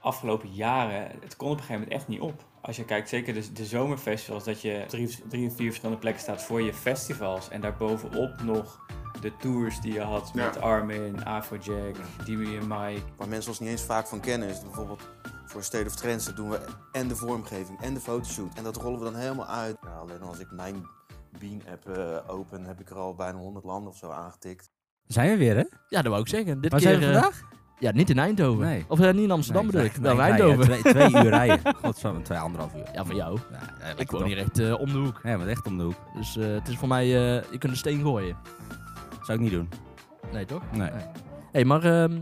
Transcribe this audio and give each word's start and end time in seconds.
afgelopen 0.00 0.48
jaren, 0.52 1.10
het 1.20 1.36
kon 1.36 1.46
op 1.50 1.52
een 1.56 1.60
gegeven 1.62 1.80
moment 1.82 1.98
echt 2.00 2.08
niet 2.08 2.20
op. 2.20 2.44
Als 2.62 2.76
je 2.76 2.84
kijkt, 2.84 3.08
zeker 3.08 3.34
de, 3.34 3.52
de 3.52 3.64
zomerfestivals, 3.64 4.44
dat 4.44 4.60
je 4.60 4.84
drie, 4.88 5.18
drie 5.28 5.46
of 5.46 5.56
vier 5.56 5.66
verschillende 5.66 6.00
plekken 6.00 6.22
staat 6.22 6.42
voor 6.42 6.62
je 6.62 6.74
festivals. 6.74 7.48
En 7.48 7.60
daarbovenop 7.60 8.42
nog 8.42 8.80
de 9.20 9.36
tours 9.36 9.80
die 9.80 9.92
je 9.92 10.00
had 10.00 10.30
Ja. 10.34 10.44
met 10.44 10.60
Armin, 10.60 11.24
Afrojack, 11.24 11.96
Dimi 12.24 12.56
en 12.56 12.66
Mike. 12.68 13.02
Waar 13.16 13.28
mensen 13.28 13.50
ons 13.50 13.60
niet 13.60 13.68
eens 13.68 13.82
vaak 13.82 14.06
van 14.06 14.20
kennen 14.20 14.48
is 14.48 14.60
bijvoorbeeld 14.62 15.02
voor 15.46 15.62
State 15.62 15.86
of 15.86 15.94
Trends 15.96 16.24
dat 16.24 16.36
doen 16.36 16.50
we 16.50 16.60
en 16.92 17.08
de 17.08 17.16
vormgeving 17.16 17.80
en 17.80 17.94
de 17.94 18.00
fotoshoot. 18.00 18.54
En 18.54 18.64
dat 18.64 18.76
rollen 18.76 18.98
we 18.98 19.04
dan 19.04 19.14
helemaal 19.14 19.46
uit. 19.46 19.76
Ja, 19.82 19.96
alleen 19.96 20.22
als 20.22 20.38
ik 20.38 20.50
mijn 20.50 20.86
Bean 21.38 21.62
app 21.72 21.88
eh, 21.88 22.16
open 22.34 22.64
heb 22.64 22.80
ik 22.80 22.90
er 22.90 22.96
al 22.96 23.14
bijna 23.14 23.38
100 23.38 23.64
landen 23.64 23.90
of 23.90 23.96
zo 23.96 24.10
aangetikt. 24.10 24.70
Zijn 25.06 25.30
we 25.30 25.36
weer, 25.36 25.56
hè? 25.56 25.64
Ja, 25.88 26.02
dat 26.02 26.06
wou 26.06 26.20
ik 26.20 26.28
zeggen. 26.28 26.60
Dit 26.60 26.70
Waar 26.70 26.80
keer, 26.80 26.88
zijn 26.90 27.00
we 27.00 27.06
eh, 27.06 27.12
vandaag? 27.12 27.42
Ja, 27.80 27.90
niet 27.92 28.10
in 28.10 28.18
Eindhoven. 28.18 28.64
Nee. 28.66 28.84
Of 28.88 29.00
eh, 29.00 29.12
niet 29.12 29.22
in 29.22 29.30
Amsterdam 29.30 29.62
Nee, 29.62 29.72
bedoel 29.72 29.86
ik. 29.86 29.94
Wel 29.96 30.14
nee, 30.16 30.22
Eindhoven. 30.30 30.64
Twee, 30.64 30.82
twee 30.82 31.10
uur 31.24 31.28
rijden. 31.28 31.74
Godsamme, 31.74 32.22
twee, 32.22 32.38
anderhalf 32.38 32.74
uur. 32.74 32.86
Ja, 32.92 33.04
voor 33.04 33.14
jou. 33.14 33.38
Ja, 33.50 33.58
ja, 33.78 33.96
Ik 33.96 34.10
woon 34.10 34.24
hier 34.24 34.38
echt 34.38 34.58
eh, 34.58 34.80
om 34.80 34.86
de 34.86 34.98
hoek. 34.98 35.20
Ja, 35.22 35.36
maar 35.36 35.46
echt 35.46 35.66
om 35.66 35.78
de 35.78 35.84
hoek. 35.84 35.96
Dus 36.14 36.36
eh, 36.36 36.46
het 36.52 36.68
is 36.68 36.76
voor 36.76 36.88
mij, 36.88 37.06
je 37.06 37.44
kunt 37.50 37.64
een 37.72 37.76
steen 37.76 38.00
gooien. 38.00 38.36
Zou 39.22 39.38
ik 39.38 39.44
niet 39.44 39.52
doen. 39.52 39.68
Nee, 40.32 40.44
toch? 40.44 40.62
Nee. 40.72 40.90
hey, 41.52 41.64
maar 41.64 41.84
ehm, 41.84 42.20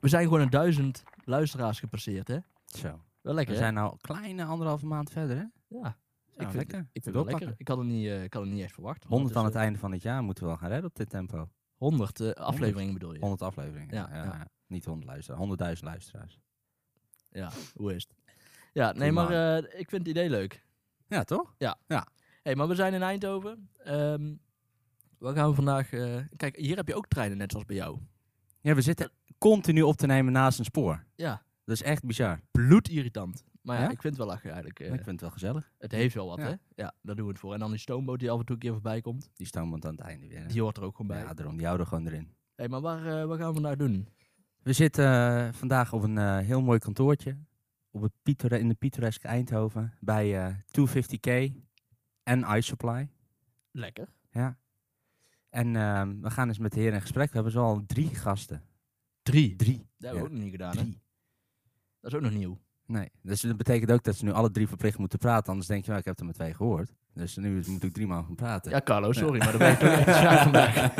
we 0.00 0.08
zijn 0.08 0.24
gewoon 0.24 0.40
een 0.40 0.50
duizend 0.50 1.02
luisteraars 1.24 1.78
gepasseerd, 1.80 2.28
hè? 2.28 2.36
Zo. 2.64 3.00
Wel 3.20 3.34
lekker, 3.34 3.54
We 3.54 3.60
zijn 3.60 3.74
nou 3.74 3.92
een 3.92 3.98
kleine 4.00 4.44
anderhalve 4.44 4.86
maand 4.86 5.10
verder, 5.10 5.36
hè? 5.36 5.42
Ja. 5.78 5.96
Ik 6.32 6.38
Nou, 6.38 6.50
vind, 6.50 6.54
lekker. 6.54 6.78
ik 6.92 7.02
vind 7.02 7.04
het 7.04 7.14
wel 7.14 7.24
lekker. 7.24 7.54
Ik 7.56 7.68
had 7.68 7.78
het 7.78 7.86
niet, 7.86 8.10
ik 8.22 8.32
had 8.34 8.42
het 8.42 8.52
niet 8.52 8.62
echt 8.62 8.72
verwacht. 8.72 9.04
100 9.08 9.36
aan 9.36 9.44
het 9.44 9.54
einde 9.54 9.78
van 9.78 9.92
het 9.92 10.02
jaar 10.02 10.22
moeten 10.22 10.42
we 10.44 10.48
wel 10.48 10.58
gaan 10.58 10.68
redden 10.68 10.90
op 10.90 10.96
dit 10.96 11.10
tempo. 11.10 11.36
eh, 11.36 11.42
100 11.76 12.20
eh, 12.20 12.30
afleveringen 12.30 12.92
bedoel 12.92 13.12
je? 13.12 13.18
100 13.20 13.42
afleveringen. 13.42 13.94
Ja, 13.94 14.08
Ja, 14.12 14.16
ja. 14.16 14.24
ja. 14.24 14.46
Niet 14.72 14.84
100 14.84 15.06
luisteraars, 15.06 15.76
100.000 15.78 15.82
luisteraars. 15.84 16.38
Ja, 17.30 17.50
hoe 17.74 17.94
is 17.94 18.02
het? 18.02 18.14
Ja, 18.72 18.92
nee, 18.92 19.12
maar 19.12 19.30
eh, 19.56 19.80
ik 19.80 19.88
vind 19.88 20.06
het 20.06 20.08
idee 20.08 20.30
leuk. 20.30 20.64
Ja, 21.06 21.24
toch? 21.24 21.54
hey, 22.42 22.54
maar 22.54 22.68
we 22.68 22.74
zijn 22.74 22.94
in 22.94 23.02
Eindhoven. 23.02 23.68
Waar 25.18 25.34
gaan 25.34 25.48
we 25.48 25.54
vandaag... 25.54 25.92
eh, 25.92 26.16
kijk, 26.36 26.56
hier 26.56 26.76
heb 26.76 26.88
je 26.88 26.94
ook 26.94 27.08
treinen, 27.08 27.38
net 27.38 27.50
zoals 27.50 27.66
bij 27.66 27.76
jou. 27.76 27.98
Ja, 28.60 28.74
we 28.74 28.80
zitten 28.80 29.10
continu 29.38 29.82
op 29.82 29.96
te 29.96 30.06
nemen 30.06 30.32
naast 30.32 30.58
een 30.58 30.64
spoor. 30.64 31.04
Ja, 31.14 31.42
Dat 31.64 31.74
is 31.74 31.82
echt 31.82 32.04
bizar. 32.04 32.40
bloedirritant. 32.50 33.44
Maar 33.62 33.76
ja, 33.76 33.82
Ja? 33.82 33.90
ik 33.90 34.00
vind 34.00 34.16
het 34.16 34.24
wel 34.24 34.26
lachen 34.32 34.48
eigenlijk. 34.50 34.80
eh. 34.80 34.86
ik 34.86 34.94
vind 34.94 35.06
het 35.06 35.20
wel 35.20 35.30
gezellig. 35.30 35.72
het 35.78 35.92
heeft 35.92 36.14
wel 36.14 36.26
wat, 36.26 36.38
Ja. 36.38 36.44
hè? 36.44 36.54
Ja, 36.82 36.94
daar 37.02 37.14
doen 37.16 37.24
we 37.24 37.30
het 37.30 37.40
voor. 37.40 37.52
En 37.52 37.58
dan 37.58 37.70
die 37.70 37.78
stoomboot 37.80 38.18
die 38.20 38.30
af 38.30 38.38
en 38.38 38.44
toe 38.44 38.54
een 38.54 38.60
keer 38.60 38.72
voorbij 38.72 39.00
komt. 39.00 39.30
Die 39.34 39.46
stoomboot 39.46 39.84
aan 39.84 39.90
het 39.94 40.00
einde 40.00 40.26
weer. 40.28 40.38
hè? 40.40 40.46
Die 40.46 40.60
hoort 40.62 40.76
er 40.76 40.82
ook 40.82 40.96
gewoon 40.96 41.06
bij. 41.16 41.22
Ja, 41.22 41.34
daarom. 41.34 41.56
Die 41.56 41.66
houden 41.66 41.86
gewoon 41.86 42.06
erin. 42.06 42.34
hey, 42.54 42.68
maar 42.68 42.80
waar, 42.80 42.98
eh, 43.06 43.26
waar 43.26 43.38
gaan 43.38 43.46
we 43.48 43.52
vandaag 43.54 43.76
doen? 43.76 44.08
We 44.62 44.72
zitten 44.72 45.04
eh, 45.06 45.52
vandaag 45.52 45.92
op 45.92 46.02
een 46.02 46.18
eh, 46.18 46.38
heel 46.38 46.62
mooi 46.62 46.78
kantoortje. 46.78 47.36
Op 47.90 48.02
het 48.02 48.12
Pietore- 48.22 48.58
in 48.58 48.68
de 48.68 48.74
pittoreske 48.74 49.28
Eindhoven. 49.28 49.92
Bij 50.00 50.46
eh 50.46 50.54
250k 50.78 51.52
en 52.22 52.56
iSupply. 52.56 53.08
Lekker. 53.70 54.08
Ja. 54.30 54.56
En 55.50 55.76
ehm, 55.76 56.20
we 56.20 56.30
gaan 56.30 56.48
eens 56.48 56.58
met 56.58 56.72
de 56.72 56.78
heren 56.80 56.94
in 56.94 57.00
gesprek. 57.00 57.26
We 57.28 57.34
hebben 57.34 57.52
zo 57.52 57.62
al 57.64 57.82
drie 57.86 58.14
gasten. 58.14 58.62
Drie. 59.22 59.56
Drie. 59.56 59.76
Dat 59.76 59.86
hebben 59.98 60.10
we 60.12 60.16
Ja. 60.18 60.22
ook 60.24 60.30
nog 60.30 60.40
niet 60.42 60.50
gedaan, 60.50 60.76
hè? 60.76 60.82
Drie. 60.82 61.00
Dat 62.00 62.10
is 62.12 62.16
ook 62.16 62.22
nog 62.24 62.32
nieuw. 62.32 62.58
Nee, 62.86 63.10
dus 63.22 63.40
dat 63.40 63.56
betekent 63.56 63.90
ook 63.90 64.02
dat 64.02 64.16
ze 64.16 64.24
nu 64.24 64.32
alle 64.32 64.50
drie 64.50 64.68
verplicht 64.68 64.98
moeten 64.98 65.18
praten. 65.18 65.48
Anders 65.50 65.66
denk 65.68 65.82
je, 65.82 65.88
nou, 65.88 66.00
ik 66.00 66.06
heb 66.06 66.18
er 66.18 66.24
met 66.26 66.34
twee 66.34 66.54
gehoord. 66.54 66.94
Dus 67.14 67.36
nu 67.36 67.62
moet 67.66 67.82
ik 67.82 67.92
drie 67.92 68.06
man 68.06 68.24
gaan 68.24 68.34
praten. 68.34 68.70
Ja, 68.70 68.80
Carlo, 68.84 69.12
sorry, 69.12 69.38
maar 69.38 69.50
dan 69.50 69.58
ben 69.58 69.70
je 69.70 69.76
toch 69.76 69.88
echt 70.16 70.42
vandaag. 70.42 70.92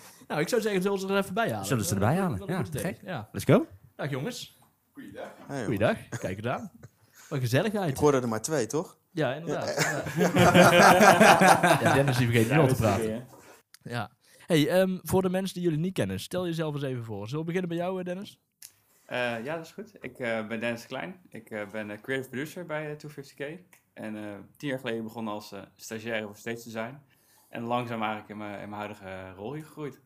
nou, 0.30 0.42
ik 0.42 0.48
zou 0.48 0.62
zeggen, 0.62 0.82
zullen 0.82 0.98
ze 0.98 1.08
er 1.08 1.16
even 1.16 1.34
bij 1.34 1.50
halen? 1.50 1.66
Zullen 1.66 1.84
ze 1.84 1.94
erbij 1.94 2.16
halen? 2.16 2.42
Ja, 2.46 2.64
gek. 2.70 3.00
Ja. 3.02 3.28
Let's 3.32 3.44
go. 3.44 3.66
Dag 3.96 4.10
jongens. 4.10 4.58
Hey, 5.46 5.64
Goeiedag. 5.64 6.08
Kijk 6.08 6.36
eens 6.36 6.46
aan. 6.46 6.72
Wat 7.28 7.40
gezelligheid. 7.40 7.90
Ik 7.90 7.96
hoorde 7.96 8.20
er 8.20 8.28
maar 8.28 8.42
twee, 8.42 8.66
toch? 8.66 8.98
Ja, 9.10 9.34
inderdaad. 9.34 10.02
Ja. 10.16 10.30
Ja, 11.80 11.92
Dennis 11.94 12.16
die 12.16 12.26
vergeet 12.26 12.50
niet 12.50 12.58
al 12.58 12.66
te 12.66 12.74
praten. 12.74 13.26
Ja. 13.82 14.10
Hey, 14.46 14.68
ehm, 14.68 14.98
voor 15.02 15.22
de 15.22 15.28
mensen 15.30 15.54
die 15.54 15.62
jullie 15.62 15.78
niet 15.78 15.94
kennen, 15.94 16.20
stel 16.20 16.46
jezelf 16.46 16.74
eens 16.74 16.82
even 16.82 17.04
voor. 17.04 17.28
Zullen 17.28 17.44
we 17.44 17.52
beginnen 17.52 17.68
bij 17.68 17.78
jou, 17.78 17.98
eh, 17.98 18.04
Dennis? 18.04 18.40
Eh, 19.06 19.44
ja, 19.44 19.56
dat 19.56 19.64
is 19.64 19.72
goed. 19.72 19.94
Ik 20.00 20.18
eh, 20.18 20.46
ben 20.46 20.60
Dennis 20.60 20.86
Klein. 20.86 21.20
Ik 21.28 21.50
eh, 21.50 21.70
ben 21.70 22.00
creative 22.00 22.28
producer 22.28 22.66
bij 22.66 22.90
eh, 22.90 22.96
250k. 22.96 23.60
En 23.92 24.16
eh, 24.16 24.34
tien 24.56 24.68
jaar 24.68 24.78
geleden 24.78 25.04
begonnen 25.04 25.32
als 25.32 25.52
eh 25.52 25.60
stagiaire 25.76 26.26
voor 26.26 26.36
stage 26.36 26.62
design. 26.64 26.98
En 27.48 27.62
langzaam 27.62 28.00
eigenlijk 28.00 28.30
in 28.30 28.36
mijn, 28.36 28.60
in 28.60 28.68
mijn 28.68 28.80
huidige 28.80 29.32
rol 29.32 29.54
hier 29.54 29.64
gegroeid. 29.64 30.00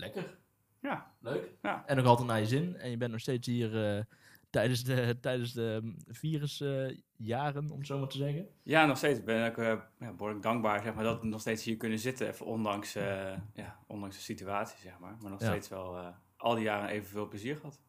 Lekker. 0.00 0.38
Ja, 0.80 1.12
Leuk. 1.20 1.50
Ja. 1.62 1.82
En 1.86 1.96
nog 1.96 2.06
altijd 2.06 2.28
naar 2.28 2.40
je 2.40 2.46
zin. 2.46 2.76
En 2.76 2.90
je 2.90 2.96
bent 2.96 3.10
nog 3.10 3.20
steeds 3.20 3.46
hier 3.46 3.96
eh, 3.96 4.02
tijdens 4.50 4.84
de, 4.84 5.18
tijdens 5.20 5.52
de 5.52 5.94
virusjaren, 6.08 7.70
om 7.70 7.78
het 7.78 7.86
zo 7.86 7.98
maar 7.98 8.08
te 8.08 8.16
zeggen. 8.16 8.46
ja 8.62 8.86
nog 8.86 8.96
steeds. 8.96 9.18
Ik 9.18 9.24
ben 9.24 9.50
ook 9.50 9.58
eh, 9.58 9.72
ja, 9.98 10.12
behoorlijk 10.12 10.42
dankbaar 10.42 10.82
zeg 10.82 10.94
maar, 10.94 11.04
dat 11.04 11.20
we 11.20 11.26
nog 11.26 11.40
steeds 11.40 11.64
hier 11.64 11.76
kunnen 11.76 11.98
zitten. 11.98 12.28
Even 12.28 12.46
ondanks, 12.46 12.94
eh, 12.94 13.32
ja, 13.54 13.78
ondanks 13.86 14.16
de 14.16 14.22
situatie, 14.22 14.78
zeg 14.82 14.98
maar. 14.98 15.16
Maar 15.20 15.30
nog 15.30 15.40
Ja. 15.40 15.46
steeds 15.46 15.68
wel 15.68 15.96
eh, 15.96 16.06
al 16.36 16.54
die 16.54 16.64
jaren 16.64 16.88
evenveel 16.88 17.28
plezier 17.28 17.56
gehad. 17.56 17.80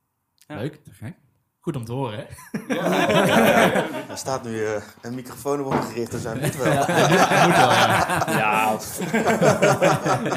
Ja. 0.47 0.55
Leuk. 0.55 0.75
Te 0.83 0.91
gek. 0.93 1.16
Goed 1.59 1.75
om 1.75 1.85
te 1.85 1.91
horen, 1.91 2.17
hè? 2.17 2.25
Er 4.09 4.17
staat 4.17 4.43
nu 4.43 4.66
een 5.01 5.16
microfoon 5.16 5.66
op 5.66 5.73
me 5.73 5.81
gericht, 5.81 6.11
dus 6.11 6.23
hij 6.23 6.39
moet 6.39 6.55
wel. 6.55 6.73
Moet 7.47 7.55
wel, 7.57 7.72
ja. 7.72 8.25
Ja, 8.28 8.79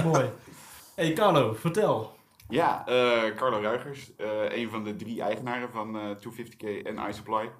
Mooi. 0.10 0.28
Hey 0.94 1.12
Carlo, 1.12 1.54
vertel. 1.54 2.16
Ja, 2.48 2.86
eh, 2.86 3.34
Carlo 3.36 3.60
Ruigers, 3.60 4.16
eh, 4.16 4.56
een 4.56 4.70
van 4.70 4.84
de 4.84 4.96
drie 4.96 5.22
eigenaren 5.22 5.70
van 5.70 5.98
eh 5.98 6.10
250k 6.10 6.82
en 6.82 7.08
iSupply. 7.08 7.50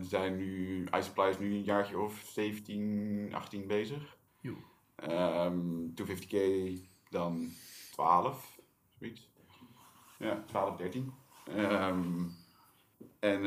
Zijn 0.00 0.36
nu, 0.36 0.84
iSupply 0.98 1.28
is 1.28 1.38
nu 1.38 1.54
een 1.54 1.62
jaartje 1.62 1.98
of 1.98 2.22
17, 2.26 3.30
18 3.34 3.66
bezig. 3.66 4.16
Joe. 4.40 4.56
Ehm 4.96 5.58
250k 5.94 6.36
dan 7.10 7.48
12, 7.92 8.58
zoiets. 8.98 9.30
Ja, 10.18 10.44
12, 10.46 10.76
13. 10.76 11.12
Ehm, 11.44 12.24
en 13.18 13.40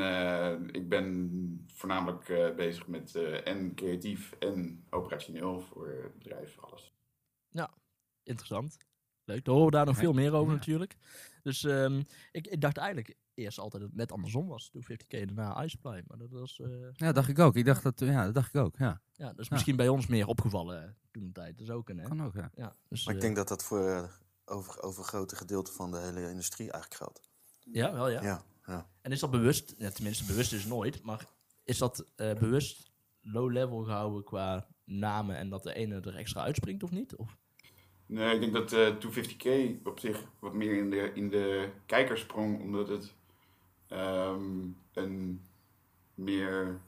ik 0.72 0.88
ben 0.88 1.66
voornamelijk 1.74 2.54
bezig 2.56 2.86
met 2.86 3.14
en 3.44 3.74
creatief 3.74 4.32
en 4.38 4.84
operationeel 4.90 5.60
voor 5.60 5.88
het 5.88 6.18
bedrijf, 6.18 6.58
alles. 6.60 6.91
Interessant. 8.22 8.76
Leuk. 9.24 9.44
Daar 9.44 9.54
horen 9.54 9.70
we 9.70 9.76
daar 9.76 9.86
nog 9.86 9.94
Ja, 9.94 10.00
veel 10.00 10.12
meer 10.12 10.32
over 10.32 10.52
ja. 10.52 10.58
natuurlijk. 10.58 10.96
Dus 11.42 11.64
ehm, 11.64 12.02
ik, 12.32 12.46
ik 12.46 12.60
dacht 12.60 12.76
eigenlijk 12.76 13.16
eerst 13.34 13.58
altijd 13.58 13.82
dat 13.82 13.90
het 13.90 13.98
net 14.00 14.12
andersom 14.12 14.46
was. 14.48 14.68
Toen 14.70 14.84
50k 14.92 15.06
daarna 15.24 15.62
iSupply. 15.64 16.02
Maar 16.06 16.18
dat 16.18 16.30
was... 16.30 16.60
eh, 16.60 16.68
Ja, 16.92 17.12
dacht 17.12 17.28
ik 17.28 17.38
ook. 17.38 17.56
Ik 17.56 17.64
dacht 17.64 17.82
dat, 17.82 18.00
ja, 18.00 18.24
dat 18.24 18.34
dacht 18.34 18.54
ik 18.54 18.60
ook. 18.60 18.76
Ja, 18.78 19.00
ja, 19.12 19.26
dat 19.26 19.38
is 19.38 19.44
Ja. 19.46 19.52
misschien 19.54 19.76
bij 19.76 19.88
ons 19.88 20.06
meer 20.06 20.26
opgevallen 20.26 20.82
eh, 20.84 20.90
toen 21.10 21.26
de 21.26 21.32
tijd. 21.32 21.58
Dat 21.58 21.66
is 21.68 21.72
ook 21.74 21.88
een, 21.88 21.98
hè? 21.98 22.08
kan 22.08 22.22
ook, 22.24 22.34
ja. 22.34 22.50
Ja, 22.54 22.76
dus, 22.88 23.04
Maar 23.04 23.14
ik 23.14 23.20
eh, 23.20 23.26
denk 23.26 23.36
dat 23.36 23.48
dat 23.48 23.64
voor 23.64 23.88
eh, 23.88 24.04
over, 24.44 24.82
overgrote 24.82 25.36
gedeelte 25.36 25.72
van 25.72 25.90
de 25.90 25.98
hele 25.98 26.30
industrie 26.30 26.70
eigenlijk 26.70 27.02
geldt. 27.02 27.20
Ja, 27.72 27.92
wel 27.92 28.08
ja. 28.08 28.22
Ja, 28.22 28.42
ja. 28.66 28.86
En 29.00 29.12
is 29.12 29.20
dat 29.20 29.30
bewust, 29.30 29.74
ja, 29.78 29.90
tenminste 29.90 30.24
bewust 30.24 30.52
is 30.52 30.64
nooit, 30.66 31.02
maar 31.02 31.26
is 31.64 31.78
dat 31.78 32.04
eh, 32.16 32.34
bewust 32.34 32.90
low 33.20 33.50
level 33.50 33.82
gehouden 33.84 34.24
qua 34.24 34.66
namen 34.84 35.36
en 35.36 35.48
dat 35.48 35.62
de 35.62 35.74
ene 35.74 36.00
er 36.00 36.16
extra 36.16 36.42
uitspringt 36.42 36.82
of 36.82 36.90
niet? 36.90 37.16
Of? 37.16 37.36
Nee, 38.12 38.34
ik 38.34 38.40
denk 38.40 38.52
dat 38.52 38.72
eh 38.72 38.94
250k 38.96 39.48
op 39.84 39.98
zich 39.98 40.24
wat 40.38 40.52
meer 40.54 40.76
in 40.76 40.90
de, 40.90 41.10
in 41.14 41.28
de 41.28 41.68
kijker 41.86 42.18
sprong, 42.18 42.60
omdat 42.60 42.88
het 42.88 43.14
ehm, 43.88 44.42
een 44.92 45.42
meer 46.14 46.80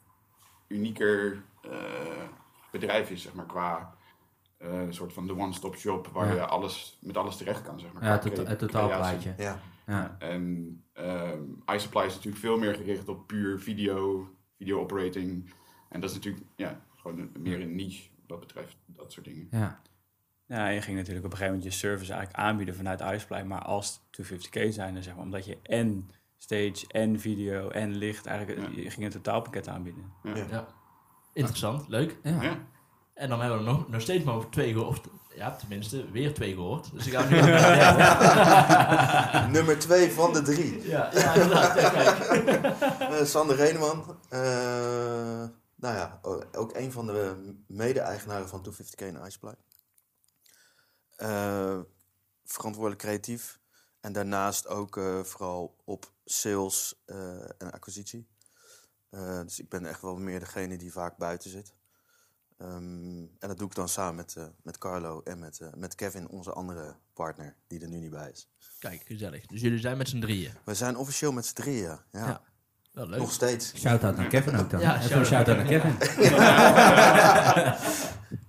unieker 0.69 1.43
eh, 1.62 2.29
bedrijf 2.73 3.11
is, 3.11 3.23
zeg 3.23 3.35
maar, 3.35 3.47
qua 3.47 3.95
eh, 4.57 4.81
een 4.81 4.95
soort 4.95 5.12
van 5.12 5.27
de 5.27 5.37
one-stop 5.39 5.77
shop 5.77 6.07
waar 6.07 6.27
Ja. 6.27 6.35
je 6.35 6.47
alles, 6.47 6.99
met 7.01 7.17
alles 7.17 7.37
terecht 7.37 7.62
kan, 7.62 7.81
zeg 7.81 7.93
maar. 7.93 8.05
Ja, 8.05 8.11
het, 8.11 8.25
het 8.49 8.59
totaalplaatje. 8.59 9.35
ja. 9.38 9.61
Ja. 9.87 10.17
En 10.19 10.82
ehm 10.93 11.43
iSupply 11.75 12.05
is 12.05 12.15
natuurlijk 12.15 12.43
veel 12.43 12.59
meer 12.59 12.75
gericht 12.75 13.09
op 13.09 13.26
puur 13.26 13.61
video, 13.61 14.29
video 14.56 14.81
operating. 14.81 15.53
En 15.88 16.00
dat 16.00 16.11
is 16.11 16.17
natuurlijk 16.17 16.44
ja, 16.56 16.81
gewoon 16.97 17.19
een- 17.19 17.32
meer 17.43 17.61
een 17.61 17.75
niche 17.75 18.09
wat 18.26 18.41
betreft 18.41 18.76
dat 18.87 19.12
soort 19.12 19.26
dingen. 19.26 19.49
Ja. 19.50 19.81
Ja, 20.46 20.69
je 20.69 20.81
ging 20.81 20.96
natuurlijk 20.96 21.25
op 21.26 21.32
een 21.32 21.38
gegeven 21.38 21.58
moment 21.58 21.73
je 21.75 21.79
service 21.81 22.12
eigenlijk 22.12 22.43
aanbieden 22.44 22.75
vanuit 22.75 23.00
iSupply, 23.00 23.43
maar 23.43 23.62
als 23.62 24.00
250k 24.23 24.69
zijn, 24.69 25.02
zeg 25.02 25.14
maar, 25.14 25.25
omdat 25.25 25.44
je 25.44 25.58
en 25.62 26.11
stage 26.38 26.85
en 26.88 27.20
video 27.20 27.69
en 27.69 27.91
licht, 27.96 28.26
eigenlijk 28.26 28.61
Ja. 28.61 28.69
je 28.82 28.91
ging 28.91 29.05
een 29.05 29.11
totaalpakket 29.12 29.69
aanbieden. 29.69 30.12
Ja. 30.23 30.67
Interessant, 31.32 31.88
leuk. 31.88 32.17
Ja. 32.23 32.43
Ja. 32.43 32.56
En 33.14 33.29
dan 33.29 33.41
hebben 33.41 33.58
we 33.58 33.64
nog, 33.64 33.88
nog 33.88 34.00
steeds 34.00 34.25
maar 34.25 34.35
over 34.35 34.50
twee 34.50 34.73
gehoord. 34.73 35.06
Ja, 35.37 35.50
tenminste, 35.56 36.11
weer 36.11 36.35
twee 36.35 36.55
gehoord. 36.55 36.93
Dus 36.93 37.06
ik 37.06 37.12
ga 37.12 37.29
nu. 37.29 37.37
Nummer 39.56 39.79
twee 39.79 40.11
van 40.12 40.32
de 40.32 40.43
drie. 40.43 40.88
ja, 40.88 41.11
ja, 41.12 41.35
inderdaad. 41.35 41.81
Ja. 41.81 42.02
Eh, 43.14 43.25
Sander 43.25 43.56
Reneman. 43.56 44.05
eh, 44.29 44.40
nou 45.76 45.94
ja, 45.97 46.19
ook 46.52 46.76
een 46.76 46.93
van 46.93 47.06
de 47.06 47.35
mede-eigenaren 47.67 48.49
van 48.49 48.67
250k 48.70 49.02
en 49.06 49.20
iSupply. 49.26 49.52
Eh 51.29 51.81
verantwoordelijk 52.44 53.03
creatief. 53.03 53.61
en 54.00 54.12
daarnaast 54.12 54.67
ook 54.67 54.97
eh, 54.97 55.21
vooral 55.23 55.76
op 55.85 56.12
sales 56.25 57.03
eh, 57.05 57.41
en 57.41 57.73
acquisitie. 57.73 58.29
Eh, 59.11 59.41
dus 59.41 59.59
ik 59.59 59.69
ben 59.69 59.87
echt 59.87 60.00
wel 60.03 60.17
meer 60.17 60.41
degene 60.41 60.76
die 60.76 60.93
vaak 60.93 61.17
buiten 61.17 61.50
zit. 61.50 61.75
Ehm, 62.59 63.19
en 63.19 63.49
dat 63.49 63.59
doe 63.59 63.67
ik 63.67 63.75
dan 63.75 63.88
samen 63.88 64.15
met, 64.15 64.37
eh, 64.37 64.44
met 64.62 64.79
Carlo 64.79 65.21
en 65.23 65.38
met, 65.38 65.61
eh, 65.61 65.69
met 65.76 65.94
Kevin, 65.94 66.29
onze 66.29 66.53
andere 66.53 66.97
partner, 67.12 67.56
die 67.67 67.81
er 67.81 67.88
nu 67.88 67.99
niet 67.99 68.11
bij 68.11 68.31
is. 68.31 68.49
Kijk, 68.79 69.03
gezellig. 69.06 69.47
Dus 69.47 69.61
jullie 69.61 69.79
zijn 69.79 69.97
met 69.97 70.09
z'n 70.09 70.21
drieën. 70.21 70.53
We 70.65 70.75
zijn 70.75 70.97
officieel 70.97 71.32
met 71.32 71.47
z'n 71.47 71.55
drieën. 71.55 71.99
Ja. 72.12 72.26
Ja. 72.26 72.41
Wel 72.93 73.06
leuk. 73.09 73.19
Nog 73.19 73.32
steeds. 73.32 73.75
Shout-out 73.76 74.17
naar 74.17 74.26
Kevin 74.29 74.56
ook 74.56 74.71
dan. 74.71 74.81
Ja, 74.81 75.03
shout-out 75.03 75.56
naar 75.56 75.67
Kevin. 75.67 75.97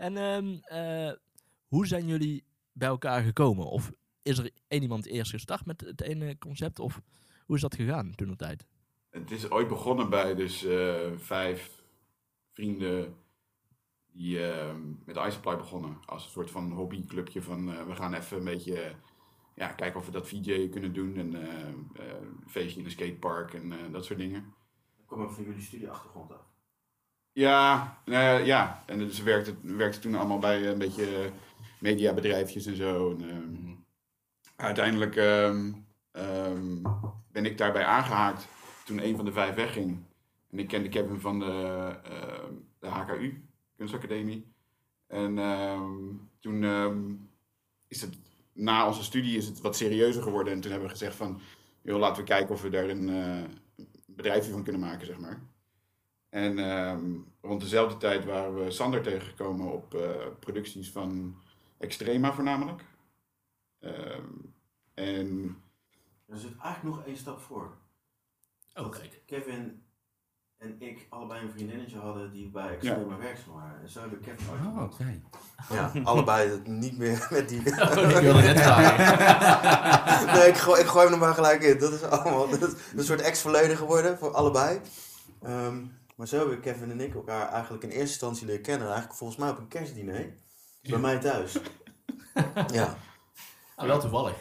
En 0.00 0.16
ehm, 0.16 0.56
eh, 0.62 1.12
hoe 1.70 1.86
zijn 1.86 2.06
jullie 2.06 2.44
bij 2.72 2.88
elkaar 2.88 3.22
gekomen? 3.22 3.66
Of 3.66 3.92
is 4.22 4.38
er 4.38 4.50
één 4.68 4.82
iemand 4.82 5.06
eerst 5.06 5.30
gestart 5.30 5.66
met 5.66 5.80
het 5.80 6.00
ene 6.00 6.38
concept? 6.38 6.78
Of 6.78 7.00
hoe 7.46 7.56
is 7.56 7.62
dat 7.62 7.74
gegaan 7.74 8.14
toen 8.14 8.28
de 8.28 8.36
tijd? 8.36 8.66
Het 9.10 9.30
is 9.30 9.50
ooit 9.50 9.68
begonnen 9.68 10.10
bij 10.10 10.34
dus 10.34 10.64
eh, 10.64 11.12
vijf 11.16 11.82
vrienden 12.52 13.14
die 14.12 14.50
eh, 14.50 14.74
met 15.04 15.16
Iceply 15.16 15.56
begonnen. 15.56 15.98
Als 16.06 16.24
een 16.24 16.30
soort 16.30 16.50
van 16.50 16.72
hobbyclubje 16.72 17.42
van 17.42 17.72
eh, 17.72 17.86
we 17.86 17.94
gaan 17.94 18.14
even 18.14 18.36
een 18.36 18.44
beetje 18.44 18.94
ja, 19.54 19.68
kijken 19.68 20.00
of 20.00 20.06
we 20.06 20.12
dat 20.12 20.28
VJ 20.28 20.68
kunnen 20.68 20.92
doen. 20.92 21.16
En 21.16 21.34
een 21.34 22.44
feestje 22.46 22.78
in 22.78 22.84
een 22.84 22.90
skatepark 22.90 23.54
en 23.54 23.72
eh, 23.72 23.92
dat 23.92 24.04
soort 24.04 24.18
dingen. 24.18 24.54
Kom 25.06 25.22
ook 25.22 25.30
van 25.30 25.44
jullie 25.44 25.62
studieachtergrond 25.62 26.32
af. 26.32 26.48
Ja, 27.32 27.96
nou 28.04 28.44
ja, 28.44 28.82
en 28.86 28.98
dus 28.98 29.22
werkte, 29.22 29.54
werkte 29.62 29.98
toen 29.98 30.14
allemaal 30.14 30.38
bij 30.38 30.68
een 30.68 30.78
beetje 30.78 31.04
eh, 31.04 31.30
mediabedrijfjes 31.78 32.66
en 32.66 32.76
zo. 32.76 33.10
En, 33.10 33.30
ehm, 33.30 33.78
Uiteindelijk 34.56 35.16
ehm, 35.16 35.72
ehm, 36.12 36.82
ben 37.32 37.44
ik 37.44 37.58
daarbij 37.58 37.84
aangehaakt 37.84 38.48
toen 38.84 39.04
een 39.04 39.16
van 39.16 39.24
de 39.24 39.32
vijf 39.32 39.54
wegging. 39.54 39.98
En 40.50 40.58
ik 40.58 40.68
kende 40.68 40.88
Kevin 40.88 41.20
van 41.20 41.38
de, 41.38 41.46
ehm, 42.04 42.54
de 42.78 42.86
HKU, 42.86 43.44
Kunstacademie. 43.76 44.52
En 45.06 45.34
toen 46.40 46.64
is 47.88 48.00
het, 48.00 48.18
na 48.52 48.86
onze 48.86 49.02
studie 49.02 49.36
is 49.36 49.46
het 49.46 49.60
wat 49.60 49.76
serieuzer 49.76 50.22
geworden. 50.22 50.52
En 50.52 50.60
toen 50.60 50.70
hebben 50.70 50.88
we 50.88 50.94
gezegd 50.94 51.16
van, 51.16 51.40
joh, 51.82 51.98
laten 51.98 52.22
we 52.22 52.28
kijken 52.28 52.54
of 52.54 52.62
we 52.62 52.70
daar 52.70 52.88
een 52.88 53.08
eh, 53.08 53.84
bedrijfje 54.06 54.52
van 54.52 54.62
kunnen 54.62 54.80
maken, 54.80 55.06
zeg 55.06 55.18
maar. 55.18 55.40
En 56.30 56.58
ehm, 56.58 57.14
rond 57.40 57.60
dezelfde 57.60 57.96
tijd 57.96 58.24
waren 58.24 58.64
we 58.64 58.70
Sander 58.70 59.02
tegengekomen 59.02 59.72
op 59.72 59.94
eh, 59.94 60.10
producties 60.38 60.90
van 60.90 61.36
Extrema 61.78 62.32
voornamelijk. 62.32 62.84
Ehm, 63.78 64.28
en 64.94 65.56
Er 66.26 66.38
zit 66.38 66.56
eigenlijk 66.58 66.96
nog 66.96 67.06
één 67.06 67.16
stap 67.16 67.40
voor. 67.40 67.76
Oh, 68.74 68.90
kijk. 68.90 69.22
Kevin 69.26 69.82
en 70.58 70.76
ik 70.78 71.06
allebei 71.08 71.42
een 71.44 71.50
vriendinnetje 71.50 71.98
hadden 71.98 72.32
die 72.32 72.48
bij 72.48 72.68
Extrema 72.68 73.16
werkzaam 73.16 73.54
waren. 73.54 73.80
En 73.82 73.88
zo 73.88 74.00
hebben 74.00 74.20
Kevin 74.20 74.50
ooit 74.50 74.60
Oh, 74.60 74.82
oké. 74.82 75.20
Ja, 75.70 75.92
allebei 76.10 76.60
niet 76.64 76.98
meer 76.98 77.26
met 77.30 77.48
die... 77.48 77.58
Oh, 77.58 78.10
ik 78.10 78.20
wilde 78.20 78.40
net 78.42 78.60
vragen. 78.66 80.34
nee, 80.38 80.48
ik 80.48 80.56
gooi, 80.56 80.80
ik 80.80 80.86
gooi 80.86 81.04
hem 81.04 81.12
er 81.12 81.20
maar 81.20 81.34
gelijk 81.34 81.62
in. 81.62 81.78
Dat 81.78 81.92
is 81.92 82.02
allemaal 82.02 82.48
dat 82.48 82.62
is 82.62 82.74
een 82.96 83.04
soort 83.04 83.20
ex-verleden 83.20 83.76
geworden 83.76 84.18
voor 84.18 84.30
allebei. 84.30 84.80
Ehm, 85.42 85.84
maar 86.20 86.28
zo 86.28 86.38
hebben 86.38 86.60
Kevin 86.60 86.90
en 86.90 87.00
ik 87.00 87.14
elkaar 87.14 87.48
eigenlijk 87.52 87.82
in 87.82 87.88
eerste 87.88 88.02
instantie 88.08 88.46
leren 88.46 88.62
kennen. 88.62 88.86
Eigenlijk 88.86 89.16
volgens 89.16 89.38
mij 89.38 89.50
op 89.50 89.58
een 89.58 89.68
kerstdiner. 89.68 90.34
Bij 90.82 90.98
mij 90.98 91.18
thuis. 91.18 91.56
Ja, 92.72 92.96
Ah, 93.76 93.86
wel 93.86 94.00
toevallig. 94.00 94.34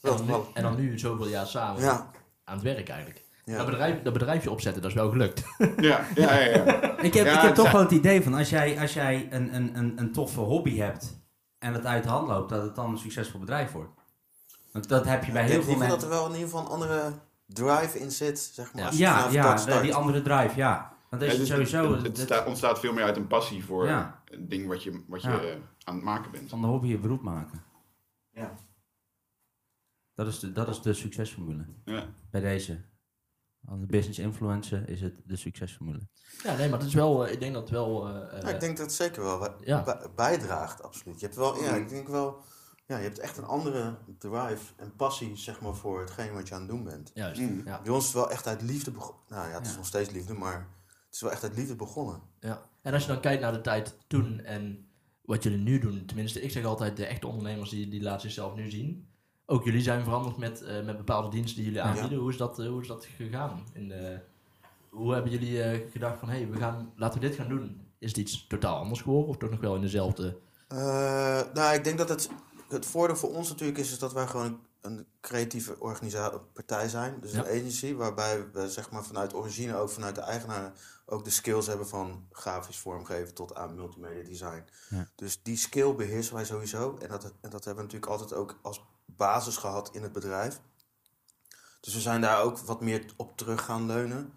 wel 0.00 0.12
en, 0.12 0.18
dan 0.18 0.26
nu, 0.26 0.32
toevallig. 0.32 0.54
en 0.56 0.62
dan 0.62 0.76
nu 0.76 0.98
zoveel 0.98 1.28
jaar 1.28 1.46
samen 1.46 1.82
Ja, 1.82 2.10
aan 2.44 2.54
het 2.54 2.62
werk 2.64 2.88
eigenlijk. 2.88 3.24
Dat, 3.44 3.66
bedrijf, 3.66 4.02
dat 4.02 4.12
bedrijfje 4.12 4.50
opzetten, 4.50 4.82
dat 4.82 4.90
is 4.90 4.96
wel 4.96 5.10
gelukt. 5.10 5.42
ja, 5.58 6.04
ja, 6.14 6.38
ja. 6.38 6.38
ja. 6.40 6.98
Ik 7.08 7.14
heb, 7.14 7.26
Ja, 7.26 7.34
ik 7.34 7.40
heb 7.40 7.54
toch 7.54 7.70
wel 7.70 7.80
het 7.80 7.90
idee 7.90 8.22
van 8.22 8.34
als 8.34 8.50
jij, 8.50 8.80
als 8.80 8.92
jij 8.92 9.26
een, 9.30 9.54
een, 9.54 9.76
een, 9.78 9.92
een 9.98 10.12
toffe 10.12 10.40
hobby 10.40 10.76
hebt 10.76 11.20
en 11.58 11.74
het 11.74 11.84
uit 11.86 12.02
de 12.02 12.08
hand 12.08 12.28
loopt, 12.28 12.48
dat 12.50 12.62
het 12.62 12.74
dan 12.74 12.90
een 12.90 12.98
succesvol 12.98 13.40
bedrijf 13.40 13.72
wordt. 13.72 13.90
Want 14.72 14.88
dat 14.88 15.04
heb 15.04 15.24
je 15.24 15.32
bij 15.32 15.42
Ik 15.42 15.48
heel 15.50 15.56
denk 15.60 15.70
veel 15.70 15.78
liever 15.78 15.98
dat 15.98 16.00
mensen. 16.00 16.18
er 16.18 16.22
wel 16.24 16.34
in 16.34 16.40
ieder 16.40 16.48
geval 16.50 16.64
een 16.64 16.72
andere 16.72 17.12
drive 17.52 17.98
in 17.98 18.10
zit, 18.10 18.38
zeg 18.38 18.72
maar. 18.72 18.82
Ja. 18.82 18.86
als 18.88 18.96
je 18.96 19.02
Ja, 19.02 19.16
vanaf 19.18 19.32
ja, 19.32 19.42
dat 19.42 19.56
de- 19.56 19.62
start. 19.62 19.82
die 19.82 19.94
andere 19.94 20.22
drive, 20.22 20.56
ja. 20.56 20.98
Want 21.10 21.22
Ja, 21.22 21.28
is 21.28 21.36
dus 21.38 21.48
sowieso 21.48 21.92
het, 21.92 22.02
het 22.02 22.16
het- 22.16 22.26
sta- 22.26 22.44
ontstaat 22.46 22.80
veel 22.80 22.92
meer 22.92 23.04
uit 23.04 23.16
een 23.16 23.26
passie 23.26 23.64
voor 23.64 23.86
Ja. 23.86 24.22
een 24.24 24.48
ding 24.48 24.66
wat 24.66 24.82
je, 24.82 25.04
wat 25.08 25.22
je 25.22 25.28
Ja. 25.28 25.40
eh, 25.40 25.56
aan 25.84 25.94
het 25.94 26.04
maken 26.04 26.30
bent. 26.30 26.48
van 26.50 26.60
de 26.60 26.66
hobby 26.66 26.86
je 26.88 26.98
beroep 26.98 27.22
maken. 27.22 27.62
Ja. 28.30 28.54
Dat 30.14 30.26
is 30.26 30.38
de, 30.38 30.52
dat 30.52 30.68
is 30.68 30.80
de 30.82 30.92
succesformule 30.94 31.66
Ja. 31.84 32.04
bij 32.30 32.40
deze. 32.40 32.88
Als 33.66 33.86
business 33.86 34.18
influencer 34.18 34.88
is 34.88 35.00
het 35.00 35.14
de 35.24 35.36
succesformule. 35.36 36.00
Ja, 36.42 36.56
nee, 36.56 36.68
maar 36.68 36.78
het 36.78 36.88
is 36.88 36.94
wel, 36.94 37.26
eh, 37.26 37.32
ik 37.32 37.40
denk 37.40 37.52
dat 37.52 37.62
het 37.62 37.70
wel... 37.70 38.08
Ja, 38.08 38.30
ik 38.48 38.60
denk 38.60 38.76
dat 38.76 38.86
het 38.86 38.94
zeker 38.94 39.22
wel 39.22 39.48
bijdraagt, 40.14 40.82
absoluut. 40.82 41.20
Je 41.20 41.24
hebt 41.26 41.38
wel, 41.38 41.62
ja, 41.62 41.70
Mhm. 41.70 41.80
ik 41.80 41.88
denk 41.88 42.08
wel, 42.08 42.42
ja, 42.90 42.96
je 42.96 43.02
hebt 43.02 43.18
echt 43.18 43.36
een 43.38 43.44
andere 43.44 43.94
drive 44.18 44.72
en 44.76 44.96
passie, 44.96 45.36
zeg 45.36 45.60
maar, 45.60 45.74
voor 45.74 46.00
hetgeen 46.00 46.32
wat 46.32 46.48
je 46.48 46.54
aan 46.54 46.60
het 46.60 46.70
doen 46.70 46.84
bent. 46.84 47.10
Juist, 47.14 47.40
Mm. 47.40 47.62
ja. 47.64 47.80
Bij 47.82 47.92
ons 47.92 48.00
is 48.06 48.12
het 48.12 48.20
wel 48.22 48.30
echt 48.30 48.46
uit 48.46 48.62
liefde 48.62 48.90
begonnen. 48.90 49.22
Nou 49.28 49.48
ja, 49.48 49.54
het 49.54 49.64
is 49.66 49.70
Ja. 49.70 49.76
nog 49.76 49.86
steeds 49.86 50.10
liefde, 50.10 50.34
maar 50.34 50.68
het 50.86 51.14
is 51.14 51.20
wel 51.20 51.30
echt 51.30 51.42
uit 51.42 51.56
liefde 51.56 51.76
begonnen. 51.76 52.20
Ja. 52.40 52.62
En 52.82 52.92
als 52.92 53.02
je 53.02 53.08
dan 53.12 53.20
kijkt 53.20 53.42
naar 53.42 53.52
de 53.52 53.60
tijd 53.60 53.96
toen 54.06 54.40
en 54.40 54.88
wat 55.24 55.42
jullie 55.42 55.58
nu 55.58 55.78
doen, 55.78 56.04
tenminste, 56.06 56.40
ik 56.42 56.50
zeg 56.50 56.64
altijd 56.64 56.96
de 56.96 57.06
echte 57.06 57.26
ondernemers 57.26 57.70
die, 57.70 57.88
die 57.88 58.02
laten 58.02 58.20
zichzelf 58.20 58.54
nu 58.54 58.70
zien. 58.70 59.08
Ook 59.46 59.64
jullie 59.64 59.82
zijn 59.82 60.04
veranderd 60.04 60.36
met, 60.36 60.62
eh, 60.62 60.84
met 60.84 60.96
bepaalde 60.96 61.28
diensten 61.28 61.56
die 61.56 61.64
jullie 61.64 61.80
Ja. 61.80 61.86
aanbieden. 61.88 62.18
Hoe, 62.18 62.30
is 62.30 62.36
dat, 62.36 62.58
eh, 62.58 62.66
hoe 62.68 62.80
is 62.80 62.86
dat 62.88 63.04
gegaan? 63.16 63.66
In 63.72 63.88
de, 63.88 64.20
hoe 64.88 65.12
hebben 65.12 65.30
jullie 65.32 65.62
eh, 65.62 65.90
gedacht 65.92 66.18
van, 66.18 66.28
hé, 66.28 66.36
hey, 66.36 66.48
we 66.50 66.56
gaan, 66.56 66.92
laten 66.96 67.20
we 67.20 67.26
dit 67.26 67.36
gaan 67.36 67.48
doen? 67.48 67.88
Is 67.98 68.08
het 68.08 68.18
iets 68.18 68.46
totaal 68.46 68.76
anders 68.78 69.00
geworden 69.00 69.28
of 69.28 69.36
toch 69.36 69.50
nog 69.50 69.60
wel 69.60 69.74
in 69.74 69.80
dezelfde... 69.80 70.38
Eh, 70.68 70.78
nou, 71.54 71.74
ik 71.74 71.84
denk 71.84 71.98
dat 71.98 72.08
het, 72.08 72.30
het 72.72 72.86
voordeel 72.86 73.16
voor 73.16 73.34
ons 73.34 73.48
natuurlijk 73.48 73.78
is, 73.78 73.92
is 73.92 73.98
dat 73.98 74.12
wij 74.12 74.26
gewoon 74.26 74.60
een, 74.80 75.06
creatieve 75.20 75.76
partij 76.52 76.88
zijn. 76.88 77.20
Dus 77.20 77.32
Ja. 77.32 77.38
een 77.38 77.60
agency 77.60 77.94
waarbij 77.94 78.50
we 78.52 78.70
zeg 78.70 78.90
maar, 78.90 79.04
vanuit 79.04 79.34
origine, 79.34 79.76
ook 79.76 79.90
vanuit 79.90 80.14
de 80.14 80.20
eigenaar, 80.20 80.72
ook 81.06 81.24
de 81.24 81.30
skills 81.30 81.66
hebben 81.66 81.88
van 81.88 82.26
grafisch 82.30 82.78
vormgeven 82.78 83.34
tot 83.34 83.54
aan 83.54 83.74
multimedia 83.74 84.22
design. 84.22 84.64
Ja. 84.90 85.08
Dus 85.14 85.42
die 85.42 85.56
skill 85.56 85.94
beheersen 85.94 86.34
wij 86.34 86.44
sowieso. 86.44 86.96
En 86.98 87.08
dat, 87.08 87.24
en 87.24 87.50
dat 87.50 87.64
hebben 87.64 87.84
we 87.84 87.92
natuurlijk 87.92 88.12
altijd 88.12 88.32
ook 88.32 88.58
als 88.62 88.84
basis 89.06 89.56
gehad 89.56 89.90
in 89.92 90.02
het 90.02 90.12
bedrijf. 90.12 90.60
Dus 91.80 91.94
we 91.94 92.00
zijn 92.00 92.20
daar 92.20 92.42
ook 92.42 92.58
wat 92.58 92.80
meer 92.80 93.14
op 93.16 93.36
terug 93.36 93.64
gaan 93.64 93.86
leunen. 93.86 94.32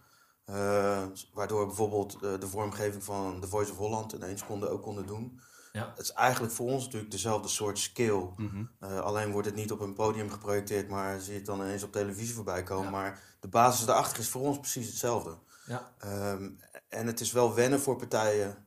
Eh, 0.46 1.04
waardoor 1.34 1.66
bijvoorbeeld 1.66 2.14
eh, 2.14 2.40
de 2.40 2.48
vormgeving 2.48 3.04
van 3.04 3.40
The 3.42 3.48
Voice 3.48 3.72
of 3.72 3.78
Holland 3.78 4.12
ineens 4.14 4.46
konden, 4.46 4.72
ook 4.72 4.82
konden 4.82 5.06
doen. 5.06 5.40
Ja. 5.74 5.90
Het 5.96 6.00
is 6.00 6.12
eigenlijk 6.12 6.54
voor 6.54 6.68
ons 6.68 6.84
natuurlijk 6.84 7.12
dezelfde 7.12 7.48
soort 7.48 7.80
skill. 7.80 8.30
Mhm. 8.38 8.66
Eh, 8.80 9.00
alleen 9.00 9.32
wordt 9.32 9.48
het 9.48 9.56
niet 9.56 9.72
op 9.72 9.80
een 9.80 9.94
podium 9.94 10.30
geprojecteerd, 10.30 10.90
maar 10.90 11.20
zie 11.20 11.32
je 11.32 11.38
het 11.38 11.46
dan 11.46 11.60
ineens 11.60 11.84
op 11.84 11.92
televisie 11.92 12.34
voorbij 12.36 12.64
komen. 12.64 12.84
Ja. 12.86 12.90
Maar 12.92 13.22
de 13.40 13.48
basis 13.48 13.86
daarachter 13.86 14.20
is 14.20 14.30
voor 14.30 14.42
ons 14.42 14.60
precies 14.60 14.88
hetzelfde. 14.88 15.38
Ja. 15.66 15.92
Ehm, 15.98 16.50
en 16.90 17.08
het 17.08 17.20
is 17.20 17.32
wel 17.32 17.54
wennen 17.54 17.80
voor 17.80 17.96
partijen 17.96 18.66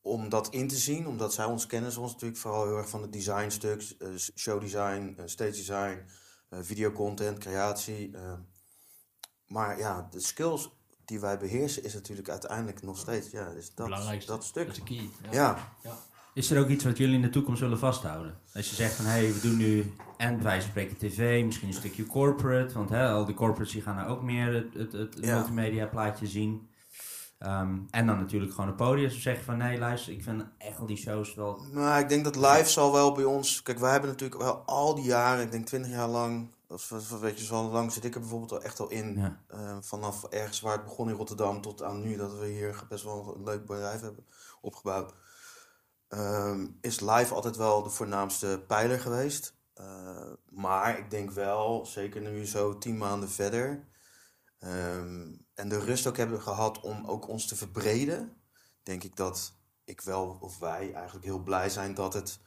om 0.00 0.28
dat 0.28 0.48
in 0.48 0.68
te 0.68 0.76
zien, 0.76 1.06
omdat 1.06 1.34
zij 1.34 1.44
ons 1.44 1.66
kennen. 1.66 1.92
Ze 1.92 2.00
ons 2.00 2.12
natuurlijk 2.12 2.40
vooral 2.40 2.66
heel 2.66 2.76
erg 2.76 2.88
van 2.88 3.02
het 3.02 3.12
designstuk, 3.12 3.94
eh, 3.98 4.08
showdesign, 4.36 5.14
eh, 5.16 5.26
stage 5.26 5.50
design, 5.50 6.04
videocontent, 6.50 7.38
creatie. 7.38 8.10
eh. 8.16 8.32
maar 9.46 9.78
ja, 9.78 10.08
de 10.10 10.20
skills 10.20 10.70
die 11.04 11.20
wij 11.20 11.38
beheersen 11.38 11.84
is 11.84 11.94
natuurlijk 11.94 12.28
uiteindelijk 12.28 12.82
nog 12.82 12.98
steeds 12.98 13.30
ja, 13.30 13.46
is 13.46 13.74
dat, 13.74 13.88
dat 14.26 14.44
stuk. 14.44 14.66
Dat 14.66 14.76
is 14.76 14.82
de 14.82 14.88
key. 14.88 15.10
Ja. 15.30 15.72
Is 16.38 16.50
er 16.50 16.60
ook 16.60 16.68
iets 16.68 16.84
wat 16.84 16.96
jullie 16.96 17.14
in 17.14 17.22
de 17.22 17.30
toekomst 17.30 17.60
zullen 17.60 17.78
vasthouden? 17.78 18.38
Als 18.54 18.68
je 18.68 18.74
zegt 18.74 18.94
van, 18.94 19.04
hé, 19.04 19.10
hey, 19.10 19.32
we 19.32 19.40
doen 19.40 19.56
nu 19.56 19.92
en 20.16 20.42
van 20.42 20.62
spreken 20.62 20.96
tv, 20.96 21.44
misschien 21.44 21.68
een 21.68 21.74
stukje 21.74 22.06
corporate, 22.06 22.74
want 22.74 22.88
hè, 22.88 23.08
al 23.08 23.24
die 23.24 23.34
corporates 23.34 23.72
die 23.72 23.82
gaan 23.82 23.96
nou 23.96 24.08
ook 24.08 24.22
meer 24.22 24.54
het, 24.54 24.74
het, 24.74 24.92
het 24.92 25.18
Ja. 25.20 25.34
multimedia 25.34 25.86
plaatje 25.86 26.26
zien. 26.26 26.68
Ehm, 27.38 27.78
en 27.90 28.06
dan 28.06 28.18
natuurlijk 28.18 28.52
gewoon 28.52 28.68
een 28.70 28.76
podium. 28.76 29.10
Ze 29.10 29.20
zeggen 29.20 29.44
van, 29.44 29.56
nee, 29.56 29.78
luister, 29.78 30.12
ik 30.12 30.22
vind 30.22 30.44
echt 30.58 30.78
al 30.78 30.86
die 30.86 30.96
shows 30.96 31.34
wel... 31.34 31.60
Nou, 31.72 32.00
ik 32.00 32.08
denk 32.08 32.24
dat 32.24 32.36
live 32.36 32.68
zal 32.68 32.92
wel 32.92 33.12
bij 33.12 33.24
ons. 33.24 33.62
Kijk, 33.62 33.78
wij 33.78 33.92
hebben 33.92 34.10
natuurlijk 34.10 34.40
wel 34.40 34.62
al 34.66 34.94
die 34.94 35.04
jaren, 35.04 35.44
ik 35.44 35.50
denk 35.50 35.66
20 35.66 35.90
jaar 35.90 36.08
lang, 36.08 36.54
of 36.68 36.92
of 36.92 37.20
weet 37.20 37.38
je, 37.38 37.44
zo 37.44 37.70
lang 37.70 37.92
zit 37.92 38.04
ik 38.04 38.14
er 38.14 38.20
bijvoorbeeld 38.20 38.52
al 38.52 38.62
echt 38.62 38.80
al 38.80 38.88
in. 38.88 39.14
Ja. 39.16 39.40
Eh, 39.48 39.76
vanaf 39.80 40.24
ergens 40.24 40.60
waar 40.60 40.72
het 40.72 40.84
begon 40.84 41.08
in 41.08 41.16
Rotterdam 41.16 41.60
tot 41.60 41.82
aan 41.82 42.00
nu, 42.00 42.16
dat 42.16 42.38
we 42.38 42.46
hier 42.46 42.82
best 42.88 43.04
wel 43.04 43.34
een 43.36 43.44
leuk 43.44 43.66
bedrijf 43.66 44.00
hebben 44.00 44.24
opgebouwd. 44.60 45.14
Ehm, 46.08 46.66
is 46.80 47.00
live 47.00 47.34
altijd 47.34 47.56
wel 47.56 47.82
de 47.82 47.90
voornaamste 47.90 48.64
pijler 48.66 49.00
geweest. 49.00 49.56
Eh, 49.74 50.32
maar 50.48 50.98
ik 50.98 51.10
denk 51.10 51.30
wel, 51.30 51.86
zeker 51.86 52.20
nu 52.20 52.46
zo 52.46 52.78
tien 52.78 52.96
maanden 52.98 53.28
verder, 53.30 53.88
ehm, 54.58 55.34
en 55.54 55.68
de 55.68 55.78
rust 55.78 56.06
ook 56.06 56.16
hebben 56.16 56.40
gehad 56.40 56.80
om 56.80 57.06
ook 57.06 57.28
ons 57.28 57.46
te 57.46 57.56
verbreden, 57.56 58.36
denk 58.82 59.02
ik 59.04 59.16
dat 59.16 59.56
ik 59.84 60.00
wel, 60.00 60.36
of 60.40 60.58
wij 60.58 60.92
eigenlijk 60.92 61.24
heel 61.24 61.42
blij 61.42 61.68
zijn 61.70 61.94
dat 61.94 62.14
het 62.14 62.40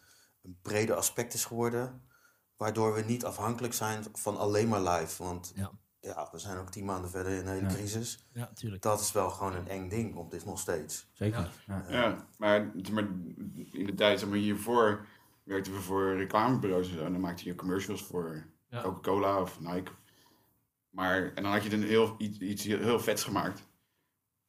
een 0.44 0.60
breder 0.62 0.96
aspect 0.96 1.34
is 1.34 1.46
geworden. 1.46 2.10
waardoor 2.58 2.94
we 2.94 3.01
niet 3.01 3.25
afhankelijk 3.25 3.74
zijn 3.74 4.06
van 4.13 4.38
alleen 4.38 4.68
maar 4.68 4.82
live. 4.82 5.24
Want. 5.24 5.53
Ja, 6.01 6.29
we 6.31 6.38
zijn 6.39 6.58
ook 6.58 6.70
tien 6.70 6.86
maanden 6.86 7.10
verder 7.10 7.31
in 7.31 7.39
een 7.39 7.53
hele 7.53 7.67
Ja. 7.70 7.74
crisis. 7.75 8.25
Ja, 8.34 8.51
tuurlijk. 8.53 8.81
Dat 8.81 9.00
is 9.00 9.12
wel 9.12 9.29
gewoon 9.29 9.55
een 9.55 9.67
eng 9.67 9.89
ding 9.89 10.15
op 10.15 10.31
dit 10.31 10.46
nog 10.46 10.60
steeds. 10.60 11.08
Zeker. 11.13 11.50
Ja. 11.67 11.86
Ja, 11.89 12.25
maar, 12.38 12.72
zeg 12.75 12.91
maar 12.93 13.08
in 13.72 13.86
de 13.86 13.93
tijd 13.96 14.20
zeg 14.20 14.29
maar, 14.29 14.38
hiervoor 14.38 15.05
werkten 15.43 15.74
we 15.74 15.79
voor 15.79 16.15
reclamebureaus 16.15 16.89
en 16.89 16.98
zo. 16.98 17.05
En 17.05 17.12
dan 17.12 17.22
maakte 17.22 17.46
je 17.46 17.55
commercials 17.55 18.03
voor 18.03 18.43
Ja. 18.70 18.81
Coca-Cola 18.81 19.41
of 19.41 19.60
Nike. 19.60 19.91
Maar, 20.89 21.31
en 21.36 21.43
dan 21.43 21.51
had 21.51 21.63
je 21.63 21.74
een 21.74 21.84
heel, 21.84 22.15
iets, 22.17 22.39
iets 22.39 22.63
heel 22.63 23.00
vets 23.00 23.24
gemaakt. 23.24 23.70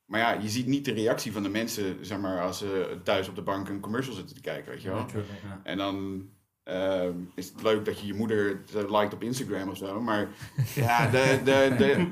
Maar 0.04 0.21
ja, 0.21 0.32
je 0.32 0.49
ziet 0.49 0.66
niet 0.66 0.85
de 0.85 0.92
reactie 0.92 1.32
van 1.32 1.42
de 1.42 1.49
mensen, 1.49 2.04
zeg 2.06 2.18
maar, 2.18 2.40
als 2.42 2.59
ze 2.59 3.00
thuis 3.04 3.28
op 3.28 3.35
de 3.35 3.42
bank 3.42 3.68
een 3.68 3.80
commercial 3.80 4.14
zitten 4.14 4.35
te 4.35 4.40
kijken, 4.40 4.73
weet 4.73 4.82
je 4.82 4.88
wel. 4.88 5.06
Ja. 5.14 5.61
En 5.62 5.76
dan 5.76 6.28
ehm, 6.64 7.12
is 7.35 7.49
het 7.49 7.62
leuk 7.62 7.85
dat 7.85 8.00
je 8.00 8.07
je 8.07 8.14
moeder 8.14 8.61
liked 8.75 9.14
op 9.14 9.23
Instagram 9.23 9.69
of 9.69 9.76
zo. 9.76 10.00
Maar 10.00 10.28
ja, 10.75 11.11
de, 11.11 11.40
de, 11.45 11.75
de, 11.78 12.07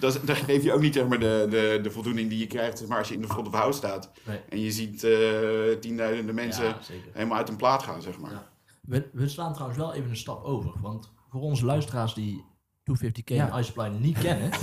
dat, 0.00 0.14
is- 0.14 0.20
dan 0.22 0.36
geef 0.36 0.62
je 0.62 0.72
ook 0.72 0.80
niet 0.80 0.94
zeg 0.94 1.06
maar, 1.08 1.18
de, 1.18 1.46
de, 1.50 1.78
de 1.82 1.90
voldoening 1.90 2.28
die 2.28 2.38
je 2.38 2.46
krijgt 2.46 2.78
zeg 2.78 2.88
maar, 2.88 2.98
als 2.98 3.08
je 3.08 3.14
in 3.14 3.20
de 3.20 3.28
front 3.28 3.46
of 3.46 3.52
house 3.54 3.78
staat. 3.78 4.10
Nee. 4.26 4.40
En 4.48 4.60
je 4.60 4.70
ziet 4.70 5.04
eh, 5.04 5.78
tienduizenden 5.80 6.34
mensen 6.34 6.64
Ja, 6.64 6.78
helemaal 7.12 7.38
uit 7.38 7.48
een 7.48 7.56
plaat 7.56 7.82
gaan, 7.82 8.02
zeg 8.02 8.18
maar. 8.18 8.30
Ja. 8.32 8.48
We, 8.80 9.08
we 9.12 9.28
slaan 9.28 9.52
trouwens 9.52 9.78
wel 9.80 9.94
even 9.94 10.10
een 10.10 10.16
stap 10.16 10.44
over. 10.44 10.72
Want 10.80 11.12
voor 11.30 11.40
onze 11.40 11.64
luisteraars 11.64 12.14
die 12.14 12.44
250k 12.90 13.24
Ja. 13.24 13.50
en 13.52 13.58
iSupply 13.58 13.88
niet 13.98 14.18
kennen... 14.18 14.50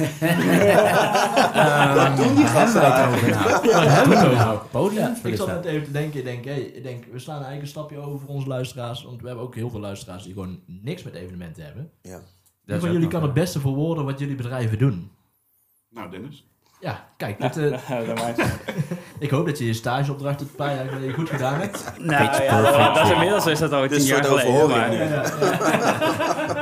Ehm, 1.53 2.15
doen 2.15 2.35
die 2.35 2.45
gasten 2.45 2.81
hebben 2.81 3.19
we 3.19 3.25
het 3.25 3.35
over 3.35 3.39
nou? 3.69 3.71
Waar 3.71 3.91
hebben 3.95 4.19
we 4.19 4.25
het 4.35 4.47
over? 4.47 4.65
Podium? 4.71 5.01
Ja, 5.01 5.15
ik 5.23 5.35
zat 5.35 5.47
net 5.47 5.65
even 5.65 5.83
te 5.85 5.91
denken, 5.91 6.19
ik 6.19 6.25
denk, 6.25 6.45
hey, 6.45 6.59
ik 6.59 6.83
denk, 6.83 7.03
we 7.11 7.19
slaan 7.19 7.35
eigenlijk 7.35 7.63
een 7.63 7.69
stapje 7.69 7.97
over 7.97 8.19
voor 8.19 8.29
onze 8.29 8.47
luisteraars. 8.47 9.03
Want 9.03 9.21
we 9.21 9.27
hebben 9.27 9.45
ook 9.45 9.55
heel 9.55 9.69
veel 9.69 9.79
luisteraars 9.79 10.23
die 10.23 10.33
gewoon 10.33 10.59
niks 10.65 11.03
met 11.03 11.13
evenementen 11.13 11.63
hebben. 11.63 11.91
Ja. 12.01 12.19
Wie 12.65 12.79
van 12.79 12.91
jullie 12.91 13.07
kan 13.07 13.21
het 13.21 13.33
beste 13.33 13.59
verwoorden 13.59 14.05
wat 14.05 14.19
jullie 14.19 14.35
bedrijven 14.35 14.77
doen? 14.77 15.11
Nou, 15.89 16.09
Dennis. 16.09 16.45
Ja, 16.79 17.07
kijk, 17.17 17.41
dit, 17.41 17.57
eh, 17.63 17.71
dat 18.07 18.17
ik 19.19 19.29
hoop 19.29 19.45
dat 19.45 19.57
je 19.57 19.65
je 19.65 19.73
stageopdracht 19.73 20.41
een 20.41 20.51
paar 20.55 20.75
jaar 20.75 20.87
geleden 20.87 21.13
goed 21.13 21.29
gedaan 21.29 21.59
hebt. 21.59 21.91
nou 21.99 22.43
ja, 22.43 22.61
dat, 22.61 22.95
dat 22.95 23.05
is 23.05 23.11
inmiddels 23.11 23.45
is 23.45 23.59
dat 23.59 23.71
al 23.71 23.81
Dit 23.81 23.89
tien 23.89 23.99
is 23.99 24.07
jaar 24.07 24.25
voor 24.25 24.37
de 24.37 24.43
geleden. 24.45 25.23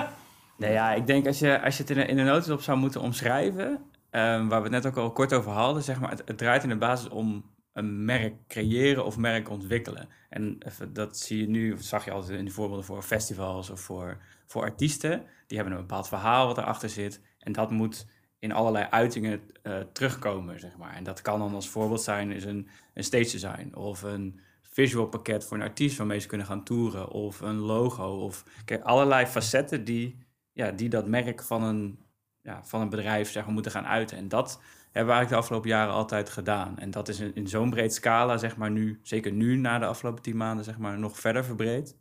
nee, 0.57 0.71
ja, 0.71 0.93
ik 0.93 1.07
denk 1.07 1.27
als 1.27 1.39
je, 1.39 1.62
als 1.62 1.77
je 1.77 1.83
het 1.83 1.91
in 1.91 2.07
in 2.07 2.17
een 2.17 2.25
notendop 2.25 2.62
zou 2.62 2.77
moeten 2.77 3.01
omschrijven, 3.01 3.79
ehm, 4.09 4.47
waar 4.47 4.62
we 4.62 4.69
het 4.69 4.83
net 4.83 4.85
ook 4.85 4.97
al 4.97 5.12
kort 5.12 5.33
over 5.33 5.51
hadden, 5.51 5.83
zeg 5.83 6.00
maar, 6.00 6.09
het, 6.09 6.21
het 6.25 6.38
draait 6.38 6.63
in 6.63 6.69
de 6.69 6.77
basis 6.77 7.09
om 7.09 7.53
een 7.74 8.05
merk 8.05 8.33
creëren 8.47 9.05
of 9.05 9.17
merk 9.17 9.50
ontwikkelen. 9.50 10.09
En 10.29 10.57
dat 10.93 11.17
zie 11.17 11.39
je 11.39 11.47
nu, 11.47 11.77
zag 11.77 12.05
je 12.05 12.12
altijd 12.12 12.39
in 12.39 12.45
de 12.45 12.51
voorbeelden 12.51 12.85
voor 12.85 13.01
festivals 13.01 13.69
of 13.69 13.79
voor, 13.79 14.17
voor 14.45 14.62
artiesten. 14.62 15.24
Die 15.47 15.57
hebben 15.57 15.75
een 15.75 15.85
bepaald 15.85 16.07
verhaal 16.07 16.47
wat 16.47 16.57
erachter 16.57 16.89
zit. 16.89 17.21
En 17.39 17.51
dat 17.51 17.71
moet 17.71 18.05
in 18.39 18.51
allerlei 18.51 18.88
uitingen 18.89 19.41
eh, 19.62 19.79
terugkomen, 19.93 20.59
zeg 20.59 20.77
maar. 20.77 20.93
En 20.93 21.03
dat 21.03 21.21
kan 21.21 21.39
dan 21.39 21.53
als 21.53 21.69
voorbeeld 21.69 22.01
zijn 22.01 22.31
is 22.31 22.43
een, 22.43 22.67
een 22.93 23.03
stage 23.03 23.31
design 23.31 23.75
of 23.75 24.01
een 24.01 24.39
visual 24.62 25.07
pakket 25.07 25.45
voor 25.45 25.57
een 25.57 25.63
artiest 25.63 25.97
waarmee 25.97 26.19
ze 26.19 26.27
kunnen 26.27 26.47
gaan 26.47 26.63
toeren 26.63 27.09
of 27.09 27.41
een 27.41 27.57
logo 27.57 28.07
of 28.07 28.45
kijk, 28.65 28.83
allerlei 28.83 29.25
facetten 29.25 29.83
die, 29.83 30.25
ja, 30.55 30.71
die 30.71 30.89
dat 30.89 31.07
merk 31.07 31.43
van 31.43 31.63
een, 31.63 32.00
ja, 32.41 32.63
van 32.63 32.81
een 32.81 32.89
bedrijf 32.89 33.31
zeg 33.31 33.43
maar, 33.45 33.53
moeten 33.53 33.71
gaan 33.71 33.85
uiten. 33.85 34.17
En 34.17 34.27
dat 34.27 34.50
hebben 34.91 35.13
we 35.13 35.17
eigenlijk 35.19 35.29
de 35.29 35.35
afgelopen 35.35 35.69
jaren 35.69 35.93
altijd 35.93 36.29
gedaan. 36.29 36.77
En 36.79 36.91
dat 36.91 37.07
is 37.07 37.19
in, 37.19 37.35
in 37.35 37.47
zo'n 37.47 37.69
breed 37.69 37.93
scala, 37.93 38.38
zeg 38.38 38.57
maar 38.57 38.71
nu, 38.71 39.00
zeker 39.03 39.31
nu 39.31 39.55
na 39.55 39.79
de 39.79 39.85
afgelopen 39.85 40.21
tien 40.24 40.38
maanden, 40.38 40.65
zeg 40.65 40.77
maar, 40.77 41.00
nog 41.00 41.19
verder 41.19 41.45
verbreed. 41.45 41.97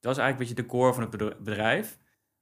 Dat 0.00 0.12
is 0.16 0.22
eigenlijk 0.22 0.30
een 0.32 0.38
beetje 0.56 0.62
de 0.62 0.68
core 0.68 0.92
van 0.92 1.02
het 1.02 1.10
bedr- 1.10 1.42
bedrijf, 1.42 1.98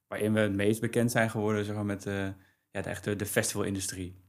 waarin 0.07 0.33
we 0.33 0.39
het 0.39 0.53
meest 0.53 0.81
bekend 0.81 1.11
zijn 1.11 1.29
geworden, 1.29 1.65
zeg 1.65 1.75
maar, 1.75 1.85
met 1.85 2.01
de, 2.03 2.33
ja, 2.71 2.81
de 2.81 2.89
echte 2.89 3.15
de 3.15 3.25
festivalindustrie. 3.25 4.23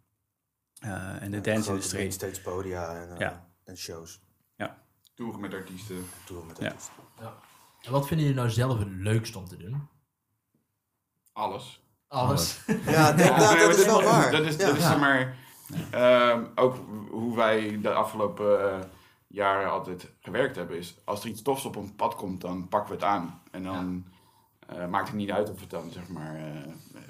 eh, 0.77 1.23
en 1.23 1.31
de 1.31 1.37
Ja, 1.37 1.43
dance-industrie. 1.43 2.01
mainstage 2.01 2.41
podia 2.43 2.95
en, 3.03 3.11
eh, 3.13 3.19
Ja. 3.19 3.49
en 3.65 3.77
shows. 3.77 4.25
Toeren 5.15 5.41
met 5.41 5.55
artiesten. 5.55 5.97
Tour 6.27 6.45
met 6.47 6.59
Ja. 6.59 6.67
artiesten. 6.67 6.95
En 7.83 7.91
wat 7.93 8.07
vinden 8.07 8.27
jullie 8.27 8.41
nou 8.41 8.53
zelf 8.53 8.79
het 8.79 8.89
leukst 8.91 9.37
om 9.37 9.45
te 9.49 9.57
doen? 9.57 9.89
Alles. 11.37 11.83
Alles. 12.09 12.61
Ja, 12.87 13.13
dat, 13.13 13.27
Ja, 13.27 13.55
dat 13.55 13.79
is 13.79 13.85
wel 13.85 14.03
waar. 14.03 14.31
Dat 14.31 14.45
is, 14.45 14.57
Ja. 14.57 14.67
dat 14.67 14.77
is 14.77 14.83
zeg 14.83 14.99
maar, 14.99 15.37
ehm, 15.91 16.45
ook 16.55 16.77
hoe 17.11 17.37
wij 17.37 17.81
de 17.81 17.93
afgelopen 17.93 18.73
eh, 18.73 18.79
jaren 19.27 19.71
altijd 19.71 20.13
gewerkt 20.21 20.57
hebben. 20.57 20.77
Is 20.77 20.97
als 21.05 21.23
er 21.23 21.29
iets 21.29 21.43
tofs 21.43 21.65
op 21.65 21.77
een 21.77 21.95
pad 21.97 22.15
komt, 22.15 22.41
dan 22.41 22.69
pakken 22.69 22.89
we 22.89 22.95
het 22.95 23.05
aan. 23.05 23.43
En 23.51 23.63
dan 23.63 24.05
eh, 24.67 24.87
maakt 24.87 25.09
het 25.09 25.17
niet 25.17 25.31
uit 25.31 25.51
of 25.51 25.61
het 25.61 25.71
dan 25.71 25.91
zeg 25.91 26.09
maar 26.09 26.37
eh, 26.37 27.01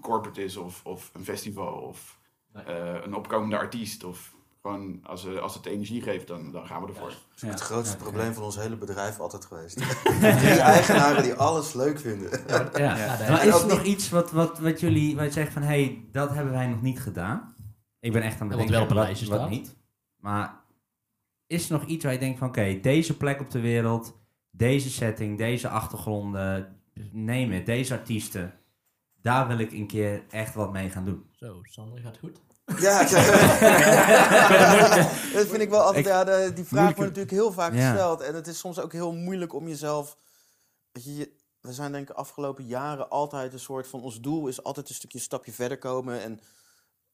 corporate 0.00 0.44
is 0.44 0.56
of, 0.56 0.84
of 0.84 1.10
een 1.14 1.24
festival 1.24 1.72
of 1.74 2.18
eh, 2.52 2.94
een 3.02 3.14
opkomende 3.14 3.58
artiest. 3.58 4.04
Of 4.04 4.34
gewoon 4.68 5.00
als, 5.02 5.26
eh, 5.26 5.36
als 5.40 5.54
het 5.54 5.66
energie 5.66 6.02
geeft, 6.02 6.26
dan, 6.26 6.52
dan 6.52 6.66
gaan 6.66 6.82
we 6.82 6.88
ervoor. 6.88 7.08
Dat 7.08 7.18
is 7.34 7.40
Ja. 7.40 7.48
het 7.48 7.60
grootste 7.60 7.96
Ja, 7.96 8.02
probleem 8.02 8.34
van 8.34 8.42
ons 8.42 8.56
hele 8.56 8.76
bedrijf 8.76 9.20
altijd 9.20 9.44
geweest. 9.44 9.76
Die 10.20 10.60
eigenaren 10.60 11.22
die 11.22 11.34
alles 11.34 11.72
leuk 11.72 12.00
vinden. 12.00 12.30
Ja. 12.46 12.70
Ja, 12.96 13.16
Maar 13.30 13.46
is 13.46 13.60
er 13.62 13.66
nog 13.68 13.82
iets 13.82 14.08
wat, 14.10 14.30
wat, 14.32 14.58
wat 14.58 14.80
jullie 14.80 15.16
wat 15.16 15.32
zeggen 15.32 15.52
van, 15.52 15.62
hé, 15.62 15.68
hey, 15.84 16.04
dat 16.12 16.34
hebben 16.34 16.52
wij 16.52 16.66
nog 16.66 16.82
niet 16.82 17.00
gedaan? 17.00 17.54
Ik 18.00 18.12
ben 18.12 18.22
echt 18.22 18.40
aan 18.40 18.48
het 18.48 18.56
denken 18.56 18.74
wel 18.74 18.84
op 18.84 18.90
een 18.90 18.96
wat, 18.96 19.04
lijstje 19.04 19.28
wat 19.28 19.38
staat. 19.38 19.50
niet. 19.50 19.76
Maar 20.16 20.60
is 21.46 21.70
er 21.70 21.72
nog 21.78 21.84
iets 21.84 22.04
waar 22.04 22.12
je 22.12 22.18
denkt 22.18 22.38
van, 22.38 22.48
oké, 22.48 22.78
deze 22.80 23.16
plek 23.16 23.40
op 23.40 23.50
de 23.50 23.60
wereld, 23.60 24.18
deze 24.50 24.90
setting, 24.90 25.38
deze 25.38 25.68
achtergronden, 25.68 26.76
neem 27.12 27.50
het, 27.52 27.66
deze 27.66 27.94
artiesten, 27.94 28.54
daar 29.22 29.46
wil 29.46 29.58
ik 29.58 29.72
een 29.72 29.86
keer 29.86 30.22
echt 30.30 30.54
wat 30.54 30.72
mee 30.72 30.90
gaan 30.90 31.04
doen. 31.04 31.24
Zo, 31.32 31.58
Sander 31.62 31.98
gaat 32.00 32.18
goed. 32.18 32.40
Ja, 32.76 33.02
dat 35.32 35.46
vind 35.46 35.60
ik 35.60 35.70
wel 35.70 35.80
altijd. 35.82 36.06
Ik- 36.06 36.12
ja, 36.12 36.24
de- 36.24 36.52
die 36.54 36.64
vraag 36.64 36.84
wordt 36.84 36.98
natuurlijk 37.00 37.30
heel 37.30 37.52
vaak 37.52 37.72
gesteld. 37.90 38.20
En 38.20 38.34
het 38.34 38.46
is 38.46 38.58
soms 38.58 38.78
ook 38.80 38.92
heel 38.92 39.12
moeilijk 39.12 39.54
om 39.54 39.68
jezelf. 39.68 40.16
Weet 40.92 41.04
je, 41.04 41.32
we 41.60 41.72
zijn 41.72 41.92
denk 41.92 42.10
ik 42.10 42.16
afgelopen 42.16 42.66
jaren 42.66 43.10
altijd 43.10 43.52
een 43.52 43.60
soort 43.60 43.86
van. 43.88 44.02
Ons 44.02 44.20
doel 44.20 44.48
is 44.48 44.62
altijd 44.62 44.88
een 44.88 44.94
stukje 44.94 45.18
stapje 45.18 45.52
verder 45.52 45.78
komen. 45.78 46.20
En 46.22 46.40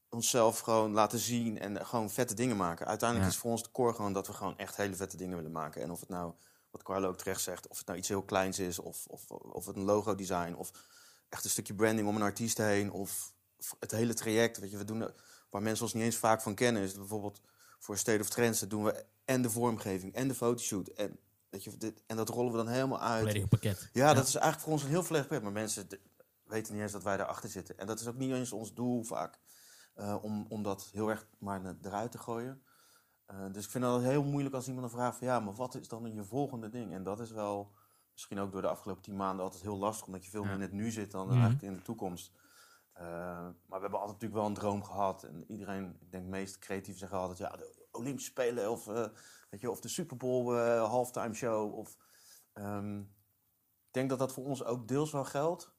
onszelf 0.08 0.58
gewoon 0.58 0.92
laten 0.92 1.18
zien 1.18 1.58
en 1.60 1.86
gewoon 1.86 2.10
vette 2.10 2.34
dingen 2.34 2.56
maken. 2.56 2.86
Uiteindelijk 2.86 3.28
is 3.34 3.40
voor 3.40 3.50
ons 3.50 3.62
de 3.62 3.70
core 3.72 3.94
gewoon 3.94 4.12
dat 4.12 4.26
we 4.26 4.32
gewoon 4.32 4.58
echt 4.58 4.76
hele 4.76 4.94
vette 4.96 5.16
dingen 5.16 5.36
willen 5.36 5.52
maken. 5.52 5.82
En 5.82 5.90
of 5.90 6.00
het 6.00 6.08
nou, 6.08 6.32
wat 6.70 6.82
Carlo 6.82 7.08
ook 7.08 7.16
terecht 7.18 7.40
zegt, 7.40 7.68
of 7.68 7.76
het 7.78 7.86
nou 7.86 7.98
iets 7.98 8.08
heel 8.08 8.22
kleins 8.22 8.58
is, 8.58 8.78
of, 8.78 9.04
of, 9.06 9.30
of 9.30 9.66
het 9.66 9.76
een 9.76 9.84
logo 9.84 10.14
design, 10.14 10.54
of 10.54 10.70
echt 11.28 11.44
een 11.44 11.50
stukje 11.50 11.74
branding 11.74 12.08
om 12.08 12.16
een 12.16 12.22
artiest 12.22 12.58
heen, 12.58 12.92
of 12.92 13.32
het 13.80 13.90
hele 13.90 14.14
traject. 14.14 14.58
Weet 14.58 14.70
je, 14.70 14.76
we 14.76 14.84
doen 14.84 15.10
waar 15.54 15.62
mensen 15.62 15.84
ons 15.84 15.92
niet 15.94 16.02
eens 16.02 16.16
vaak 16.16 16.40
van 16.42 16.54
kennen, 16.54 16.82
is 16.82 16.94
bijvoorbeeld 16.94 17.40
voor 17.78 17.98
State 17.98 18.20
of 18.20 18.28
Trends, 18.28 18.60
dat 18.60 18.70
doen 18.70 18.84
we 18.84 19.04
en 19.24 19.42
de 19.42 19.50
vormgeving 19.50 20.14
en 20.14 20.28
de 20.28 20.34
fotoshoot. 20.34 20.88
En, 20.88 21.18
je, 21.50 21.76
dit, 21.76 22.02
en 22.06 22.16
dat 22.16 22.28
rollen 22.28 22.50
we 22.50 22.56
dan 22.56 22.68
helemaal 22.68 23.00
uit. 23.00 23.48
Pakket. 23.48 23.88
Ja, 23.92 24.14
dat 24.14 24.26
is 24.26 24.34
eigenlijk 24.34 24.62
voor 24.64 24.72
ons 24.72 24.82
een 24.82 24.88
heel 24.88 25.02
volledig 25.02 25.26
pakket. 25.28 25.44
Maar 25.44 25.52
mensen 25.52 25.86
weten 26.44 26.72
niet 26.72 26.82
eens 26.82 26.92
dat 26.92 27.02
wij 27.02 27.16
daarachter 27.16 27.48
zitten. 27.48 27.78
En 27.78 27.86
dat 27.86 28.00
is 28.00 28.06
ook 28.06 28.16
niet 28.16 28.30
eens 28.32 28.52
ons 28.52 28.74
doel 28.74 29.02
vaak. 29.02 29.38
eh, 29.94 30.16
om, 30.22 30.46
om 30.48 30.62
dat 30.62 30.88
heel 30.92 31.08
erg 31.08 31.26
maar 31.38 31.76
eruit 31.82 32.10
te 32.10 32.18
gooien. 32.18 32.62
Eh, 33.26 33.36
dus 33.52 33.64
ik 33.64 33.70
vind 33.70 33.84
het 33.84 34.02
heel 34.02 34.24
moeilijk 34.24 34.54
als 34.54 34.66
iemand 34.68 34.90
dan 34.90 34.98
vraagt 34.98 35.18
van... 35.18 35.26
ja, 35.26 35.40
maar 35.40 35.54
wat 35.54 35.74
is 35.74 35.88
dan 35.88 36.14
je 36.14 36.24
volgende 36.24 36.68
ding? 36.68 36.92
En 36.92 37.02
dat 37.02 37.20
is 37.20 37.30
wel 37.30 37.70
misschien 38.12 38.38
ook 38.38 38.52
door 38.52 38.62
de 38.62 38.68
afgelopen 38.68 39.02
tien 39.02 39.16
maanden 39.16 39.44
altijd 39.44 39.62
heel 39.62 39.78
lastig... 39.78 40.06
omdat 40.06 40.24
je 40.24 40.30
veel 40.30 40.44
meer 40.44 40.54
in 40.54 40.60
het 40.60 40.72
nu 40.72 40.90
zit 40.90 41.10
dan 41.10 41.24
Mhm. 41.26 41.32
eigenlijk 41.32 41.62
in 41.62 41.76
de 41.76 41.82
toekomst. 41.82 42.30
Eh, 42.94 43.04
maar 43.66 43.78
we 43.78 43.80
hebben 43.80 44.00
altijd 44.00 44.20
natuurlijk 44.20 44.40
wel 44.40 44.46
een 44.46 44.54
droom 44.54 44.84
gehad. 44.84 45.22
En 45.22 45.44
iedereen, 45.48 45.96
ik 46.00 46.10
denk 46.10 46.26
meest 46.26 46.58
creatief 46.58 46.98
zeggen 46.98 47.18
altijd... 47.18 47.38
ja, 47.38 47.56
de 47.56 47.88
Olympische 47.90 48.30
Spelen 48.30 48.70
of, 48.70 48.88
eh, 48.88 49.06
weet 49.50 49.60
je, 49.60 49.70
of 49.70 49.80
de 49.80 49.88
Super 49.88 50.16
Bowl 50.16 50.56
eh, 50.56 50.88
halftime 50.88 51.34
show. 51.34 51.74
Of, 51.74 51.96
ehm, 52.52 53.00
ik 53.00 53.90
denk 53.90 54.08
dat 54.08 54.18
dat 54.18 54.32
voor 54.32 54.44
ons 54.44 54.64
ook 54.64 54.88
deels 54.88 55.12
wel 55.12 55.24
geldt. 55.24 55.72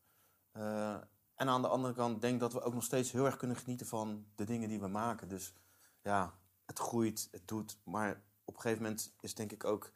En 1.36 1.50
aan 1.50 1.62
de 1.62 1.68
andere 1.68 1.94
kant 1.94 2.22
denk 2.22 2.40
dat 2.40 2.54
we 2.54 2.62
ook 2.62 2.74
nog 2.74 2.84
steeds 2.84 3.12
heel 3.12 3.26
erg 3.26 3.38
kunnen 3.38 3.58
genieten 3.58 3.88
van 3.88 4.26
de 4.36 4.44
dingen 4.44 4.70
die 4.70 4.80
we 4.80 4.88
maken. 4.88 5.28
Dus 5.28 5.54
ja, 6.02 6.40
het 6.66 6.80
groeit, 6.80 7.28
het 7.32 7.48
doet. 7.48 7.80
Maar 7.84 8.24
op 8.44 8.56
een 8.56 8.62
gegeven 8.62 8.84
moment 8.84 9.16
is 9.20 9.36
denk 9.36 9.52
ik 9.52 9.64
ook 9.64 9.92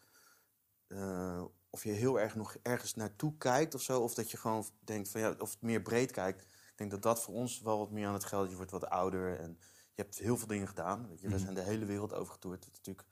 of 1.70 1.84
je 1.84 1.92
heel 1.92 2.20
erg 2.20 2.36
nog 2.36 2.58
ergens 2.62 2.96
naartoe 2.96 3.38
kijkt 3.38 3.76
of 3.76 3.82
zo. 3.82 4.02
Of 4.02 4.14
dat 4.14 4.32
je 4.32 4.38
gewoon 4.38 4.66
denkt 4.80 5.10
van 5.10 5.22
ja, 5.22 5.36
of 5.38 5.52
het 5.52 5.62
meer 5.62 5.82
breed 5.82 6.12
kijkt. 6.12 6.48
Ik 6.80 6.90
denk 6.90 7.02
dat 7.04 7.14
dat 7.16 7.24
voor 7.24 7.34
ons 7.34 7.62
wel 7.62 7.78
wat 7.78 7.92
meer 7.92 8.08
aan 8.08 8.14
het 8.14 8.24
gelden. 8.26 8.50
Je 8.50 8.56
wordt 8.56 8.72
wat 8.72 8.90
ouder 8.90 9.40
en 9.40 9.58
je 9.94 10.02
hebt 10.02 10.18
heel 10.18 10.38
veel 10.38 10.48
dingen 10.48 10.68
gedaan. 10.68 11.08
Weet 11.08 11.20
je, 11.20 11.28
We 11.28 11.34
Mhm. 11.34 11.44
zijn 11.44 11.54
de 11.56 11.62
hele 11.62 11.86
wereld 11.86 12.14
overgetoerd. 12.14 12.64
Het 12.66 12.74
is 12.74 12.78
natuurlijk 12.78 13.08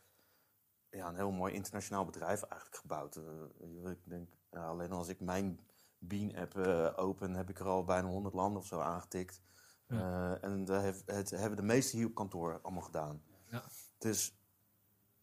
ja, 0.89 1.07
een 1.07 1.15
heel 1.15 1.31
mooi 1.31 1.53
internationaal 1.53 2.05
bedrijf 2.05 2.41
eigenlijk 2.43 2.81
gebouwd. 2.81 3.15
Eh, 3.15 3.91
ik 3.91 4.09
denk, 4.09 4.29
ja, 4.51 4.67
alleen 4.67 4.91
als 4.91 5.07
ik 5.07 5.19
mijn 5.19 5.59
Bean-app 5.97 6.57
eh, 6.57 6.93
open, 6.95 7.33
heb 7.33 7.49
ik 7.49 7.59
er 7.59 7.65
al 7.67 7.83
bijna 7.83 8.07
100 8.07 8.35
landen 8.35 8.61
of 8.61 8.67
zo 8.67 8.79
aangetikt. 8.79 9.41
Eh, 9.87 10.43
en 10.43 10.65
dat 10.65 10.81
heeft- 10.81 11.03
het 11.11 11.29
hebben 11.29 11.57
de 11.57 11.63
meeste 11.63 11.97
hier 11.97 12.05
op 12.07 12.15
kantoor 12.15 12.59
allemaal 12.61 12.81
gedaan. 12.83 13.23
Ja. 13.49 13.63
Dus 13.97 14.37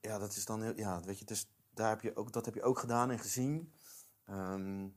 ja, 0.01 0.19
dat 0.19 0.37
is 0.37 0.45
dan 0.45 0.63
heel, 0.63 0.77
ja, 0.77 1.01
weet 1.01 1.19
je, 1.19 1.25
dus 1.25 1.51
daar 1.71 1.89
heb 1.89 2.01
je 2.01 2.17
ook, 2.17 2.33
dat 2.33 2.45
heb 2.45 2.55
je 2.55 2.63
ook 2.63 2.79
gedaan 2.79 3.11
en 3.11 3.19
gezien. 3.19 3.73
Ehm, 4.25 4.89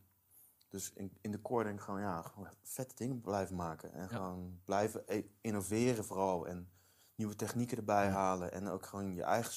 dus 0.78 0.92
in, 0.94 1.18
in 1.22 1.32
de 1.32 1.42
core 1.42 1.64
denk 1.64 1.76
ik 1.78 1.82
gewoon, 1.84 2.00
ja, 2.02 2.22
gewoon 2.22 2.48
vette 2.64 2.96
dingen 2.96 3.22
blijven 3.22 3.56
maken. 3.56 3.94
En 3.94 4.10
gewoon 4.10 4.60
blijven 4.66 5.04
e- 5.06 5.24
innoveren 5.42 6.06
vooral. 6.06 6.48
En 6.48 6.70
nieuwe 7.16 7.36
technieken 7.36 7.78
erbij 7.78 8.10
halen. 8.10 8.52
En 8.52 8.68
ook 8.68 8.86
gewoon 8.86 9.16
je 9.16 9.24
eigen 9.24 9.52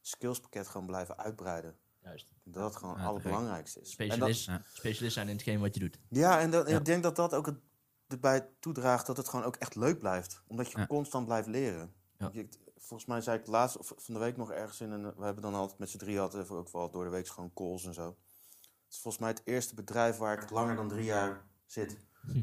skillspakket 0.00 0.68
gewoon 0.68 0.86
blijven 0.86 1.18
uitbreiden. 1.18 1.76
Juist. 2.02 2.32
Dat 2.44 2.62
dat 2.62 2.76
gewoon 2.76 2.98
het 2.98 3.06
allerbelangrijkste 3.06 3.80
is. 3.80 3.96
En 3.96 4.08
dat- 4.08 4.16
Specialist, 4.16 4.46
ja. 4.46 4.62
specialist 4.72 5.14
zijn 5.14 5.28
in 5.28 5.34
hetgeen 5.34 5.60
wat 5.60 5.74
je 5.74 5.80
doet. 5.80 5.98
ja, 6.08 6.40
en, 6.40 6.50
dat, 6.50 6.64
en 6.66 6.72
Ja. 6.72 6.78
ik 6.78 6.84
denk 6.84 7.02
dat 7.02 7.16
dat 7.16 7.34
ook 7.34 7.46
het, 7.46 7.58
erbij 8.08 8.48
toedraagt 8.60 9.06
dat 9.06 9.16
het 9.16 9.28
gewoon 9.28 9.44
ook 9.44 9.56
echt 9.56 9.74
leuk 9.74 9.98
blijft. 9.98 10.42
Omdat 10.46 10.70
je 10.70 10.78
Ja. 10.78 10.86
constant 10.86 11.26
blijft 11.26 11.48
leren. 11.48 11.94
Je- 12.32 12.48
volgens 12.76 13.08
mij 13.08 13.20
zei 13.20 13.38
ik 13.38 13.46
laatst, 13.46 13.76
of 13.76 13.92
van 13.96 14.14
de 14.14 14.20
week 14.20 14.36
nog 14.36 14.50
ergens 14.50 14.80
in 14.80 14.90
een... 14.90 15.14
We 15.16 15.24
hebben 15.24 15.42
dan 15.42 15.54
altijd 15.54 15.78
met 15.78 15.90
z'n 15.90 15.98
drie 15.98 16.18
hadden 16.18 16.48
ook 16.48 16.68
wel 16.70 16.90
door 16.90 17.04
de 17.04 17.10
week 17.10 17.28
gewoon 17.28 17.52
calls 17.54 17.84
en 17.84 17.94
zo. 17.94 18.16
Het 18.86 18.94
is 18.94 19.00
volgens 19.00 19.22
mij 19.22 19.32
het 19.32 19.42
eerste 19.44 19.74
bedrijf 19.74 20.16
waar 20.16 20.42
ik 20.42 20.50
langer 20.50 20.76
dan 20.76 20.88
drie 20.88 21.04
jaar 21.04 21.40
zit. 21.66 21.96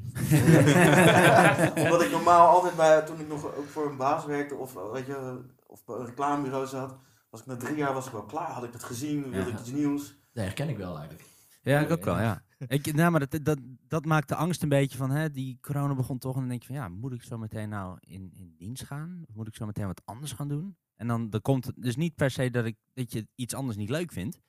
Omdat 1.84 2.02
ik 2.02 2.12
normaal 2.12 2.48
altijd 2.48 2.76
bij, 2.76 3.02
toen 3.02 3.20
ik 3.20 3.28
nog 3.28 3.56
ook 3.56 3.68
voor 3.68 3.90
een 3.90 3.98
baas 3.98 4.26
werkte 4.26 4.56
of, 4.56 4.74
weet 4.92 5.06
je, 5.06 5.42
of 5.68 5.86
bij 5.86 5.96
een 5.96 6.06
reclamebureau 6.06 6.68
zat, 6.68 6.96
was 7.30 7.40
ik 7.40 7.46
na 7.46 7.56
drie 7.56 7.76
jaar 7.76 7.94
was 7.94 8.06
ik 8.06 8.12
wel 8.12 8.26
klaar. 8.26 8.50
Had 8.52 8.64
ik 8.64 8.74
het 8.74 8.84
gezien, 8.84 9.22
wilde 9.22 9.38
Ja. 9.50 9.54
ik 9.54 9.60
iets 9.60 9.72
nieuws. 9.72 10.16
Dat 10.34 10.44
herken 10.44 10.70
ik 10.70 10.78
wel 10.78 10.98
eigenlijk. 10.98 11.28
Ja, 11.62 11.80
ik 11.80 11.92
ook 11.92 12.04
wel, 12.04 12.20
ja. 12.20 12.44
Ik, 12.68 12.94
nou, 12.94 13.12
maar 13.12 13.28
dat, 13.28 13.46
dat, 13.46 13.58
dat 13.88 14.06
maakt 14.06 14.28
de 14.28 14.36
angst 14.36 14.64
een 14.64 14.70
beetje 14.70 14.98
van, 14.98 15.10
hè, 15.12 15.32
die 15.32 15.58
corona 15.62 15.96
begon 15.96 16.18
toch. 16.18 16.34
En 16.34 16.40
dan 16.40 16.50
denk 16.50 16.62
je 16.62 16.68
van, 16.68 16.76
ja, 16.76 16.88
moet 16.88 17.14
ik 17.14 17.24
zo 17.24 17.38
meteen 17.38 17.70
nou 17.70 17.98
in, 18.00 18.32
in 18.36 18.54
dienst 18.58 18.84
gaan? 18.84 19.24
Of 19.28 19.36
moet 19.36 19.48
ik 19.48 19.56
zo 19.56 19.66
meteen 19.66 19.86
wat 19.86 20.02
anders 20.06 20.32
gaan 20.32 20.48
doen? 20.48 20.78
En 20.96 21.08
dan, 21.08 21.30
dan 21.30 21.42
komt 21.42 21.66
het 21.66 21.76
dus 21.78 21.96
niet 21.96 22.16
per 22.16 22.32
se 22.32 22.50
dat, 22.50 22.66
ik, 22.66 22.76
dat 22.94 23.12
je 23.12 23.28
iets 23.36 23.54
anders 23.54 23.78
niet 23.78 23.90
leuk 23.90 24.12
vindt. 24.12 24.40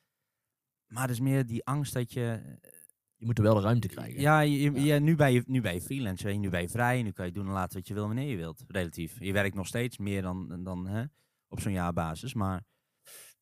Maar 0.95 1.03
het 1.03 1.13
is 1.13 1.21
meer 1.21 1.47
die 1.47 1.65
angst 1.65 1.93
dat 1.95 2.13
je... 2.13 2.41
Je 3.17 3.27
moet 3.27 3.39
er 3.39 3.45
wel 3.45 3.55
de 3.55 3.61
ruimte 3.61 3.89
krijgen. 3.89 4.21
Ja, 4.21 4.41
je, 4.41 4.73
ja, 4.73 4.99
nu, 4.99 5.17
ben 5.17 5.33
je, 5.33 5.43
nu 5.47 5.61
ben 5.61 5.75
je 5.75 5.81
freelance, 5.81 6.25
weet 6.25 6.35
je, 6.35 6.41
nu 6.41 6.51
ben 6.51 6.61
je 6.61 6.69
vrij. 6.69 7.03
Nu 7.03 7.11
kan 7.11 7.27
je 7.27 7.33
doen 7.33 7.47
en 7.47 7.53
laten 7.53 7.79
wat 7.79 7.89
je 7.89 7.95
wil 7.95 8.07
wanneer 8.07 8.29
je 8.29 8.37
wilt, 8.37 8.65
relatief. 8.67 9.17
Je 9.19 9.33
werkt 9.33 9.55
nog 9.55 9.67
steeds 9.67 9.99
meer 9.99 10.23
dan, 10.23 10.63
dan 10.65 10.87
hè, 10.87 11.05
op 11.49 11.61
zo'n 11.61 11.73
jaarbasis, 11.73 12.35
maar... 12.35 12.63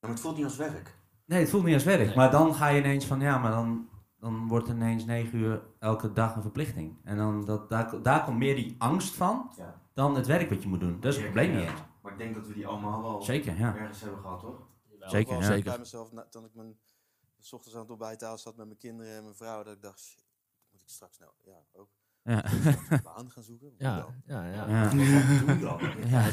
Maar 0.00 0.10
het 0.10 0.20
voelt 0.20 0.36
niet 0.36 0.44
als 0.44 0.56
werk. 0.56 0.98
Nee, 1.26 1.40
het 1.40 1.50
voelt 1.50 1.64
niet 1.64 1.74
als 1.74 1.84
werk. 1.84 2.06
Nee. 2.06 2.16
Maar 2.16 2.30
dan 2.30 2.54
ga 2.54 2.68
je 2.68 2.80
ineens 2.80 3.06
van, 3.06 3.20
ja, 3.20 3.38
maar 3.38 3.50
dan, 3.50 3.88
dan 4.18 4.48
wordt 4.48 4.66
het 4.68 4.76
ineens 4.76 5.04
negen 5.04 5.38
uur 5.38 5.62
elke 5.78 6.12
dag 6.12 6.36
een 6.36 6.42
verplichting. 6.42 6.98
En 7.04 7.16
dan, 7.16 7.44
dat, 7.44 7.68
daar, 7.68 8.02
daar 8.02 8.24
komt 8.24 8.38
meer 8.38 8.54
die 8.54 8.74
angst 8.78 9.14
van 9.14 9.50
Ja. 9.56 9.80
dan 9.94 10.14
het 10.16 10.26
werk 10.26 10.50
wat 10.50 10.62
je 10.62 10.68
moet 10.68 10.80
doen. 10.80 11.00
Dat 11.00 11.12
is 11.12 11.16
het 11.16 11.24
probleem 11.24 11.54
niet 11.54 11.68
eens. 11.68 11.80
Maar 12.02 12.12
ik 12.12 12.18
denk 12.18 12.34
dat 12.34 12.46
we 12.46 12.54
die 12.54 12.66
allemaal 12.66 13.02
wel 13.02 13.22
Zeker, 13.22 13.58
ja. 13.58 13.76
ergens 13.76 14.00
hebben 14.00 14.20
gehad, 14.20 14.40
toch? 14.40 14.70
Zeker, 14.98 15.34
ja. 15.34 15.42
Zeker. 15.42 15.64
bij 15.64 15.78
mezelf, 15.78 16.10
toen 16.30 16.44
ik 16.44 16.54
mijn, 16.54 16.76
s 17.42 17.52
ochtends 17.52 17.74
aan 17.76 17.82
het 17.82 17.90
ontbijttafel 17.90 18.38
zat 18.38 18.56
met 18.56 18.66
mijn 18.66 18.78
kinderen 18.78 19.16
en 19.16 19.22
mijn 19.22 19.34
vrouw, 19.34 19.62
dat 19.62 19.74
ik 19.74 19.82
dacht, 19.82 20.00
shit, 20.00 20.24
moet 20.70 20.82
ik 20.82 20.88
straks 20.88 21.18
nou, 21.18 21.32
ja, 21.44 21.64
ook 21.72 21.88
Ja. 22.22 22.44
een 22.90 23.02
baan 23.02 23.30
gaan 23.30 23.42
zoeken? 23.42 23.74
Ja, 23.78 23.96
dan? 24.00 24.22
ja, 24.26 24.46
ja. 24.46 24.68
Ja. 24.68 24.82
Wat 24.82 24.90
doe 24.90 25.00
je 25.04 25.58
dan? 25.60 25.80
Ja. 26.08 26.30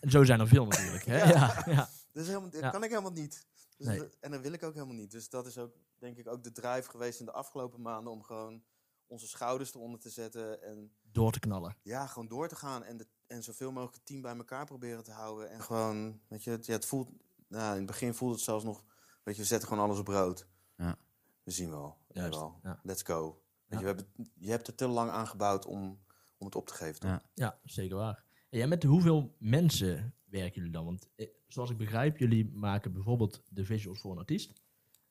En 0.00 0.10
zo 0.10 0.24
zijn 0.24 0.40
er 0.40 0.48
veel 0.48 0.66
natuurlijk. 0.66 1.04
Hè? 1.04 1.16
Ja. 1.24 1.62
Ja, 1.66 1.74
Dat, 2.12 2.22
is 2.22 2.26
helemaal, 2.28 2.50
dat 2.50 2.60
Ja. 2.60 2.70
kan 2.70 2.82
ik 2.84 2.90
helemaal 2.90 3.12
niet. 3.12 3.46
Dus 3.76 3.86
Nee. 3.86 3.98
dat- 3.98 4.16
en 4.20 4.30
dat 4.30 4.40
wil 4.40 4.52
ik 4.52 4.62
ook 4.62 4.74
helemaal 4.74 4.94
niet. 4.94 5.10
Dus 5.10 5.28
dat 5.28 5.46
is 5.46 5.58
ook, 5.58 5.74
denk 5.98 6.16
ik, 6.18 6.28
ook 6.28 6.44
de 6.44 6.52
drive 6.52 6.90
geweest 6.90 7.20
in 7.20 7.26
de 7.26 7.32
afgelopen 7.32 7.82
maanden 7.82 8.12
om 8.12 8.22
gewoon 8.22 8.62
onze 9.06 9.28
schouders 9.28 9.74
eronder 9.74 10.00
te 10.00 10.10
zetten 10.10 10.62
en 10.62 10.92
Door 11.02 11.32
te 11.32 11.38
knallen. 11.38 11.76
ja, 11.82 12.06
gewoon 12.06 12.28
door 12.28 12.48
te 12.48 12.56
gaan 12.56 12.84
en, 12.84 12.96
de, 12.96 13.06
en 13.26 13.42
zoveel 13.42 13.72
mogelijk 13.72 13.94
het 13.96 14.06
team 14.06 14.22
bij 14.22 14.36
elkaar 14.36 14.64
proberen 14.66 15.04
te 15.04 15.10
houden. 15.12 15.50
En 15.50 15.62
gewoon, 15.62 16.20
weet 16.28 16.44
je, 16.44 16.50
het, 16.50 16.66
ja, 16.66 16.72
het 16.72 16.86
voelt, 16.86 17.08
nou, 17.48 17.70
in 17.70 17.76
het 17.76 17.86
begin 17.86 18.14
voelde 18.14 18.34
het 18.34 18.44
zelfs 18.44 18.64
nog, 18.64 18.84
weet 19.22 19.34
je, 19.36 19.40
we 19.42 19.46
zetten 19.48 19.68
gewoon 19.68 19.84
alles 19.84 19.98
op 19.98 20.08
rood. 20.08 20.46
Ja. 20.76 20.98
We 21.42 21.50
zien 21.50 21.70
wel. 21.70 21.98
we 22.08 22.18
Juist, 22.20 22.38
wel. 22.38 22.58
ja. 22.62 22.80
Let's 22.82 23.02
go. 23.02 23.42
Weet 23.66 23.80
Ja. 23.80 23.88
je, 23.88 23.94
we 23.94 24.00
hebben, 24.02 24.32
je 24.38 24.50
hebt 24.50 24.66
er 24.66 24.74
te 24.74 24.86
lang 24.86 25.10
aan 25.10 25.26
gebouwd 25.26 25.66
om, 25.66 26.00
om 26.38 26.46
het 26.46 26.54
op 26.56 26.66
te 26.66 26.74
geven. 26.74 27.00
toch? 27.00 27.10
Ja. 27.10 27.22
Ja, 27.34 27.58
zeker 27.64 27.96
waar. 27.96 28.24
En 28.50 28.58
ja, 28.58 28.66
met 28.66 28.82
hoeveel 28.82 29.34
mensen 29.38 30.14
werken 30.24 30.54
jullie 30.54 30.70
dan? 30.72 30.84
Want 30.84 31.08
eh, 31.16 31.28
zoals 31.48 31.70
ik 31.70 31.76
begrijp, 31.76 32.16
jullie 32.18 32.50
maken 32.50 32.92
bijvoorbeeld 32.92 33.42
de 33.50 33.64
visuals 33.64 34.00
voor 34.00 34.12
een 34.12 34.18
artiest. 34.18 34.52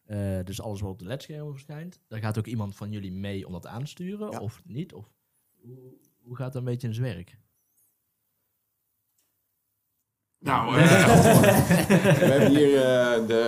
Eh, 0.06 0.44
dus 0.44 0.62
alles 0.62 0.82
wat 0.82 0.92
op 0.92 1.00
de 1.00 1.06
ledschermen 1.06 1.52
verschijnt. 1.52 2.00
Daar 2.08 2.20
gaat 2.20 2.38
ook 2.38 2.46
iemand 2.48 2.76
van 2.76 2.92
jullie 2.92 3.12
mee 3.12 3.46
om 3.46 3.52
dat 3.52 3.68
aan 3.68 3.84
te 3.84 3.90
sturen, 3.90 4.32
Ja. 4.32 4.40
of 4.40 4.62
niet? 4.66 4.94
Of 4.94 5.12
hoe, 5.62 5.94
hoe 6.22 6.36
gaat 6.36 6.54
dat 6.54 6.62
een 6.62 6.68
beetje 6.68 6.88
in 6.88 6.94
zijn 6.94 7.16
werk? 7.16 7.38
Nou, 10.42 10.74
we 10.76 10.82
hebben 10.82 12.50
hier 12.50 12.76
eh, 12.76 13.28
de, 13.28 13.42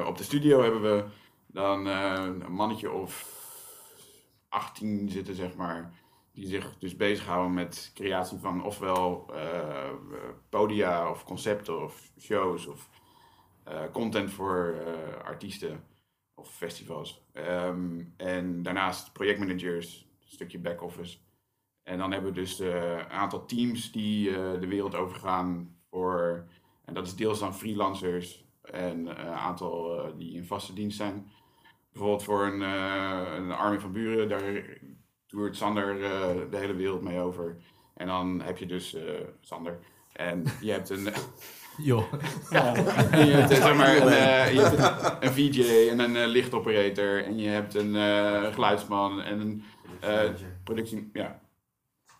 eh, 0.00 0.06
op 0.06 0.16
de 0.16 0.24
studio 0.24 0.62
hebben 0.62 0.82
we 0.82 1.04
dan 1.46 1.88
eh, 1.88 2.24
een 2.24 2.52
mannetje 2.52 2.90
of 2.90 3.34
18 4.48 5.08
zitten, 5.08 5.34
zeg 5.34 5.54
maar. 5.54 5.92
Die 6.32 6.46
zich 6.46 6.78
dus 6.78 6.96
bezighouden 6.96 7.54
met 7.54 7.90
creatie 7.94 8.38
van 8.38 8.64
ofwel 8.64 9.26
eh, 9.34 9.92
podia 10.48 11.10
of 11.10 11.24
concepten 11.24 11.82
of 11.82 12.10
shows 12.18 12.66
of 12.66 12.88
eh, 13.66 13.82
content 13.92 14.30
voor 14.30 14.74
eh, 14.86 15.24
artiesten 15.24 15.84
of 16.34 16.54
festivals. 16.54 17.26
Ehm, 17.32 18.04
en 18.16 18.62
daarnaast 18.62 19.12
projectmanagers, 19.12 20.08
een 20.20 20.28
stukje 20.28 20.58
back-office. 20.58 21.18
En 21.82 21.98
dan 21.98 22.12
hebben 22.12 22.32
we 22.32 22.40
dus 22.40 22.58
een 22.58 23.08
aantal 23.10 23.46
teams 23.46 23.92
die 23.92 24.28
eh, 24.30 24.60
de 24.60 24.66
wereld 24.66 24.94
overgaan 24.94 25.75
voor, 25.96 26.44
en 26.84 26.94
dat 26.94 27.06
is 27.06 27.14
deels 27.16 27.38
dan 27.38 27.54
freelancers 27.54 28.44
en 28.62 29.08
eh, 29.16 29.24
een 29.24 29.32
aantal 29.32 29.98
eh, 29.98 30.12
die 30.16 30.34
in 30.34 30.44
vaste 30.44 30.72
dienst 30.72 30.96
zijn. 30.96 31.26
Bijvoorbeeld 31.92 32.22
voor 32.22 32.46
een, 32.46 32.62
eh 32.62 33.34
een 33.36 33.52
Armin 33.52 33.80
van 33.80 33.92
Buren, 33.92 34.28
daar 34.28 34.78
toert 35.26 35.56
Sander 35.56 36.04
eh, 36.04 36.50
de 36.50 36.56
hele 36.56 36.74
wereld 36.74 37.02
mee 37.02 37.18
over. 37.18 37.56
En 37.94 38.06
dan 38.06 38.40
heb 38.40 38.58
je 38.58 38.66
dus 38.66 38.94
eh, 38.94 39.02
Sander. 39.40 39.78
En 40.12 40.44
je 40.60 40.72
hebt 40.72 40.90
een, 40.90 41.08
Jo. 41.76 42.04
en 43.10 43.26
je 43.26 43.32
hebt, 43.32 43.50
zeg 43.50 43.76
maar, 43.76 43.96
een, 43.96 44.08
eh, 44.08 44.52
je 44.52 44.60
hebt 44.60 44.78
een, 44.78 45.26
een 45.26 45.32
VJ 45.32 45.88
en 45.88 45.98
een 45.98 46.16
eh, 46.16 46.26
lichtoperator. 46.26 47.24
En 47.24 47.38
je 47.38 47.48
hebt 47.48 47.74
een 47.74 47.96
eh, 47.96 48.52
geluidsman 48.54 49.22
en 49.22 49.40
een 49.40 49.64
eh, 50.00 50.30
productie. 50.64 51.10
Ja. 51.12 51.40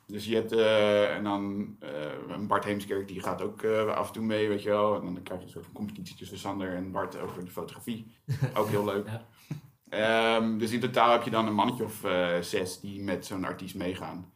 Dus 0.06 0.24
je 0.26 0.34
hebt 0.34 0.52
eh, 0.52 1.14
en 1.14 1.24
dan 1.24 1.76
eh, 1.80 2.38
Bart 2.46 2.64
Heemskerk, 2.64 3.08
die 3.08 3.22
gaat 3.22 3.42
ook 3.42 3.62
eh, 3.62 3.86
af 3.86 4.06
en 4.06 4.12
toe 4.12 4.24
mee, 4.24 4.48
weet 4.48 4.62
je 4.62 4.68
wel. 4.68 4.96
En 4.96 5.04
dan 5.04 5.22
krijg 5.22 5.40
je 5.40 5.46
een 5.46 5.52
soort 5.52 5.64
van 5.64 5.74
competitie 5.74 6.16
tussen 6.16 6.38
Sander 6.38 6.74
en 6.74 6.90
Bart 6.90 7.20
over 7.20 7.44
de 7.44 7.50
fotografie. 7.50 8.06
Ook 8.58 8.68
heel 8.68 8.84
leuk. 8.84 9.08
Ja. 9.08 9.26
Ehm, 9.88 10.58
dus 10.58 10.72
in 10.72 10.80
totaal 10.80 11.12
heb 11.12 11.22
je 11.22 11.30
dan 11.30 11.46
een 11.46 11.54
mannetje 11.54 11.84
of 11.84 12.06
zes 12.40 12.80
die 12.80 13.02
met 13.02 13.26
zo'n 13.26 13.44
artiest 13.44 13.74
meegaan. 13.74 14.32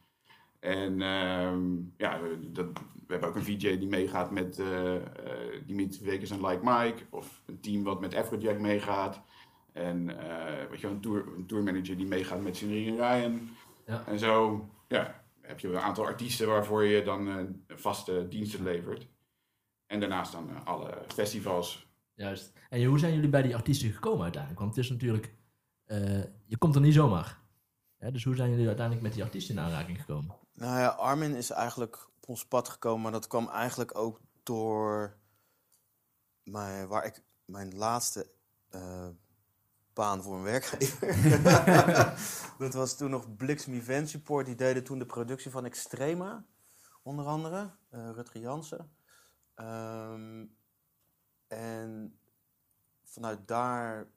En 0.60 1.02
ehm, 1.02 1.62
ja, 1.96 2.20
dat, 2.40 2.66
we 3.06 3.12
hebben 3.12 3.28
ook 3.28 3.36
een 3.36 3.44
VJ 3.44 3.78
die 3.78 3.88
meegaat 3.88 4.30
met 4.30 4.62
Dimitri 5.66 6.04
Vegas 6.04 6.30
en 6.30 6.46
Like 6.46 6.64
Mike. 6.64 7.02
Of 7.10 7.42
een 7.46 7.60
team 7.60 7.82
wat 7.82 8.00
met 8.00 8.14
Afrojack 8.14 8.58
meegaat. 8.58 9.20
En 9.72 10.06
weet 10.70 10.80
je, 10.80 10.86
wel, 10.86 10.90
een, 10.90 11.00
tour, 11.00 11.24
een 11.36 11.46
tourmanager 11.46 11.96
die 11.96 12.06
meegaat 12.06 12.42
met 12.42 12.56
Sinri 12.56 12.88
en 12.88 12.96
Ryan. 12.96 13.48
Ja. 13.86 14.04
En 14.06 14.18
zo 14.18 14.66
ja, 14.88 15.19
heb 15.50 15.60
je 15.60 15.68
een 15.68 15.78
aantal 15.78 16.04
artiesten 16.06 16.46
waarvoor 16.46 16.84
je 16.84 17.02
dan 17.02 17.28
eh, 17.28 17.44
vaste 17.76 18.26
diensten 18.28 18.62
levert. 18.62 19.08
En 19.86 20.00
daarnaast 20.00 20.32
dan 20.32 20.50
eh, 20.50 20.64
alle 20.64 21.02
festivals. 21.06 21.88
Juist. 22.14 22.52
En 22.68 22.84
hoe 22.84 22.98
zijn 22.98 23.14
jullie 23.14 23.28
bij 23.28 23.42
die 23.42 23.54
artiesten 23.54 23.92
gekomen 23.92 24.22
uiteindelijk? 24.22 24.62
Want 24.62 24.74
het 24.74 24.84
is 24.84 24.90
natuurlijk, 24.90 25.34
eh, 25.84 26.22
je 26.46 26.56
komt 26.58 26.74
er 26.74 26.80
niet 26.80 26.94
zomaar. 26.94 27.38
Hè, 27.96 28.10
dus 28.10 28.24
hoe 28.24 28.36
zijn 28.36 28.50
jullie 28.50 28.66
uiteindelijk 28.66 29.06
met 29.06 29.14
die 29.14 29.24
artiesten 29.24 29.54
in 29.54 29.60
aanraking 29.60 30.00
gekomen? 30.00 30.36
Nou 30.52 30.78
ja, 30.78 30.86
Armin 30.88 31.34
is 31.34 31.50
eigenlijk 31.50 32.08
op 32.16 32.28
ons 32.28 32.46
pad 32.46 32.68
gekomen, 32.68 33.02
maar 33.02 33.12
dat 33.12 33.26
kwam 33.26 33.48
eigenlijk 33.48 33.98
ook 33.98 34.20
door 34.42 35.16
mijn, 36.42 36.88
waar 36.88 37.04
ik, 37.04 37.22
mijn 37.44 37.74
laatste 37.74 38.30
eh, 38.68 39.08
baan 40.00 40.22
voor 40.22 40.36
een 40.36 40.42
werkgever. 40.42 41.08
dat 42.58 42.74
was 42.74 42.96
toen 42.96 43.10
nog 43.10 43.36
Bliksem 43.36 43.72
Event 43.72 44.08
Support. 44.08 44.46
Die 44.46 44.54
deden 44.54 44.84
toen 44.84 44.98
de 44.98 45.06
productie 45.06 45.50
van 45.50 45.64
Extrema, 45.64 46.44
onder 47.02 47.26
andere. 47.26 47.70
eh 47.90 48.10
Rutger 48.14 48.40
Jansen. 48.40 48.92
Ehm, 49.54 50.46
en 51.46 52.18
vanuit 53.04 53.48
daar 53.48 54.10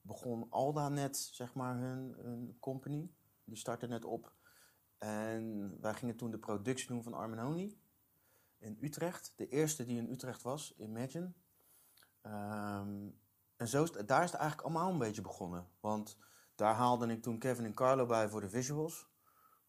begon 0.00 0.46
Alda 0.50 0.88
net, 0.88 1.16
zeg 1.16 1.54
maar, 1.54 1.76
hun, 1.76 2.14
hun 2.18 2.56
company. 2.58 3.10
Die 3.44 3.56
startte 3.56 3.86
net 3.86 4.04
op. 4.04 4.32
En 4.98 5.76
wij 5.80 5.94
gingen 5.94 6.16
toen 6.16 6.30
de 6.30 6.38
productie 6.38 6.88
doen 6.88 7.02
van 7.02 7.14
Armin 7.14 7.38
Honey 7.38 7.76
in 8.58 8.78
Utrecht. 8.80 9.32
De 9.36 9.48
eerste 9.48 9.84
die 9.84 9.98
in 9.98 10.10
Utrecht 10.10 10.42
was, 10.42 10.74
Imagine. 10.76 11.32
Ehm, 12.20 13.08
en 13.60 13.68
zo 13.68 13.82
is, 13.82 13.90
het- 13.94 14.08
daar 14.08 14.22
is 14.24 14.30
het 14.30 14.40
eigenlijk 14.40 14.68
allemaal 14.68 14.92
een 14.92 14.98
beetje 14.98 15.22
begonnen. 15.22 15.66
Want 15.80 16.16
daar 16.54 16.74
haalde 16.74 17.06
ik 17.06 17.22
toen 17.22 17.38
Kevin 17.38 17.64
en 17.64 17.74
Carlo 17.74 18.06
bij 18.06 18.28
voor 18.28 18.40
de 18.40 18.48
visuals. 18.50 19.06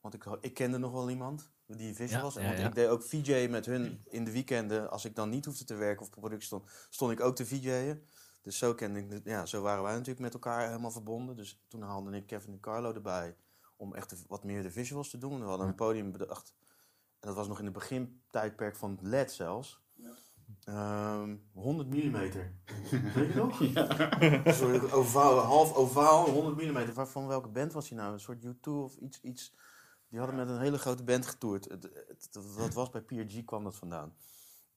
Want 0.01 0.13
ik, 0.13 0.25
ik 0.41 0.53
kende 0.53 0.77
nog 0.77 0.91
wel 0.91 1.09
iemand 1.09 1.49
die 1.65 1.95
visuals. 1.95 2.33
Ja, 2.33 2.39
en 2.39 2.45
ja, 2.45 2.51
want 2.63 2.67
ik 2.67 2.75
deed 2.75 2.87
ook 2.87 3.03
VJ 3.03 3.47
met 3.49 3.65
hun 3.65 4.01
in 4.09 4.23
de 4.25 4.31
weekenden. 4.31 4.89
Als 4.89 5.05
ik 5.05 5.15
dan 5.15 5.29
niet 5.29 5.45
hoefde 5.45 5.63
te 5.63 5.75
werken 5.75 6.01
of 6.01 6.07
op 6.07 6.19
productie 6.19 6.45
stond, 6.47 6.69
stond 6.89 7.11
ik 7.11 7.19
ook 7.19 7.35
te 7.35 7.45
VJ'en. 7.45 8.05
Dus 8.41 8.57
zo, 8.57 8.73
kende 8.73 8.99
ik, 8.99 9.21
ja, 9.23 9.45
zo 9.45 9.61
waren 9.61 9.83
wij 9.83 9.91
natuurlijk 9.91 10.19
met 10.19 10.33
elkaar 10.33 10.67
helemaal 10.67 10.91
verbonden. 10.91 11.35
Dus 11.35 11.61
toen 11.67 11.81
haalde 11.81 12.15
ik 12.15 12.27
Kevin 12.27 12.53
en 12.53 12.59
Carlo 12.59 12.93
erbij 12.93 13.35
om 13.75 13.93
echt 13.95 14.27
wat 14.27 14.43
meer 14.43 14.63
de 14.63 14.71
visuals 14.71 15.09
te 15.09 15.17
doen. 15.17 15.39
We 15.39 15.45
hadden 15.45 15.67
een 15.67 15.75
podium 15.75 16.11
bedacht. 16.11 16.53
En 17.19 17.27
dat 17.27 17.35
was 17.35 17.47
nog 17.47 17.57
in 17.59 17.65
het 17.65 17.73
begintijdperk 17.73 18.75
van 18.75 18.97
LED 19.01 19.31
zelfs. 19.31 19.79
Ehm, 20.63 21.35
100 21.53 21.89
mm. 21.89 22.11
Weet 22.11 22.33
je 23.13 23.31
nog? 23.35 23.59
Een 24.45 24.53
soort 24.53 24.91
ovaal, 24.91 25.37
half 25.39 25.73
ovaal, 25.75 26.29
100 26.29 26.61
mm. 26.97 27.05
Van 27.05 27.27
welke 27.27 27.49
band 27.49 27.73
was 27.73 27.89
hij 27.89 27.97
nou? 27.97 28.13
Een 28.13 28.19
soort 28.19 28.45
U2 28.45 28.69
of 28.69 28.95
iets, 28.95 29.21
iets. 29.21 29.53
Die 30.09 30.19
hadden 30.19 30.37
met 30.37 30.49
een 30.49 30.59
hele 30.59 30.77
grote 30.77 31.03
band 31.03 31.25
getoerd. 31.25 31.63
Het, 31.69 31.83
het- 31.83 32.07
het- 32.07 32.29
dat 32.57 32.73
was 32.73 32.89
bij 32.89 33.01
PRG 33.01 33.45
kwam 33.45 33.63
dat 33.63 33.75
vandaan. 33.75 34.13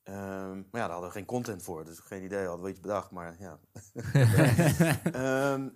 Ehm, 0.03 0.57
maar 0.57 0.81
ja, 0.81 0.81
daar 0.81 0.91
hadden 0.91 1.09
we 1.09 1.15
geen 1.17 1.25
content 1.25 1.63
voor, 1.63 1.85
dus 1.85 1.99
geen 1.99 2.25
idee. 2.25 2.47
Hadden 2.47 2.65
we 2.65 2.71
iets 2.71 2.81
bedacht, 2.81 3.11
maar 3.11 3.37
ja. 3.39 3.59
Ehm, 5.13 5.69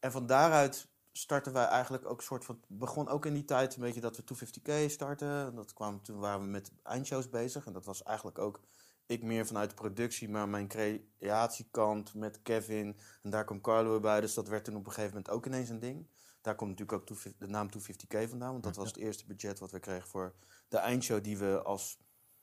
en 0.00 0.12
van 0.12 0.26
daaruit 0.26 0.88
starten 1.12 1.52
wij 1.52 1.64
eigenlijk 1.64 2.10
ook 2.10 2.22
soort 2.22 2.44
van... 2.44 2.60
begon 2.68 3.08
ook 3.08 3.26
in 3.26 3.34
die 3.34 3.44
tijd 3.44 3.74
een 3.76 3.80
beetje 3.82 4.00
dat 4.00 4.16
we 4.16 4.22
250k 4.34 4.90
starten. 4.90 5.46
En 5.46 5.54
Dat 5.54 5.72
kwam, 5.72 6.02
toen 6.02 6.18
waren 6.18 6.40
we 6.40 6.46
met 6.46 6.72
eindshows 6.82 7.28
bezig. 7.28 7.66
En 7.66 7.72
dat 7.72 7.84
was 7.84 8.02
eigenlijk 8.02 8.38
ook 8.38 8.60
ik 9.06 9.22
meer 9.22 9.46
vanuit 9.46 9.68
de 9.68 9.74
productie, 9.74 10.28
maar 10.28 10.48
mijn 10.48 10.68
creatiekant 10.68 12.14
met 12.14 12.42
Kevin. 12.42 12.96
En 13.22 13.30
daar 13.30 13.44
kwam 13.44 13.60
Carlo 13.60 13.90
weer 13.90 14.00
bij, 14.00 14.20
dus 14.20 14.34
dat 14.34 14.48
werd 14.48 14.64
toen 14.64 14.76
op 14.76 14.86
een 14.86 14.92
gegeven 14.92 15.16
moment 15.16 15.30
ook 15.30 15.46
ineens 15.46 15.68
een 15.68 15.80
ding. 15.80 16.08
Daar 16.40 16.54
komt 16.54 16.70
natuurlijk 16.70 16.98
ook 16.98 17.06
250 17.06 17.46
de 17.46 17.52
naam 17.52 17.68
250k 17.68 18.28
vandaan, 18.28 18.52
want 18.52 18.64
dat 18.64 18.76
was 18.76 18.86
het 18.86 18.96
eerste 18.96 19.26
budget 19.26 19.58
wat 19.58 19.70
we 19.70 19.80
kregen 19.80 20.08
voor 20.08 20.34
de 20.68 20.78
eindshow 20.78 21.24
die 21.24 21.38
we 21.38 21.62
als 21.62 21.98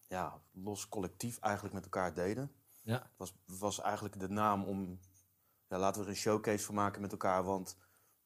ja, 0.07 0.41
los 0.51 0.89
collectief 0.89 1.39
eigenlijk 1.39 1.73
met 1.73 1.83
elkaar 1.83 2.13
deden. 2.13 2.51
Ja. 2.81 2.93
Het 2.93 3.17
was, 3.17 3.33
was 3.45 3.81
eigenlijk 3.81 4.19
de 4.19 4.29
naam 4.29 4.63
om, 4.63 4.99
ja, 5.67 5.77
laten 5.77 6.01
we 6.01 6.07
er 6.07 6.13
een 6.13 6.19
showcase 6.19 6.65
van 6.65 6.75
maken 6.75 7.01
met 7.01 7.11
elkaar, 7.11 7.43
want 7.43 7.77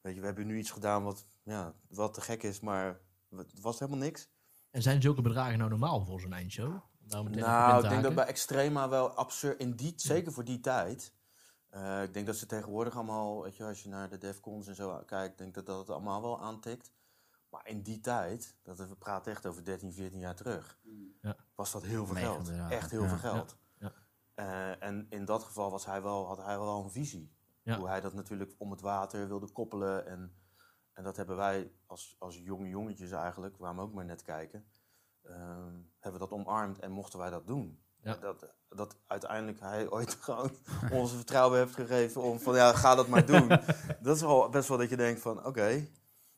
weet 0.02 0.13
je, 0.13 0.19
we 0.19 0.26
hebben 0.26 0.47
nu 0.47 0.58
iets 0.58 0.71
gedaan 0.71 1.04
wat, 1.04 1.26
ja, 1.43 1.76
wat 1.88 2.13
te 2.13 2.21
gek 2.21 2.43
is, 2.43 2.60
maar 2.60 3.00
het 3.30 3.60
was 3.62 3.80
helemaal 3.80 4.00
niks. 4.00 4.30
En 4.71 4.82
zijn 4.82 5.02
zulke 5.02 5.21
bedragen 5.21 5.58
nou 5.58 5.69
normaal 5.69 6.06
voor 6.06 6.21
zo'n 6.21 6.34
eindshow? 6.34 6.82
Nou, 7.09 7.77
te 7.79 7.83
ik 7.83 7.89
denk 7.89 8.03
dat 8.03 8.15
bij 8.15 8.25
Extrema 8.25 8.89
wel 8.89 9.09
absurd, 9.11 9.59
in 9.59 9.75
die, 9.75 9.93
zeker 9.95 10.31
voor 10.31 10.43
die 10.43 10.59
tijd. 10.59 11.13
eh, 11.69 12.03
ik 12.03 12.13
denk 12.13 12.25
dat 12.25 12.35
ze 12.35 12.45
tegenwoordig 12.45 12.95
allemaal, 12.95 13.43
weet 13.43 13.55
je, 13.57 13.63
als 13.63 13.83
je 13.83 13.89
naar 13.89 14.09
de 14.09 14.17
Defcons 14.17 14.67
en 14.67 14.75
zo 14.75 15.01
kijkt, 15.05 15.31
ik 15.31 15.37
denk 15.37 15.53
dat 15.53 15.65
dat 15.65 15.77
het 15.79 15.89
allemaal 15.89 16.21
wel 16.21 16.41
aantikt. 16.41 16.91
Maar 17.49 17.67
in 17.67 17.81
die 17.81 17.99
tijd, 17.99 18.55
dat 18.63 18.77
we 18.77 18.95
praten 18.95 19.31
echt 19.31 19.45
over 19.45 19.63
13, 19.63 19.93
14 19.93 20.19
jaar 20.19 20.35
terug, 20.35 20.79
Ja. 21.21 21.35
was 21.55 21.71
dat 21.71 21.83
heel 21.83 22.05
veel 22.05 22.15
geld. 22.15 22.49
Echt 22.69 22.91
heel 22.91 23.01
ja. 23.03 23.07
veel 23.09 23.17
geld. 23.31 23.57
Ja, 23.79 23.91
Eh, 24.35 24.83
en 24.83 25.05
in 25.09 25.25
dat 25.25 25.43
geval 25.43 25.71
was 25.71 25.85
hij 25.85 26.01
wel, 26.01 26.27
had 26.27 26.37
hij 26.37 26.59
wel 26.59 26.83
een 26.83 26.91
visie. 26.91 27.35
Hoe 27.77 27.87
hij 27.87 28.01
dat 28.01 28.13
natuurlijk 28.13 28.55
om 28.57 28.71
het 28.71 28.81
water 28.81 29.27
wilde 29.27 29.51
koppelen. 29.51 30.07
En, 30.07 30.33
en 30.93 31.03
dat 31.03 31.17
hebben 31.17 31.35
wij 31.35 31.71
als, 31.85 32.15
als 32.19 32.37
jonge 32.37 32.67
jongetjes 32.69 33.11
eigenlijk, 33.11 33.53
we 33.53 33.59
kwamen 33.59 33.83
ook 33.83 33.93
maar 33.93 34.05
net 34.05 34.21
kijken, 34.21 34.65
hebben 35.99 36.21
we 36.21 36.27
dat 36.27 36.31
omarmd 36.31 36.79
en 36.79 36.91
mochten 36.91 37.19
wij 37.19 37.29
dat 37.29 37.47
doen. 37.47 37.79
Ja. 38.03 38.17
Dat, 38.21 38.53
dat 38.69 38.95
uiteindelijk 39.07 39.59
hij 39.59 39.89
ooit 39.91 40.17
gewoon 40.19 40.51
ons 40.91 41.11
vertrouwen 41.13 41.59
heeft 41.59 41.75
gegeven 41.75 42.21
om 42.21 42.39
van 42.39 42.55
ja, 42.55 42.73
ga 42.73 42.95
dat 42.95 43.07
maar 43.07 43.25
doen. 43.25 43.47
dat 44.01 44.15
is 44.15 44.21
wel 44.21 44.49
best 44.49 44.67
wel 44.67 44.77
dat 44.77 44.89
je 44.89 44.97
denkt 44.97 45.21
van 45.21 45.45
oké. 45.45 45.87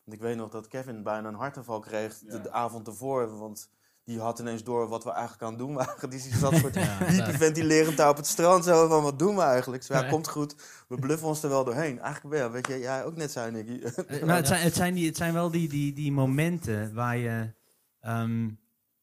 Want 0.04 0.18
ik 0.18 0.28
weet 0.28 0.36
nog 0.38 0.50
dat 0.50 0.68
Kevin 0.68 1.04
bijna 1.04 1.28
een 1.28 1.36
hartaanval 1.36 1.80
kreeg 1.80 2.18
de, 2.20 2.42
de 2.42 2.52
avond 2.52 2.88
ervoor. 2.88 3.38
Want 3.38 3.70
die 4.04 4.20
had 4.20 4.40
ineens 4.40 4.64
door 4.64 4.88
wat 4.88 5.04
we 5.04 5.12
eigenlijk 5.12 5.42
aan 5.44 5.50
het 5.50 5.60
doen 5.60 5.74
waren. 5.74 6.10
Die 6.10 6.20
zat 6.20 6.56
soort 6.62 6.74
Ja, 6.76 6.98
hyperventilerend 7.06 7.98
daar 7.98 8.10
op 8.10 8.18
het 8.18 8.28
strand 8.28 8.64
zo 8.66 8.88
van 8.88 9.04
wat 9.04 9.20
doen 9.20 9.36
we 9.36 9.42
eigenlijk? 9.42 9.84
Zo, 9.84 9.94
ja, 9.94 10.10
komt 10.10 10.28
goed. 10.28 10.56
We 10.88 10.96
bluffen 10.96 11.28
ons 11.28 11.44
er 11.44 11.50
wel 11.50 11.64
doorheen. 11.64 12.00
Eigenlijk 12.00 12.36
ja, 12.36 12.52
weet 12.52 12.68
je, 12.68 12.80
jij 12.80 13.06
ook 13.06 13.16
net 13.16 13.32
zei 13.32 13.52
Nicky. 13.52 13.84
Eh, 13.84 14.24
Maar 14.24 14.36
het 14.36 14.48
zijn, 14.48 14.62
het 14.62 14.76
zijn, 14.76 14.94
die, 14.94 15.06
het 15.08 15.18
zijn 15.18 15.34
wel 15.34 15.52
die, 15.52 15.70
die, 15.70 15.94
die 15.94 16.12
momenten 16.12 16.94
waar 16.94 17.18
je. 17.18 17.54
ehm, 18.00 18.50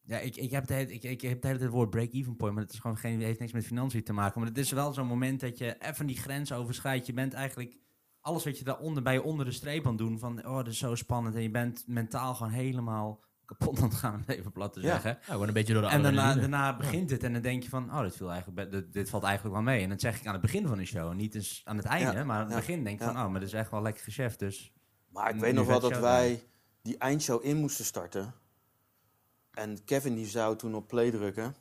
ja, 0.06 0.18
ik, 0.18 0.36
ik, 0.36 0.50
heb 0.50 0.66
de 0.66 0.74
hele, 0.74 0.92
ik, 0.92 1.02
ik 1.02 1.20
heb 1.20 1.20
de 1.20 1.46
hele 1.46 1.58
tijd 1.58 1.60
het 1.60 1.70
woord 1.70 1.90
break-even 1.90 2.36
point, 2.36 2.54
maar 2.54 2.62
het 2.62 2.72
is 2.72 2.78
gewoon 2.78 2.96
geen, 2.96 3.20
heeft 3.20 3.38
niks 3.38 3.52
met 3.52 3.66
financiën 3.66 4.02
te 4.02 4.12
maken. 4.12 4.40
Maar 4.40 4.48
het 4.48 4.58
is 4.58 4.70
wel 4.70 4.92
zo'n 4.92 5.06
moment 5.06 5.40
dat 5.40 5.58
je 5.58 5.76
even 5.78 6.06
die 6.06 6.16
grens 6.16 6.52
overschrijdt. 6.52 7.06
Je 7.06 7.12
bent 7.12 7.32
eigenlijk 7.32 7.78
alles 8.20 8.44
wat 8.44 8.58
je 8.58 8.64
daaronder 8.64 9.02
bij 9.02 9.12
je 9.12 9.22
onder 9.22 9.44
de 9.44 9.52
streep 9.52 9.84
aan 9.84 9.90
het 9.90 9.98
doen. 9.98 10.18
Van 10.18 10.46
oh, 10.46 10.56
dat 10.56 10.66
is 10.66 10.78
zo 10.78 10.94
spannend. 10.94 11.34
En 11.34 11.42
je 11.42 11.50
bent 11.50 11.84
mentaal 11.86 12.34
gewoon 12.34 12.52
helemaal 12.52 13.24
kapot 13.44 13.78
aan 13.78 13.88
het 13.88 13.94
gaan, 13.94 14.18
het 14.26 14.36
even 14.36 14.52
plat 14.52 14.72
te 14.72 14.80
zeggen. 14.80 15.10
Ja, 15.10 15.32
gewoon 15.32 15.48
een 15.48 15.54
beetje 15.54 15.72
door 15.72 15.82
de 15.82 15.88
En 15.88 16.02
daarna, 16.02 16.76
begint 16.76 17.10
het 17.10 17.22
en 17.22 17.32
dan 17.32 17.42
denk 17.42 17.62
je 17.62 17.68
van, 17.68 17.92
oh, 17.92 18.00
dit, 18.00 18.16
viel 18.16 18.30
eigenlijk, 18.30 18.70
dit, 18.70 18.92
dit 18.92 19.10
valt 19.10 19.22
eigenlijk 19.22 19.54
wel 19.54 19.64
mee. 19.64 19.82
En 19.82 19.88
dat 19.88 20.00
zeg 20.00 20.20
ik 20.20 20.26
aan 20.26 20.32
het 20.32 20.42
begin 20.42 20.66
van 20.66 20.78
de 20.78 20.84
show, 20.84 21.14
niet 21.14 21.34
eens 21.34 21.60
aan 21.64 21.76
het 21.76 21.86
einde, 21.86 22.12
Ja, 22.12 22.24
maar 22.24 22.36
aan 22.36 22.42
het 22.42 22.50
ja, 22.50 22.56
begin 22.56 22.84
denk 22.84 23.00
ik 23.00 23.06
ja. 23.06 23.12
van, 23.12 23.24
oh, 23.24 23.30
maar 23.30 23.40
dit 23.40 23.48
is 23.48 23.54
echt 23.54 23.70
wel 23.70 23.82
lekker 23.82 24.12
geschäft, 24.12 24.38
dus... 24.38 24.72
Maar 25.08 25.34
ik 25.34 25.40
weet 25.40 25.54
nog 25.54 25.66
wel 25.66 25.80
dat 25.80 25.98
wij 25.98 26.48
die 26.82 26.98
eindshow 26.98 27.44
in 27.44 27.56
moesten 27.56 27.84
starten. 27.84 28.34
En 29.56 29.84
Kevin 29.84 30.14
die 30.14 30.26
zou 30.26 30.56
toen 30.56 30.74
op 30.74 30.88
play 30.88 31.10
drukken. 31.10 31.54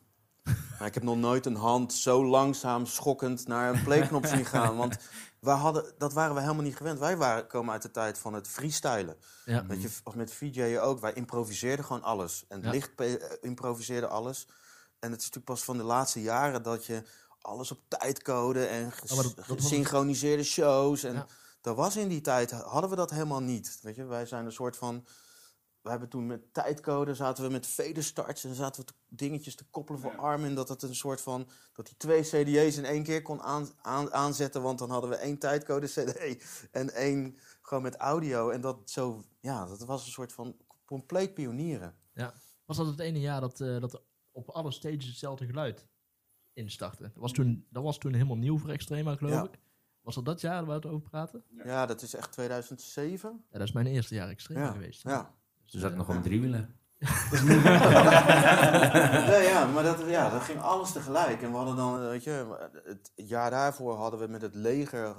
Maar 0.79 0.88
ik 0.88 0.93
heb 0.93 1.03
nog 1.03 1.17
nooit 1.17 1.45
een 1.45 1.55
hand 1.55 1.93
zo 1.93 2.25
langzaam 2.25 2.86
schokkend 2.86 3.47
naar 3.47 3.73
een 3.73 3.84
playknop 3.84 4.25
zien 4.25 4.45
gaan. 4.45 4.75
Want 4.84 4.97
wij 5.39 5.55
hadden, 5.55 5.93
dat 5.97 6.13
waren 6.13 6.36
we 6.36 6.41
helemaal 6.41 6.63
niet 6.63 6.75
gewend. 6.75 6.99
Wij 6.99 7.17
waren, 7.17 7.47
komen 7.47 7.73
uit 7.73 7.81
de 7.81 7.91
tijd 7.91 8.17
van 8.17 8.34
het 8.34 8.47
freestylen. 8.47 9.15
Ja. 9.45 9.65
Weet 9.65 9.81
je, 9.81 9.89
of 10.03 10.15
met 10.15 10.31
VJ'en 10.34 10.81
ook. 10.81 10.99
Wij 10.99 11.13
improviseerden 11.13 11.86
gewoon 11.86 12.03
alles. 12.03 12.45
En 12.47 12.62
Ja. 12.62 12.69
licht 12.69 12.91
eh, 12.95 13.13
improviseerde 13.41 14.08
alles. 14.08 14.47
En 14.99 15.12
het 15.12 15.19
is 15.19 15.25
natuurlijk 15.25 15.45
pas 15.45 15.63
van 15.63 15.77
de 15.77 15.84
laatste 15.84 16.21
jaren 16.21 16.63
dat 16.63 16.86
je 16.86 17.03
alles 17.41 17.71
op 17.71 17.79
tijd 17.88 18.21
code 18.21 18.65
en 18.65 18.91
dat- 19.05 19.34
dat 19.36 19.45
gesynchroniseerde 19.45 20.43
shows. 20.43 21.03
En 21.03 21.13
Ja. 21.13 21.25
dat 21.62 21.75
was 21.75 21.95
in 21.95 22.08
die 22.08 22.21
tijd, 22.21 22.51
hadden 22.51 22.89
we 22.89 22.95
dat 22.95 23.10
helemaal 23.12 23.41
niet. 23.41 23.79
Weet 23.81 23.95
je, 23.95 24.05
wij 24.05 24.25
zijn 24.25 24.45
een 24.45 24.51
soort 24.51 24.77
van. 24.77 25.05
We 25.86 25.91
hebben 25.91 26.10
toen 26.10 26.26
met 26.26 26.54
tijdcode 26.54 27.13
zaten 27.15 27.43
we 27.43 27.50
met 27.50 27.65
starts 28.04 28.43
en 28.43 28.56
zaten 28.56 28.82
we 28.82 28.88
te- 28.88 28.93
dingetjes 29.08 29.56
te 29.56 29.65
koppelen 29.69 30.02
voor 30.02 30.17
Armin. 30.17 30.56
Dat 30.56 30.69
het 30.69 30.82
een 30.82 30.95
soort 30.95 31.21
van. 31.21 31.48
dat 31.74 31.88
hij 31.88 31.95
twee 31.98 32.21
CD's 32.21 32.78
in 32.78 32.86
één 32.86 33.04
keer 33.04 33.21
kon 33.21 33.41
aan, 33.41 33.67
aan, 33.82 34.13
aanzetten. 34.13 34.62
Want 34.62 34.80
dan 34.80 34.89
hadden 34.89 35.10
we 35.10 35.15
één 35.15 35.38
tijdcode 35.38 35.88
CD 35.88 36.43
en 36.71 36.93
één 36.93 37.38
gewoon 37.62 37.84
met 37.84 37.95
audio. 37.95 38.50
En 38.50 38.62
dat 38.62 38.89
zo. 38.89 39.24
Ja, 39.39 39.65
dat 39.65 39.80
was 39.86 40.06
een 40.06 40.12
soort 40.12 40.34
van 40.34 40.56
compleet 40.86 41.34
pionieren. 41.34 41.95
Was 42.65 42.78
dat 42.78 42.86
het 42.88 43.00
ene 43.00 43.19
jaar 43.19 43.41
dat, 43.41 43.62
eh, 43.62 43.80
dat 43.80 44.02
op 44.32 44.50
alle 44.50 44.71
stages 44.71 45.06
hetzelfde 45.06 45.45
geluid 45.45 45.88
instartte? 46.54 47.04
Dat 47.04 47.12
was 47.15 47.32
toen, 47.32 47.65
dat 47.69 47.84
was 47.84 47.98
toen 47.98 48.13
helemaal 48.13 48.38
nieuw 48.38 48.58
voor 48.58 48.69
Extrema, 48.69 49.15
geloof 49.15 49.34
Ja. 49.34 49.43
ik. 49.43 49.60
Was 50.02 50.15
dat 50.15 50.26
dat 50.26 50.41
jaar 50.41 50.65
waar 50.65 50.80
we 50.82 50.88
het 50.88 50.95
over 50.95 51.10
praten? 51.10 51.43
Ja, 51.63 51.86
dat 51.86 52.02
is 52.02 52.13
echt 52.13 52.32
2007. 52.32 53.43
Ja, 53.52 53.58
dat 53.58 53.67
is 53.67 53.74
mijn 53.74 53.88
eerste 53.88 54.15
jaar 54.15 54.30
Extrema 54.30 54.62
Ja, 54.65 54.71
geweest. 54.71 55.04
Ja. 55.04 55.34
Ze 55.65 55.80
zat 55.80 55.95
nog 55.95 56.10
op 56.10 56.15
een 56.15 56.21
driewieler. 56.21 56.69
nee, 59.30 59.43
ja, 59.43 59.65
maar 59.73 59.84
dat, 59.84 60.04
ja, 60.08 60.30
dat 60.30 60.41
ging 60.41 60.62
alles 60.62 60.91
tegelijk. 60.91 61.41
En 61.41 61.51
we 61.51 61.58
hadden 61.58 61.75
dan, 61.75 61.99
weet 61.99 62.23
je, 62.23 62.69
het 62.84 63.12
jaar 63.15 63.49
daarvoor 63.49 63.95
hadden 63.95 64.19
we 64.19 64.28
met 64.28 64.41
het 64.41 64.56
leger, 64.56 65.15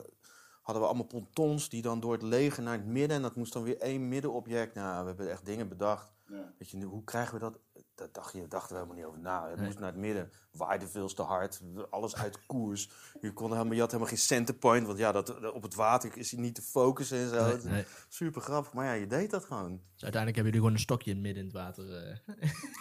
hadden 0.62 0.82
we 0.82 0.88
allemaal 0.88 1.06
pontons 1.06 1.68
die 1.68 1.82
dan 1.82 2.00
door 2.00 2.12
het 2.12 2.22
leger 2.22 2.62
naar 2.62 2.76
het 2.76 2.86
midden. 2.86 3.16
En 3.16 3.22
dat 3.22 3.36
moest 3.36 3.52
dan 3.52 3.62
weer 3.62 3.78
één 3.78 4.08
middenobject. 4.08 4.74
Nou, 4.74 5.00
we 5.00 5.06
hebben 5.06 5.30
echt 5.30 5.44
dingen 5.44 5.68
bedacht. 5.68 6.14
Ja. 6.26 6.52
Weet 6.58 6.70
je, 6.70 6.76
nu, 6.76 6.84
hoe 6.84 7.04
krijgen 7.04 7.34
we 7.34 7.40
dat? 7.40 7.58
Dat 7.96 8.14
dacht 8.14 8.32
je, 8.32 8.48
dachten 8.48 8.68
we 8.68 8.74
helemaal 8.74 8.96
niet 8.96 9.04
over 9.06 9.20
na. 9.20 9.48
Het 9.48 9.56
Nee. 9.56 9.66
moest 9.66 9.78
naar 9.78 9.88
het 9.92 10.00
midden. 10.00 10.30
Waaide 10.52 10.86
veel 10.88 11.08
te 11.14 11.22
hard. 11.22 11.60
Alles 11.90 12.16
uit 12.16 12.46
koers. 12.46 12.90
Je, 13.20 13.32
kon 13.32 13.52
helemaal, 13.52 13.72
je 13.74 13.80
had 13.80 13.90
helemaal 13.90 14.10
geen 14.12 14.18
centerpoint. 14.22 14.86
Want 14.86 14.98
ja, 14.98 15.12
dat, 15.12 15.52
op 15.52 15.62
het 15.62 15.74
water 15.74 16.16
is 16.16 16.30
hij 16.30 16.40
niet 16.40 16.54
te 16.54 16.62
focussen 16.62 17.18
en 17.18 17.28
zo. 17.28 17.46
Nee, 17.46 17.56
nee. 17.64 17.84
Super 18.08 18.40
grappig. 18.42 18.72
Maar 18.72 18.84
ja, 18.86 18.92
je 18.92 19.06
deed 19.06 19.30
dat 19.30 19.44
gewoon. 19.44 19.70
Dus 19.92 20.02
uiteindelijk 20.02 20.34
hebben 20.36 20.44
jullie 20.44 20.58
gewoon 20.60 20.72
een 20.72 20.78
stokje 20.80 21.10
in 21.10 21.16
het 21.16 21.24
midden 21.26 21.42
in 21.42 21.48
het 21.48 21.58
water. 21.58 21.96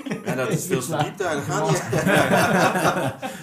eh. 0.06 0.30
En 0.32 0.38
dat 0.38 0.50
is 0.50 0.66
veel 0.66 0.82
te 0.82 0.98
diep 0.98 1.18
daar. 1.18 1.42
Gaat 1.48 1.70
niet. 1.72 1.82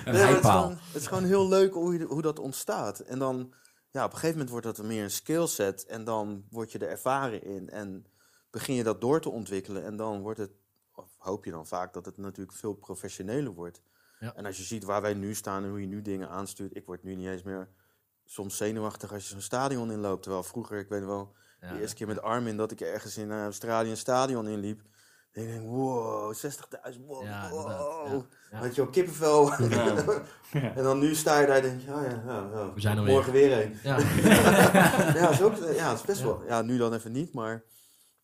Het, 0.05 0.15
is 0.15 0.41
gewoon, 0.51 0.71
het 0.71 1.01
is 1.03 1.07
gewoon 1.07 1.25
heel 1.25 1.49
leuk 1.49 1.73
hoe, 1.75 1.99
je- 1.99 2.05
hoe 2.05 2.23
dat 2.23 2.39
ontstaat. 2.39 2.99
En 3.01 3.19
dan, 3.19 3.53
ja, 3.91 4.01
op 4.05 4.11
een 4.13 4.19
gegeven 4.19 4.31
moment 4.31 4.51
wordt 4.51 4.67
dat 4.77 4.87
meer 4.87 5.03
een 5.05 5.11
skillset. 5.11 5.87
En 5.87 6.05
dan 6.05 6.45
word 6.51 6.73
je 6.73 6.79
er 6.79 6.89
ervaren 6.89 7.43
in. 7.45 7.71
En 7.71 8.07
begin 8.51 8.75
je 8.75 8.83
dat 8.83 9.01
door 9.01 9.21
te 9.21 9.31
ontwikkelen. 9.31 9.85
En 9.85 9.97
dan 9.97 10.21
wordt 10.21 10.39
het, 10.39 10.51
hoop 11.23 11.45
je 11.45 11.51
dan 11.51 11.67
vaak, 11.67 11.93
dat 11.93 12.07
het 12.07 12.17
natuurlijk 12.17 12.57
veel 12.57 12.75
professioneler 12.75 13.53
wordt. 13.53 13.83
Ja. 14.19 14.35
En 14.35 14.47
als 14.47 14.57
je 14.57 14.63
ziet 14.63 14.85
waar 14.85 15.03
wij 15.03 15.15
nu 15.15 15.35
staan 15.35 15.63
en 15.65 15.71
hoe 15.71 15.81
je 15.81 15.87
nu 15.87 16.03
dingen 16.03 16.29
aanstuurt. 16.29 16.77
Ik 16.77 16.87
word 16.87 17.03
nu 17.03 17.15
niet 17.15 17.27
eens 17.29 17.43
meer 17.43 17.69
soms 18.25 18.57
zenuwachtig 18.57 19.13
als 19.13 19.23
je 19.23 19.29
zo'n 19.29 19.41
stadion 19.41 19.91
inloopt. 19.93 20.23
Terwijl 20.23 20.43
vroeger, 20.43 20.79
ik 20.79 20.89
weet 20.89 21.01
nog 21.01 21.09
wel, 21.09 21.35
Ja, 21.61 21.73
de 21.73 21.81
eerste 21.81 21.97
keer 21.97 22.07
met 22.07 22.23
Armin 22.23 22.57
dat 22.57 22.71
ik 22.71 22.81
ergens 22.81 23.17
in 23.17 23.31
eh, 23.31 23.43
Australië 23.43 23.91
een 23.91 23.97
stadion 23.97 24.49
inliep. 24.49 24.81
En 25.33 25.43
ik 25.43 25.49
denk, 25.49 25.67
wow, 25.67 26.35
60.000, 26.35 27.01
wow, 27.07 27.23
Ja, 27.25 27.51
wow. 27.51 27.61
inderdaad, 27.61 28.09
ja, 28.11 28.27
ja. 28.51 28.61
Weet 28.61 28.75
je 28.75 28.83
wel, 28.83 28.91
kippenvel. 28.91 29.53
en 30.77 30.83
dan 30.83 30.99
nu 30.99 31.15
sta 31.15 31.41
je 31.41 31.47
daar 31.47 31.57
en 31.57 31.63
denk 31.63 31.81
je, 31.81 31.95
oh 31.95 32.03
ja, 32.03 32.23
ja, 32.27 32.49
ja, 32.53 32.73
We 32.75 32.81
zijn 32.81 32.97
er 32.99 33.05
morgen 33.05 33.33
weer 33.33 33.65
een. 33.65 33.79
Ja. 33.83 33.99
ja, 35.21 35.29
is 35.31 35.43
ook, 35.43 35.57
ja, 35.57 35.89
het 35.91 35.99
is 35.99 36.05
best 36.05 36.21
Ja. 36.21 36.27
wel, 36.27 36.45
ja, 36.47 36.63
nu 36.63 36.79
dan 36.79 36.95
even 36.95 37.13
niet, 37.13 37.33
maar 37.33 37.53
het 37.53 37.63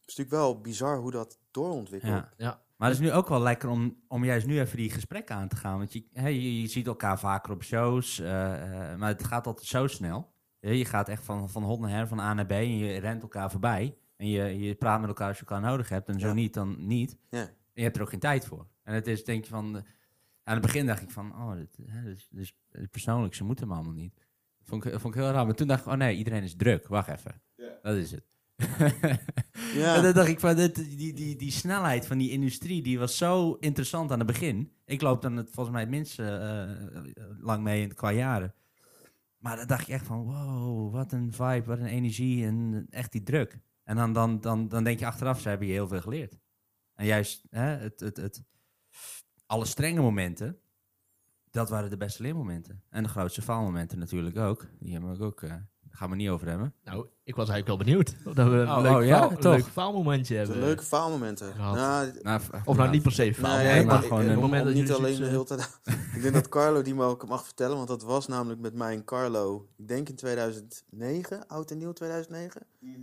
is 0.06 0.16
natuurlijk 0.16 0.30
wel 0.30 0.60
bizar 0.60 0.98
hoe 0.98 1.10
dat 1.10 1.38
doorontwikkelt. 1.50 2.24
Ja. 2.36 2.62
Maar 2.78 2.88
het 2.90 2.98
is 2.98 3.04
nu 3.04 3.12
ook 3.12 3.28
wel 3.28 3.40
lekker 3.40 3.68
om, 3.68 3.96
om 4.08 4.24
juist 4.24 4.46
nu 4.46 4.60
even 4.60 4.76
die 4.76 4.90
gesprekken 4.90 5.36
aan 5.36 5.48
te 5.48 5.56
gaan. 5.56 5.78
Want 5.78 5.92
je, 5.92 6.04
hè, 6.12 6.28
je, 6.28 6.60
je 6.60 6.66
ziet 6.66 6.86
elkaar 6.86 7.18
vaker 7.18 7.52
op 7.52 7.62
shows, 7.62 8.18
eh, 8.18 8.90
eh, 8.92 8.98
maar 8.98 9.08
het 9.08 9.24
gaat 9.24 9.46
altijd 9.46 9.66
zo 9.66 9.86
snel. 9.86 10.32
Je 10.60 10.84
gaat 10.84 11.08
echt 11.08 11.24
van, 11.24 11.50
van 11.50 11.62
hot 11.62 11.80
naar 11.80 11.90
her, 11.90 12.08
van 12.08 12.20
A 12.20 12.34
naar 12.34 12.46
B 12.46 12.50
en 12.50 12.76
je 12.76 12.98
rent 12.98 13.22
elkaar 13.22 13.50
voorbij. 13.50 13.96
En 14.16 14.28
je, 14.28 14.58
je 14.58 14.74
praat 14.74 15.00
met 15.00 15.08
elkaar 15.08 15.28
als 15.28 15.38
je 15.38 15.44
elkaar 15.46 15.70
nodig 15.70 15.88
hebt 15.88 16.08
en 16.08 16.20
zo 16.20 16.26
Ja. 16.26 16.32
niet, 16.32 16.54
dan 16.54 16.86
niet. 16.86 17.16
Ja. 17.30 17.40
En 17.40 17.50
je 17.74 17.82
hebt 17.82 17.96
er 17.96 18.02
ook 18.02 18.10
geen 18.10 18.18
tijd 18.20 18.46
voor. 18.46 18.66
En 18.82 18.94
het 18.94 19.06
is, 19.06 19.24
denk 19.24 19.44
je 19.44 19.50
van... 19.50 19.76
aan 20.44 20.52
het 20.54 20.62
begin 20.62 20.86
dacht 20.86 21.02
ik 21.02 21.10
van, 21.10 21.32
oh, 21.34 21.58
is- 21.58 22.28
dit 22.30 22.38
is 22.40 22.52
persoonlijk, 22.90 23.34
ze 23.34 23.44
moeten 23.44 23.68
me 23.68 23.74
allemaal 23.74 23.92
niet. 23.92 24.26
Vond 24.62 24.84
ik, 24.84 24.92
vond 25.00 25.14
ik 25.14 25.20
heel 25.20 25.30
raar. 25.30 25.46
Maar 25.46 25.54
toen 25.54 25.66
dacht 25.66 25.80
ik, 25.86 25.92
oh 25.92 25.98
nee, 25.98 26.16
iedereen 26.16 26.42
is 26.42 26.56
druk. 26.56 26.86
Wacht 26.86 27.08
even. 27.08 27.40
Ja. 27.56 27.78
Dat 27.82 27.94
is 27.96 28.10
het. 28.10 28.24
Ja. 29.74 29.96
En 29.96 30.02
dan 30.02 30.12
dacht 30.12 30.28
ik 30.28 30.40
van, 30.40 30.56
dit, 30.56 30.74
die, 30.74 31.12
die, 31.12 31.36
die 31.36 31.50
snelheid 31.50 32.06
van 32.06 32.18
die 32.18 32.30
industrie, 32.30 32.82
die 32.82 32.98
was 32.98 33.16
zo 33.16 33.56
interessant 33.60 34.12
aan 34.12 34.18
het 34.18 34.26
begin. 34.26 34.72
Ik 34.84 35.00
loop 35.00 35.22
dan 35.22 35.36
het, 35.36 35.50
volgens 35.50 35.74
mij 35.74 35.80
het 35.80 35.90
minst 35.90 36.18
eh, 36.18 36.70
lang 37.40 37.62
mee 37.62 37.86
qua 37.94 38.12
jaren. 38.12 38.54
Maar 39.38 39.56
dan 39.56 39.66
dacht 39.66 39.82
ik 39.82 39.88
echt 39.88 40.06
van, 40.06 40.22
wow, 40.22 40.92
wat 40.92 41.12
een 41.12 41.32
vibe, 41.32 41.64
wat 41.64 41.78
een 41.78 41.86
energie 41.86 42.46
en 42.46 42.86
echt 42.90 43.12
die 43.12 43.22
druk. 43.22 43.58
En 43.84 43.96
dan, 43.96 44.12
dan, 44.12 44.40
dan, 44.40 44.68
dan 44.68 44.84
denk 44.84 44.98
je 44.98 45.06
achteraf, 45.06 45.40
ze 45.40 45.48
hebben 45.48 45.66
je 45.66 45.72
heel 45.72 45.88
veel 45.88 46.00
geleerd. 46.00 46.38
En 46.94 47.06
juist 47.06 47.46
hè, 47.50 47.76
het, 47.76 48.00
het, 48.00 48.16
het, 48.16 48.42
alle 49.46 49.64
strenge 49.64 50.00
momenten, 50.00 50.58
dat 51.50 51.68
waren 51.68 51.90
de 51.90 51.96
beste 51.96 52.22
leermomenten. 52.22 52.82
En 52.90 53.02
de 53.02 53.08
grootste 53.08 53.42
faalmomenten 53.42 53.98
natuurlijk 53.98 54.36
ook. 54.36 54.66
Die 54.78 54.92
hebben 54.92 55.18
we 55.18 55.24
ook, 55.24 55.42
eh 55.42 55.54
gaan 55.98 56.08
we 56.08 56.14
het 56.14 56.22
niet 56.24 56.28
over 56.32 56.48
hebben. 56.48 56.74
Nou, 56.84 57.06
ik 57.24 57.34
was 57.36 57.48
eigenlijk 57.48 57.66
wel 57.66 57.86
benieuwd. 57.86 58.14
Of 58.26 58.32
dat 58.32 58.48
we 58.48 58.52
een 58.56 58.68
Oh, 58.70 58.80
leuk, 58.82 58.96
oh, 58.96 59.04
ja, 59.04 59.18
faal- 59.30 59.52
leuk 59.52 59.64
faalmomentje 59.64 60.36
hebben. 60.36 60.58
leuke 60.58 60.82
faalmomenten. 60.82 61.52
gehad. 61.54 61.74
Nou, 61.76 62.12
Nou, 62.22 62.40
Of 62.64 62.76
nou 62.76 62.90
niet 62.90 63.02
per 63.02 63.12
se 63.12 63.34
faal. 63.34 63.56
Nee, 63.56 63.66
Nee, 63.66 63.80
ik- 63.80 63.86
maar 63.86 64.02
gewoon 64.02 64.24
een 64.24 64.34
om- 64.36 64.40
moment 64.40 64.60
om 64.62 64.66
dat 64.68 64.76
niet 64.76 64.92
alleen 64.92 65.16
de 65.18 65.24
zoiets, 65.30 65.50
hele 65.50 65.60
tijd. 65.84 65.96
ik 66.16 66.22
denk 66.22 66.34
dat 66.34 66.48
Carlo 66.48 66.82
die 66.82 66.94
me 66.94 67.04
ook 67.04 67.28
mag 67.28 67.44
vertellen, 67.44 67.76
want 67.76 67.88
dat 67.88 68.02
was 68.02 68.26
namelijk 68.26 68.60
met 68.60 68.74
mij 68.74 68.94
en 68.94 69.04
Carlo, 69.04 69.68
ik 69.76 69.88
denk 69.88 70.08
in 70.08 70.16
2009, 70.16 71.46
oud 71.46 71.70
en 71.70 71.78
nieuw 71.78 71.92
2009, 71.92 72.62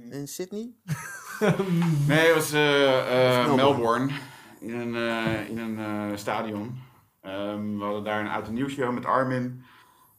in 0.09 0.27
Sydney. 0.27 0.71
Nee, 2.07 2.25
het 2.27 2.35
was 2.35 2.51
eh, 2.51 3.39
eh, 3.39 3.55
Melbourne. 3.55 3.55
Melbourne. 3.55 4.11
In 4.59 4.73
een, 4.73 4.95
eh, 4.95 5.49
in 5.49 5.57
een 5.57 5.79
eh, 6.11 6.17
stadion. 6.17 6.77
Ehm, 7.21 7.77
we 7.77 7.83
hadden 7.83 8.03
daar 8.03 8.19
een 8.19 8.27
oud 8.31 8.47
en 8.47 8.53
nieuw 8.53 8.67
show 8.69 8.93
met 8.93 9.05
Armin. 9.05 9.63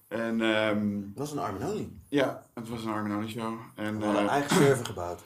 En 0.09 0.40
ehm, 0.40 1.01
Dat 1.01 1.12
was 1.14 1.33
een 1.33 1.38
Armin 1.38 1.62
Only. 1.69 1.88
ja, 2.09 2.47
het 2.55 2.69
was 2.69 2.85
een 2.85 2.92
Armin 2.92 3.16
Only 3.16 3.29
show. 3.29 3.55
En, 3.75 3.99
We 3.99 4.05
hadden 4.05 4.23
een 4.23 4.29
eh, 4.29 4.35
eigen 4.35 4.57
server 4.57 4.87
gebouwd. 4.87 5.23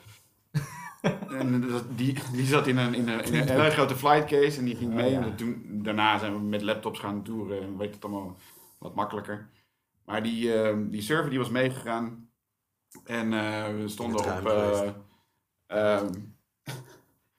en 1.39 1.65
die, 1.95 2.17
die 2.31 2.45
zat 2.45 2.67
in 2.67 2.77
een, 2.77 2.93
in, 2.93 3.07
een, 3.07 3.23
in 3.23 3.33
een 3.35 3.47
hele 3.47 3.69
grote 3.69 3.95
flightcase 3.95 4.57
en 4.59 4.65
die 4.65 4.75
ging 4.75 4.93
mee. 4.93 5.11
ja. 5.11 5.21
En 5.21 5.35
toen, 5.35 5.63
daarna 5.83 6.17
zijn 6.17 6.33
we 6.33 6.39
met 6.39 6.61
laptops 6.61 6.99
gaan 6.99 7.23
toeren 7.23 7.61
en 7.61 7.77
weet 7.77 7.93
het 7.93 8.03
allemaal 8.03 8.35
wat 8.77 8.95
makkelijker. 8.95 9.49
Maar 10.05 10.23
die, 10.23 10.53
ehm, 10.53 10.89
die 10.89 11.01
server 11.01 11.29
die 11.29 11.39
was 11.39 11.49
meegegaan. 11.49 12.29
En 13.05 13.33
eh, 13.33 13.75
we 13.75 13.87
stonden 13.87 14.23
het 14.23 14.39
op... 14.39 14.47
eh, 14.47 14.89
ehm, 15.67 16.11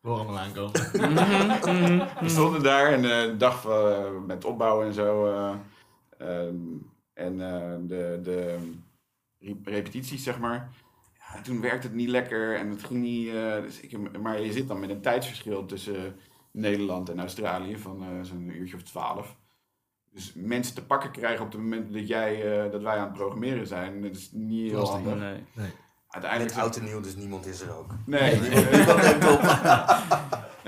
We 0.00 0.08
horen 0.08 0.26
hem 0.26 0.34
al 0.34 0.38
aankomen. 0.38 2.08
We 2.22 2.28
stonden 2.28 2.62
daar 2.62 2.92
en 2.92 3.02
de 3.02 3.34
dag 3.38 3.66
met 4.26 4.44
opbouwen 4.44 4.86
en 4.86 4.92
zo. 4.94 5.26
eh, 5.26 5.54
ehm, 6.18 6.56
en 7.14 7.40
eh, 7.40 7.74
de, 7.88 8.20
de 8.22 8.70
re- 9.38 9.56
repetities, 9.64 10.22
zeg 10.22 10.38
maar. 10.38 10.70
Ja, 11.18 11.40
toen 11.40 11.60
werkte 11.60 11.86
het 11.86 11.96
niet 11.96 12.08
lekker 12.08 12.56
en 12.56 12.68
het 12.70 12.84
ging 12.84 13.00
niet. 13.02 13.28
eh, 13.28 13.60
dus 13.62 13.80
ik, 13.80 14.18
maar 14.20 14.40
je 14.40 14.52
zit 14.52 14.68
dan 14.68 14.80
met 14.80 14.90
een 14.90 15.00
tijdsverschil 15.00 15.66
tussen 15.66 16.16
Nederland 16.50 17.08
en 17.08 17.20
Australië 17.20 17.78
van 17.78 18.02
eh, 18.02 18.08
zo'n 18.22 18.50
uurtje 18.56 18.76
of 18.76 18.82
twaalf. 18.82 19.36
Dus 20.10 20.32
mensen 20.36 20.74
te 20.74 20.84
pakken 20.84 21.10
krijgen 21.10 21.44
op 21.44 21.52
het 21.52 21.60
moment 21.60 21.92
dat, 21.92 22.08
jij, 22.08 22.62
eh, 22.64 22.70
dat 22.72 22.82
wij 22.82 22.96
aan 22.96 23.04
het 23.08 23.12
programmeren 23.12 23.66
zijn, 23.66 24.02
dat 24.02 24.10
is 24.16 24.30
niet 24.32 24.70
heel 24.70 24.78
Lastig, 24.80 25.04
handig. 25.04 25.20
Nee. 25.52 25.70
Uiteindelijk 26.08 26.54
Met 26.54 26.64
oud 26.64 26.76
en 26.76 26.84
nieuw, 26.84 27.00
dus 27.00 27.16
niemand 27.16 27.46
is 27.46 27.60
er 27.60 27.76
ook. 27.78 27.94
Nee, 28.06 28.40
Niemand 28.40 29.02
neemt 29.02 29.24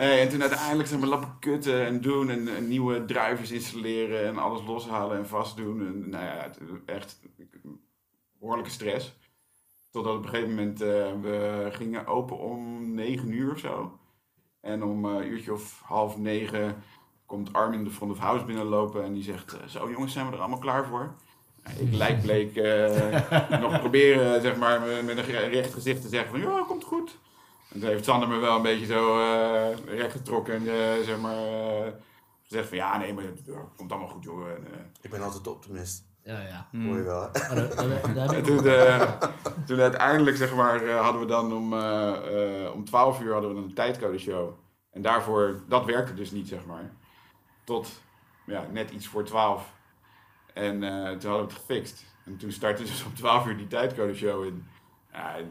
Nee, 0.04 0.20
en 0.20 0.28
toen 0.28 0.40
uiteindelijk 0.40 0.88
zijn 0.88 1.00
we 1.00 1.06
lappen 1.06 1.36
kutten 1.38 1.86
en 1.86 2.00
doen 2.00 2.30
en, 2.30 2.56
en 2.56 2.68
nieuwe 2.68 3.04
drivers 3.04 3.50
installeren 3.50 4.26
en 4.26 4.38
alles 4.38 4.66
loshalen 4.66 5.16
en 5.16 5.26
vastdoen. 5.26 5.86
En, 5.86 6.08
nou 6.08 6.24
ja, 6.24 6.36
het, 6.36 6.58
echt 6.86 7.20
behoorlijke 8.38 8.70
stress. 8.70 9.18
Totdat 9.90 10.16
op 10.16 10.22
een 10.22 10.28
gegeven 10.28 10.54
moment 10.54 10.80
eh, 10.80 11.12
we 11.20 11.68
gingen 11.70 12.06
open 12.06 12.38
om 12.38 12.90
negen 12.94 13.32
uur 13.32 13.52
of 13.52 13.58
zo. 13.58 13.98
En 14.60 14.82
om 14.82 15.04
een 15.04 15.26
uurtje 15.26 15.52
of 15.52 15.80
half 15.84 16.18
negen 16.18 16.82
komt 17.26 17.52
Armin 17.52 17.84
de 17.84 17.90
front 17.90 18.12
of 18.12 18.18
house 18.18 18.44
binnenlopen 18.44 19.04
en 19.04 19.12
die 19.12 19.22
zegt, 19.22 19.52
eh, 19.52 19.66
zo 19.66 19.90
jongens, 19.90 20.12
zijn 20.12 20.26
we 20.26 20.32
er 20.32 20.38
allemaal 20.38 20.58
klaar 20.58 20.86
voor? 20.86 21.14
Nou, 21.62 21.78
Ik 21.78 21.92
lijkbleek 21.92 22.56
eh 22.56 23.60
nog 23.60 23.80
proberen 23.80 24.42
zeg 24.42 24.56
maar, 24.56 25.04
met 25.04 25.16
een 25.16 25.50
recht 25.50 25.72
gezicht 25.72 26.02
te 26.02 26.08
zeggen 26.08 26.30
van, 26.30 26.40
ja, 26.40 26.64
komt 26.66 26.84
goed. 26.84 27.18
En 27.74 27.80
toen 27.80 27.88
heeft 27.88 28.04
Sander 28.04 28.28
me 28.28 28.36
wel 28.38 28.56
een 28.56 28.62
beetje 28.62 28.86
zo 28.86 29.20
eh 29.20 29.76
recht 29.86 30.12
getrokken 30.12 30.54
en 30.54 30.60
eh, 30.68 31.04
zeg 31.04 31.18
maar, 31.20 31.36
eh, 31.36 31.92
gezegd 32.42 32.68
van, 32.68 32.76
ja, 32.76 32.98
nee, 32.98 33.14
maar 33.14 33.24
het 33.24 33.42
komt 33.76 33.90
allemaal 33.92 34.08
goed, 34.08 34.24
joh. 34.24 34.48
En, 34.48 34.66
eh, 34.72 34.78
Ik 35.00 35.10
ben 35.10 35.22
altijd 35.22 35.46
optimist. 35.46 36.04
Ja, 36.24 36.40
ja. 36.40 36.68
Hmm. 36.70 36.86
Hoor 36.86 36.96
je 36.96 37.02
wel. 37.02 37.20
hè? 37.20 37.28
Maar 37.48 37.54
daar- 37.56 37.76
daar- 37.76 38.14
daar 38.14 38.26
heb 38.28 38.36
En 38.36 38.42
toen, 38.42 38.66
eh, 38.66 39.12
toen 39.66 39.80
uiteindelijk 39.80 40.36
zeg 40.36 40.54
maar, 40.54 40.88
hadden 40.90 41.20
we 41.20 41.26
dan 41.26 41.52
om, 41.52 41.72
om 42.72 42.84
12 42.84 43.20
uur 43.20 43.32
hadden 43.32 43.50
we 43.50 43.56
dan 43.56 43.64
een 43.64 43.74
tijdcodeshow. 43.74 44.52
En 44.90 45.02
daarvoor, 45.02 45.60
dat 45.68 45.84
werkte 45.84 46.14
dus 46.14 46.30
niet, 46.30 46.48
zeg 46.48 46.66
maar. 46.66 46.90
Tot 47.64 47.88
ja, 48.46 48.66
net 48.72 48.90
iets 48.90 49.06
voor 49.06 49.24
12. 49.24 49.72
En 50.54 50.82
eh, 50.82 50.90
toen 51.18 51.30
hadden 51.30 51.46
we 51.48 51.52
het 51.52 51.62
gefixt. 51.66 52.04
En 52.24 52.36
toen 52.36 52.52
startte 52.52 52.82
dus 52.82 53.04
om 53.04 53.14
12 53.14 53.46
uur 53.46 53.56
die 53.56 53.66
tijdcodeshow 53.66 54.44
in. 54.44 54.66
Ja, 55.16 55.36
er 55.36 55.44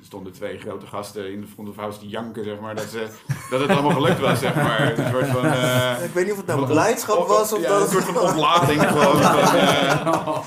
stonden 0.00 0.32
twee 0.32 0.58
grote 0.58 0.86
gasten 0.86 1.32
in 1.32 1.40
de 1.40 1.46
front 1.46 1.68
of 1.68 1.76
house 1.76 1.98
die 2.00 2.08
janken, 2.08 2.44
zeg 2.44 2.60
maar, 2.60 2.74
dat, 2.74 2.84
ze, 2.84 3.06
dat 3.50 3.60
het 3.60 3.70
allemaal 3.70 3.90
gelukt 3.90 4.20
was, 4.20 4.38
zeg 4.38 4.54
maar. 4.54 4.98
Een 4.98 5.10
soort 5.10 5.26
van... 5.26 5.44
eh, 5.44 6.04
Ik 6.04 6.10
weet 6.12 6.22
niet 6.24 6.32
of 6.32 6.38
het 6.38 6.46
nou 6.46 6.60
Op- 6.60 6.66
blijdschap 6.66 7.26
was 7.26 7.52
of 7.52 7.60
ja, 7.60 7.68
dat 7.68 7.80
een 7.82 7.88
soort 7.88 8.04
van 8.04 8.16
oplading 8.30 8.82
gewoon. 8.88 9.22
van, 9.22 9.38
eh, 9.58 10.38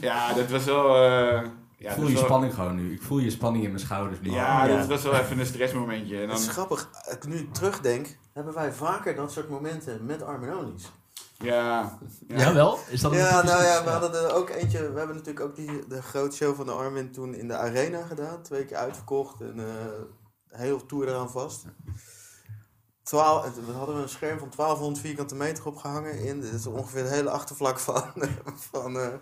ja, 0.10 0.32
dat 0.32 0.50
was 0.50 0.64
wel... 0.64 0.96
eh, 0.96 1.42
ja, 1.78 1.90
ik 1.90 1.96
voel 1.96 2.06
je 2.08 2.14
wel- 2.14 2.24
spanning 2.24 2.54
gewoon 2.54 2.74
nu. 2.74 2.92
Ik 2.92 3.02
voel 3.02 3.18
je 3.18 3.30
spanning 3.30 3.64
in 3.64 3.70
mijn 3.70 3.82
schouders 3.82 4.20
nu. 4.20 4.30
Ja, 4.30 4.64
Ja. 4.66 4.76
dat 4.76 4.86
was 4.86 5.02
wel 5.02 5.14
even 5.14 5.38
een 5.38 5.46
stressmomentje. 5.46 6.14
En 6.14 6.20
Het 6.20 6.30
dan, 6.30 6.38
is 6.38 6.48
grappig, 6.48 6.88
als 7.04 7.14
ik 7.14 7.26
nu 7.26 7.48
terugdenk, 7.52 8.16
hebben 8.32 8.54
wij 8.54 8.72
vaker 8.72 9.14
dat 9.14 9.32
soort 9.32 9.48
momenten 9.48 10.04
met 10.06 10.22
Armin 10.22 10.56
Only's. 10.56 10.90
Ja, 11.38 11.98
ja. 12.28 12.38
Jawel, 12.38 12.78
is 12.88 13.00
dat 13.00 13.12
een 13.12 13.18
Ja, 13.18 13.42
nou 13.42 13.62
ja, 13.62 13.84
we 13.84 13.90
hadden 13.90 14.14
er 14.14 14.34
ook 14.34 14.48
eentje. 14.50 14.92
We 14.92 14.98
hebben 14.98 15.16
natuurlijk 15.16 15.44
ook 15.46 15.56
die, 15.56 15.86
de 15.86 16.02
grote 16.02 16.36
show 16.36 16.54
van 16.56 16.66
de 16.66 16.72
Armin 16.72 17.12
toen 17.12 17.34
in 17.34 17.48
de 17.48 17.56
arena 17.56 18.02
gedaan. 18.06 18.42
Twee 18.42 18.64
keer 18.64 18.76
uitverkocht 18.76 19.40
en 19.40 19.58
eh 19.58 19.66
een 20.48 20.58
hele 20.58 20.86
tour 20.86 21.08
eraan 21.08 21.30
vast. 21.30 21.64
Twaalf, 23.02 23.44
en 23.44 23.66
we 23.66 23.72
hadden 23.72 23.96
een 23.96 24.08
scherm 24.08 24.38
van 24.38 24.50
1200 24.56 25.06
vierkante 25.06 25.34
meter 25.34 25.66
opgehangen 25.66 26.18
in. 26.18 26.40
Dit 26.40 26.52
is 26.52 26.66
ongeveer 26.66 27.02
het 27.02 27.12
hele 27.12 27.30
achtervlak 27.30 27.78
van. 27.78 28.02
van 28.72 28.98
eh, 28.98 29.12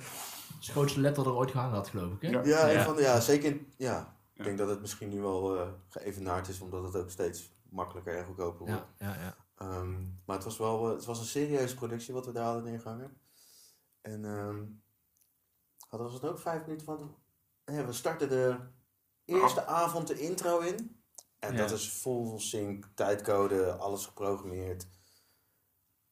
is 0.61 0.67
de 0.67 0.73
grootste 0.73 1.01
letter 1.01 1.25
dat 1.25 1.33
er 1.33 1.39
ooit 1.39 1.51
gehangen 1.51 1.75
had, 1.75 1.89
geloof 1.89 2.13
ik. 2.13 2.23
Hè? 2.23 2.29
Ja. 2.29 2.67
ja, 2.67 2.85
van 2.85 2.97
ja, 2.97 3.21
zeker. 3.21 3.49
in- 3.51 3.73
ja. 3.77 4.15
Ik 4.35 4.45
denk 4.45 4.59
dat 4.59 4.69
het 4.69 4.81
misschien 4.81 5.09
nu 5.09 5.21
wel 5.21 5.57
eh 5.57 5.67
geëvenaard 5.89 6.49
is, 6.49 6.61
omdat 6.61 6.83
het 6.83 6.97
ook 6.97 7.11
steeds 7.11 7.53
makkelijker 7.71 8.17
en 8.19 8.25
goedkoper 8.25 8.67
wordt. 8.67 8.83
Ja, 8.99 9.17
ja, 9.21 9.35
Ehm, 9.57 10.01
maar 10.25 10.37
het 10.37 10.45
was 10.45 10.59
wel 10.59 10.89
eh, 10.89 10.95
het 10.95 11.05
was 11.05 11.19
een 11.19 11.25
serieuze 11.25 11.75
productie 11.75 12.15
wat 12.15 12.27
we 12.27 12.33
daar 12.33 12.45
hadden 12.45 12.65
neergehangen. 12.65 13.21
En 14.01 14.25
ehm 14.25 14.63
hadden 15.89 16.09
we 16.09 16.15
het 16.15 16.25
ook 16.25 16.39
vijf 16.39 16.63
minuten 16.67 16.87
van. 16.87 17.15
Ja, 17.65 17.85
we 17.87 17.93
starten 17.93 18.29
de 18.29 18.57
eerste 19.25 19.67
avond 19.67 20.07
de 20.07 20.19
intro 20.19 20.59
in. 20.59 21.01
En 21.39 21.53
Ja. 21.53 21.59
dat 21.59 21.71
is 21.71 21.89
full 21.89 22.39
sync, 22.39 22.89
tijdcode, 22.95 23.77
alles 23.77 24.07
geprogrammeerd. 24.07 24.87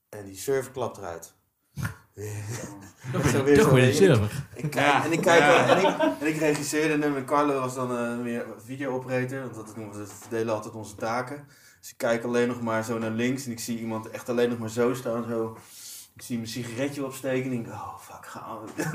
En 0.09 0.25
die 0.25 0.37
server 0.37 0.73
klapt 0.73 0.97
eruit. 0.99 1.35
Toch 3.13 3.31
weer, 3.31 3.73
weer 3.75 3.95
server. 3.95 4.47
Ik 4.55 4.71
kijk, 4.71 4.75
Ja. 4.75 5.05
en, 5.05 5.13
ik 5.13 5.21
kijk 5.21 5.41
Ja. 5.41 5.77
en, 5.77 5.79
ik, 5.79 6.21
en 6.21 6.27
ik 6.27 6.37
regisseerde 6.37 7.03
hem 7.05 7.17
en 7.17 7.25
Carlo 7.27 7.61
was 7.61 7.75
dan 7.75 7.97
eh, 7.97 8.23
weer 8.23 8.47
video-operator. 8.57 9.41
Want 9.41 9.55
dat 9.55 9.75
doen 9.75 9.93
we, 9.93 9.99
we 9.99 10.07
verdelen 10.07 10.55
altijd 10.55 10.75
onze 10.75 10.95
taken. 10.95 11.47
Dus 11.85 11.93
ik 11.93 11.99
kijk 11.99 12.25
alleen 12.25 12.49
nog 12.49 12.61
maar 12.61 12.85
zo 12.85 12.99
naar 12.99 13.11
links 13.11 13.45
en 13.45 13.51
ik 13.51 13.61
zie 13.61 13.79
iemand 13.79 14.11
echt 14.11 14.29
alleen 14.29 14.49
nog 14.49 14.59
maar 14.59 14.71
zo 14.71 14.95
staan. 14.95 15.25
Zo. 15.29 15.57
Ik 16.15 16.23
zie 16.23 16.37
mijn 16.37 16.49
sigaretje 16.49 17.05
opsteken 17.05 17.51
en 17.51 17.57
ik 17.59 17.65
denk, 17.65 17.77
oh 17.77 17.99
fuck, 17.99 18.27
gaan 18.27 18.59
we. 18.65 18.83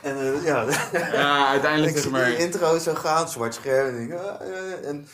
en 0.08 0.18
eh, 0.18 0.44
ja, 0.44 0.66
ja, 0.92 1.48
uiteindelijk 1.48 1.92
ik 1.96 2.02
zeg 2.02 2.12
zie 2.12 2.12
die 2.12 2.20
maar... 2.20 2.32
intro 2.32 2.78
zo 2.78 2.94
gaan, 2.94 3.28
zwart 3.28 3.54
scherm. 3.54 3.96
En, 3.96 4.02
ik, 4.02 4.08
denk, 4.08 4.20
ah, 4.20 4.40
eh, 4.40 4.88
en 4.88 5.08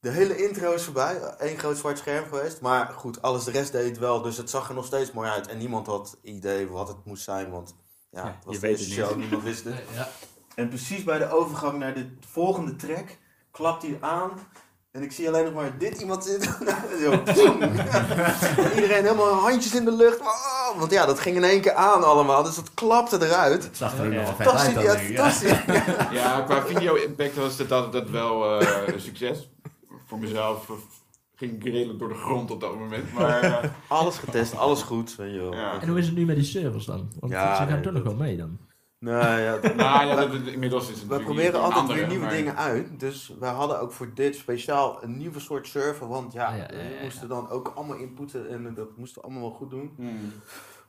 de 0.00 0.10
hele 0.10 0.44
intro 0.44 0.72
is 0.72 0.82
voorbij. 0.82 1.34
Eén 1.38 1.58
groot 1.58 1.78
zwart 1.78 1.98
scherm 1.98 2.24
geweest. 2.24 2.60
Maar 2.60 2.86
goed, 2.86 3.22
alles 3.22 3.44
de 3.44 3.50
rest 3.50 3.72
deed 3.72 3.88
het 3.88 3.98
wel. 3.98 4.22
Dus 4.22 4.36
het 4.36 4.50
zag 4.50 4.68
er 4.68 4.74
nog 4.74 4.86
steeds 4.86 5.12
mooi 5.12 5.30
uit. 5.30 5.46
En 5.46 5.58
niemand 5.58 5.86
had 5.86 6.18
idee 6.22 6.68
wat 6.68 6.88
het 6.88 7.04
moest 7.04 7.24
zijn. 7.24 7.50
Want 7.50 7.74
ja, 8.10 8.26
het 8.26 8.44
was 8.44 8.54
je 8.54 8.60
de 8.60 8.66
weet 8.66 8.78
het 8.78 8.88
niet. 8.88 8.96
show. 8.96 9.16
Niemand 9.16 9.42
wist 9.42 9.64
het. 9.64 9.74
Ja. 9.94 10.08
En 10.56 10.68
precies 10.68 11.04
bij 11.04 11.18
de 11.18 11.30
overgang 11.30 11.78
naar 11.78 11.94
de 11.94 12.06
volgende 12.28 12.76
track 12.76 13.08
klapt 13.50 13.82
hij 13.82 13.98
aan. 14.00 14.30
En 14.90 15.02
ik 15.02 15.12
zie 15.12 15.28
alleen 15.28 15.44
nog 15.44 15.54
maar 15.54 15.78
dit 15.78 16.00
iemand 16.00 16.24
zitten. 16.24 16.54
En 16.66 16.74
iedereen 18.74 19.02
helemaal 19.04 19.32
handjes 19.34 19.74
in 19.74 19.84
de 19.84 19.96
lucht. 19.96 20.20
Oh, 20.20 20.78
want 20.78 20.90
ja, 20.90 21.06
dat 21.06 21.20
ging 21.20 21.36
in 21.36 21.44
één 21.44 21.60
keer 21.60 21.74
aan 21.74 22.04
allemaal. 22.04 22.42
Dus 22.42 22.54
dat 22.54 22.74
klapte 22.74 23.26
eruit. 23.26 23.64
Het 23.64 23.76
zag 23.76 23.98
er 23.98 24.06
ook 24.06 24.12
Ja. 24.12 24.20
nog 24.22 24.36
wel 24.36 24.52
uit. 24.52 25.08
Ja. 25.08 25.32
Ja. 26.12 26.40
qua 26.40 26.62
video-impact 26.66 27.34
was 27.36 27.58
het 27.58 27.68
dat, 27.68 27.92
dat 27.92 28.10
wel 28.10 28.60
eh, 28.60 28.94
een 28.94 29.00
succes. 29.00 29.50
Voor 30.06 30.18
mezelf 30.18 30.70
eh, 30.70 30.76
ging 31.34 31.52
ik 31.52 31.64
redelijk 31.72 31.98
door 31.98 32.08
de 32.08 32.14
grond 32.14 32.50
op 32.50 32.60
dat 32.60 32.78
moment. 32.78 33.12
Maar 33.12 33.40
eh, 33.42 33.70
Alles 33.88 34.18
getest, 34.18 34.56
alles 34.56 34.82
goed. 34.82 35.16
Weet 35.16 35.32
je 35.32 35.40
wel. 35.40 35.54
ja. 35.54 35.80
En 35.80 35.88
hoe 35.88 35.98
is 35.98 36.06
het 36.06 36.14
nu 36.14 36.24
met 36.24 36.36
die 36.36 36.44
servers 36.44 36.84
dan? 36.84 37.12
Want 37.20 37.32
Ja, 37.32 37.56
ze 37.56 37.62
gaan 37.62 37.72
nee, 37.72 37.80
toch 37.80 37.92
nog 37.92 38.02
dat- 38.02 38.12
wel 38.12 38.22
mee 38.26 38.36
dan. 38.36 38.58
Nee, 38.98 39.42
ja, 39.42 39.56
dat- 39.60 39.74
Nou 39.74 40.06
ja, 40.06 40.14
dat, 40.14 40.32
dat- 40.32 40.46
inmiddels 40.46 40.90
is 40.90 40.98
het 41.00 41.06
We 41.08 41.18
proberen 41.20 41.60
altijd 41.60 41.80
andere, 41.80 41.98
weer 41.98 42.08
nieuwe 42.08 42.24
maar- 42.24 42.34
dingen 42.34 42.56
uit. 42.56 43.00
Dus 43.00 43.32
we 43.40 43.46
hadden 43.46 43.80
ook 43.80 43.92
voor 43.92 44.10
dit 44.14 44.36
speciaal 44.36 45.02
een 45.02 45.16
nieuwe 45.16 45.40
soort 45.40 45.66
server. 45.66 46.08
Want 46.08 46.32
ja, 46.32 46.44
Ah, 46.46 46.56
ja, 46.56 46.68
ja, 46.72 46.78
ja, 46.78 46.88
we 46.88 46.98
moesten 47.02 47.28
dan 47.28 47.48
ook 47.50 47.72
allemaal 47.74 47.96
inputten 47.96 48.48
en 48.50 48.74
dat 48.74 48.96
moesten 48.96 49.20
we 49.22 49.28
allemaal 49.28 49.48
wel 49.48 49.58
goed 49.58 49.70
doen. 49.70 49.92
Hmm. 49.96 50.32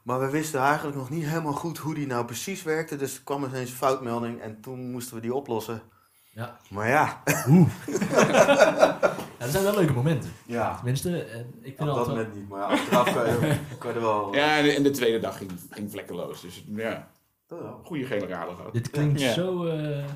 Maar 0.04 0.20
we 0.20 0.30
wisten 0.30 0.60
eigenlijk 0.62 0.98
nog 0.98 1.10
niet 1.10 1.26
helemaal 1.26 1.54
goed 1.54 1.78
hoe 1.78 1.94
die 1.94 2.08
nou 2.08 2.26
precies 2.26 2.64
werkte. 2.64 2.96
Dus 2.96 3.16
er 3.16 3.22
kwam 3.24 3.44
ineens 3.44 3.70
een 3.70 3.76
foutmelding 3.76 4.42
en 4.42 4.62
toen 4.62 4.92
moesten 4.92 5.16
we 5.16 5.22
die 5.22 5.34
oplossen. 5.34 5.82
Ja. 6.30 6.58
Maar 6.70 6.90
ja, 6.90 7.22
ja. 7.26 9.00
Dat 9.38 9.50
zijn 9.50 9.64
wel 9.64 9.76
leuke 9.76 9.94
momenten. 9.94 10.32
ja 10.46 10.76
Tenminste, 10.76 11.24
eh, 11.24 11.40
ik 11.40 11.76
vind 11.78 11.80
op 11.80 11.86
dat 11.86 11.96
wel- 11.96 12.08
moment 12.16 12.36
niet. 12.36 12.50
Maar 12.50 12.64
achteraf 12.64 13.14
kan 13.14 13.26
je, 13.26 13.58
kan 13.80 13.90
je 13.90 13.96
er 13.96 14.02
wel... 14.02 14.34
Ja, 14.36 14.58
en 14.58 14.64
de, 14.64 14.72
en 14.74 14.84
de 14.84 14.90
tweede 14.92 15.20
dag 15.20 15.38
ging, 15.38 15.52
ging 15.70 15.92
vlekkeloos. 15.92 16.42
Dus 16.42 16.64
ja, 16.68 17.08
Wel. 17.48 17.82
goede 17.86 18.06
generator 18.06 18.56
gehad. 18.56 18.74
Dit 18.74 18.90
klinkt 18.90 19.20
Ja. 19.22 19.34
zo... 19.34 19.66
eh, 19.66 20.08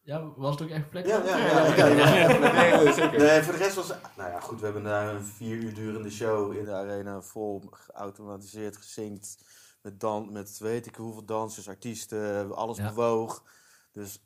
ja, 0.00 0.32
was 0.36 0.50
het 0.54 0.62
ook 0.62 0.68
echt 0.68 0.90
plek? 0.90 1.06
Ja, 1.06 1.24
ja, 1.24 1.36
Ja, 1.38 1.86
ja. 1.86 1.86
ja, 1.88 2.28
ja. 2.28 2.52
Nee, 2.82 2.92
zeker. 2.92 3.18
Nee, 3.18 3.42
voor 3.42 3.52
de 3.52 3.58
rest 3.58 3.74
was... 3.74 3.88
Nou 4.16 4.30
ja, 4.30 4.40
goed, 4.40 4.58
we 4.58 4.64
hebben 4.64 4.82
daar 4.84 5.14
een 5.14 5.24
vier 5.24 5.56
uur 5.56 5.74
durende 5.74 6.10
show 6.10 6.56
in 6.56 6.64
de 6.64 6.72
arena 6.72 7.20
vol 7.22 7.62
geautomatiseerd, 7.70 8.76
gezinkt. 8.76 9.38
Met, 9.82 10.00
dan, 10.00 10.32
met 10.32 10.58
weet 10.58 10.86
ik 10.86 10.94
hoeveel 10.96 11.24
dansers, 11.24 11.68
artiesten, 11.68 12.54
alles 12.56 12.76
Ja. 12.76 12.88
bewoog. 12.88 13.44
Dus 13.92 14.22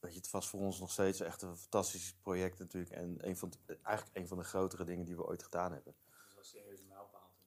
weet 0.00 0.12
je, 0.12 0.18
het 0.18 0.30
was 0.30 0.48
voor 0.48 0.60
ons 0.60 0.80
nog 0.80 0.90
steeds 0.90 1.20
echt 1.20 1.42
een 1.42 1.56
fantastisch 1.56 2.14
project 2.22 2.58
natuurlijk. 2.58 2.92
En 2.92 3.16
een 3.20 3.36
van 3.36 3.52
eigenlijk 3.82 4.16
een 4.16 4.28
van 4.28 4.38
de 4.38 4.44
grotere 4.44 4.84
dingen 4.84 5.04
die 5.04 5.16
we 5.16 5.26
ooit 5.26 5.42
gedaan 5.42 5.72
hebben. 5.72 5.94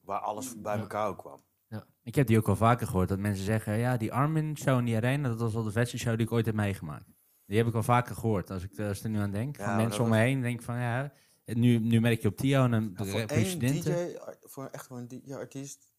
Waar 0.02 0.20
alles 0.20 0.62
bij 0.62 0.76
Ja. 0.76 0.82
elkaar 0.82 1.08
ook 1.08 1.42
kwam. 1.68 1.84
Ik 2.04 2.16
heb 2.16 2.28
die 2.28 2.38
ook 2.38 2.46
wel 2.46 2.56
vaker 2.56 2.88
gehoord, 2.88 3.10
dat 3.10 3.20
mensen 3.20 3.46
zeggen, 3.46 3.78
ja, 3.78 3.98
die 3.98 4.14
Armin-show 4.14 4.80
in 4.80 4.86
die 4.86 4.96
arena, 4.96 5.28
dat 5.30 5.40
was 5.40 5.54
wel 5.54 5.64
de 5.64 5.72
vetste 5.72 5.98
show 5.98 6.18
die 6.18 6.26
ik 6.26 6.32
ooit 6.32 6.46
heb 6.46 6.56
meegemaakt. 6.56 7.06
Die 7.46 7.58
heb 7.58 7.68
ik 7.68 7.74
wel 7.74 7.84
vaker 7.84 8.16
gehoord, 8.16 8.50
als 8.52 8.64
ik, 8.64 8.80
als 8.80 8.98
ik 8.98 9.04
er 9.04 9.10
nu 9.10 9.20
aan 9.20 9.32
denk. 9.32 9.58
Ja, 9.58 9.66
van 9.66 9.76
mensen 9.76 10.04
om 10.04 10.10
me 10.10 10.18
heen, 10.18 10.42
denk 10.42 10.62
van, 10.62 10.80
ja, 10.80 11.12
nu, 11.46 11.80
nu 11.80 12.00
merk 12.00 12.22
je 12.22 12.28
op 12.28 12.36
Tio 12.38 12.64
en 12.64 12.72
een 12.72 12.94
Ja, 12.98 13.06
voor 13.06 13.20
één. 13.20 13.60
DJ, 13.60 14.16
ar- 14.18 14.38
voor 14.42 14.68
echt 14.72 14.88
voor 14.88 14.98
een 14.98 15.08
DJ-artiest, 15.08 15.92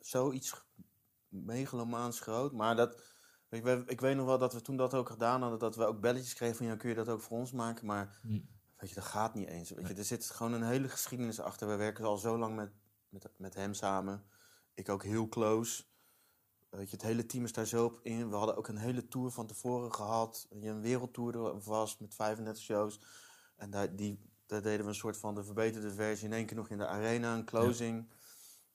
zoiets 0.00 0.64
megalomaans 1.28 2.20
groot. 2.20 2.52
Maar 2.52 2.76
dat, 2.76 3.02
ik, 3.50 3.62
weet- 3.62 3.90
ik 3.90 4.00
weet 4.00 4.16
nog 4.16 4.26
wel 4.26 4.38
dat 4.38 4.52
we 4.52 4.60
toen 4.60 4.76
dat 4.76 4.94
ook 4.94 5.08
gedaan 5.08 5.40
hadden, 5.40 5.58
dat 5.58 5.76
we 5.76 5.84
ook 5.84 6.00
belletjes 6.00 6.34
kregen 6.34 6.56
van, 6.56 6.66
ja, 6.66 6.76
kun 6.76 6.88
je 6.88 6.94
dat 6.94 7.08
ook 7.08 7.20
voor 7.20 7.38
ons 7.38 7.52
maken? 7.52 7.86
Maar 7.86 8.18
Hm. 8.22 8.40
weet 8.76 8.88
je, 8.88 8.94
dat 8.94 9.04
gaat 9.04 9.34
niet 9.34 9.48
eens. 9.48 9.70
Weet 9.70 9.88
je, 9.88 9.94
er 9.94 10.04
zit 10.04 10.30
gewoon 10.30 10.52
een 10.52 10.62
hele 10.66 10.88
geschiedenis 10.88 11.40
achter. 11.40 11.68
We 11.68 11.76
werken 11.76 12.04
al 12.04 12.16
zo 12.16 12.38
lang 12.38 12.56
met, 12.56 12.70
met, 13.08 13.28
met 13.38 13.54
hem 13.54 13.74
samen. 13.74 14.24
Ik 14.76 14.88
ook 14.88 15.02
heel 15.02 15.28
close. 15.28 15.84
Weet 16.68 16.90
je, 16.90 16.96
het 16.96 17.04
hele 17.04 17.26
team 17.26 17.44
is 17.44 17.52
daar 17.52 17.66
zo 17.66 17.84
op 17.84 18.00
in. 18.02 18.30
We 18.30 18.36
hadden 18.36 18.56
ook 18.56 18.68
een 18.68 18.76
hele 18.76 19.08
tour 19.08 19.30
van 19.30 19.46
tevoren 19.46 19.94
gehad. 19.94 20.46
Je, 20.50 20.68
Een 20.68 20.80
wereldtour 20.80 21.34
er 21.34 21.60
was 21.60 21.98
met 21.98 22.14
35 22.14 22.62
shows. 22.62 23.00
En 23.56 23.70
daar, 23.70 23.96
die, 23.96 24.20
daar 24.46 24.62
deden 24.62 24.82
we 24.84 24.88
een 24.88 24.94
soort 24.94 25.16
van 25.16 25.34
de 25.34 25.44
verbeterde 25.44 25.90
versie 25.90 26.26
in 26.26 26.32
één 26.32 26.46
keer 26.46 26.56
nog 26.56 26.68
in 26.68 26.78
de 26.78 26.86
arena, 26.86 27.34
een 27.34 27.44
closing. 27.44 28.12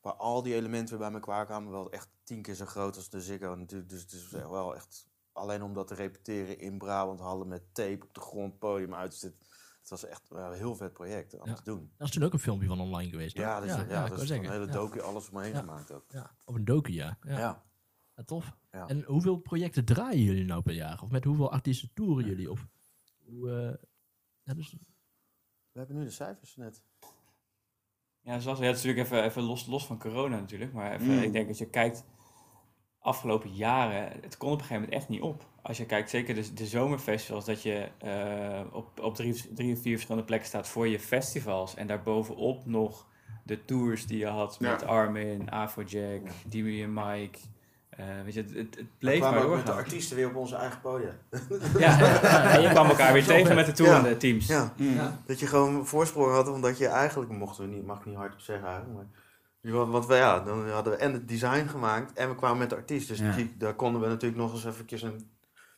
Waar 0.01 0.13
al 0.13 0.41
die 0.41 0.55
elementen 0.55 0.97
weer 0.99 1.09
bij 1.09 1.19
elkaar 1.19 1.45
kwamen. 1.45 1.71
Wel 1.71 1.91
echt 1.91 2.09
tien 2.23 2.41
keer 2.41 2.55
zo 2.55 2.65
groot 2.65 2.95
als 2.95 3.09
de 3.09 3.21
Ziggo 3.21 3.55
natuurlijk. 3.55 3.89
Dus 3.89 4.01
het 4.01 4.11
is 4.11 4.33
echt 4.33 4.49
wel 4.49 4.75
echt... 4.75 5.09
Alleen 5.31 5.63
om 5.63 5.73
dat 5.73 5.87
te 5.87 5.95
repeteren 5.95 6.59
in 6.59 6.77
Brabant 6.77 7.19
Hallen 7.19 7.47
met 7.47 7.73
tape 7.73 8.05
op 8.05 8.13
de 8.13 8.19
grond, 8.19 8.59
podium 8.59 8.93
uit. 8.93 9.33
Het 9.81 9.89
was 9.89 10.05
echt 10.05 10.29
een 10.29 10.53
heel 10.53 10.75
vet 10.75 10.93
project 10.93 11.39
om 11.39 11.47
Ja. 11.47 11.53
te 11.53 11.63
doen. 11.63 11.91
Dat 11.97 12.07
is 12.07 12.13
toen 12.13 12.23
ook 12.23 12.33
een 12.33 12.39
filmpje 12.39 12.67
van 12.67 12.79
online 12.79 13.09
geweest. 13.09 13.35
toch? 13.35 13.45
Ja, 13.45 13.59
dat 13.59 13.69
is, 13.69 13.75
ja, 13.75 14.07
dat 14.07 14.21
is 14.21 14.29
een 14.29 14.49
hele 14.49 14.65
Ja. 14.65 14.71
docu 14.71 15.01
alles 15.01 15.29
omheen 15.29 15.51
Ja. 15.53 15.59
gemaakt 15.59 15.91
ook. 15.91 16.03
Ja, 16.07 16.35
op 16.45 16.55
een 16.55 16.65
docu, 16.65 16.91
ja. 16.93 17.17
ja. 17.21 17.37
Ja. 17.39 17.63
Ja, 18.15 18.23
tof. 18.23 18.57
Ja. 18.71 18.87
En 18.87 19.03
hoeveel 19.03 19.37
projecten 19.37 19.85
draaien 19.85 20.21
jullie 20.23 20.45
nou 20.45 20.61
per 20.61 20.73
jaar? 20.73 21.01
Of 21.01 21.09
met 21.09 21.23
hoeveel 21.23 21.51
artiesten 21.51 21.89
toeren 21.93 22.25
jullie? 22.25 22.51
Of 22.51 22.67
hoe, 23.25 23.49
eh, 23.51 23.85
ja, 24.43 24.53
dus, 24.53 24.75
We 25.71 25.79
hebben 25.79 25.97
nu 25.97 26.03
de 26.03 26.09
cijfers 26.09 26.55
net. 26.55 26.83
Ja, 28.21 28.39
zoals, 28.39 28.59
ja, 28.59 28.65
het 28.65 28.75
is 28.77 28.83
natuurlijk 28.83 29.07
even, 29.11 29.23
even 29.23 29.41
los, 29.43 29.65
los 29.65 29.85
van 29.85 29.99
corona 29.99 30.39
natuurlijk. 30.39 30.73
Maar 30.73 30.91
even, 30.93 31.07
Mm. 31.15 31.21
ik 31.21 31.31
denk 31.31 31.47
als 31.47 31.57
je 31.57 31.69
kijkt, 31.69 32.05
afgelopen 32.99 33.53
jaren, 33.53 34.21
het 34.21 34.37
kon 34.37 34.47
op 34.51 34.53
een 34.59 34.65
gegeven 34.65 34.81
moment 34.83 34.93
echt 35.01 35.09
niet 35.09 35.21
op. 35.21 35.49
Als 35.61 35.77
je 35.77 35.85
kijkt, 35.85 36.09
zeker 36.09 36.35
de, 36.35 36.53
de 36.53 36.65
zomerfestivals, 36.65 37.45
dat 37.45 37.61
je 37.61 37.87
eh, 37.97 38.61
op, 38.71 38.99
op 38.99 39.15
drie, 39.15 39.53
drie 39.53 39.73
of 39.73 39.81
vier 39.81 39.91
verschillende 39.93 40.25
plekken 40.27 40.47
staat 40.47 40.67
voor 40.67 40.87
je 40.87 40.99
festivals. 40.99 41.75
En 41.75 41.87
daarbovenop 41.87 42.65
nog 42.65 43.05
de 43.43 43.65
tours 43.65 44.05
die 44.07 44.17
je 44.17 44.27
had 44.27 44.55
Ja. 44.59 44.71
met 44.71 44.85
Armin, 44.85 45.49
Afrojack, 45.49 46.21
Dimi 46.45 46.83
en 46.83 46.93
Mike. 46.93 47.39
Eh, 47.89 48.05
weet 48.23 48.33
je, 48.33 48.41
het, 48.41 48.49
het, 48.49 48.57
het 48.57 48.75
We 48.75 48.85
bleef 48.97 49.19
maar 49.19 49.29
kwamen 49.29 49.47
ook 49.47 49.55
met 49.55 49.59
de 49.59 49.65
doorgaan. 49.65 49.83
artiesten 49.85 50.15
weer 50.15 50.27
op 50.27 50.35
onze 50.35 50.55
eigen 50.55 50.81
podium. 50.81 51.13
Ja, 51.79 51.97
ja, 51.99 52.51
en 52.55 52.61
je 52.61 52.69
kwam 52.69 52.87
elkaar 52.89 53.13
weer 53.13 53.25
tegen 53.25 53.55
met 53.55 53.65
de 53.65 53.71
toerende 53.71 54.17
teams. 54.17 54.47
Ja, 54.47 54.73
ja. 54.75 55.19
dat 55.25 55.39
je 55.39 55.47
gewoon 55.47 55.87
voorsprong 55.87 56.31
had, 56.31 56.47
omdat 56.47 56.77
je 56.77 56.87
eigenlijk, 56.87 57.31
mochten 57.31 57.69
we 57.69 57.75
niet, 57.75 57.85
mag 57.85 57.99
ik 57.99 58.05
niet 58.05 58.15
hard 58.15 58.33
op 58.33 58.39
zeggen 58.39 58.67
eigenlijk, 58.67 58.95
maar... 58.97 59.07
Want, 59.87 60.05
we, 60.05 60.15
ja, 60.15 60.39
dan 60.39 60.69
hadden 60.69 60.93
we 60.93 60.99
en 60.99 61.13
het 61.13 61.27
design 61.27 61.65
gemaakt 61.67 62.13
en 62.13 62.29
we 62.29 62.35
kwamen 62.35 62.57
met 62.57 62.69
de 62.69 62.75
artiest. 62.75 63.07
Dus 63.07 63.19
Ja. 63.19 63.31
die, 63.35 63.55
daar 63.57 63.73
konden 63.73 64.01
we 64.01 64.07
natuurlijk 64.07 64.41
nog 64.41 64.53
eens 64.53 64.65
eventjes 64.65 65.01
een 65.01 65.29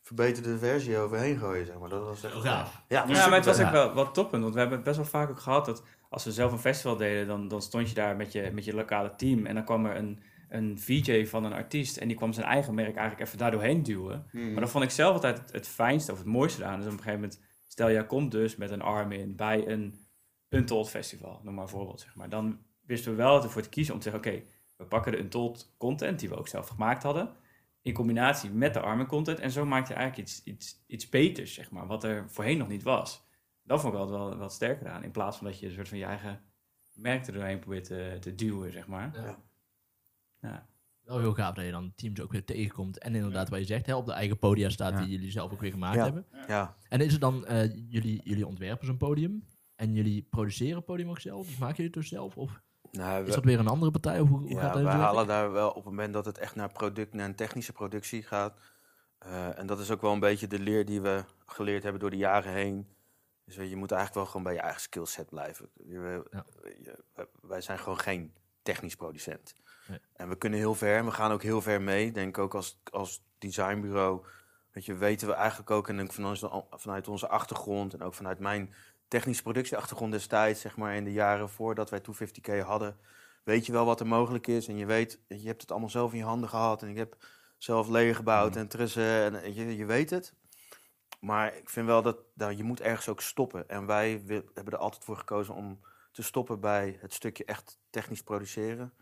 verbeterde 0.04 0.58
versie 0.58 0.98
overheen 0.98 1.38
gooien, 1.38 1.66
zeg 1.66 1.78
maar. 1.78 1.88
Dat 1.88 2.04
was 2.04 2.24
echt... 2.24 2.34
Gaaf. 2.34 2.82
Ja, 2.88 3.04
Ja, 3.08 3.26
maar 3.26 3.36
het 3.36 3.44
was 3.44 3.60
ook 3.60 3.70
wel 3.70 3.92
wat 3.92 4.14
toppend. 4.14 4.42
Want 4.42 4.54
we 4.54 4.60
hebben 4.60 4.78
het 4.78 4.86
best 4.86 4.96
wel 4.96 5.06
vaak 5.06 5.30
ook 5.30 5.40
gehad 5.40 5.64
dat 5.64 5.82
als 6.08 6.24
we 6.24 6.32
zelf 6.32 6.52
een 6.52 6.58
festival 6.58 6.96
deden, 6.96 7.26
dan, 7.26 7.48
dan 7.48 7.62
stond 7.62 7.88
je 7.88 7.94
daar 7.94 8.16
met 8.16 8.32
je, 8.32 8.50
met 8.52 8.64
je 8.64 8.74
lokale 8.74 9.14
team. 9.16 9.46
En 9.46 9.54
dan 9.54 9.64
kwam 9.64 9.86
er 9.86 9.96
een, 9.96 10.22
een 10.48 10.78
VJ 10.78 11.26
van 11.26 11.44
een 11.44 11.52
artiest 11.52 11.96
en 11.96 12.08
die 12.08 12.16
kwam 12.16 12.32
zijn 12.32 12.46
eigen 12.46 12.74
merk 12.74 12.96
eigenlijk 12.96 13.26
even 13.26 13.38
daar 13.38 13.50
doorheen 13.50 13.82
duwen. 13.82 14.26
Hmm. 14.30 14.52
Maar 14.52 14.60
dat 14.60 14.70
vond 14.70 14.84
ik 14.84 14.90
zelf 14.90 15.14
altijd 15.14 15.38
het, 15.38 15.52
het 15.52 15.68
fijnste 15.68 16.12
of 16.12 16.18
het 16.18 16.26
mooiste 16.26 16.64
aan. 16.64 16.76
Dus 16.76 16.86
op 16.86 16.92
een 16.92 16.98
gegeven 16.98 17.20
moment, 17.20 17.40
stel 17.66 17.90
jij 17.90 18.06
komt 18.06 18.30
dus 18.30 18.56
met 18.56 18.70
een 18.70 18.82
Armin 18.82 19.36
bij 19.36 19.68
een 19.68 20.06
Untold 20.48 20.90
festival, 20.90 21.40
noem 21.42 21.54
maar 21.54 21.62
een 21.62 21.68
voorbeeld 21.68 22.00
zeg 22.00 22.14
maar. 22.14 22.28
Dan 22.28 22.58
wisten 22.86 23.10
we 23.10 23.16
wel 23.16 23.42
ervoor 23.42 23.62
te 23.62 23.68
kiezen 23.68 23.94
om 23.94 24.00
te 24.00 24.10
zeggen, 24.10 24.32
oké, 24.32 24.44
we 24.76 24.84
pakken 24.84 25.12
de 25.12 25.18
Untold 25.18 25.74
content 25.78 26.18
die 26.18 26.28
we 26.28 26.36
ook 26.36 26.48
zelf 26.48 26.68
gemaakt 26.68 27.02
hadden, 27.02 27.30
in 27.84 27.92
combinatie 27.94 28.50
met 28.50 28.74
de 28.74 28.80
Armin 28.80 29.06
content. 29.06 29.38
En 29.38 29.50
zo 29.50 29.64
maak 29.64 29.88
je 29.88 29.94
eigenlijk 29.94 30.28
iets, 30.28 30.42
iets, 30.44 30.84
iets 30.86 31.08
beters, 31.08 31.54
zeg 31.54 31.70
maar, 31.70 31.86
wat 31.86 32.04
er 32.04 32.30
voorheen 32.30 32.58
nog 32.58 32.68
niet 32.68 32.82
was. 32.82 33.26
Dat 33.62 33.80
vond 33.80 33.92
ik 33.92 33.98
wel 33.98 34.10
wat, 34.10 34.36
wat 34.36 34.52
sterker 34.52 34.88
aan, 34.88 35.02
in 35.04 35.10
plaats 35.10 35.36
van 35.36 35.46
dat 35.46 35.58
je 35.58 35.66
een 35.66 35.72
soort 35.72 35.88
van 35.88 35.98
je 35.98 36.04
eigen 36.04 36.40
merk 36.94 37.26
er 37.26 37.32
doorheen 37.32 37.58
probeert 37.58 37.84
te, 37.84 38.16
te 38.20 38.34
duwen, 38.34 38.72
zeg 38.72 38.86
maar. 38.86 39.10
Ja. 39.14 39.42
Ja. 40.40 40.66
Wel 41.00 41.18
heel 41.18 41.34
gaaf 41.34 41.54
dat 41.54 41.64
je 41.64 41.70
dan 41.70 41.92
teams 41.94 42.20
ook 42.20 42.32
weer 42.32 42.44
tegenkomt. 42.44 42.98
En 42.98 43.14
inderdaad, 43.14 43.48
wat 43.48 43.58
je 43.58 43.64
zegt, 43.64 43.86
hè, 43.86 43.94
op 43.94 44.06
de 44.06 44.12
eigen 44.12 44.38
podia 44.38 44.68
staat 44.68 44.92
Ja. 44.92 44.98
die 45.00 45.08
jullie 45.08 45.30
zelf 45.30 45.52
ook 45.52 45.60
weer 45.60 45.70
gemaakt 45.70 45.96
Ja. 45.96 46.04
hebben. 46.04 46.26
ja. 46.46 46.76
En 46.88 47.00
is 47.00 47.12
het 47.12 47.20
dan, 47.20 47.46
eh, 47.46 47.74
jullie, 47.90 48.20
jullie 48.24 48.46
ontwerpen 48.46 48.86
zo'n 48.86 48.96
podium. 48.96 49.44
En 49.74 49.94
jullie 49.94 50.22
produceren 50.22 50.76
het 50.76 50.84
podium 50.84 51.08
ook 51.08 51.20
zelf? 51.20 51.46
Dus 51.46 51.56
maken 51.58 51.76
jullie 51.76 51.90
het 51.90 52.00
dus 52.00 52.08
zelf? 52.10 52.36
Of 52.36 52.62
Nou, 52.96 53.20
is 53.22 53.28
we, 53.28 53.34
dat 53.34 53.44
weer 53.44 53.58
een 53.58 53.68
andere 53.68 53.90
partij? 53.90 54.20
Of 54.20 54.28
hoe, 54.28 54.38
hoe 54.38 54.48
ja, 54.48 54.60
gaat 54.60 54.72
dat 54.74 54.82
zijn 54.82 54.96
halen 54.96 55.26
daar 55.26 55.52
wel 55.52 55.68
op 55.68 55.74
het 55.74 55.84
moment 55.84 56.12
dat 56.12 56.24
het 56.24 56.38
echt 56.38 56.54
naar, 56.54 56.72
product, 56.72 57.14
naar 57.14 57.26
een 57.26 57.34
technische 57.34 57.72
productie 57.72 58.22
gaat. 58.22 58.58
Eh, 59.18 59.58
en 59.58 59.66
dat 59.66 59.80
is 59.80 59.90
ook 59.90 60.00
wel 60.00 60.12
een 60.12 60.20
beetje 60.20 60.46
de 60.46 60.58
leer 60.58 60.84
die 60.84 61.00
we 61.00 61.24
geleerd 61.46 61.82
hebben 61.82 62.00
door 62.00 62.10
de 62.10 62.16
jaren 62.16 62.52
heen. 62.52 62.88
Dus 63.44 63.54
je, 63.54 63.76
moet 63.76 63.90
eigenlijk 63.90 64.14
wel 64.14 64.26
gewoon 64.26 64.42
bij 64.42 64.52
je 64.54 64.60
eigen 64.60 64.80
skillset 64.80 65.28
blijven. 65.28 65.68
Je- 65.86 66.22
Ja. 66.30 66.44
je- 66.82 67.04
wij- 67.40 67.60
zijn 67.60 67.78
gewoon 67.78 67.98
geen 67.98 68.34
technisch 68.62 68.96
producent. 68.96 69.54
Nee. 69.88 69.98
En 70.12 70.28
we 70.28 70.36
kunnen 70.36 70.58
heel 70.58 70.74
ver 70.74 70.96
en 70.96 71.04
we 71.04 71.10
gaan 71.10 71.32
ook 71.32 71.42
heel 71.42 71.60
ver 71.60 71.82
mee. 71.82 72.06
Ik 72.06 72.14
Denk 72.14 72.38
ook 72.38 72.54
als, 72.54 72.80
als 72.90 73.22
designbureau. 73.38 74.24
Weet 74.72 74.84
je, 74.84 74.94
weten 74.94 75.28
we 75.28 75.34
eigenlijk 75.34 75.70
ook, 75.70 75.88
en 75.88 76.10
vanuit 76.70 77.08
onze 77.08 77.28
achtergrond 77.28 77.94
en 77.94 78.02
ook 78.02 78.14
vanuit 78.14 78.38
mijn 78.38 78.74
technische 79.08 79.42
productieachtergrond 79.42 80.12
destijds, 80.12 80.60
zeg 80.60 80.76
maar 80.76 80.94
in 80.94 81.04
de 81.04 81.12
jaren 81.12 81.48
voordat 81.50 81.90
wij 81.90 82.00
250k 82.00 82.58
hadden, 82.66 82.96
weet 83.44 83.66
je 83.66 83.72
wel 83.72 83.84
wat 83.84 84.00
er 84.00 84.06
mogelijk 84.06 84.46
is. 84.46 84.68
En 84.68 84.76
je 84.76 84.86
weet, 84.86 85.20
je 85.28 85.46
hebt 85.46 85.60
het 85.60 85.70
allemaal 85.70 85.90
zelf 85.90 86.12
in 86.12 86.18
je 86.18 86.24
handen 86.24 86.48
gehad. 86.48 86.82
En 86.82 86.88
ik 86.88 86.96
heb 86.96 87.16
zelf 87.58 87.88
leer 87.88 88.14
gebouwd 88.14 88.56
en 88.56 88.68
trussen. 88.68 89.42
En 89.42 89.54
je, 89.54 89.76
je 89.76 89.84
weet 89.84 90.10
het. 90.10 90.34
Maar 91.20 91.56
ik 91.56 91.70
vind 91.70 91.86
wel 91.86 92.02
dat 92.02 92.18
nou, 92.34 92.56
je 92.56 92.62
moet 92.64 92.80
ergens 92.80 93.08
ook 93.08 93.20
stoppen. 93.20 93.68
En 93.68 93.86
wij 93.86 94.22
wi- 94.24 94.42
hebben 94.54 94.72
er 94.72 94.78
altijd 94.78 95.04
voor 95.04 95.16
gekozen 95.16 95.54
om 95.54 95.80
te 96.12 96.22
stoppen 96.22 96.60
bij 96.60 96.96
het 97.00 97.12
stukje 97.14 97.44
echt 97.44 97.78
technisch 97.90 98.22
produceren. 98.22 98.92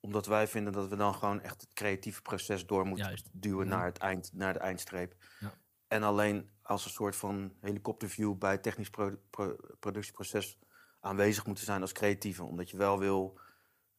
Omdat 0.00 0.26
wij 0.26 0.46
vinden 0.46 0.72
dat 0.72 0.88
we 0.88 0.96
dan 0.96 1.14
gewoon 1.14 1.40
echt 1.40 1.60
het 1.60 1.70
creatieve 1.74 2.22
proces 2.22 2.66
door 2.66 2.86
moeten 2.86 3.06
Juist. 3.06 3.28
duwen 3.32 3.66
Ja. 3.68 3.76
naar, 3.76 3.84
het 3.84 3.98
eind, 3.98 4.30
naar 4.32 4.52
de 4.52 4.58
eindstreep. 4.58 5.14
Ja. 5.40 5.52
En 5.96 6.02
alleen 6.02 6.50
als 6.62 6.84
een 6.84 6.90
soort 6.90 7.16
van 7.16 7.52
helikopterview 7.60 8.34
bij 8.38 8.50
het 8.52 8.62
technisch 8.62 8.90
pro- 8.90 9.16
pro- 9.30 9.56
productieproces 9.80 10.58
aanwezig 11.00 11.46
moeten 11.46 11.64
zijn 11.64 11.80
als 11.80 11.92
creatieve. 11.92 12.44
Omdat 12.44 12.70
je 12.70 12.76
wel 12.76 12.98
wil, 12.98 13.38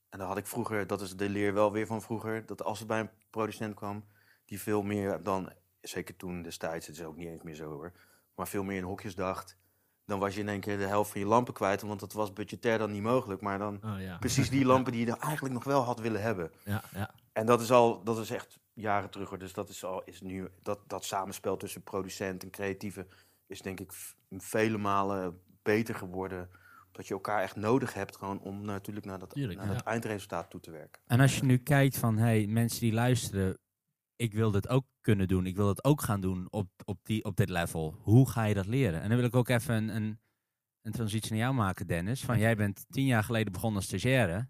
en 0.10 0.20
dat 0.20 0.28
had 0.28 0.38
ik 0.38 0.48
vroeger, 0.48 0.88
dat 0.88 1.02
is 1.02 1.16
de 1.16 1.30
leer 1.30 1.54
wel 1.54 1.72
weer 1.72 1.86
van 1.88 2.02
vroeger, 2.02 2.46
dat 2.46 2.64
als 2.64 2.80
het 2.80 2.88
bij 2.88 3.00
een 3.00 3.10
producent 3.30 3.76
kwam, 3.76 4.06
die 4.46 4.62
veel 4.62 4.82
meer 4.82 5.24
dan, 5.24 5.52
zeker 5.82 6.16
toen 6.16 6.42
destijds, 6.42 6.88
het 6.88 6.96
is 6.98 7.04
ook 7.04 7.16
niet 7.16 7.28
eens 7.28 7.44
meer 7.44 7.56
zo 7.56 7.70
hoor, 7.72 7.92
maar 8.36 8.48
veel 8.48 8.64
meer 8.64 8.78
in 8.78 8.84
hokjes 8.84 9.16
dacht, 9.16 9.58
dan 10.06 10.20
was 10.20 10.34
je 10.36 10.40
in 10.42 10.50
één 10.50 10.60
keer 10.60 10.78
de 10.78 10.86
helft 10.86 11.12
van 11.12 11.22
je 11.22 11.28
lampen 11.28 11.54
kwijt, 11.54 11.82
want 11.82 12.00
dat 12.00 12.14
was 12.14 12.34
budgetair 12.34 12.78
dan 12.78 12.92
niet 12.92 13.02
mogelijk. 13.02 13.42
Maar 13.42 13.58
dan 13.60 13.80
Oh, 13.84 14.02
ja. 14.02 14.18
precies 14.18 14.50
die 14.50 14.66
lampen 14.72 14.92
die 14.92 15.06
je 15.06 15.12
er 15.12 15.20
eigenlijk 15.20 15.54
nog 15.54 15.64
wel 15.64 15.82
had 15.82 16.00
willen 16.00 16.22
hebben. 16.22 16.52
Ja, 16.64 16.84
ja. 16.94 17.14
En 17.34 17.46
dat 17.46 17.62
is 17.62 17.72
al, 17.72 18.04
dat 18.04 18.18
is 18.18 18.30
echt 18.32 18.60
jaren 18.82 19.10
terug 19.10 19.30
hoor. 19.30 19.40
Dus 19.40 19.54
dat 19.54 19.70
is 19.70 19.84
al, 19.84 20.04
is 20.04 20.22
nu, 20.22 20.48
dat, 20.62 20.80
dat 20.90 21.06
samenspel 21.06 21.58
tussen 21.58 21.84
producent 21.84 22.44
en 22.44 22.50
creatieve 22.50 23.08
is 23.48 23.62
denk 23.62 23.80
ik 23.80 23.92
vele 24.30 24.78
malen 24.78 25.42
beter 25.62 25.96
geworden. 25.96 26.50
Dat 26.92 27.08
je 27.08 27.14
elkaar 27.14 27.42
echt 27.42 27.56
nodig 27.56 27.94
hebt 27.94 28.18
gewoon 28.18 28.40
om 28.40 28.62
natuurlijk 28.62 29.06
naar 29.06 29.20
dat, 29.20 29.30
Tuurlijk, 29.30 29.60
naar 29.60 29.68
ja. 29.68 29.74
dat 29.74 29.84
eindresultaat 29.84 30.50
toe 30.50 30.60
te 30.60 30.72
werken. 30.72 31.02
En 31.06 31.20
als 31.20 31.38
je 31.38 31.44
nu 31.44 31.58
kijkt 31.58 31.98
van, 31.98 32.18
hey, 32.18 32.48
mensen 32.48 32.80
die 32.80 32.94
luisteren, 32.94 33.58
ik 34.16 34.34
wil 34.34 34.52
dit 34.52 34.68
ook 34.68 34.86
kunnen 35.02 35.28
doen, 35.28 35.46
ik 35.46 35.56
wil 35.56 35.68
het 35.68 35.84
ook 35.84 36.02
gaan 36.02 36.22
doen 36.22 36.48
op, 36.50 36.70
op, 36.86 37.00
die, 37.04 37.24
op 37.24 37.36
dit 37.36 37.50
level. 37.50 38.00
Hoe 38.02 38.30
ga 38.30 38.44
je 38.44 38.54
dat 38.54 38.66
leren? 38.66 39.02
En 39.02 39.08
dan 39.10 39.18
wil 39.18 39.28
ik 39.28 39.36
ook 39.36 39.50
even 39.50 39.76
een, 39.76 39.96
een, 39.96 40.20
een 40.82 40.92
transitie 40.92 41.32
naar 41.32 41.40
jou 41.40 41.54
maken, 41.54 41.88
Dennis. 41.88 42.24
Van, 42.24 42.40
jij 42.40 42.56
bent 42.56 42.86
tien 42.90 43.06
jaar 43.06 43.24
geleden 43.24 43.52
begonnen 43.52 43.78
als 43.78 43.88
stagiaire. 43.88 44.50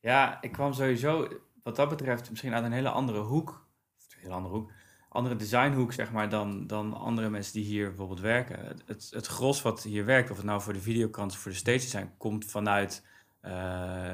Ja, 0.00 0.42
ik 0.42 0.52
kwam 0.52 0.72
sowieso, 0.72 1.28
wat 1.62 1.76
dat 1.76 1.88
betreft, 1.88 2.30
misschien 2.30 2.54
uit 2.54 2.64
een 2.64 2.72
hele 2.72 2.88
andere 2.88 3.20
hoek. 3.20 3.66
Een 4.10 4.18
hele 4.20 4.34
andere 4.34 4.54
hoek. 4.54 4.70
Andere 5.08 5.36
designhoek, 5.36 5.92
zeg 5.92 6.12
maar, 6.12 6.28
dan, 6.28 6.66
dan 6.66 6.94
andere 6.94 7.30
mensen 7.30 7.52
die 7.52 7.64
hier 7.64 7.88
bijvoorbeeld 7.88 8.20
werken. 8.20 8.76
Het, 8.86 9.10
het, 9.10 9.26
gros 9.26 9.62
wat 9.62 9.82
hier 9.82 10.04
werkt, 10.04 10.30
of 10.30 10.36
het 10.36 10.46
nou 10.46 10.60
voor 10.60 10.72
de 10.72 10.80
videokant 10.80 11.32
of 11.32 11.38
voor 11.38 11.50
de 11.50 11.56
stage 11.56 11.78
design, 11.78 12.10
komt 12.18 12.44
vanuit 12.44 13.06
eh, 13.40 13.52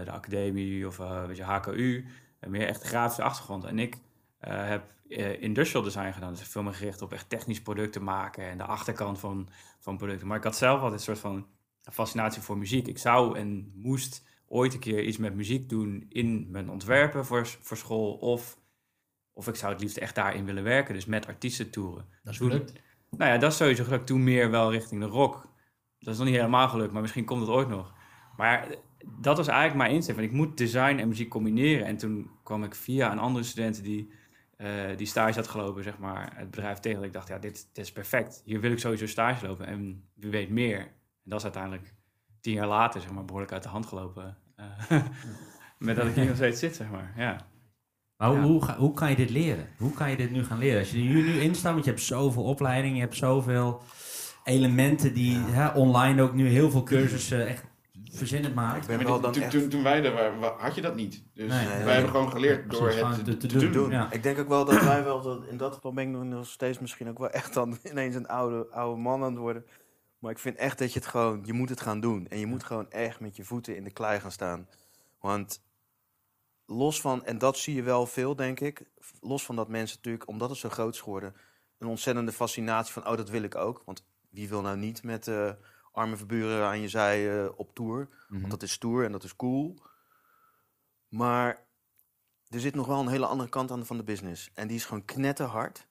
de 0.04 0.10
academie 0.10 0.86
of 0.86 0.98
eh 0.98 1.26
weet 1.26 1.36
je, 1.36 1.42
HKU. 1.42 2.06
eh, 2.40 2.50
meer 2.50 2.66
echt 2.66 2.82
grafische 2.82 3.22
achtergrond. 3.22 3.64
En 3.64 3.78
ik 3.78 3.96
heb 4.38 4.82
industrial 5.38 5.82
design 5.82 6.12
gedaan. 6.12 6.32
Dus 6.32 6.42
veel 6.42 6.62
meer 6.62 6.74
gericht 6.74 7.02
op 7.02 7.12
echt 7.12 7.28
technisch 7.28 7.62
producten 7.62 8.04
maken 8.04 8.44
en 8.48 8.58
de 8.58 8.64
achterkant 8.64 9.18
van, 9.18 9.48
van 9.78 9.96
producten. 9.96 10.26
Maar 10.26 10.36
ik 10.36 10.44
had 10.44 10.56
zelf 10.56 10.74
altijd 10.74 10.92
een 10.92 11.06
soort 11.06 11.18
van 11.18 11.46
fascinatie 11.92 12.42
voor 12.42 12.58
muziek. 12.58 12.86
Ik 12.86 12.98
zou 12.98 13.38
en 13.38 13.72
moest 13.74 14.27
ooit 14.48 14.74
een 14.74 14.80
keer 14.80 15.04
iets 15.04 15.16
met 15.16 15.34
muziek 15.34 15.68
doen 15.68 16.06
in 16.08 16.50
mijn 16.50 16.70
ontwerpen 16.70 17.24
voor, 17.24 17.46
voor 17.46 17.76
school. 17.76 18.12
Of, 18.12 18.58
of 19.32 19.48
ik 19.48 19.54
zou 19.54 19.72
het 19.72 19.80
liefst 19.80 19.96
echt 19.96 20.14
daarin 20.14 20.44
willen 20.44 20.62
werken, 20.62 20.94
dus 20.94 21.06
met 21.06 21.26
artiesten 21.26 21.70
toeren. 21.70 22.06
Dat 22.22 22.32
is 22.32 22.38
Toen- 22.38 22.50
gelukt. 22.50 22.72
Nou 23.10 23.30
ja, 23.30 23.38
dat 23.38 23.50
is 23.50 23.56
sowieso 23.56 23.84
gelukt. 23.84 24.06
Toen 24.06 24.24
meer 24.24 24.50
wel 24.50 24.72
richting 24.72 25.00
de 25.00 25.06
rock. 25.06 25.48
Dat 25.98 26.12
is 26.12 26.18
nog 26.18 26.26
niet 26.28 26.36
helemaal 26.36 26.68
gelukt, 26.68 26.92
maar 26.92 27.02
misschien 27.02 27.24
komt 27.24 27.40
het 27.40 27.50
ooit 27.50 27.68
nog. 27.68 27.94
Maar 28.36 28.68
dat 29.20 29.36
was 29.36 29.46
eigenlijk 29.46 29.78
mijn 29.78 29.94
insteek. 29.94 30.16
Want 30.16 30.26
ik 30.28 30.34
moet 30.34 30.56
design 30.56 30.98
en 30.98 31.08
muziek 31.08 31.28
combineren. 31.28 31.86
En 31.86 31.96
toen 31.96 32.30
kwam 32.42 32.64
ik 32.64 32.74
via 32.74 33.12
een 33.12 33.18
andere 33.18 33.44
student 33.44 33.82
die, 33.82 34.12
eh, 34.56 34.96
die 34.96 35.06
stage 35.06 35.34
had 35.38 35.48
gelopen, 35.48 35.82
zeg 35.82 35.98
maar, 35.98 36.32
het 36.36 36.50
bedrijf 36.50 36.78
tegen. 36.78 37.02
Ik 37.02 37.12
dacht, 37.12 37.28
ja, 37.28 37.38
dit, 37.38 37.68
dit 37.72 37.84
is 37.84 37.92
perfect. 37.92 38.42
Hier 38.44 38.60
wil 38.60 38.72
ik 38.72 38.78
sowieso 38.78 39.06
stage 39.06 39.46
lopen. 39.46 39.66
En 39.66 40.04
wie 40.14 40.30
weet 40.30 40.50
meer. 40.50 40.78
En 40.80 40.90
dat 41.24 41.38
is 41.38 41.44
uiteindelijk 41.44 41.94
tien 42.40 42.54
jaar 42.54 42.66
later, 42.66 43.00
zeg 43.00 43.10
maar, 43.10 43.24
behoorlijk 43.24 43.52
uit 43.52 43.62
de 43.62 43.68
hand 43.68 43.86
gelopen. 43.86 44.36
Eh, 44.56 44.64
met 45.78 45.96
dat 45.96 46.06
ik 46.06 46.14
hier 46.14 46.26
nog 46.26 46.36
steeds 46.36 46.58
zit, 46.60 46.76
zeg 46.76 46.90
maar. 46.90 47.12
Ja. 47.16 47.36
Maar 48.16 48.28
hoe, 48.28 48.38
Ja. 48.38 48.42
hoe, 48.44 48.64
ga- 48.64 48.76
hoe 48.76 48.94
kan 48.94 49.10
je 49.10 49.16
dit 49.16 49.30
leren? 49.30 49.66
Hoe 49.78 49.92
kan 49.92 50.10
je 50.10 50.16
dit 50.16 50.30
nu 50.30 50.44
gaan 50.44 50.58
leren? 50.58 50.78
Als 50.78 50.90
je 50.90 50.96
er 50.98 51.04
nu, 51.04 51.22
nu 51.22 51.40
instaat, 51.40 51.72
want 51.72 51.84
je 51.84 51.90
hebt 51.90 52.02
zoveel 52.02 52.42
opleidingen, 52.44 52.96
je 52.96 53.02
hebt 53.02 53.16
zoveel 53.16 53.82
elementen 54.44 55.14
die 55.14 55.36
hè, 55.38 55.68
online 55.68 56.22
ook 56.22 56.34
nu 56.34 56.48
heel 56.48 56.70
veel 56.70 56.82
cursussen 56.82 57.46
echt. 57.46 57.66
Ik 58.20 58.28
ben 58.86 58.96
Maar 58.96 59.04
wel 59.06 59.20
dit- 59.20 59.32
toen, 59.32 59.42
echt... 59.42 59.50
toen, 59.52 59.68
toen 59.68 59.82
wij 59.82 60.04
er 60.04 60.12
waren, 60.12 60.38
wa- 60.38 60.54
had 60.58 60.74
je 60.74 60.80
dat 60.80 60.94
niet. 60.96 61.22
Dus 61.34 61.48
Nee, 61.50 61.58
nee, 61.58 61.68
wij 61.68 61.78
nee. 61.84 61.92
hebben 61.92 62.10
gewoon 62.10 62.30
geleerd 62.30 62.70
door 62.70 62.88
het 62.88 63.24
te, 63.24 63.36
te- 63.36 63.46
doen. 63.58 63.72
doen. 63.72 63.90
Ja. 63.90 64.12
Ik 64.12 64.22
denk 64.22 64.38
ook 64.38 64.48
wel 64.48 64.64
dat 64.64 64.82
wij 64.84 65.04
wel, 65.04 65.22
dat, 65.22 65.44
in 65.46 65.56
dat 65.56 65.74
geval 65.74 65.92
ben 65.92 66.04
ik 66.04 66.10
nog- 66.10 66.24
nog 66.24 66.46
steeds 66.46 66.78
misschien 66.78 67.08
ook 67.08 67.18
wel 67.18 67.30
echt 67.30 67.54
dan 67.54 67.78
ineens 67.90 68.14
een 68.14 68.28
oude, 68.28 68.66
oude 68.70 69.00
man 69.00 69.22
aan 69.22 69.30
het 69.30 69.38
worden. 69.38 69.64
Maar 70.18 70.30
ik 70.30 70.38
vind 70.38 70.56
echt 70.56 70.78
dat 70.78 70.92
je 70.92 70.98
het 70.98 71.08
gewoon, 71.08 71.42
je 71.44 71.52
moet 71.52 71.68
het 71.68 71.80
gaan 71.80 72.00
doen. 72.00 72.28
En 72.28 72.38
je 72.38 72.46
moet 72.46 72.64
gewoon 72.64 72.90
echt 72.90 73.20
met 73.20 73.36
je 73.36 73.44
voeten 73.44 73.76
in 73.76 73.84
de 73.84 73.92
klei 73.92 74.20
gaan 74.20 74.32
staan. 74.32 74.68
Want 75.20 75.62
los 76.66 77.00
van, 77.00 77.24
en 77.24 77.38
dat 77.38 77.58
zie 77.58 77.74
je 77.74 77.82
wel 77.82 78.06
veel 78.06 78.36
denk 78.36 78.60
ik, 78.60 78.84
los 79.20 79.44
van 79.44 79.56
dat 79.56 79.68
mensen 79.68 79.96
natuurlijk, 79.96 80.28
omdat 80.28 80.50
het 80.50 80.58
zo 80.58 80.68
groot 80.68 80.94
is 80.94 81.00
geworden, 81.00 81.34
een 81.78 81.88
ontzettende 81.88 82.32
fascinatie 82.32 82.92
van, 82.92 83.06
oh 83.06 83.16
dat 83.16 83.30
wil 83.30 83.42
ik 83.42 83.54
ook. 83.54 83.82
Want 83.84 84.04
wie 84.30 84.48
wil 84.48 84.60
nou 84.60 84.76
niet 84.76 85.02
met 85.02 85.28
eh 85.28 85.52
arme 85.92 86.16
verburen 86.16 86.66
aan 86.66 86.80
je 86.80 86.88
zij 86.88 87.42
eh, 87.42 87.48
op 87.56 87.74
tour? 87.74 88.08
Mhm. 88.28 88.40
Want 88.40 88.50
dat 88.50 88.62
is 88.62 88.72
stoer 88.72 89.04
en 89.04 89.12
dat 89.12 89.24
is 89.24 89.36
cool. 89.36 89.78
Maar 91.08 91.66
er 92.48 92.60
zit 92.60 92.74
nog 92.74 92.86
wel 92.86 93.00
een 93.00 93.08
hele 93.08 93.26
andere 93.26 93.48
kant 93.48 93.70
aan 93.70 93.86
van 93.86 93.96
de 93.96 94.02
business. 94.02 94.50
En 94.54 94.68
die 94.68 94.76
is 94.76 94.84
gewoon 94.84 95.04
knetterhard. 95.04 95.87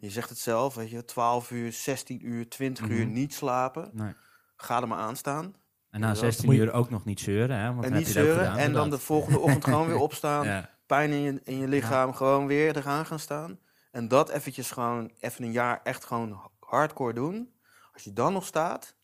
Je 0.00 0.10
zegt 0.10 0.28
het 0.28 0.38
zelf, 0.38 0.74
weet 0.74 0.90
je, 0.90 1.04
12 1.04 1.50
uur, 1.50 1.72
16 1.72 2.26
uur, 2.26 2.48
20 2.48 2.88
uur 2.88 3.04
Mhm. 3.06 3.12
niet 3.12 3.34
slapen. 3.34 3.90
Nee. 3.92 4.12
Ga 4.56 4.80
er 4.80 4.88
maar 4.88 4.98
aan 4.98 5.16
staan. 5.16 5.54
En 5.90 6.00
na 6.00 6.08
Ja, 6.08 6.14
16 6.14 6.46
moet 6.46 6.54
je- 6.54 6.60
uur 6.62 6.72
ook 6.72 6.90
nog 6.90 7.04
niet 7.04 7.20
zeuren, 7.20 7.56
hè? 7.58 7.72
Want 7.72 7.84
en 7.84 7.90
dan 7.90 7.98
niet 7.98 8.08
zeuren. 8.08 8.36
gedaan. 8.44 8.58
En 8.58 8.72
dan 8.72 8.90
de 8.90 8.98
volgende 8.98 9.38
ochtend 9.44 9.64
gewoon 9.64 9.86
weer 9.86 9.98
opstaan. 9.98 10.44
Ja. 10.46 10.70
Pijn 10.86 11.10
in 11.10 11.20
je, 11.20 11.40
in 11.44 11.58
je 11.58 11.68
lichaam, 11.68 12.12
gewoon 12.14 12.46
weer 12.46 12.76
eraan 12.76 13.06
gaan 13.06 13.18
staan. 13.18 13.58
En 13.90 14.08
dat 14.08 14.28
eventjes 14.28 14.70
gewoon, 14.70 15.10
even 15.20 15.44
een 15.44 15.52
jaar 15.52 15.80
echt 15.82 16.04
gewoon 16.04 16.40
hardcore 16.58 17.12
doen. 17.14 17.52
Als 17.92 18.04
je 18.04 18.12
dan 18.12 18.32
nog 18.32 18.44
staat, 18.46 18.98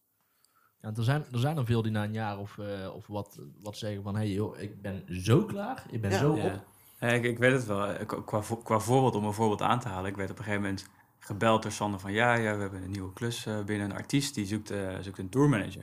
Ja, 0.81 0.93
er, 0.97 1.05
zijn, 1.05 1.25
er 1.33 1.39
zijn 1.39 1.57
er 1.57 1.65
veel 1.67 1.83
die 1.83 1.93
na 1.93 2.05
een 2.05 2.13
jaar 2.13 2.39
of, 2.39 2.59
eh, 2.59 2.95
of 2.95 3.07
wat, 3.07 3.39
wat 3.63 3.77
zeggen 3.77 4.03
van... 4.03 4.15
hé 4.15 4.21
hey, 4.21 4.31
joh, 4.31 4.59
ik 4.59 4.83
ben 4.83 5.05
zo 5.09 5.45
klaar, 5.45 5.85
ik 5.91 6.01
ben 6.01 6.11
Ja. 6.11 6.19
zo 6.19 6.37
Ja. 6.37 6.45
op. 6.45 6.67
Ik, 7.01 7.23
ik 7.25 7.39
weet 7.39 7.53
het 7.53 7.67
wel. 7.67 7.87
Eh, 7.87 8.07
Qua, 8.07 8.21
qua, 8.25 8.43
vo- 8.43 8.57
qua 8.57 8.79
voorbeeld, 8.79 9.15
om 9.15 9.25
een 9.25 9.33
voorbeeld 9.33 9.63
aan 9.63 9.81
te 9.81 9.89
halen. 9.89 10.11
Ik 10.11 10.17
werd 10.17 10.31
op 10.31 10.39
een 10.39 10.45
gegeven 10.45 10.65
moment 10.65 10.87
gebeld 11.19 11.63
door 11.63 11.73
Sander 11.73 12.01
van... 12.01 12.13
Ja, 12.13 12.35
ja 12.35 12.55
we 12.55 12.61
hebben 12.61 12.83
een 12.83 12.91
nieuwe 12.91 13.13
klus 13.13 13.47
eh, 13.47 13.65
binnen 13.65 13.91
een 13.91 13.97
artiest. 13.97 14.35
Die 14.35 14.47
zoekt, 14.47 14.71
eh, 14.71 14.97
zoekt 15.01 15.19
een 15.19 15.29
tourmanager. 15.29 15.83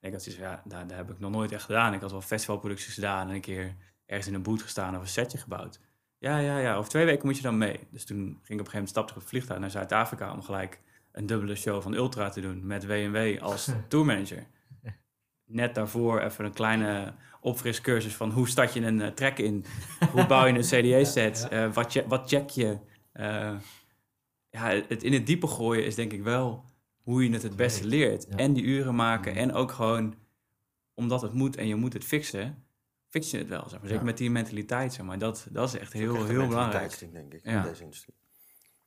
En 0.00 0.08
ik 0.08 0.12
had 0.12 0.22
zoiets 0.22 0.42
van, 0.42 0.50
ja, 0.50 0.62
daar, 0.64 0.86
daar 0.86 0.96
heb 0.96 1.10
ik 1.10 1.18
nog 1.18 1.30
nooit 1.30 1.52
echt 1.52 1.64
gedaan. 1.64 1.94
Ik 1.94 2.00
had 2.00 2.10
wel 2.10 2.20
festivalproducties 2.20 2.94
gedaan 2.94 3.28
en 3.28 3.34
een 3.34 3.40
keer 3.40 3.74
ergens 4.06 4.26
in 4.28 4.34
een 4.34 4.42
boot 4.42 4.62
gestaan 4.62 4.94
of 4.94 5.00
een 5.00 5.08
setje 5.08 5.38
gebouwd. 5.38 5.80
Ja, 6.18 6.38
ja, 6.38 6.58
ja. 6.58 6.74
Over 6.74 6.90
twee 6.90 7.04
weken 7.04 7.26
moet 7.26 7.36
je 7.36 7.42
dan 7.42 7.58
mee. 7.58 7.80
Dus 7.90 8.04
toen 8.04 8.16
ging 8.16 8.28
ik 8.30 8.36
op 8.38 8.48
een 8.48 8.56
gegeven 8.56 8.72
moment 8.72 8.88
stapte 8.88 9.12
op 9.14 9.18
het 9.20 9.28
vliegtuig 9.28 9.60
naar 9.60 9.70
Zuid-Afrika... 9.70 10.32
om 10.32 10.42
gelijk 10.42 10.80
een 11.12 11.26
dubbele 11.26 11.54
show 11.54 11.82
van 11.82 11.94
Ultra 11.94 12.28
te 12.28 12.40
doen 12.40 12.66
met 12.66 12.86
W&W 12.86 13.42
als 13.42 13.68
tourmanager. 13.88 14.46
Net 15.52 15.74
daarvoor 15.74 16.20
even 16.20 16.44
een 16.44 16.52
kleine 16.52 17.14
opfriscursus 17.40 18.16
van 18.16 18.30
hoe 18.30 18.48
start 18.48 18.72
je 18.72 18.80
een 18.80 19.00
eh, 19.00 19.08
track 19.08 19.38
in? 19.38 19.64
Hoe 20.12 20.26
bouw 20.26 20.46
je 20.46 20.52
een 20.54 20.60
CDA-set? 21.02 21.48
Eh, 21.50 21.72
wat, 21.72 22.02
wat 22.08 22.28
check 22.28 22.48
je? 22.50 22.78
Eh, 23.12 23.54
ja, 24.50 24.68
het 24.88 25.02
in 25.02 25.12
het 25.12 25.26
diepe 25.26 25.46
gooien 25.46 25.84
is 25.84 25.94
denk 25.94 26.12
ik 26.12 26.22
wel 26.22 26.64
hoe 27.02 27.24
je 27.24 27.32
het 27.32 27.42
het 27.42 27.56
beste 27.56 27.86
leert. 27.86 28.26
Ja. 28.30 28.36
En 28.36 28.52
die 28.52 28.64
uren 28.64 28.94
maken 28.94 29.34
en 29.34 29.52
ook 29.52 29.72
gewoon 29.72 30.14
omdat 30.94 31.22
het 31.22 31.32
moet 31.32 31.56
en 31.56 31.66
je 31.66 31.74
moet 31.74 31.92
het 31.92 32.04
fixen, 32.04 32.64
fix 33.08 33.30
je 33.30 33.38
het 33.38 33.48
wel. 33.48 33.62
Zeg 33.62 33.70
maar. 33.78 33.80
Zeker 33.88 33.96
Ja. 33.96 34.02
met 34.04 34.18
die 34.18 34.30
mentaliteit, 34.30 34.92
zeg 34.92 35.06
maar. 35.06 35.18
Dat, 35.18 35.46
dat 35.50 35.68
is 35.68 35.78
echt 35.80 35.92
heel, 35.92 36.14
echt 36.14 36.22
een 36.28 36.30
heel 36.30 36.46
belangrijk. 36.48 37.12
denk 37.12 37.34
ik, 37.34 37.40
Ja. 37.44 37.56
in 37.56 37.62
deze 37.70 37.82
industrie. 37.82 38.14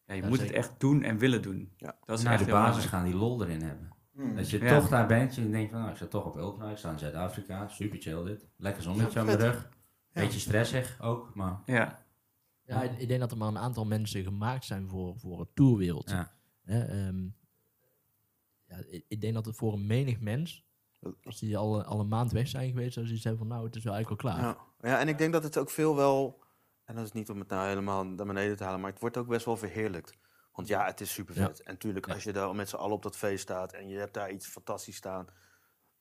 Ja, 0.06 0.14
je 0.14 0.22
Ja, 0.22 0.28
moet 0.28 0.38
zeker. 0.40 0.56
het 0.56 0.66
echt 0.66 0.80
doen 0.80 1.04
en 1.04 1.18
willen 1.18 1.42
doen. 1.42 1.72
Ja. 1.78 1.96
Dat 2.06 2.18
is 2.18 2.24
Naar 2.24 2.34
echt 2.34 2.46
de 2.46 2.52
basis 2.52 2.66
belangrijk. 2.68 2.90
gaan, 2.90 3.04
die 3.06 3.16
lol 3.16 3.44
erin 3.44 3.62
hebben. 3.62 3.93
Hmm. 4.14 4.36
Dat 4.36 4.50
je 4.50 4.60
Ja. 4.60 4.80
toch 4.80 4.90
daar 4.90 5.08
bent, 5.08 5.36
je 5.36 5.50
denkt 5.50 5.72
van, 5.72 5.80
nou, 5.80 5.92
ik 5.92 5.98
sta 5.98 6.06
toch 6.06 6.26
op 6.26 6.36
Ultra, 6.36 6.70
ik 6.70 6.78
sta 6.78 6.92
in 6.92 7.00
Zuid-Afrika, 7.00 7.68
super 7.68 8.00
chill 8.02 8.24
dit. 8.24 8.48
Lekker 8.58 8.84
zonnetje 8.84 9.20
aan 9.20 9.26
mijn 9.26 9.38
rug. 9.38 9.70
Beetje 10.12 10.40
stressig 10.40 11.02
ook, 11.02 11.36
maar 11.36 11.62
Ja, 11.66 12.06
Ja, 12.66 12.82
ik, 12.82 13.08
denk 13.08 13.20
dat 13.20 13.32
er 13.32 13.38
maar 13.38 13.48
een 13.48 13.58
aantal 13.58 13.86
mensen 13.86 14.24
gemaakt 14.24 14.66
zijn 14.66 14.88
voor, 14.90 15.20
voor 15.20 15.40
het 15.40 15.50
tourwereldje. 15.54 16.16
ja. 16.16 16.32
Hè, 16.64 16.84
ehm, 16.84 17.24
ja, 18.68 18.78
ik, 18.88 19.06
ik 19.08 19.22
denk 19.22 19.34
dat 19.34 19.46
het 19.46 19.56
voor 19.56 19.74
een 19.74 19.88
menig 19.88 20.20
mens, 20.20 20.66
als 21.24 21.40
die 21.40 21.58
al, 21.58 21.84
al 21.84 22.00
een 22.00 22.08
maand 22.08 22.32
weg 22.32 22.48
zijn 22.48 22.70
geweest, 22.70 22.94
zou 22.94 23.08
ze 23.08 23.14
iets 23.14 23.24
hebben 23.24 23.42
van 23.42 23.52
nou, 23.56 23.66
het 23.66 23.76
is 23.76 23.84
wel 23.84 23.94
eigenlijk 23.94 24.24
wel 24.24 24.34
klaar. 24.34 24.46
Ja. 24.46 24.90
ja, 24.90 25.00
en 25.00 25.08
ik 25.08 25.18
denk 25.18 25.34
dat 25.34 25.44
het 25.44 25.58
ook 25.58 25.70
veel 25.70 25.96
wel, 25.96 26.44
en 26.86 26.96
dat 26.96 27.06
is 27.06 27.12
niet 27.12 27.30
om 27.30 27.40
het 27.40 27.50
nou 27.50 27.68
helemaal 27.68 28.06
naar 28.06 28.26
beneden 28.26 28.58
te 28.58 28.64
halen, 28.64 28.80
maar 28.82 28.92
het 28.92 29.00
wordt 29.00 29.18
ook 29.18 29.28
best 29.28 29.46
wel 29.46 29.58
verheerlijkt. 29.58 30.18
Want 30.54 30.68
ja, 30.68 30.86
het 30.86 31.02
is 31.02 31.14
super 31.14 31.34
vet. 31.36 31.62
En 31.62 31.72
natuurlijk, 31.74 32.06
Ja. 32.08 32.14
als 32.14 32.24
je 32.24 32.34
daar 32.34 32.56
met 32.56 32.70
z'n 32.70 32.76
allen 32.76 32.96
op 32.96 33.04
dat 33.04 33.18
feest 33.18 33.42
staat 33.44 33.74
en 33.74 33.88
je 33.88 33.98
hebt 33.98 34.14
daar 34.14 34.32
iets 34.32 34.48
fantastisch 34.48 34.96
staan, 34.96 35.28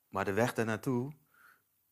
maar 0.09 0.24
de 0.24 0.32
weg 0.32 0.55
daar 0.55 0.64
naartoe 0.64 1.12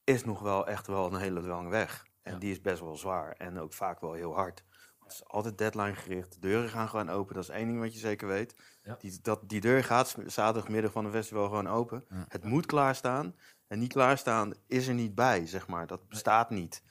is 0.05 0.25
nog 0.25 0.41
wel 0.41 0.67
echt 0.67 0.87
wel 0.87 1.07
een 1.13 1.21
hele 1.21 1.41
lange 1.41 1.69
weg. 1.71 2.07
En 2.23 2.33
Ja. 2.33 2.39
die 2.39 2.51
is 2.51 2.61
best 2.61 2.81
wel 2.81 2.97
zwaar 2.97 3.33
en 3.33 3.59
ook 3.59 3.73
vaak 3.73 4.01
wel 4.01 4.13
heel 4.13 4.35
hard. 4.35 4.65
Het 5.01 5.13
is 5.13 5.25
altijd 5.29 5.59
deadline 5.59 5.95
gericht. 5.95 6.33
De 6.33 6.39
deuren 6.41 6.69
gaan 6.69 6.89
gewoon 6.89 7.11
open. 7.11 7.35
Dat 7.35 7.43
is 7.43 7.49
één 7.51 7.67
ding 7.67 7.81
wat 7.81 7.93
je 7.93 7.99
zeker 7.99 8.29
weet. 8.29 8.55
Ja. 8.83 8.97
Die, 8.99 9.19
dat, 9.23 9.41
die 9.49 9.61
deur 9.61 9.85
gaat 9.85 10.17
zaterdagmiddag 10.27 10.93
van 10.93 11.05
een 11.05 11.11
festival 11.13 11.45
gewoon 11.45 11.69
open. 11.69 12.05
Het 12.29 12.45
moet 12.45 12.67
klaarstaan. 12.67 13.37
En 13.67 13.79
niet 13.79 13.93
klaarstaan 13.93 14.55
is 14.67 14.87
er 14.89 14.95
niet 14.95 15.15
bij, 15.15 15.47
zeg 15.47 15.67
maar. 15.69 15.87
Dat 15.87 16.09
bestaat 16.09 16.51
niet. 16.51 16.83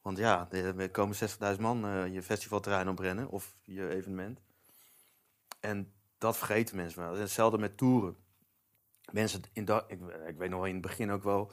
Want 0.00 0.18
ja, 0.18 0.46
er 0.50 0.78
er 0.80 0.90
komen 0.90 1.16
60.000 1.54 1.60
man 1.60 1.84
eh, 1.86 2.06
je 2.12 2.22
festivalterrein 2.22 2.88
oprennen 2.88 3.28
of 3.28 3.56
je 3.62 3.88
evenement. 3.88 4.40
En 5.66 5.92
dat 6.18 6.36
vergeten 6.36 6.76
mensen 6.76 7.00
wel. 7.00 7.14
Hetzelfde 7.14 7.58
met 7.58 7.76
toeren. 7.76 8.16
Mensen, 9.12 9.42
in 9.52 9.64
dat, 9.64 9.84
ik, 9.88 10.00
ik 10.26 10.36
weet 10.36 10.50
nog 10.50 10.66
in 10.66 10.72
het 10.72 10.82
begin 10.82 11.10
ook 11.10 11.22
wel, 11.22 11.52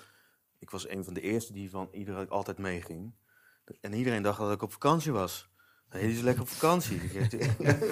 ik 0.59 0.69
was 0.69 0.89
een 0.89 1.03
van 1.03 1.13
de 1.13 1.21
eerste 1.21 1.53
die 1.53 1.69
van 1.69 1.89
iedereen 1.91 2.29
altijd 2.29 2.57
meeging. 2.57 3.13
En 3.81 3.93
iedereen 3.93 4.21
dacht 4.21 4.39
dat 4.39 4.51
ik 4.51 4.61
op 4.61 4.71
vakantie 4.71 5.11
was. 5.11 5.49
Die 5.93 6.11
is 6.11 6.21
lekker 6.21 6.41
op 6.43 6.49
vakantie. 6.49 7.01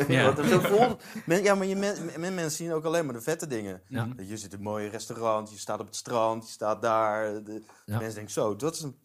Ja. 0.07 0.23
Wat 0.25 0.39
er 0.39 0.47
zo 0.47 0.59
vol. 0.59 0.97
Men, 1.25 1.43
ja, 1.43 1.55
maar 1.55 1.65
je 1.67 1.75
men, 1.75 1.95
men- 2.19 2.33
mensen 2.35 2.51
zien 2.65 2.71
ook 2.73 2.83
alleen 2.85 3.05
maar 3.05 3.13
de 3.13 3.21
vette 3.21 3.47
dingen. 3.47 3.81
Ja. 3.87 4.07
Dat 4.15 4.29
Je 4.29 4.37
zit 4.37 4.51
in 4.51 4.57
een 4.57 4.63
mooie 4.63 4.89
restaurant, 4.89 5.51
je 5.51 5.57
staat 5.57 5.79
op 5.79 5.85
het 5.85 5.95
strand, 5.95 6.45
je 6.45 6.51
staat 6.51 6.81
daar. 6.81 7.43
De, 7.43 7.61
Ja. 7.85 7.97
Mensen 7.97 8.15
denken 8.15 8.33
zo, 8.33 8.55
dat 8.55 8.73
is 8.75 8.81
een. 8.81 8.95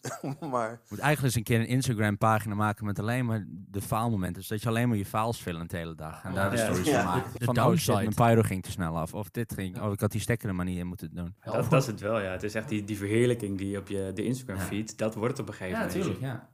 maar 0.50 0.80
moet 0.88 0.98
eigenlijk 0.98 1.22
eens 1.22 1.34
een 1.34 1.42
keer 1.42 1.60
een 1.60 1.66
Instagram-pagina 1.66 2.54
maken 2.54 2.84
met 2.86 2.98
alleen 2.98 3.26
maar 3.26 3.44
de 3.48 3.80
faalmomenten. 3.80 4.34
Dus 4.40 4.48
dat 4.48 4.62
je 4.62 4.68
alleen 4.68 4.88
maar 4.88 4.96
je 4.98 5.06
faals 5.06 5.40
filmt 5.40 5.70
de 5.70 5.76
hele 5.76 5.94
dag. 5.94 6.24
En 6.24 6.34
daar 6.34 6.50
de 6.50 6.56
Ja. 6.56 6.64
stories 6.64 6.86
Ja. 6.86 7.02
van 7.02 7.10
maakt. 7.14 7.38
De 7.38 7.44
Van, 7.44 7.58
oh 7.60 7.76
shit, 7.76 7.94
mijn 7.94 8.14
pyro 8.14 8.42
ging 8.42 8.62
te 8.62 8.70
snel 8.70 8.98
af. 8.98 9.14
Of 9.14 9.30
dit 9.30 9.52
ging, 9.54 9.80
oh 9.80 9.92
ik 9.92 10.00
had 10.00 10.10
die 10.12 10.20
stekker 10.20 10.48
er 10.48 10.54
maar 10.54 10.64
niet 10.64 10.78
in 10.78 10.86
moeten 10.86 11.14
doen. 11.14 11.34
Dat, 11.44 11.70
dat 11.70 11.80
is 11.82 11.86
het 11.86 12.00
wel, 12.00 12.20
ja. 12.20 12.30
Het 12.30 12.42
is 12.42 12.54
echt 12.54 12.68
die, 12.68 12.84
die 12.84 12.96
verheerlijking 12.96 13.58
die 13.58 13.78
op 13.78 13.88
je, 13.88 14.10
de 14.14 14.24
Instagram 14.24 14.56
Ja. 14.56 14.62
feed, 14.62 14.98
dat 14.98 15.14
wordt 15.14 15.38
op 15.38 15.48
een 15.48 15.54
gegeven 15.54 15.78
Ja, 15.80 15.86
moment. 15.86 16.04
natuurlijk, 16.04 16.24
ja. 16.24 16.48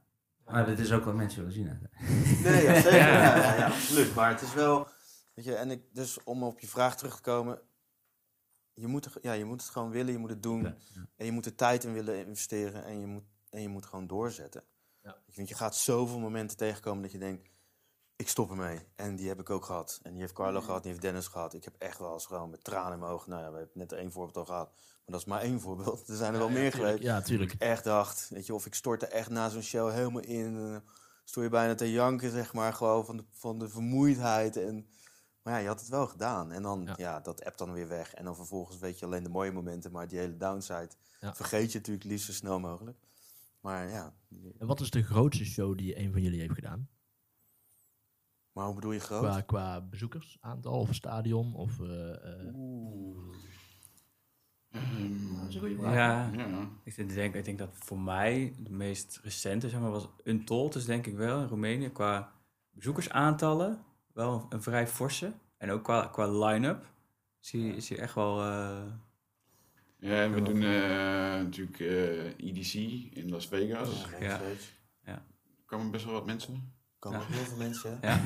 Maar 0.45 0.67
dit 0.67 0.79
is 0.79 0.93
ook 0.93 1.05
wat 1.05 1.15
mensen 1.15 1.39
willen 1.39 1.53
zien. 1.55 1.69
hè. 1.69 1.75
Nee, 2.51 2.63
ja, 2.63 2.75
zeker. 2.81 2.93
Ja. 2.99 3.57
Ja. 3.57 3.67
Absoluut. 3.67 4.15
Maar 4.15 4.31
het 4.31 4.41
is 4.43 4.55
wel. 4.55 4.89
Weet 5.35 5.45
je, 5.45 5.55
en 5.55 5.71
ik, 5.71 5.83
dus 5.93 6.23
om 6.25 6.43
op 6.43 6.61
je 6.61 6.67
vraag 6.69 6.97
terug 6.97 7.17
te 7.17 7.23
komen. 7.23 7.61
Je 8.75 8.87
moet, 8.87 9.05
er- 9.05 9.19
ja, 9.21 9.33
je 9.33 9.45
moet 9.45 9.61
het 9.61 9.71
gewoon 9.71 9.91
willen, 9.91 10.13
je 10.13 10.19
moet 10.19 10.31
het 10.31 10.43
doen. 10.43 10.63
Ja, 10.63 10.77
En 11.17 11.25
je 11.27 11.33
moet 11.33 11.47
er 11.47 11.55
tijd 11.55 11.85
in 11.85 11.93
willen 11.93 12.19
investeren 12.27 12.85
en 12.85 13.01
je 13.01 13.07
moet, 13.07 13.25
en 13.51 13.63
je 13.63 13.69
moet 13.69 13.87
gewoon 13.87 14.07
doorzetten. 14.07 14.63
Ja. 15.03 15.17
Ik 15.27 15.35
vind, 15.35 15.49
je 15.49 15.55
gaat 15.55 15.77
zoveel 15.77 16.19
momenten 16.19 16.57
tegenkomen 16.57 17.03
dat 17.03 17.13
je 17.13 17.19
denkt, 17.19 17.49
ik 18.23 18.29
stop 18.29 18.51
ermee. 18.51 18.79
En 18.97 19.17
die 19.17 19.29
heb 19.29 19.41
ik 19.41 19.51
ook 19.51 19.65
gehad. 19.65 20.01
En 20.03 20.11
die 20.13 20.21
heeft 20.21 20.33
Carlo 20.33 20.61
gehad, 20.61 20.83
die 20.83 20.91
heeft 20.91 21.03
Dennis 21.05 21.27
gehad. 21.27 21.55
Ik 21.55 21.65
heb 21.65 21.75
echt 21.79 21.99
wel 21.99 22.13
eens 22.13 22.27
gewoon 22.27 22.51
met 22.51 22.65
tranen 22.65 22.93
in 22.93 22.99
mijn 22.99 23.13
ogen, 23.13 23.31
nou 23.31 23.43
ja, 23.43 23.51
we 23.51 23.57
hebben 23.57 23.79
net 23.79 23.93
één 23.93 24.13
voorbeeld 24.13 24.37
al 24.37 24.45
gehad. 24.45 24.71
Maar 24.75 25.01
dat 25.07 25.21
is 25.21 25.27
maar 25.27 25.41
één 25.41 25.61
voorbeeld. 25.61 26.03
Er 26.09 26.17
zijn 26.17 26.33
er 26.33 26.39
wel 26.39 26.49
meer 26.49 26.73
geweest. 26.73 27.03
Ja, 27.03 27.21
tuurlijk. 27.21 27.55
echt 27.59 27.85
dacht, 27.85 28.29
weet 28.29 28.47
je, 28.47 28.55
of 28.55 28.67
ik 28.67 28.75
stortte 28.75 29.07
echt 29.07 29.31
na 29.31 29.49
zo'n 29.49 29.63
show 29.63 29.91
helemaal 29.91 30.23
in. 30.23 30.83
stoor 31.25 31.43
je 31.43 31.49
bijna 31.49 31.75
te 31.75 31.91
janken, 31.93 32.31
zeg 32.31 32.53
maar, 32.53 32.73
gewoon 32.73 33.05
van 33.05 33.17
de, 33.17 33.25
van 33.31 33.59
de 33.59 33.69
vermoeidheid. 33.69 34.57
En, 34.57 34.87
maar 35.43 35.53
ja, 35.55 35.59
je 35.61 35.67
had 35.67 35.81
het 35.81 35.89
wel 35.89 36.07
gedaan. 36.07 36.53
En 36.53 36.63
dan, 36.63 36.89
Ja. 36.97 37.21
dat 37.21 37.45
app 37.45 37.59
dan 37.59 37.73
weer 37.73 37.89
weg. 37.89 38.15
En 38.15 38.25
dan 38.25 38.37
vervolgens 38.37 38.79
weet 38.79 38.99
je 38.99 39.05
alleen 39.07 39.23
de 39.23 39.29
mooie 39.29 39.53
momenten, 39.53 39.93
maar 39.93 40.09
die 40.09 40.19
hele 40.19 40.37
downside 40.37 40.91
vergeet 41.21 41.73
je 41.73 41.79
natuurlijk 41.79 42.07
liefst 42.07 42.27
zo 42.27 42.33
snel 42.33 42.61
mogelijk. 42.61 42.99
Maar 43.61 43.89
ja, 43.89 44.15
En 44.59 44.67
wat 44.67 44.81
is 44.81 44.91
de 44.91 45.03
grootste 45.03 45.45
show 45.45 45.79
die 45.79 45.99
een 45.99 46.13
van 46.13 46.23
jullie 46.23 46.41
heeft 46.41 46.55
gedaan? 46.55 46.89
Maar 48.53 48.65
hoe 48.65 48.75
bedoel 48.75 48.93
je 48.93 49.01
groot? 49.01 49.21
Qua, 49.23 49.41
qua 49.41 49.81
bezoekersaantal 49.81 50.79
of 50.79 50.95
stadion? 50.95 51.55
Of, 51.55 51.81
eh, 51.81 52.11
eh, 52.15 52.55
dat 54.71 55.49
is 55.49 55.55
een 55.55 55.61
goede 55.61 55.77
vraag. 55.77 55.95
Ja, 55.95 56.31
ja. 56.35 56.69
ik 56.85 56.97
denken, 57.15 57.39
ik 57.39 57.45
denk 57.45 57.59
dat 57.59 57.71
voor 57.73 57.99
mij 58.01 58.55
de 58.59 58.71
meest 58.71 59.21
recente 59.23 59.69
zeg 59.69 59.81
maar, 59.81 59.91
was 59.91 60.09
Untold, 60.25 60.73
dus 60.73 60.85
denk 60.85 61.07
ik 61.07 61.17
wel 61.17 61.41
in 61.41 61.49
Roemenië. 61.49 61.89
Qua 61.89 62.33
bezoekersaantallen 62.71 63.85
wel 64.13 64.47
een 64.49 64.63
vrij 64.63 64.87
forse. 64.87 65.33
En 65.57 65.71
ook 65.71 65.85
qua, 65.85 66.07
qua 66.07 66.47
line-up 66.47 66.91
zie, 67.41 67.81
zie 67.81 67.97
je 67.97 68.03
echt 68.03 68.15
wel... 68.15 68.41
eh, 68.43 68.83
Ja, 69.99 70.23
en 70.23 70.33
we 70.35 70.43
doen 70.43 70.63
eh, 70.63 71.43
natuurlijk 71.43 71.81
eh, 71.81 72.27
EDC 72.49 72.75
in 73.15 73.31
Las 73.31 73.47
Vegas. 73.47 74.07
Ja, 74.21 74.41
Ja. 75.05 75.13
Er 75.13 75.23
komen 75.67 75.91
best 75.91 76.05
wel 76.05 76.15
wat 76.15 76.27
mensen. 76.27 76.73
Komen 77.03 77.21
Ja. 77.21 77.27
nog 77.27 77.37
heel 77.37 77.45
veel 77.45 77.57
mensen. 77.57 77.99
ja. 78.03 78.21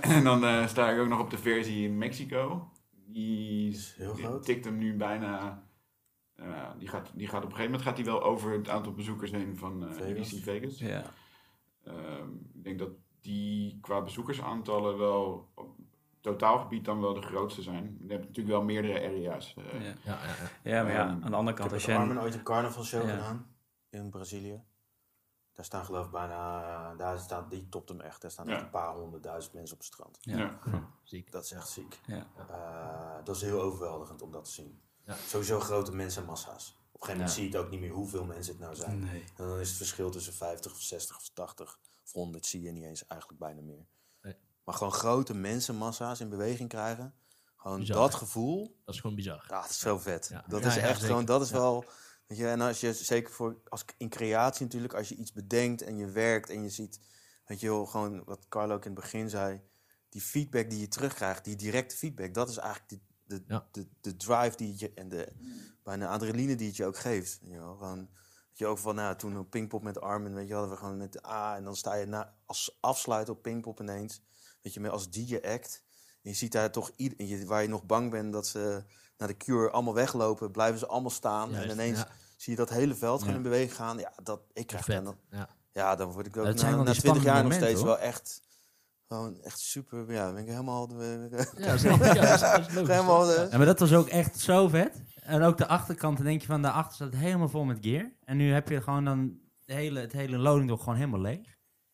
En 0.00 0.24
dan 0.30 0.44
eh, 0.44 0.66
sta 0.66 0.90
ik 0.90 1.00
ook 1.00 1.08
nog 1.08 1.20
op 1.20 1.30
de 1.30 1.38
versie 1.38 1.84
in 1.84 1.98
Mexico. 1.98 2.68
Die, 3.06 3.70
is 3.72 3.94
heel 3.98 4.14
die 4.14 4.24
groot. 4.24 4.44
tikt 4.44 4.64
hem 4.64 4.78
nu 4.78 4.96
bijna. 4.96 5.62
eh, 6.34 6.70
die, 6.78 6.88
gaat, 6.88 7.10
die 7.14 7.26
gaat 7.28 7.36
op 7.44 7.50
een 7.50 7.56
gegeven 7.56 7.70
moment 7.70 7.82
gaat 7.82 7.96
die 7.96 8.04
wel 8.04 8.22
over 8.22 8.52
het 8.52 8.68
aantal 8.68 8.92
bezoekers 8.92 9.30
heen 9.30 9.56
van 9.56 9.88
eh 9.88 9.94
Vegas. 9.94 10.34
Vegas. 10.42 10.78
ja. 10.78 11.02
Ehm, 11.84 12.28
ik 12.54 12.64
denk 12.64 12.78
dat 12.78 12.90
die 13.20 13.78
qua 13.80 14.02
bezoekersaantallen 14.02 14.98
wel 14.98 15.50
op 15.54 15.76
totaalgebied 16.20 16.84
dan 16.84 17.00
wel 17.00 17.14
de 17.14 17.22
grootste 17.22 17.62
zijn. 17.62 17.98
Je 18.06 18.12
hebt 18.12 18.26
natuurlijk 18.26 18.56
wel 18.56 18.64
meerdere 18.64 18.94
area's. 19.08 19.54
eh. 19.58 19.64
Ja. 19.82 19.86
Ja, 19.88 19.94
ja, 20.04 20.16
ja. 20.64 20.70
ja, 20.76 20.82
maar 20.82 20.92
ja, 20.92 21.00
Ehm, 21.08 21.22
aan 21.24 21.30
de 21.30 21.36
andere 21.36 21.50
Ik 21.50 21.56
kant, 21.56 21.70
heb 21.70 21.72
als 21.72 21.84
je... 22.14 22.20
Ooit 22.20 22.34
een 22.34 22.42
carnavalshow 22.42 23.02
Ja. 23.02 23.08
gedaan 23.10 23.46
in 23.90 24.10
Brazilië. 24.10 24.62
Daar 25.54 25.64
staan 25.64 25.84
geloof 25.84 26.04
ik 26.06 26.10
bijna, 26.10 26.62
eh, 26.92 26.98
daar 26.98 27.18
staat, 27.18 27.50
die 27.50 27.68
topt 27.68 27.88
hem 27.88 28.00
echt. 28.00 28.22
Daar 28.22 28.30
staan 28.30 28.46
Ja. 28.46 28.54
echt 28.54 28.62
een 28.62 28.70
paar 28.70 28.94
honderdduizend 28.94 29.54
mensen 29.54 29.74
op 29.74 29.80
het 29.82 29.92
strand. 29.92 30.18
Ja. 30.20 30.36
Ja. 30.36 30.58
Ziek. 31.02 31.32
Dat 31.32 31.44
is 31.44 31.52
echt 31.52 31.68
ziek. 31.68 32.00
Ja. 32.06 32.26
Eh, 32.48 33.24
dat 33.24 33.36
is 33.36 33.42
heel 33.42 33.60
overweldigend 33.60 34.22
om 34.22 34.32
dat 34.32 34.44
te 34.44 34.50
zien. 34.50 34.80
Ja. 35.04 35.14
Sowieso 35.26 35.60
grote 35.60 35.92
mensenmassa's. 35.94 36.78
Op 36.92 37.00
een 37.00 37.06
gegeven 37.06 37.10
moment 37.12 37.28
Ja. 37.28 37.34
zie 37.34 37.42
je 37.50 37.56
het 37.56 37.64
ook 37.64 37.70
niet 37.70 37.80
meer 37.80 37.90
hoeveel 37.90 38.24
mensen 38.24 38.52
het 38.52 38.62
nou 38.62 38.74
zijn. 38.74 39.00
Nee. 39.00 39.24
En 39.36 39.46
dan 39.48 39.58
is 39.58 39.68
het 39.68 39.76
verschil 39.76 40.10
tussen 40.10 40.32
50 40.32 40.72
of 40.72 40.80
60 40.80 41.16
of 41.16 41.28
80 41.28 41.78
of 42.04 42.12
100 42.12 42.46
zie 42.46 42.62
je 42.62 42.70
niet 42.72 42.84
eens 42.84 43.06
eigenlijk 43.06 43.40
bijna 43.40 43.60
meer. 43.60 43.86
Nee. 44.22 44.36
Maar 44.64 44.74
gewoon 44.74 44.92
grote 44.92 45.34
mensenmassa's 45.34 46.20
in 46.20 46.28
beweging 46.28 46.68
krijgen. 46.68 47.14
Gewoon 47.56 47.78
Bizar. 47.78 47.96
dat 47.96 48.14
gevoel. 48.14 48.76
Dat 48.84 48.94
is 48.94 49.00
gewoon 49.00 49.16
bizar. 49.16 49.44
Ja, 49.48 49.60
het 49.60 49.70
is 49.70 49.78
zo 49.78 49.98
vet. 49.98 50.28
Ja. 50.30 50.44
Dat 50.48 50.60
Ja, 50.62 50.66
is 50.68 50.74
ja, 50.74 50.80
echt 50.80 51.02
gewoon, 51.04 51.24
dat 51.24 51.40
is 51.42 51.48
Ja. 51.50 51.54
wel. 51.56 51.84
Weet 52.34 52.42
je, 52.42 52.50
en 52.50 52.60
als 52.60 52.80
je 52.80 52.92
zeker 52.94 53.32
voor 53.32 53.60
als 53.68 53.84
in 53.96 54.08
creatie 54.08 54.64
natuurlijk, 54.64 54.94
als 54.94 55.08
je 55.08 55.14
iets 55.14 55.32
bedenkt 55.32 55.82
en 55.82 55.96
je 55.96 56.06
werkt 56.06 56.50
en 56.50 56.62
je 56.62 56.68
ziet, 56.68 57.00
weet 57.46 57.60
je 57.60 57.68
wel, 57.68 57.86
gewoon 57.86 58.24
wat 58.24 58.48
Carlo 58.48 58.74
ook 58.74 58.84
in 58.84 58.90
het 58.90 59.00
begin 59.00 59.30
zei, 59.30 59.60
die 60.08 60.20
feedback 60.20 60.70
die 60.70 60.80
je 60.80 60.88
terugkrijgt, 60.88 61.44
die 61.44 61.56
directe 61.56 61.96
feedback, 61.96 62.34
dat 62.34 62.48
is 62.48 62.56
eigenlijk 62.56 63.02
de, 63.24 63.42
Ja. 63.46 63.68
de, 63.70 63.88
de 64.00 64.16
drive 64.16 64.56
die 64.56 64.74
je 64.76 64.92
en 64.94 65.08
de 65.08 65.32
bijna 65.82 66.08
adrenaline 66.08 66.54
die 66.54 66.66
het 66.66 66.76
je 66.76 66.84
ook 66.86 66.98
geeft. 66.98 67.38
Weet 67.42 67.50
je 67.50 67.58
wel, 67.58 67.76
gewoon, 67.76 67.98
weet 67.98 68.58
je 68.58 68.66
ook 68.66 68.78
van, 68.78 68.94
nou, 68.94 69.16
toen 69.16 69.38
op 69.38 69.50
Pinkpop 69.50 69.82
met 69.82 70.00
Armin, 70.00 70.34
weet 70.34 70.48
je, 70.48 70.52
hadden 70.54 70.70
we 70.72 70.76
gewoon 70.76 70.96
met 70.96 71.12
de 71.12 71.26
A 71.26 71.56
en 71.56 71.64
dan 71.64 71.76
sta 71.76 71.94
je 71.94 72.06
na, 72.06 72.34
als 72.44 72.78
afsluit 72.80 73.28
op 73.28 73.42
Pinkpop 73.42 73.80
ineens, 73.80 74.22
weet 74.62 74.74
je, 74.74 74.80
met 74.80 74.90
als 74.90 75.10
DJ 75.10 75.36
act. 75.36 75.82
En 76.22 76.30
je 76.30 76.36
ziet 76.36 76.52
daar 76.52 76.70
toch 76.72 76.90
ieder, 76.96 77.18
en 77.18 77.26
je, 77.26 77.46
waar 77.46 77.62
je 77.62 77.68
nog 77.68 77.84
bang 77.84 78.10
bent 78.10 78.32
dat 78.32 78.46
ze 78.46 78.84
naar 79.16 79.28
de 79.28 79.36
cure 79.36 79.70
allemaal 79.70 79.94
weglopen, 79.94 80.50
blijven 80.50 80.78
ze 80.78 80.86
allemaal 80.86 81.10
staan. 81.10 81.50
Juist, 81.50 81.66
en 81.66 81.72
ineens 81.72 81.98
ja. 81.98 82.08
Zie 82.44 82.52
je 82.52 82.58
dat 82.58 82.70
hele 82.70 82.94
veld 82.94 83.18
gewoon 83.18 83.34
Ja. 83.34 83.40
in 83.40 83.50
beweging 83.50 83.74
gaan. 83.74 83.98
Ja, 83.98 84.12
dat, 84.22 84.40
ik 84.52 84.66
krijg 84.66 84.86
dan, 84.86 85.16
Ja. 85.30 85.48
ja, 85.72 85.96
dan 85.96 86.10
word 86.10 86.26
ik 86.26 86.36
ook 86.36 86.46
Het 86.46 86.62
na, 86.62 86.70
na 86.76 86.84
die 86.84 86.94
20 87.00 87.22
jaar 87.22 87.42
nog 87.42 87.52
steeds 87.52 87.82
wel 87.82 87.98
echt, 87.98 88.42
gewoon 89.08 89.40
echt 89.42 89.58
super, 89.58 90.12
ja, 90.12 90.32
ben 90.32 90.42
ik 90.42 90.48
helemaal, 90.48 90.88
Ja, 91.00 91.12
ik. 91.24 91.30
Ja, 91.58 91.66
dat 91.66 91.74
is- 91.74 91.82
dat 91.82 92.58
is 92.68 92.74
logisch. 92.74 92.88
helemaal, 92.88 93.32
eh, 93.32 93.50
Ja, 93.50 93.56
maar 93.56 93.66
dat 93.66 93.78
was 93.78 93.92
ook 93.94 94.08
echt 94.08 94.40
zo 94.40 94.68
vet. 94.68 95.02
En 95.14 95.42
ook 95.42 95.58
de 95.58 95.66
achterkant, 95.66 96.16
dan 96.16 96.26
denk 96.26 96.40
je 96.40 96.46
van, 96.46 96.62
daarachter 96.62 96.94
staat 96.94 97.08
het 97.12 97.16
helemaal 97.20 97.48
vol 97.48 97.64
met 97.64 97.78
gear. 97.80 98.10
En 98.24 98.36
nu 98.36 98.52
heb 98.52 98.68
je 98.68 98.80
gewoon 98.82 99.04
dan 99.04 99.38
de 99.64 99.72
hele, 99.74 100.00
het 100.00 100.12
hele 100.12 100.36
loading 100.38 100.68
door 100.68 100.78
gewoon 100.78 100.94
helemaal 100.94 101.20
leeg. 101.20 101.52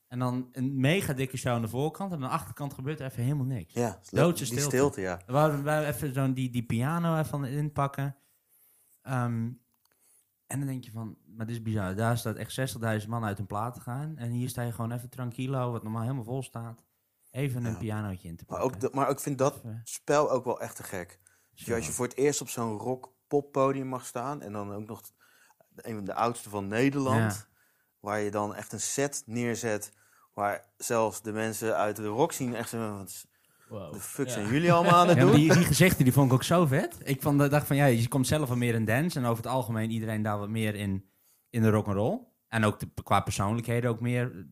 En 0.09 0.18
dan 0.18 0.48
een 0.53 0.80
mega 0.80 1.12
dikke 1.12 1.36
show 1.36 1.53
aan 1.53 1.62
de 1.62 1.68
voorkant. 1.68 2.11
En 2.12 2.16
aan 2.16 2.28
de 2.28 2.34
achterkant 2.34 2.74
gebeurt 2.74 3.01
er 3.01 3.07
even 3.07 3.22
helemaal 3.22 3.44
niks. 3.46 3.72
ja, 3.74 3.98
Doodse 4.11 4.44
die 4.44 4.53
stilte. 4.53 4.76
stilte, 4.76 5.01
ja. 5.01 5.20
We 5.26 5.32
wouden 5.32 5.62
wij 5.62 5.86
even 5.88 6.14
zo'n 6.14 6.32
die, 6.34 6.51
die 6.51 6.62
piano 6.66 7.18
even 7.18 7.44
inpakken. 7.44 8.16
Ehm, 9.03 9.48
en 10.51 10.59
dan 10.59 10.68
denk 10.68 10.84
je 10.84 10.90
van, 10.90 11.16
maar 11.36 11.46
dit 11.46 11.57
is 11.57 11.62
bizar. 11.62 11.94
Daar 11.94 12.18
staat 12.18 12.36
echt 12.36 12.74
60.000 13.03 13.09
man 13.09 13.24
uit 13.24 13.38
een 13.38 13.46
plaat 13.46 13.74
te 13.74 13.80
gaan. 13.80 14.16
En 14.16 14.30
hier 14.30 14.48
sta 14.48 14.62
je 14.62 14.72
gewoon 14.72 14.92
even 14.92 15.11
tranquilo, 15.11 15.72
wat 15.72 15.82
normaal 15.82 16.03
helemaal 16.03 16.24
vol 16.24 16.42
staat. 16.42 16.84
Even 17.30 17.64
een 17.64 17.72
Ja. 17.72 17.78
pianootje 17.78 18.28
in 18.28 18.36
te 18.36 18.44
Maar 18.48 18.59
pakken. 18.59 18.76
ook, 18.76 18.80
de- 18.90 18.96
maar 18.96 19.11
ik 19.11 19.20
vind 19.20 19.38
dat 19.38 19.57
Even- 19.57 19.80
spel 19.84 20.30
ook 20.30 20.44
wel 20.44 20.61
echt 20.61 20.76
te 20.76 20.82
gek. 20.82 21.20
Dus 21.55 21.72
als 21.72 21.86
je 21.86 21.92
voor 21.92 22.07
het 22.07 22.16
eerst 22.16 22.40
op 22.40 22.48
zo'n 22.48 22.78
rock-pop 22.78 23.53
podium 23.53 23.86
mag 23.86 24.07
staan 24.07 24.42
en 24.42 24.53
dan 24.53 24.72
ook 24.72 24.86
nog 24.86 25.03
een 25.76 25.94
van 25.94 26.05
de 26.05 26.14
oudste 26.14 26.48
van 26.51 26.66
Nederland, 26.66 27.32
Ja. 27.32 27.46
waar 28.01 28.20
je 28.20 28.30
dan 28.30 28.55
echt 28.55 28.72
een 28.72 28.80
set 28.80 29.22
neerzet 29.26 29.92
waar 30.34 30.64
zelfs 30.76 31.22
de 31.22 31.32
mensen 31.32 31.76
uit 31.76 31.96
de 31.96 32.07
rock 32.07 32.32
zien 32.32 32.55
echt 32.55 32.68
zo, 32.68 33.05
Wow. 33.70 33.92
de 33.92 34.00
fuck 34.00 34.26
Ja. 34.26 34.32
zijn 34.32 34.46
jullie 34.48 34.72
allemaal 34.72 34.94
aan 34.94 35.08
het 35.08 35.18
doen? 35.26 35.34
die, 35.34 35.52
die 35.52 35.64
gezichten 35.64 36.04
die 36.04 36.12
vond 36.12 36.26
ik 36.26 36.32
ook 36.32 36.42
zo 36.42 36.66
vet. 36.66 36.96
Ik 37.02 37.22
vond, 37.22 37.50
dacht 37.50 37.66
van 37.66 37.76
ja, 37.76 37.84
je 37.86 38.08
komt 38.08 38.26
zelf 38.26 38.48
wel 38.48 38.56
meer 38.56 38.74
in 38.74 38.84
dance. 38.84 39.18
En 39.18 39.24
over 39.24 39.42
het 39.44 39.52
algemeen 39.52 39.90
iedereen 39.90 40.22
daar 40.22 40.38
wat 40.38 40.48
meer 40.48 40.74
in, 40.74 41.10
in 41.50 41.62
de 41.62 41.70
rock'n'roll. 41.70 42.20
En 42.48 42.64
ook 42.64 42.80
de, 42.80 42.88
qua 43.04 43.20
persoonlijkheden 43.20 43.90
ook 43.90 44.00
meer. 44.00 44.46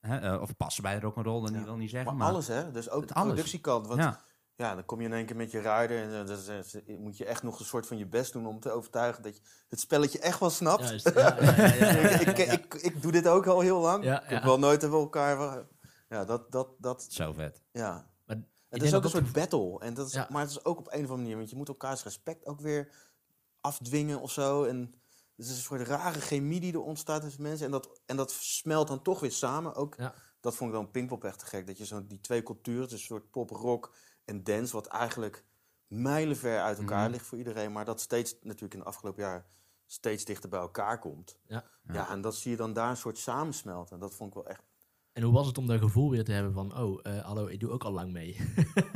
Hè, 0.00 0.18
eh, 0.18 0.40
of 0.42 0.56
passen 0.56 0.82
bij 0.82 0.94
de 0.94 1.00
rock'n'roll, 1.00 1.42
dan 1.42 1.52
Ja. 1.52 1.56
niet 1.58 1.66
wil 1.66 1.76
niet 1.76 1.90
zeggen. 1.90 2.08
Maar 2.08 2.18
Maar, 2.18 2.28
alles 2.28 2.46
hè, 2.48 2.70
dus 2.70 2.90
ook 2.90 3.08
de 3.08 3.14
alles. 3.14 3.28
productiekant. 3.32 3.86
Want 3.86 4.00
ja. 4.00 4.20
ja, 4.54 4.74
dan 4.74 4.84
kom 4.84 5.00
je 5.00 5.06
in 5.06 5.12
één 5.12 5.26
keer 5.26 5.36
met 5.36 5.50
je 5.50 5.58
rider 5.58 6.02
en 6.02 6.20
eh, 6.20 6.26
dan 6.26 7.02
moet 7.02 7.16
je 7.16 7.24
echt 7.24 7.42
nog 7.42 7.58
een 7.58 7.64
soort 7.64 7.86
van 7.86 7.98
je 7.98 8.06
best 8.06 8.32
doen 8.32 8.46
om 8.46 8.60
te 8.60 8.70
overtuigen 8.70 9.22
dat 9.22 9.36
je 9.36 9.42
het 9.68 9.80
spelletje 9.80 10.18
echt 10.18 10.40
wel 10.40 10.50
snapt. 10.50 10.88
Juist, 10.88 11.14
ja, 11.14 11.36
ja, 11.40 11.54
ja, 11.56 11.74
ja, 11.74 11.90
ja. 11.90 12.08
ik, 12.20 12.38
ik, 12.38 12.38
ik, 12.52 12.74
ik 12.74 13.02
doe 13.02 13.12
dit 13.12 13.28
ook 13.28 13.46
al 13.46 13.60
heel 13.60 13.80
lang. 13.80 14.04
Ja, 14.04 14.22
ik 14.22 14.28
heb 14.28 14.42
wel 14.42 14.58
nooit 14.58 14.80
hebben 14.80 14.98
we 14.98 15.04
elkaar. 15.04 15.38
wel- 15.38 15.66
Ja, 16.08 16.24
dat, 16.24 16.52
dat, 16.52 16.68
dat, 16.78 17.06
zo 17.08 17.32
vet. 17.32 17.62
ja. 17.72 18.08
Het 18.70 18.82
is 18.82 18.94
ook 18.94 19.04
een 19.04 19.10
soort 19.10 19.32
battle. 19.32 19.78
En 19.80 19.94
dat 19.94 20.06
is, 20.06 20.12
Ja. 20.12 20.26
Maar 20.30 20.40
het 20.42 20.50
is 20.50 20.64
ook 20.64 20.78
op 20.78 20.86
een 20.86 20.92
of 20.92 20.98
andere 21.00 21.16
manier, 21.16 21.36
want 21.36 21.50
je 21.50 21.56
moet 21.56 21.68
elkaars 21.68 22.02
respect 22.02 22.46
ook 22.46 22.60
weer 22.60 22.92
afdwingen 23.60 24.20
of 24.20 24.30
zo. 24.32 24.64
En 24.64 24.94
het 25.36 25.46
is 25.46 25.50
een 25.50 25.62
soort 25.62 25.86
rare 25.86 26.20
chemie 26.20 26.60
die 26.60 26.72
er 26.72 26.80
ontstaat 26.82 27.22
tussen 27.22 27.42
mensen. 27.42 27.66
En 27.66 27.72
dat, 27.72 28.00
en 28.06 28.16
dat 28.16 28.30
smelt 28.32 28.88
dan 28.88 29.02
toch 29.02 29.20
weer 29.20 29.32
samen. 29.32 29.74
Ook, 29.74 29.94
Ja. 29.96 30.14
Dat 30.40 30.56
vond 30.56 30.70
ik 30.70 30.76
dan 30.76 30.90
Pinkpop 30.90 31.24
echt 31.24 31.38
te 31.38 31.46
gek. 31.46 31.66
Dat 31.66 31.78
je 31.78 31.86
zo 31.86 32.06
die 32.06 32.20
twee 32.20 32.42
culturen, 32.42 32.82
dus 32.82 32.92
een 32.92 32.98
soort 32.98 33.30
pop-rock 33.30 33.94
en 34.24 34.44
dance, 34.44 34.72
wat 34.72 34.86
eigenlijk 34.86 35.44
mijlenver 35.86 36.60
uit 36.60 36.78
elkaar 36.78 37.02
Mhm. 37.02 37.10
ligt 37.10 37.26
voor 37.26 37.38
iedereen, 37.38 37.72
maar 37.72 37.84
dat 37.84 38.00
steeds 38.00 38.36
natuurlijk 38.42 38.74
in 38.74 38.78
de 38.80 38.84
afgelopen 38.86 39.22
jaar 39.22 39.46
steeds 39.86 40.24
dichter 40.24 40.48
bij 40.48 40.60
elkaar 40.60 40.98
komt. 40.98 41.38
Ja. 41.46 41.64
Ja, 41.82 42.08
en 42.10 42.20
dat 42.20 42.36
zie 42.36 42.50
je 42.50 42.56
dan 42.56 42.72
daar 42.72 42.90
een 42.90 42.96
soort 42.96 43.18
samensmelten. 43.18 43.94
En 43.94 44.00
dat 44.00 44.14
vond 44.14 44.28
ik 44.28 44.42
wel 44.42 44.46
echt. 44.46 44.62
En 45.20 45.26
hoe 45.26 45.34
was 45.34 45.46
het 45.46 45.58
om 45.58 45.66
dat 45.66 45.80
gevoel 45.80 46.10
weer 46.10 46.24
te 46.24 46.32
hebben 46.32 46.52
van, 46.52 46.76
oh, 46.78 47.00
eh, 47.02 47.24
hallo, 47.24 47.46
ik 47.46 47.60
doe 47.60 47.70
ook 47.70 47.84
al 47.84 47.92
lang 47.92 48.12
mee. 48.12 48.36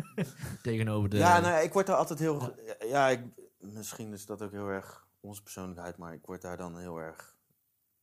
Tegenover 0.62 1.08
de... 1.08 1.16
Ja, 1.16 1.40
nou, 1.40 1.64
ik 1.64 1.72
word 1.72 1.86
daar 1.86 1.96
altijd 1.96 2.18
heel. 2.18 2.54
Ja, 2.88 3.08
ik, 3.08 3.20
misschien 3.58 4.12
is 4.12 4.26
dat 4.26 4.42
ook 4.42 4.50
heel 4.50 4.68
erg 4.68 5.06
onze 5.20 5.42
persoonlijkheid, 5.42 5.96
maar 5.96 6.12
ik 6.14 6.26
word 6.26 6.42
daar 6.42 6.56
dan 6.56 6.78
heel 6.78 6.98
erg. 6.98 7.36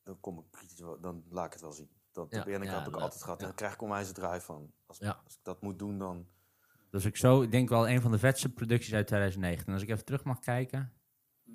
Dan 0.03 0.19
kom 0.19 0.37
ik 0.39 0.45
kritisch, 0.51 0.77
dan 1.01 1.23
laat 1.29 1.45
ik 1.45 1.51
het 1.51 1.61
wel 1.61 1.71
zien. 1.71 1.89
Dat 2.11 2.27
Ja, 2.29 2.45
ik 2.45 2.63
ja, 2.63 2.79
heb 2.79 2.87
ik 2.87 2.95
altijd 2.95 3.21
gehad. 3.23 3.37
En 3.37 3.41
ja. 3.41 3.47
dan 3.47 3.55
krijg 3.55 3.73
ik 3.73 3.81
onwijs 3.81 4.07
een 4.07 4.13
draai 4.13 4.41
van. 4.41 4.71
Als, 4.85 4.97
Ja. 4.97 5.21
als 5.23 5.33
ik 5.33 5.39
dat 5.43 5.61
moet 5.61 5.79
doen, 5.79 5.97
dan. 5.97 6.27
Dus 6.89 7.05
ik 7.05 7.17
zo, 7.17 7.41
ik 7.41 7.51
denk 7.51 7.69
wel 7.69 7.89
een 7.89 8.01
van 8.01 8.11
de 8.11 8.19
vetste 8.19 8.49
producties 8.53 8.93
uit 8.93 9.07
2019. 9.07 9.67
En 9.67 9.73
als 9.73 9.83
ik 9.83 9.89
even 9.89 10.05
terug 10.05 10.23
mag 10.23 10.39
kijken. 10.39 10.93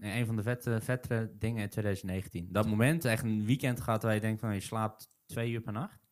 eh, 0.00 0.16
Een 0.16 0.26
van 0.26 0.36
de 0.36 0.42
vette, 0.42 0.80
vettere 0.80 1.36
dingen 1.38 1.62
in 1.62 1.68
2019. 1.68 2.48
Dat 2.52 2.66
moment, 2.66 3.04
echt 3.04 3.24
een 3.24 3.44
weekend 3.44 3.80
gehad 3.80 4.02
waar 4.02 4.14
je 4.14 4.20
denkt 4.20 4.40
van 4.40 4.54
je 4.54 4.60
slaapt 4.60 5.10
twee 5.26 5.50
uur 5.50 5.60
per 5.60 5.72
nacht. 5.72 6.05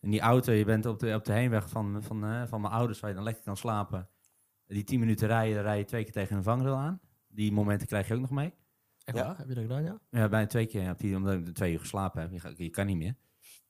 In 0.00 0.10
die 0.10 0.20
auto, 0.20 0.52
je 0.52 0.64
bent 0.64 0.86
op 0.86 0.98
de, 0.98 1.14
op 1.14 1.24
de 1.24 1.32
heenweg 1.32 1.68
van, 1.68 2.02
van, 2.02 2.24
eh, 2.24 2.42
van 2.46 2.60
mijn 2.60 2.72
ouders 2.72 3.00
waar 3.00 3.10
je 3.10 3.16
dan 3.16 3.24
lekker 3.24 3.44
kan 3.44 3.56
slapen. 3.56 4.08
Die 4.66 4.84
tien 4.84 4.98
minuten 5.00 5.26
rijden, 5.28 5.54
dan 5.54 5.64
rij 5.64 5.78
je 5.78 5.84
twee 5.84 6.02
keer 6.04 6.12
tegen 6.12 6.36
een 6.36 6.42
vangrail 6.42 6.76
aan. 6.76 7.00
Die 7.28 7.52
momenten 7.52 7.86
krijg 7.86 8.08
je 8.08 8.14
ook 8.14 8.20
nog 8.20 8.30
mee. 8.30 8.54
Echt 9.04 9.16
Ja. 9.16 9.24
waar? 9.26 9.36
Heb 9.38 9.48
je 9.48 9.54
dat 9.54 9.62
gedaan, 9.62 9.82
ja? 9.82 10.00
Ja, 10.10 10.28
bijna 10.28 10.46
twee 10.46 10.66
keer, 10.66 10.94
die, 10.96 11.16
omdat 11.16 11.34
ik 11.34 11.54
twee 11.54 11.72
uur 11.72 11.78
geslapen 11.78 12.20
heb. 12.20 12.56
Je, 12.56 12.70
kan 12.70 12.86
niet 12.86 12.96
meer. 12.96 13.14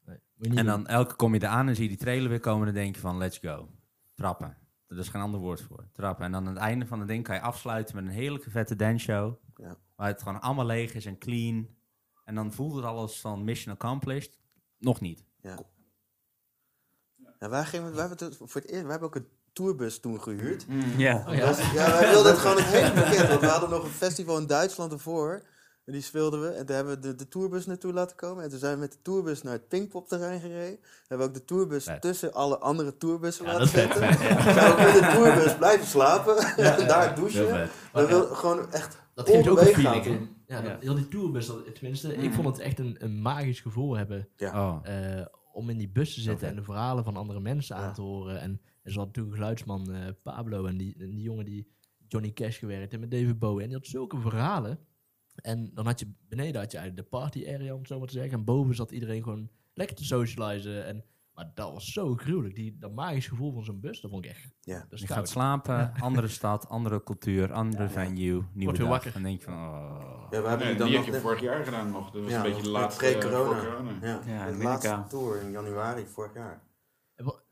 Nee. 0.05 0.19
Niet 0.35 0.49
En 0.51 0.57
doen. 0.57 0.65
dan 0.67 0.87
elke 0.87 1.15
kom 1.17 1.35
je 1.35 1.43
eraan 1.43 1.69
en 1.69 1.75
zie 1.75 1.83
je 1.83 1.89
die 1.91 1.99
trailer 1.99 2.29
weer 2.29 2.41
komen. 2.41 2.67
Dan 2.67 2.75
denk 2.75 2.95
je 2.95 3.01
van, 3.01 3.17
let's 3.17 3.39
go. 3.39 3.71
Trappen. 4.15 4.57
Er 4.87 4.99
is 4.99 5.09
geen 5.09 5.23
ander 5.23 5.41
woord 5.41 5.61
voor. 5.61 5.89
Trappen. 5.93 6.25
En 6.25 6.33
dan 6.33 6.47
aan 6.47 6.55
het 6.55 6.63
einde 6.63 6.87
van 6.87 6.99
het 6.99 7.09
ding 7.09 7.25
kan 7.25 7.35
je 7.35 7.41
afsluiten 7.41 7.97
met 7.97 8.05
een 8.05 8.11
heerlijke 8.11 8.51
vette 8.51 8.77
danceshow. 8.77 9.35
Ja. 9.55 9.77
Waar 9.97 10.07
het 10.09 10.23
gewoon 10.23 10.41
allemaal 10.41 10.67
leeg 10.67 10.95
is 10.95 11.07
en 11.07 11.19
clean. 11.19 11.69
En 12.25 12.35
dan 12.35 12.53
voelt 12.53 12.75
het 12.75 12.85
alles 12.85 13.21
van 13.21 13.45
mission 13.45 13.75
accomplished. 13.75 14.39
Nog 14.79 15.01
niet. 15.01 15.25
Ja, 15.41 15.59
wij, 17.39 17.65
gingen, 17.65 17.91
wij, 17.95 18.07
hebben 18.07 18.27
het 18.27 18.37
voor 18.37 18.49
het 18.61 18.71
eerst, 18.71 18.83
wij 18.83 18.91
hebben 18.91 19.09
ook 19.09 19.15
een 19.15 19.29
tourbus 19.53 19.99
toen 20.01 20.23
gehuurd. 20.23 20.67
Ja. 20.97 21.25
Oh 21.29 21.35
ja. 21.35 21.55
Ja, 21.75 21.91
wij 22.01 22.11
wilden 22.11 22.33
het 22.33 22.41
gewoon 22.41 22.57
het 22.57 22.67
hele 22.67 22.93
pakket. 22.93 23.29
Want 23.29 23.41
we 23.41 23.47
hadden 23.47 23.71
nog 23.71 23.85
een 23.85 23.91
festival 23.91 24.39
in 24.39 24.47
Duitsland 24.47 24.93
ervoor. 24.93 25.43
En 25.85 25.93
die 25.95 26.03
speelden 26.03 26.41
we. 26.41 26.49
En 26.49 26.67
daar 26.67 26.77
hebben 26.77 26.95
we 26.95 27.01
de, 27.01 27.15
de 27.15 27.29
tourbus 27.29 27.67
naartoe 27.67 27.93
laten 27.93 28.17
komen. 28.17 28.45
En 28.45 28.51
toen 28.51 28.59
zijn 28.59 28.75
we 28.75 28.81
met 28.81 28.93
de 28.93 28.99
tourbus 29.03 29.43
naar 29.43 29.53
het 29.53 29.69
Pinkpop-terrein 29.69 30.41
gereden. 30.41 30.79
Hebben 31.07 31.27
we 31.27 31.33
ook 31.33 31.39
de 31.39 31.45
tourbus 31.45 31.87
tussen 32.01 32.33
alle 32.33 32.59
andere 32.59 32.97
tourbussen 32.97 33.45
Ja, 33.45 33.51
laten 33.53 33.67
is 33.67 33.71
vet, 33.71 33.93
zetten. 33.93 34.15
Zijn 34.55 34.77
we 34.77 34.83
met 34.83 34.93
de 34.95 35.11
tourbus 35.15 35.57
blijven 35.57 35.87
slapen. 35.87 36.37
en 36.57 36.87
daar 36.89 37.15
douchen. 37.15 37.47
We 37.51 37.69
Ja. 38.01 38.07
wilden 38.07 38.37
gewoon 38.37 38.73
echt 38.73 38.97
Dat 39.15 39.29
geeft 39.29 39.49
ook 39.49 39.61
een 39.61 39.67
feeling. 39.67 40.29
Ja, 40.47 40.61
dat, 40.61 40.71
Ja. 40.71 40.77
heel 40.81 40.95
die 40.95 41.09
tourbus, 41.09 41.47
dat, 41.47 41.75
tenminste, 41.75 42.13
ik 42.15 42.23
Mhm. 42.25 42.33
vond 42.33 42.47
het 42.47 42.59
echt 42.59 42.79
een, 42.79 42.97
een 42.99 43.23
magisch 43.23 43.61
gevoel 43.61 43.97
hebben 43.97 44.29
Oh. 44.39 44.77
eh, 44.83 45.27
om 45.59 45.71
in 45.71 45.79
die 45.79 45.89
bus 45.89 46.15
te 46.15 46.21
zitten 46.21 46.49
en 46.49 46.57
de 46.57 46.63
verhalen 46.63 47.05
van 47.05 47.17
andere 47.17 47.41
mensen 47.41 47.77
aan 47.77 47.95
te 47.95 48.01
horen. 48.01 48.41
En 48.41 48.61
er 48.83 48.93
zat 48.93 49.07
natuurlijk 49.07 49.37
geluidsman 49.37 49.93
eh, 49.93 50.07
Pablo 50.23 50.67
en 50.67 50.77
die, 50.77 50.95
en 50.99 51.11
die 51.11 51.23
jongen 51.23 51.45
die 51.45 51.69
Johnny 52.09 52.33
Cash 52.33 52.59
gewerkt 52.59 52.93
en 52.93 53.01
met 53.01 53.11
David 53.11 53.39
Bowie. 53.39 53.63
En 53.63 53.69
die 53.69 53.77
had 53.77 53.87
zulke 53.87 54.21
verhalen. 54.21 54.79
En 55.35 55.71
dan 55.75 55.87
had 55.87 56.01
je 56.01 56.13
beneden 56.29 56.61
had 56.61 56.73
je 56.73 56.79
eigenlijk 56.79 57.11
de 57.11 57.19
party 57.19 57.45
area, 57.47 57.73
om 57.73 57.79
het 57.79 57.89
zo 57.89 57.99
maar 57.99 58.09
te 58.09 58.13
zeggen. 58.13 58.33
En 58.33 58.45
boven 58.45 58.75
zat 58.75 58.91
iedereen 58.91 59.23
gewoon 59.23 59.51
lekker 59.75 59.97
te 59.97 60.05
socializen. 60.05 60.87
En, 60.87 61.05
maar 61.39 61.51
dat 61.55 61.73
was 61.73 61.93
zo 61.93 62.15
gruwelijk. 62.17 62.55
Die, 62.55 62.79
dat 62.79 62.95
magisch 62.95 63.27
gevoel 63.27 63.53
van 63.53 63.65
zo'n 63.65 63.81
bus, 63.81 64.01
dat 64.01 64.11
vond 64.11 64.25
ik 64.25 64.31
echt... 64.31 64.51
Ja. 64.61 64.87
Dat 64.89 65.01
Je 65.01 65.07
gaat 65.07 65.29
slapen, 65.29 65.93
andere 65.95 66.29
stad, 66.29 66.69
andere 66.69 67.03
cultuur, 67.03 67.53
andere 67.53 67.83
Ja. 67.83 67.89
venue, 67.91 68.43
nieuwe 68.53 68.79
dag. 68.79 68.89
wakker. 68.89 69.15
En 69.15 69.23
denk 69.23 69.39
je 69.39 69.45
van, 69.45 69.55
oh. 69.55 70.27
Ja, 70.31 70.43
we 70.43 70.49
hebben 70.49 70.59
Nee, 70.59 70.69
die 70.69 70.77
dan 70.77 70.87
die 70.87 70.97
nog 70.97 71.05
heb 71.05 71.05
je 71.05 71.11
net- 71.11 71.21
vorig 71.21 71.41
jaar 71.41 71.65
gedaan 71.65 71.91
nog. 71.91 72.11
Dat 72.11 72.23
was 72.23 72.31
Ja, 72.31 72.37
een 72.37 72.43
beetje 72.51 72.63
de 72.63 72.69
laatste 72.69 73.07
eh, 73.07 73.19
pre-corona. 73.19 73.61
voor 73.61 73.71
corona. 73.71 74.07
Ja, 74.07 74.23
Ja, 74.27 74.51
de 74.51 74.63
laatste 74.63 75.05
tour 75.09 75.41
in 75.43 75.51
januari 75.51 76.07
vorig 76.07 76.35
jaar. 76.35 76.63
En 77.15 77.25
wat, 77.25 77.45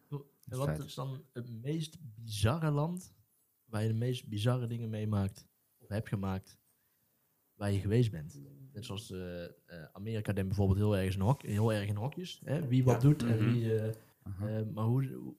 en 0.48 0.58
wat 0.58 0.66
Vet. 0.68 0.84
is 0.84 0.94
dan 0.94 1.24
het 1.32 1.50
meest 1.62 1.96
bizarre 2.14 2.70
land 2.70 3.14
waar 3.64 3.82
je 3.82 3.88
de 3.88 3.94
meest 3.94 4.28
bizarre 4.28 4.66
dingen 4.66 4.90
meemaakt 4.90 5.46
of 5.78 5.88
hebt 5.88 6.08
gemaakt 6.08 6.58
waar 7.54 7.72
je 7.72 7.78
geweest 7.80 8.10
bent? 8.10 8.40
Net 8.76 8.84
zoals 8.84 9.10
eh, 9.10 9.44
eh, 9.44 9.50
Amerika 9.92 10.32
denkt 10.32 10.48
bijvoorbeeld 10.48 10.78
heel 10.78 10.96
erg 10.96 11.14
in, 11.14 11.20
hok, 11.20 11.42
heel 11.42 11.72
erg 11.72 11.88
in 11.88 11.96
hokjes. 11.96 12.40
Hè? 12.44 12.66
Wie 12.68 12.84
wat 12.84 12.94
Ja. 13.02 13.08
doet 13.08 13.22
en 13.22 13.42
Mhm. 13.42 13.52
wie... 13.52 13.78
eh, 13.78 13.88
eh, 14.58 14.66
maar 14.74 14.84
hoe, 14.84 15.06
hoe- 15.12 15.36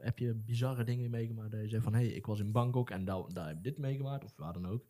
heb 0.00 0.18
je 0.18 0.34
bizarre 0.34 0.84
dingen 0.84 1.10
meegemaakt 1.10 1.50
dat 1.50 1.60
je 1.60 1.68
zegt 1.68 1.84
van... 1.84 1.94
Hé, 1.94 2.04
hey, 2.04 2.08
ik 2.12 2.26
was 2.26 2.38
in 2.40 2.52
Bangkok 2.52 2.90
en 2.90 3.04
daar, 3.04 3.22
daar 3.32 3.46
heb 3.46 3.56
ik 3.56 3.62
dit 3.62 3.78
meegemaakt 3.78 4.24
of 4.24 4.36
waar 4.36 4.52
dan 4.52 4.66
ook. 4.66 4.84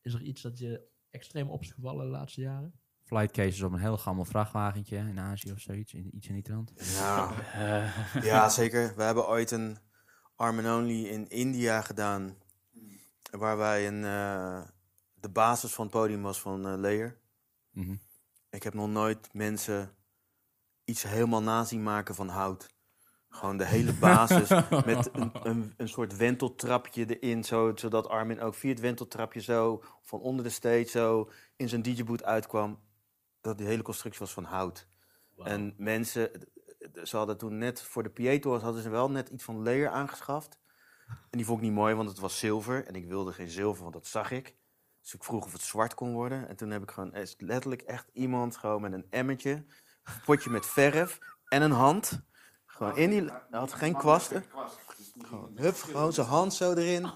Is 0.00 0.14
er 0.14 0.22
iets 0.22 0.42
dat 0.42 0.58
je 0.58 0.86
extreem 1.10 1.48
op 1.48 1.60
is 1.60 1.70
gevallen 1.72 2.04
de 2.04 2.10
laatste 2.10 2.40
jaren? 2.40 2.72
Flight 3.02 3.32
cases 3.32 3.62
op 3.62 3.72
een 3.72 3.78
heel 3.78 3.98
gammel 3.98 4.24
vrachtwagentje 4.24 4.96
in 4.96 5.18
Azië 5.20 5.52
of 5.52 5.60
zoiets. 5.60 5.94
in- 5.94 6.16
Iets 6.16 6.26
in 6.28 6.34
die 6.34 6.42
trant. 6.42 6.72
Ja, 6.76 7.32
Eh, 7.52 7.96
ja, 8.30 8.48
zeker. 8.48 8.92
We 8.96 9.02
hebben 9.02 9.28
ooit 9.28 9.50
een 9.50 9.76
Arm 10.36 10.58
Only 10.58 11.04
in 11.04 11.28
India 11.28 11.80
gedaan. 11.80 12.36
Waar 13.30 13.56
wij 13.56 13.86
een, 13.86 14.04
eh, 14.04 14.68
de 15.24 15.30
basis 15.30 15.72
van 15.74 15.84
het 15.84 15.94
podium 15.94 16.22
was 16.22 16.40
van 16.40 16.66
eh 16.66 16.74
Layer. 16.76 17.18
Mhm. 17.70 17.96
Ik 18.50 18.62
heb 18.62 18.74
nog 18.74 18.88
nooit 18.88 19.28
mensen 19.32 19.94
iets 20.84 21.02
helemaal 21.02 21.42
na 21.42 21.64
zien 21.64 21.82
maken 21.82 22.14
van 22.14 22.28
hout. 22.28 22.74
Gewoon 23.28 23.56
de 23.56 23.64
hele 23.64 23.92
basis 23.92 24.48
met 24.92 25.10
een, 25.12 25.30
een, 25.42 25.74
een 25.76 25.88
soort 25.88 26.16
wenteltrapje 26.16 27.18
erin, 27.18 27.44
zo, 27.44 27.72
zodat 27.74 28.08
Armin 28.08 28.40
ook 28.40 28.54
via 28.54 28.70
het 28.70 28.80
wenteltrapje 28.80 29.40
zo 29.40 29.82
van 30.02 30.20
onder 30.20 30.44
de 30.44 30.50
stage 30.50 30.88
zo 30.88 31.30
in 31.56 31.68
zijn 31.68 31.82
DJ-boot 31.82 32.24
uitkwam. 32.24 32.80
Dat 33.40 33.58
die 33.58 33.66
hele 33.66 33.82
constructie 33.82 34.20
was 34.20 34.32
van 34.32 34.44
hout. 34.44 34.88
En 35.36 35.74
mensen, 35.76 36.30
ze 37.02 37.16
hadden 37.16 37.38
toen 37.38 37.58
net 37.58 37.82
voor 37.82 38.02
de 38.02 38.10
Pieto's 38.10 38.62
hadden 38.62 38.82
ze 38.82 38.88
wel 38.88 39.10
net 39.10 39.28
iets 39.28 39.44
van 39.44 39.62
layer 39.62 39.88
aangeschaft. 39.88 40.58
En 41.06 41.38
die 41.38 41.44
vond 41.44 41.58
ik 41.58 41.64
niet 41.64 41.74
mooi, 41.74 41.94
want 41.94 42.08
het 42.08 42.18
was 42.18 42.38
zilver. 42.38 42.86
En 42.86 42.94
ik 42.94 43.06
wilde 43.06 43.32
geen 43.32 43.50
zilver, 43.50 43.82
want 43.82 43.94
dat 43.94 44.06
zag 44.06 44.30
ik. 44.30 44.56
Dus 45.04 45.14
ik 45.14 45.24
vroeg 45.24 45.44
of 45.44 45.52
het 45.52 45.60
zwart 45.60 45.94
kon 45.94 46.12
worden. 46.12 46.48
En 46.48 46.56
toen 46.56 46.70
heb 46.70 46.82
ik 46.82 46.90
gewoon 46.90 47.14
is 47.14 47.34
letterlijk 47.38 47.82
echt 47.82 48.08
iemand 48.12 48.56
gewoon 48.56 48.80
met 48.80 48.92
een 48.92 49.06
emmertje, 49.10 49.50
een 50.04 50.20
potje 50.24 50.50
met 50.50 50.66
verf 50.66 51.18
en 51.48 51.62
een 51.62 51.70
hand. 51.70 52.20
Gewoon 52.66 52.96
in 52.96 53.10
die, 53.10 53.22
hij 53.24 53.58
had 53.58 53.72
geen 53.72 53.96
kwasten. 53.96 54.44
Gewoon, 55.18 55.52
hup, 55.54 55.74
gewoon 55.74 56.12
zijn 56.12 56.26
hand 56.26 56.54
zo 56.54 56.72
erin. 56.72 57.10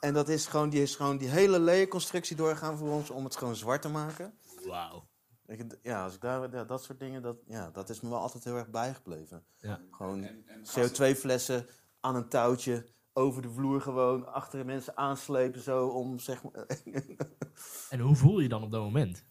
En 0.00 0.14
dat 0.14 0.28
is 0.28 0.46
gewoon, 0.46 0.70
die 0.70 0.82
is 0.82 0.96
gewoon 0.96 1.16
die 1.18 1.28
hele 1.28 1.58
layerconstructie 1.58 2.36
doorgaan 2.36 2.76
voor 2.78 2.90
ons 2.90 3.10
om 3.10 3.24
het 3.24 3.36
gewoon 3.36 3.56
zwart 3.56 3.82
te 3.82 3.88
maken. 3.88 4.38
Wauw. 4.66 5.08
Ik, 5.46 5.78
ja, 5.82 6.04
als 6.04 6.14
ik 6.14 6.20
daar, 6.20 6.50
ja, 6.50 6.64
dat 6.64 6.82
soort 6.82 6.98
dingen, 6.98 7.22
dat, 7.22 7.36
ja, 7.46 7.70
dat 7.70 7.88
is 7.88 8.00
me 8.00 8.08
wel 8.08 8.20
altijd 8.20 8.44
heel 8.44 8.56
erg 8.56 8.68
bijgebleven. 8.70 9.44
Ja. 9.56 9.80
Gewoon 9.90 10.24
En- 10.24 10.44
en 10.46 10.64
CO2-flessen 10.64 11.66
aan 12.00 12.14
een 12.14 12.28
touwtje 12.28 12.86
over 13.12 13.42
de 13.42 13.50
vloer 13.50 13.80
gewoon 13.80 14.32
achter 14.32 14.58
de 14.58 14.64
mensen 14.64 14.96
aanslepen 14.96 15.60
zo 15.60 15.86
om 15.88 16.18
zeg 16.18 16.42
maar... 16.42 16.66
En 17.90 18.00
hoe 18.00 18.16
voel 18.16 18.40
je 18.40 18.48
dan 18.48 18.62
op 18.62 18.70
dat 18.70 18.82
moment? 18.82 19.24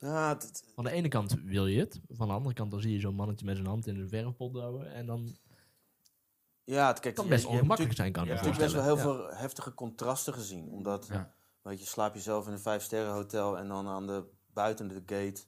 ja, 0.00 0.28
het- 0.28 0.42
het- 0.42 0.64
Van 0.74 0.84
de 0.84 0.90
ene 0.90 1.08
kant 1.08 1.36
wil 1.44 1.66
je 1.66 1.80
het, 1.80 2.00
van 2.08 2.28
de 2.28 2.34
andere 2.34 2.54
kant 2.54 2.70
dan 2.70 2.80
zie 2.80 2.92
je 2.92 3.00
zo'n 3.00 3.14
mannetje 3.14 3.44
met 3.46 3.56
zijn 3.56 3.68
hand 3.68 3.86
in 3.86 4.00
een 4.00 4.08
verfpot 4.08 4.56
houden 4.56 4.92
en 4.92 5.06
dan 5.06 5.36
ja, 6.64 6.86
het, 6.86 7.00
kijk, 7.00 7.14
kan 7.14 7.28
best 7.28 7.42
je 7.42 7.48
ongemakkelijk 7.48 7.94
zijn, 7.96 8.12
kan 8.12 8.22
ik 8.22 8.28
ja, 8.30 8.36
Ik 8.38 8.44
heb 8.44 8.56
best 8.56 8.74
wel 8.74 8.82
heel 8.84 8.96
veel 8.96 9.28
heftige 9.28 9.74
contrasten 9.74 10.32
gezien. 10.34 10.68
Omdat, 10.70 11.06
Ja. 11.06 11.34
weet 11.62 11.80
je, 11.80 11.86
slaap 11.86 12.14
je 12.14 12.20
zelf 12.20 12.46
in 12.46 12.52
een 12.52 12.58
vijfsterren 12.60 13.12
hotel 13.12 13.58
en 13.58 13.68
dan 13.68 13.86
aan 13.88 14.06
de, 14.06 14.24
buiten 14.52 14.88
de 14.88 15.02
gate 15.06 15.42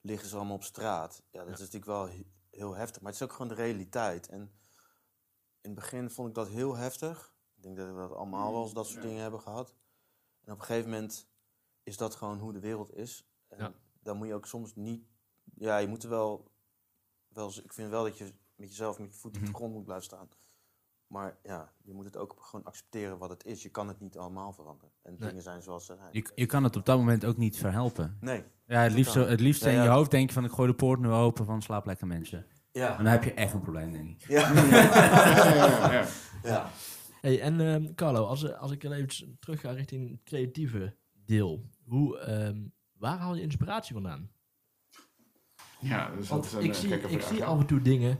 liggen 0.00 0.28
ze 0.28 0.36
allemaal 0.36 0.54
op 0.54 0.64
straat. 0.64 1.22
Ja, 1.30 1.38
dat 1.38 1.46
Ja. 1.48 1.52
is 1.52 1.58
natuurlijk 1.58 1.84
wel 1.86 2.08
he- 2.08 2.26
heel 2.50 2.74
heftig. 2.74 3.02
Maar 3.02 3.12
het 3.12 3.20
is 3.20 3.26
ook 3.26 3.32
gewoon 3.32 3.48
de 3.48 3.62
realiteit. 3.62 4.28
En 4.28 4.50
in 5.60 5.70
het 5.70 5.74
begin 5.74 6.10
vond 6.10 6.28
ik 6.28 6.34
dat 6.34 6.48
heel 6.48 6.76
heftig. 6.76 7.34
Ik 7.56 7.62
denk 7.62 7.76
dat 7.76 7.86
we 7.88 7.94
dat 7.94 8.12
allemaal 8.12 8.52
wel 8.52 8.62
eens 8.62 8.72
dat 8.72 8.86
soort 8.86 9.02
Ja. 9.02 9.08
dingen 9.08 9.22
hebben 9.22 9.40
gehad. 9.40 9.74
En 10.44 10.52
op 10.52 10.58
een 10.58 10.64
gegeven 10.64 10.90
moment 10.90 11.28
is 11.82 11.96
dat 11.96 12.14
gewoon 12.14 12.38
hoe 12.38 12.52
de 12.52 12.60
wereld 12.60 12.94
is. 12.96 13.26
En 13.48 13.58
Ja. 13.58 13.72
dan 14.02 14.16
moet 14.16 14.26
je 14.26 14.34
ook 14.34 14.46
soms 14.46 14.74
niet... 14.74 15.04
Ja, 15.54 15.78
je 15.78 15.86
moet 15.88 16.02
er 16.02 16.08
wel, 16.08 16.50
wel... 17.28 17.52
Ik 17.64 17.72
vind 17.72 17.90
wel 17.90 18.04
dat 18.04 18.18
je 18.18 18.24
met 18.54 18.68
jezelf 18.68 18.98
met 18.98 19.12
je 19.12 19.18
voeten 19.18 19.40
op 19.40 19.46
Mhm. 19.46 19.52
de 19.52 19.58
grond 19.58 19.74
moet 19.74 19.84
blijven 19.84 20.04
staan. 20.06 20.28
Maar 21.06 21.38
ja, 21.42 21.72
je 21.82 21.92
moet 21.92 22.04
het 22.04 22.16
ook 22.16 22.36
gewoon 22.40 22.64
accepteren 22.64 23.18
wat 23.18 23.30
het 23.30 23.44
is. 23.44 23.62
Je 23.62 23.68
kan 23.68 23.88
het 23.88 24.00
niet 24.00 24.18
allemaal 24.18 24.52
veranderen. 24.52 24.92
En 25.02 25.16
Nee. 25.18 25.28
dingen 25.28 25.42
zijn 25.42 25.62
zoals 25.62 25.86
ze 25.86 25.94
zijn. 25.96 26.08
Je, 26.12 26.32
je 26.34 26.46
kan 26.46 26.64
het 26.64 26.76
op 26.76 26.84
dat 26.86 26.98
moment 26.98 27.24
ook 27.24 27.36
niet 27.36 27.56
verhelpen. 27.56 28.16
Nee. 28.20 28.44
Ja, 28.66 28.80
het 28.80 28.92
liefst, 28.92 29.14
het 29.14 29.40
liefst 29.40 29.64
Ja, 29.64 29.70
in 29.70 29.82
je 29.82 29.88
hoofd 29.88 30.10
denk 30.10 30.28
je 30.28 30.34
van 30.34 30.44
ik 30.44 30.50
gooi 30.50 30.68
de 30.70 30.74
poort 30.76 31.00
nu 31.00 31.08
open 31.10 31.44
van 31.44 31.62
slaap 31.62 31.86
lekker 31.86 32.06
mensen. 32.06 32.46
Ja. 32.72 32.98
En 32.98 33.04
dan 33.04 33.12
heb 33.12 33.24
je 33.24 33.34
echt 33.34 33.52
een 33.52 33.60
probleem, 33.60 33.92
denk 33.92 34.08
ik. 34.08 34.28
Ja. 34.28 34.52
Ja, 36.42 36.50
ja. 36.50 36.70
Hey, 37.20 37.40
en 37.40 37.60
ehm, 37.60 37.94
Carlo, 37.94 38.24
als, 38.24 38.54
als 38.54 38.72
ik 38.72 38.84
er 38.84 38.92
even 38.92 39.36
terug 39.40 39.60
ga 39.60 39.70
richting 39.70 40.10
het 40.10 40.22
creatieve 40.24 40.96
deel, 41.12 41.70
hoe, 41.84 42.18
ehm, 42.18 42.58
waar 42.92 43.18
haal 43.18 43.34
je 43.34 43.42
inspiratie 43.42 43.94
vandaan? 43.94 44.30
Ja, 45.80 46.10
dus 46.16 46.28
dat 46.28 46.44
is 46.44 46.52
een 46.52 46.62
ik 46.62 46.70
eh, 46.70 46.76
zie, 46.76 46.88
gekke 46.88 47.08
ik 47.08 47.22
zie 47.22 47.36
ja. 47.36 47.44
af 47.44 47.60
en 47.60 47.66
toe 47.66 47.82
dingen 47.82 48.18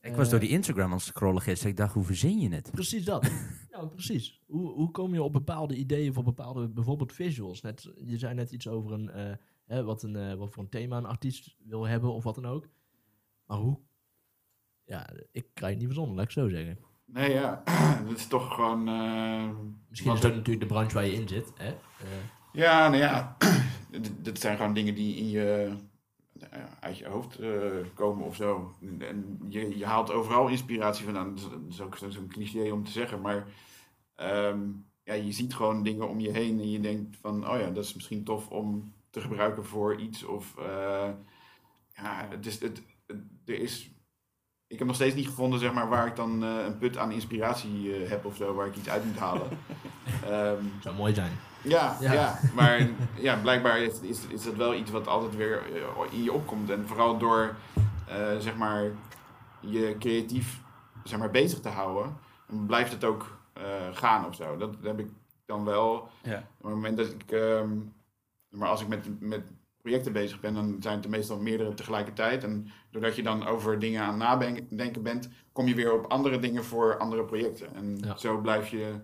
Ik 0.00 0.14
was 0.14 0.24
Eh, 0.24 0.30
door 0.30 0.40
die 0.40 0.48
Instagram 0.48 0.90
aan 0.90 0.96
het 0.96 1.02
scrollen 1.02 1.42
gisteren. 1.42 1.70
Ik 1.70 1.76
dacht, 1.76 1.94
hoe 1.94 2.04
verzin 2.04 2.38
je 2.38 2.54
het? 2.54 2.70
Precies 2.70 3.04
dat. 3.04 3.30
ja, 3.72 3.84
precies. 3.86 4.42
Hoe, 4.46 4.72
hoe 4.72 4.90
kom 4.90 5.14
je 5.14 5.22
op 5.22 5.32
bepaalde 5.32 5.76
ideeën 5.76 6.12
voor 6.12 6.24
bepaalde, 6.24 6.68
bijvoorbeeld 6.68 7.12
visuals? 7.12 7.60
Net, 7.60 7.92
je 8.04 8.18
zei 8.18 8.34
net 8.34 8.52
iets 8.52 8.68
over 8.68 8.92
een, 8.92 9.10
eh, 9.10 9.34
hè, 9.66 9.84
wat, 9.84 10.02
een, 10.02 10.16
eh, 10.16 10.34
wat 10.34 10.52
voor 10.52 10.62
een 10.62 10.68
thema 10.68 10.96
een 10.96 11.06
artiest 11.06 11.56
wil 11.58 11.84
hebben 11.84 12.12
of 12.12 12.24
wat 12.24 12.34
dan 12.34 12.46
ook. 12.46 12.68
Maar 13.46 13.58
hoe? 13.58 13.78
Ja, 14.90 15.08
ik 15.32 15.46
krijg 15.54 15.70
het 15.72 15.78
niet 15.82 15.86
verzonnen, 15.86 16.16
laat 16.16 16.24
ik 16.24 16.30
zo 16.30 16.48
zeggen. 16.48 16.78
Nee, 17.04 17.30
ja. 17.32 17.62
dat 18.08 18.16
is 18.16 18.26
toch 18.26 18.54
gewoon... 18.54 18.88
eh, 18.88 19.48
Misschien 19.88 20.12
is 20.12 20.20
dat 20.20 20.30
natuurlijk 20.34 20.60
de 20.60 20.66
branche 20.74 20.94
waar 20.94 21.06
je 21.06 21.12
in 21.12 21.28
zit. 21.28 21.52
Hè? 21.56 21.68
Eh, 21.68 21.76
Ja, 22.52 22.88
nou 22.88 22.96
ja, 23.02 23.36
dit 24.22 24.40
zijn 24.40 24.56
gewoon 24.56 24.74
dingen 24.74 24.94
die 24.94 25.16
in 25.16 25.28
je, 25.28 25.76
nou 26.32 26.52
uit 26.80 26.98
je 26.98 27.06
hoofd 27.08 27.38
eh, 27.38 27.50
komen 27.94 28.24
of 28.26 28.36
zo. 28.36 28.74
En 28.98 29.38
je, 29.48 29.78
je 29.78 29.84
haalt 29.86 30.10
overal 30.10 30.48
inspiratie 30.48 31.04
vandaan. 31.04 31.34
Dat 31.34 31.44
is, 31.68 31.76
dat 31.76 31.86
ook 31.86 31.96
zo- 31.96 32.10
zo'n 32.10 32.28
cliché 32.28 32.70
om 32.70 32.84
te 32.84 32.90
zeggen, 32.90 33.20
maar 33.20 33.46
ehm, 34.14 34.60
ja, 35.04 35.14
je 35.14 35.32
ziet 35.32 35.54
gewoon 35.54 35.82
dingen 35.82 36.08
om 36.08 36.20
je 36.20 36.30
heen 36.30 36.60
en 36.60 36.70
je 36.70 36.80
denkt 36.80 37.16
van, 37.16 37.48
oh 37.50 37.58
ja, 37.58 37.70
dat 37.70 37.84
is 37.84 37.94
misschien 37.94 38.24
tof 38.24 38.48
om 38.48 38.92
te 39.10 39.20
gebruiken 39.20 39.64
voor 39.64 40.00
iets. 40.00 40.24
Of 40.24 40.54
ja, 41.92 42.26
het 42.30 42.46
is, 42.46 42.60
het, 42.60 42.82
het- 43.06 43.22
er 43.44 43.58
is, 43.58 43.90
ik 44.70 44.78
heb 44.78 44.86
nog 44.86 44.96
steeds 44.96 45.14
niet 45.14 45.26
gevonden 45.26 45.60
zeg 45.60 45.72
maar, 45.72 45.88
waar 45.88 46.06
ik 46.06 46.16
dan 46.16 46.44
eh, 46.44 46.64
een 46.64 46.78
put 46.78 46.98
aan 46.98 47.12
inspiratie 47.12 47.94
eh, 47.94 48.10
heb 48.10 48.24
of 48.24 48.36
zo, 48.36 48.54
waar 48.54 48.66
ik 48.66 48.76
iets 48.76 48.88
uit 48.88 49.04
moet 49.04 49.18
halen. 49.18 49.48
Ehm, 50.24 50.64
zou 50.80 50.96
mooi 50.96 51.14
zijn. 51.14 51.32
ja, 51.62 51.96
Ja. 52.00 52.12
ja. 52.12 52.38
maar 52.54 52.88
ja, 53.14 53.36
blijkbaar 53.36 53.78
is, 53.78 54.00
is, 54.00 54.26
is 54.26 54.42
dat 54.42 54.54
wel 54.54 54.74
iets 54.74 54.90
wat 54.90 55.06
altijd 55.06 55.36
weer 55.36 55.62
eh, 55.74 56.12
in 56.12 56.22
je 56.22 56.32
opkomt. 56.32 56.70
En 56.70 56.86
vooral 56.86 57.18
door 57.18 57.54
eh, 58.08 58.36
zeg 58.38 58.56
maar, 58.56 58.90
je 59.60 59.96
creatief 59.98 60.60
zeg 61.04 61.18
maar, 61.18 61.30
bezig 61.30 61.60
te 61.60 61.68
houden, 61.68 62.16
dan 62.48 62.66
blijft 62.66 62.92
het 62.92 63.04
ook 63.04 63.38
eh, 63.52 63.62
gaan 63.92 64.26
of 64.26 64.34
zo. 64.34 64.56
Dat, 64.56 64.74
heb 64.82 64.98
ik 64.98 65.08
dan 65.46 65.64
wel. 65.64 66.08
Ja. 66.22 66.36
Op 66.58 66.64
het 66.64 66.74
moment 66.74 66.96
dat 66.96 67.06
ik, 67.06 67.30
ehm, 67.30 67.68
maar 68.48 68.68
als 68.68 68.80
ik 68.80 68.88
met, 68.88 69.20
met 69.20 69.42
projecten 69.82 70.12
bezig 70.12 70.40
ben, 70.40 70.54
dan 70.54 70.76
zijn 70.80 70.94
het 70.96 71.04
er 71.04 71.10
meestal 71.10 71.38
meerdere 71.40 71.74
tegelijkertijd. 71.74 72.44
En 72.44 72.68
doordat 72.90 73.16
je 73.16 73.22
dan 73.22 73.46
over 73.46 73.78
dingen 73.78 74.02
aan 74.02 74.18
nadenken 74.18 75.02
bent, 75.02 75.28
kom 75.52 75.66
je 75.66 75.74
weer 75.74 75.92
op 75.92 76.06
andere 76.06 76.38
dingen 76.38 76.64
voor 76.64 76.98
andere 76.98 77.24
projecten. 77.24 77.74
En 77.74 77.98
Ja. 78.00 78.16
zo 78.16 78.40
blijf 78.40 78.68
je 78.68 78.94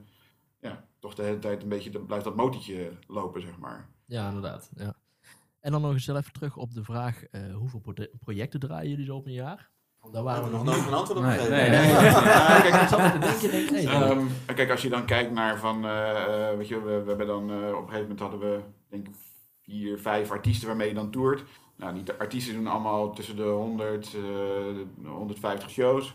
ja, 0.60 0.84
toch 0.98 1.14
de 1.14 1.22
hele 1.22 1.38
tijd 1.38 1.62
een 1.62 1.68
beetje, 1.68 1.90
dat- 1.90 2.06
blijft 2.06 2.24
dat 2.24 2.36
motortje 2.36 2.90
lopen, 3.06 3.40
zeg 3.40 3.58
maar. 3.58 3.88
Ja, 4.04 4.26
inderdaad. 4.28 4.70
Ja. 4.76 4.94
En 5.60 5.72
dan 5.72 5.80
nog 5.80 5.92
eens 5.92 6.06
even 6.08 6.32
terug 6.32 6.56
op 6.56 6.74
de 6.74 6.84
vraag, 6.84 7.24
eh, 7.24 7.54
hoeveel 7.54 7.80
pro- 7.80 8.06
projecten 8.20 8.60
draaien 8.60 8.90
jullie 8.90 9.04
zo 9.04 9.16
op 9.16 9.26
een 9.26 9.32
jaar? 9.32 9.70
Want 10.00 10.14
daar 10.14 10.22
waren 10.22 10.44
we 10.44 10.50
nog 10.50 10.64
nooit 10.64 10.86
een 10.86 10.92
antwoord 10.94 11.18
op 11.18 11.24
Nee, 11.24 11.32
gegeven. 11.38 11.56
nee, 11.56 11.70
Nee, 11.70 11.80
nee. 11.80 11.90
ja, 11.90 12.60
kijk, 12.60 12.82
Ik 12.82 12.88
zat 12.88 13.12
te 13.12 13.18
denken, 13.18 13.50
denk, 13.50 13.70
hey, 13.70 13.86
Ehm, 14.10 14.26
kijk, 14.54 14.70
als 14.70 14.82
je 14.82 14.88
dan 14.88 15.06
kijkt 15.06 15.32
naar 15.32 15.58
van, 15.58 15.84
eh, 15.84 16.50
eh, 16.50 16.56
weet 16.56 16.68
je, 16.68 16.82
we, 16.82 17.02
we 17.02 17.08
hebben 17.08 17.26
dan 17.26 17.42
op 17.42 17.50
een 17.50 17.76
gegeven 17.88 18.00
moment 18.00 18.20
hadden 18.20 18.40
we, 18.40 18.60
denk 18.88 19.08
ik, 19.08 19.14
vier, 19.66 19.98
vijf 19.98 20.30
artiesten 20.30 20.68
waarmee 20.68 20.88
je 20.88 20.94
dan 20.94 21.10
toert. 21.10 21.44
Nou, 21.76 21.94
die 22.02 22.12
artiesten 22.12 22.54
doen 22.54 22.66
allemaal 22.66 23.12
tussen 23.14 23.36
de 23.36 23.42
100, 23.42 24.14
eh 24.14 25.08
150 25.10 25.70
shows. 25.70 26.14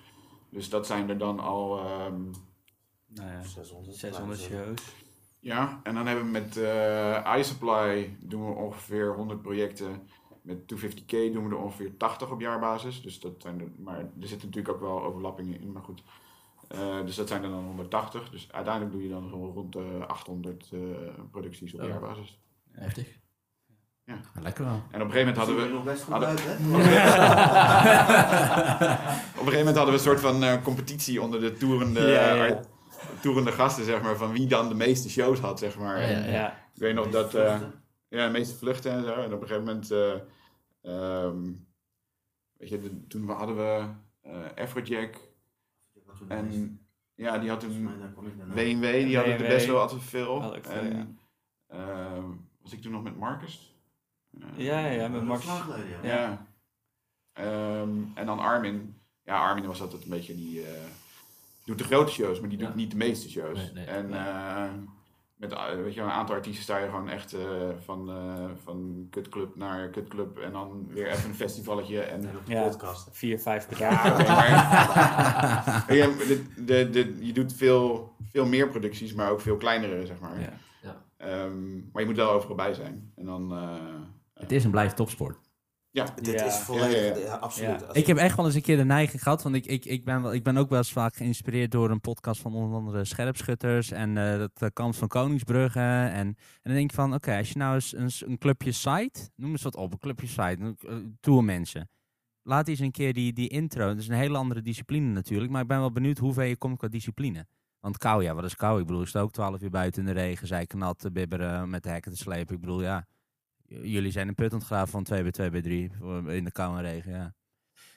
Dus 0.50 0.70
dat 0.70 0.86
zijn 0.88 1.10
er 1.10 1.18
dan 1.18 1.40
al, 1.40 1.80
ehm, 1.80 2.22
Nou 3.08 3.30
ja, 3.32 3.44
600. 3.44 3.96
600 3.96 4.40
shows. 4.40 4.96
ja. 5.40 5.80
En 5.84 5.94
dan 5.94 6.08
hebben 6.08 6.26
we 6.26 6.32
met 6.32 6.58
eh 6.58 7.36
iSupply 7.38 8.18
doen 8.20 8.46
we 8.48 8.54
ongeveer 8.54 9.16
100 9.16 9.42
projecten. 9.42 10.08
Met 10.42 10.58
250k 10.68 11.10
doen 11.34 11.44
we 11.50 11.56
er 11.56 11.62
ongeveer 11.62 11.98
80 11.98 12.32
op 12.32 12.40
jaarbasis. 12.42 13.02
Dus 13.02 13.20
dat 13.20 13.34
zijn 13.38 13.60
er, 13.60 13.72
maar 13.78 14.00
er 14.00 14.28
zitten 14.28 14.48
natuurlijk 14.48 14.76
ook 14.76 14.82
wel 14.82 15.04
overlappingen 15.04 15.62
in, 15.62 15.72
maar 15.72 15.84
goed. 15.84 16.04
Eh, 16.68 17.06
dus 17.06 17.16
dat 17.16 17.28
zijn 17.28 17.44
er 17.44 17.50
dan 17.50 17.64
180. 17.66 18.30
Dus 18.30 18.52
uiteindelijk 18.52 18.94
doe 18.94 19.04
je 19.04 19.10
dan 19.10 19.30
zo 19.30 19.52
rond 19.56 19.74
de 19.74 20.04
800 20.08 20.70
eh, 20.74 20.80
producties 21.32 21.74
op 21.74 21.82
Ja. 21.82 21.88
jaarbasis. 21.88 22.40
heftig. 22.72 23.20
Lekker 24.42 24.64
wel. 24.66 24.74
En 24.92 25.02
op 25.02 25.08
een 25.08 25.12
gegeven 25.12 25.18
moment 25.20 25.38
hadden 25.38 25.56
we, 25.56 25.74
nog 25.74 25.84
best 25.84 26.04
goed 26.04 26.12
hadden- 26.14 26.30
uit, 26.30 26.44
hè? 26.46 26.54
op 29.40 29.48
een 29.48 29.54
gegeven 29.54 29.58
moment 29.58 29.76
hadden 29.76 29.86
we 29.86 29.92
een 29.92 30.00
soort 30.00 30.20
van 30.20 30.44
eh, 30.44 30.64
competitie 30.64 31.22
onder 31.22 31.40
de 31.40 31.52
toerende, 31.54 32.00
Ja, 32.02 32.08
ja, 32.08 32.34
ja. 32.34 32.48
art- 32.54 32.68
toerende 33.22 33.52
gasten, 33.52 33.86
zeg 33.86 34.02
maar. 34.02 34.16
Van 34.16 34.32
wie 34.32 34.48
dan 34.48 34.70
de 34.70 34.76
meeste 34.76 35.10
shows 35.10 35.40
had, 35.40 35.60
zeg 35.60 35.78
maar. 35.78 36.02
Ja, 36.02 36.08
ja, 36.08 36.16
En 36.24 36.32
Ja, 36.32 36.48
Ik 36.74 36.82
weet 36.82 36.94
nog 36.96 37.10
dat... 37.10 37.34
eh, 37.36 37.60
Ja, 38.08 38.26
de 38.26 38.32
meeste 38.32 38.56
vluchten 38.58 38.92
en 38.92 39.04
zo. 39.04 39.14
En 39.14 39.34
op 39.34 39.42
een 39.42 39.48
gegeven 39.48 39.64
moment, 39.64 39.92
eh, 39.92 40.14
ehm, 40.82 41.52
weet 42.58 42.70
je, 42.70 42.80
de- 42.82 43.08
toen 43.08 43.26
we- 43.26 43.32
hadden 43.34 43.56
we 43.56 43.86
eh 44.22 44.64
Afrojack 44.64 45.16
en 46.28 46.80
ja, 47.16 47.38
die 47.38 47.50
had 47.50 47.60
toen 47.60 47.90
WNW, 48.54 48.82
die 48.92 49.16
hadden 49.16 49.34
er 49.40 49.48
best 49.48 49.66
wel 49.68 49.80
altijd 49.80 50.02
veel. 50.04 50.42
Had 50.42 50.58
veel, 50.62 50.74
en 50.82 51.20
ehm, 51.68 52.24
was 52.62 52.74
ik 52.74 52.82
toen 52.82 52.92
nog 52.92 53.04
met 53.04 53.18
Marcus? 53.18 53.71
Ja, 54.56 54.80
ja, 54.88 55.08
met 55.08 55.24
Max. 55.24 55.46
Ja. 55.46 55.64
Ja. 56.04 56.46
Ehm, 57.34 57.90
en 58.14 58.26
dan 58.26 58.40
Armin. 58.40 58.96
Ja, 59.24 59.40
Armin 59.48 59.66
was 59.66 59.82
altijd 59.82 60.04
een 60.04 60.10
beetje 60.10 60.36
die... 60.36 60.62
eh, 60.62 60.82
doet 61.66 61.78
de 61.78 61.84
grote 61.84 62.12
shows, 62.12 62.40
maar 62.40 62.50
die 62.50 62.60
Ja. 62.60 62.66
doet 62.66 62.76
niet 62.76 62.92
de 62.92 62.98
meeste 62.98 63.30
shows. 63.30 63.58
Nee, 63.58 63.72
nee, 63.74 63.86
en 63.86 64.10
nee. 64.10 64.20
eh, 64.20 64.64
met 65.36 65.52
eh, 65.52 65.66
weet 65.84 65.94
je, 65.94 66.02
een 66.02 66.10
aantal 66.10 66.36
artiesten 66.36 66.64
sta 66.64 66.78
je 66.78 66.86
gewoon 66.86 67.10
echt 67.10 67.34
eh, 67.34 67.70
van, 67.86 68.10
eh 68.10 68.46
van 68.64 69.08
kutclub 69.10 69.56
naar 69.56 69.90
kutclub. 69.90 70.38
En 70.38 70.52
dan 70.52 70.88
weer 70.88 71.08
even 71.08 71.30
een 71.30 71.36
festivalletje. 71.36 72.02
En, 72.02 72.30
Ja. 72.46 72.64
podcast. 72.68 73.10
vier, 73.12 73.40
vijf 73.40 73.68
per 73.68 73.78
dag. 73.78 73.90
ja, 74.04 74.12
oké, 74.20 74.24
maar 74.28 75.86
Weet 75.88 75.98
je, 76.04 76.44
de, 76.56 76.64
de, 76.66 76.90
de, 76.90 77.26
je 77.26 77.34
doet 77.34 77.54
veel, 77.54 78.16
veel 78.30 78.46
meer 78.46 78.68
producties, 78.70 79.14
maar 79.14 79.30
ook 79.32 79.42
veel 79.42 79.58
kleinere, 79.58 80.06
zeg 80.06 80.20
maar. 80.20 80.40
Ja. 80.40 80.54
Ehm, 81.18 81.74
maar 81.92 82.02
je 82.02 82.06
moet 82.08 82.16
wel 82.16 82.32
overal 82.32 82.56
bij 82.56 82.74
zijn. 82.74 83.12
En 83.16 83.26
dan... 83.26 83.52
eh, 84.42 84.48
Het 84.48 84.52
is 84.52 84.64
en 84.64 84.72
blijft 84.72 84.96
topsport. 84.96 85.38
ja, 85.94 86.06
Dit 86.22 86.40
Ja. 86.40 86.46
is 86.46 86.56
volledig, 86.56 86.96
Ja, 86.96 87.00
ja, 87.02 87.16
ja, 87.16 87.26
ja. 87.26 87.36
absoluut. 87.36 87.86
Ik 87.92 88.08
heb 88.08 88.18
echt 88.18 88.36
wel 88.36 88.46
eens 88.46 88.56
een 88.56 88.62
keer 88.62 88.78
de 88.78 88.86
neiging 88.86 89.24
gehad, 89.24 89.44
want 89.44 89.56
ik, 89.56 89.66
ik, 89.66 89.86
ik, 89.86 90.06
ben, 90.06 90.22
wel, 90.22 90.34
ik 90.34 90.44
ben 90.44 90.58
ook 90.58 90.70
wel 90.70 90.78
eens 90.78 90.92
vaak 90.92 91.16
geïnspireerd 91.16 91.72
door 91.72 91.90
een 91.90 92.02
podcast 92.02 92.42
van 92.42 92.54
onder 92.54 92.78
andere 92.78 93.06
Scherpschutters 93.06 93.92
en 93.92 94.18
eh 94.18 94.38
dat 94.38 94.52
uh, 94.64 94.70
Kans 94.74 94.98
van 94.98 95.08
Koningsbrugge. 95.08 95.80
En, 95.80 96.12
en 96.28 96.36
dan 96.62 96.74
denk 96.74 96.90
ik 96.90 96.96
van, 96.96 97.14
oké, 97.14 97.38
als 97.38 97.50
je 97.52 97.58
nou 97.58 97.74
eens 97.74 97.96
een, 97.96 98.30
een 98.32 98.38
clubje 98.38 98.72
site, 98.72 99.30
noem 99.36 99.52
eens 99.52 99.62
wat 99.64 99.76
op, 99.76 99.92
een 99.94 100.00
clubje 100.00 100.28
site, 100.28 100.58
uh, 100.60 100.96
tourmensen. 101.20 101.90
Laat 102.44 102.68
eens 102.68 102.80
een 102.80 102.92
keer 102.92 103.14
die, 103.14 103.34
die 103.34 103.48
intro, 103.50 103.88
dat 103.88 103.98
is 103.98 104.08
een 104.08 104.16
hele 104.16 104.38
andere 104.38 104.62
discipline 104.62 105.08
natuurlijk, 105.14 105.52
maar 105.52 105.62
ik 105.62 105.68
ben 105.68 105.80
wel 105.80 105.92
benieuwd 105.92 106.18
hoe 106.18 106.34
ver 106.34 106.46
je 106.46 106.58
komt 106.58 106.78
qua 106.78 106.88
discipline. 106.88 107.46
Want 107.80 107.98
kou, 107.98 108.24
ja, 108.24 108.34
wat 108.36 108.44
is 108.44 108.56
kou? 108.56 108.80
Ik 108.80 108.86
bedoel, 108.86 109.02
je 109.02 109.08
staat 109.08 109.24
ook 109.24 109.32
12 109.32 109.62
uur 109.62 109.70
buiten 109.70 110.02
in 110.02 110.14
de 110.14 110.22
regen, 110.22 110.48
zij 110.48 110.66
knat 110.66 111.00
te 111.00 111.12
bibberen, 111.12 111.70
met 111.70 111.84
de 111.84 111.90
hekken 111.90 112.12
te 112.12 112.18
slepen. 112.18 112.56
Ik 112.56 112.62
bedoel, 112.62 112.82
ja, 112.82 113.06
jullie 113.82 114.12
zijn 114.12 114.28
een 114.28 114.36
put 114.36 114.54
ontgraven 114.54 114.88
van 114.88 115.04
2 115.04 115.22
bij 115.22 115.32
2 115.32 115.50
bij 115.50 115.62
3 115.62 115.92
in 116.28 116.44
de 116.44 116.52
kou 116.52 116.78
en 116.78 116.84
regen, 116.84 117.12
ja. 117.12 117.34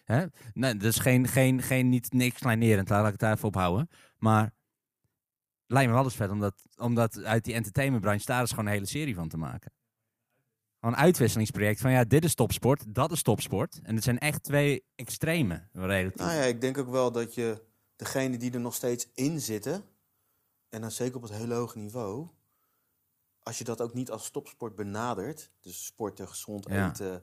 Hè? 0.05 0.25
Nee, 0.53 0.77
dat 0.77 0.89
is 0.91 0.99
geen, 0.99 1.29
geen, 1.29 1.63
geen 1.63 1.89
niet 1.89 2.13
niks 2.13 2.39
kleinerend, 2.39 2.89
laat 2.89 3.05
ik 3.05 3.11
het 3.11 3.21
daar 3.21 3.35
even 3.35 3.49
ophouden. 3.49 3.89
Maar 4.19 4.53
lijkt 5.67 5.89
me 5.89 5.95
wel 5.95 6.05
eens 6.05 6.17
vet 6.17 6.31
om 6.31 6.41
dat, 6.41 6.55
om 6.77 6.95
dat 6.95 7.23
uit 7.25 7.45
die 7.45 7.55
entertainmentbranche 7.55 8.27
daar 8.27 8.41
eens 8.41 8.51
gewoon 8.51 8.67
een 8.67 8.73
hele 8.73 8.87
serie 8.87 9.15
van 9.15 9.29
te 9.29 9.37
maken. 9.37 9.73
Gewoon 10.81 10.95
een 10.95 11.05
uitwisselingsproject 11.05 11.81
van 11.81 11.91
ja, 11.91 12.05
dit 12.05 12.25
is 12.25 12.35
topsport, 12.35 12.95
dat 12.95 13.13
is 13.13 13.23
topsport. 13.23 13.81
En 13.83 13.95
het 13.95 14.05
zijn 14.05 14.19
echt 14.19 14.43
twee 14.43 14.85
extreme 14.95 15.69
relatief. 15.73 16.21
Nou 16.21 16.33
ja, 16.33 16.43
ik 16.43 16.61
denk 16.61 16.79
ook 16.79 16.91
wel 16.91 17.13
dat 17.13 17.35
je 17.35 17.63
degene 17.97 18.37
die 18.37 18.53
er 18.53 18.61
nog 18.61 18.75
steeds 18.75 19.09
in 19.15 19.41
zitten, 19.41 19.85
en 20.69 20.81
dan 20.81 20.91
zeker 20.91 21.17
op 21.17 21.23
het 21.23 21.33
hele 21.33 21.55
hoge 21.55 21.79
niveau, 21.79 22.29
als 23.45 23.59
je 23.59 23.65
dat 23.65 23.81
ook 23.81 23.95
niet 23.95 24.11
als 24.11 24.31
topsport 24.31 24.75
benadert, 24.77 25.51
dus 25.61 25.85
sporten, 25.85 26.29
gezond 26.29 26.67
Ja. 26.69 26.89
eten, 26.89 27.23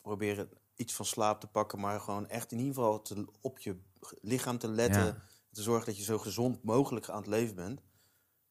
proberen 0.00 0.48
iets 0.74 0.94
van 0.94 1.04
slaap 1.04 1.40
te 1.40 1.46
pakken, 1.46 1.80
maar 1.80 2.00
gewoon 2.00 2.28
echt 2.28 2.52
in 2.52 2.58
ieder 2.58 2.74
geval 2.74 3.02
te, 3.02 3.26
op 3.40 3.58
je 3.58 3.76
lichaam 4.20 4.58
te 4.58 4.68
letten, 4.68 5.04
Ja. 5.04 5.16
te 5.52 5.62
zorgen 5.62 5.86
dat 5.86 5.96
je 5.96 6.02
zo 6.02 6.18
gezond 6.18 6.62
mogelijk 6.62 7.08
aan 7.08 7.16
het 7.18 7.26
leven 7.26 7.54
bent, 7.54 7.80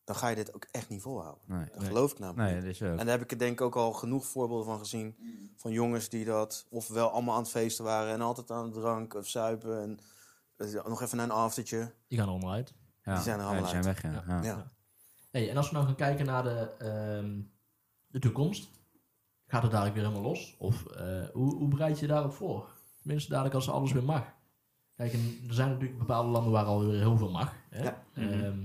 dan 0.04 0.16
ga 0.16 0.28
je 0.28 0.36
dit 0.36 0.54
ook 0.54 0.68
echt 0.72 0.90
niet 0.90 1.02
volhouden. 1.02 1.44
Nee, 1.48 1.66
Dat 1.66 1.78
nee. 1.80 1.88
geloof 1.88 2.12
ik 2.12 2.20
namelijk 2.20 2.52
nee, 2.62 2.68
niet. 2.68 2.82
En 2.82 2.98
daar 2.98 3.08
heb 3.08 3.22
ik 3.22 3.32
er 3.32 3.38
denk 3.38 3.52
ik 3.60 3.62
ook 3.62 3.76
al 3.76 3.94
genoeg 3.94 4.26
voorbeelden 4.26 4.66
van 4.66 4.80
gezien. 4.80 5.18
Van 5.56 5.72
jongens 5.72 6.10
die 6.10 6.26
dat 6.26 6.66
ofwel 6.70 7.10
allemaal 7.10 7.36
aan 7.36 7.42
het 7.42 7.50
feesten 7.52 7.84
waren 7.86 8.14
en 8.14 8.22
altijd 8.22 8.52
aan 8.52 8.64
het 8.66 8.74
drank 8.74 9.14
of 9.14 9.28
zuipen. 9.28 9.82
En 9.82 10.00
eh, 10.56 10.86
nog 10.86 11.02
even 11.02 11.18
naar 11.18 11.26
een 11.26 11.32
aftertje. 11.32 11.94
Die 12.08 12.18
gaan 12.18 12.28
er 12.28 12.34
onderuit. 12.34 12.74
Ja, 13.04 13.14
die 13.14 13.24
zijn 13.24 13.36
er 13.40 13.42
ja, 13.46 13.48
allemaal 13.52 13.72
die 13.72 13.82
zijn 13.84 13.96
uit. 13.96 14.26
weg, 14.26 14.44
ja. 14.44 14.72
Hey, 15.32 15.50
en 15.50 15.58
als 15.58 15.68
we 15.70 15.74
nou 15.76 15.86
gaan 15.86 15.96
kijken 15.96 16.26
naar 16.26 16.44
de, 16.44 16.70
ehm, 16.80 17.40
de 18.08 18.20
toekomst, 18.20 18.70
gaat 19.48 19.62
het 19.62 19.72
dadelijk 19.72 19.96
weer 19.96 20.06
helemaal 20.08 20.30
los? 20.30 20.56
Of 20.60 20.86
eh, 20.86 21.24
hoe, 21.34 21.56
hoe 21.56 21.68
bereid 21.68 22.00
je 22.00 22.06
je 22.06 22.12
daarop 22.12 22.34
voor? 22.34 22.70
Tenminste, 23.02 23.30
dadelijk 23.30 23.56
als 23.56 23.70
alles 23.70 23.92
weer 23.92 24.04
mag. 24.04 24.24
Kijk, 24.96 25.14
en 25.14 25.40
er 25.48 25.54
zijn 25.54 25.70
natuurlijk 25.70 26.00
bepaalde 26.00 26.30
landen 26.30 26.52
waar 26.52 26.66
alweer 26.66 27.00
heel 27.00 27.18
veel 27.18 27.32
mag. 27.32 27.54
Hè? 27.70 27.84
Ja. 27.84 28.04
Ehm, 28.14 28.58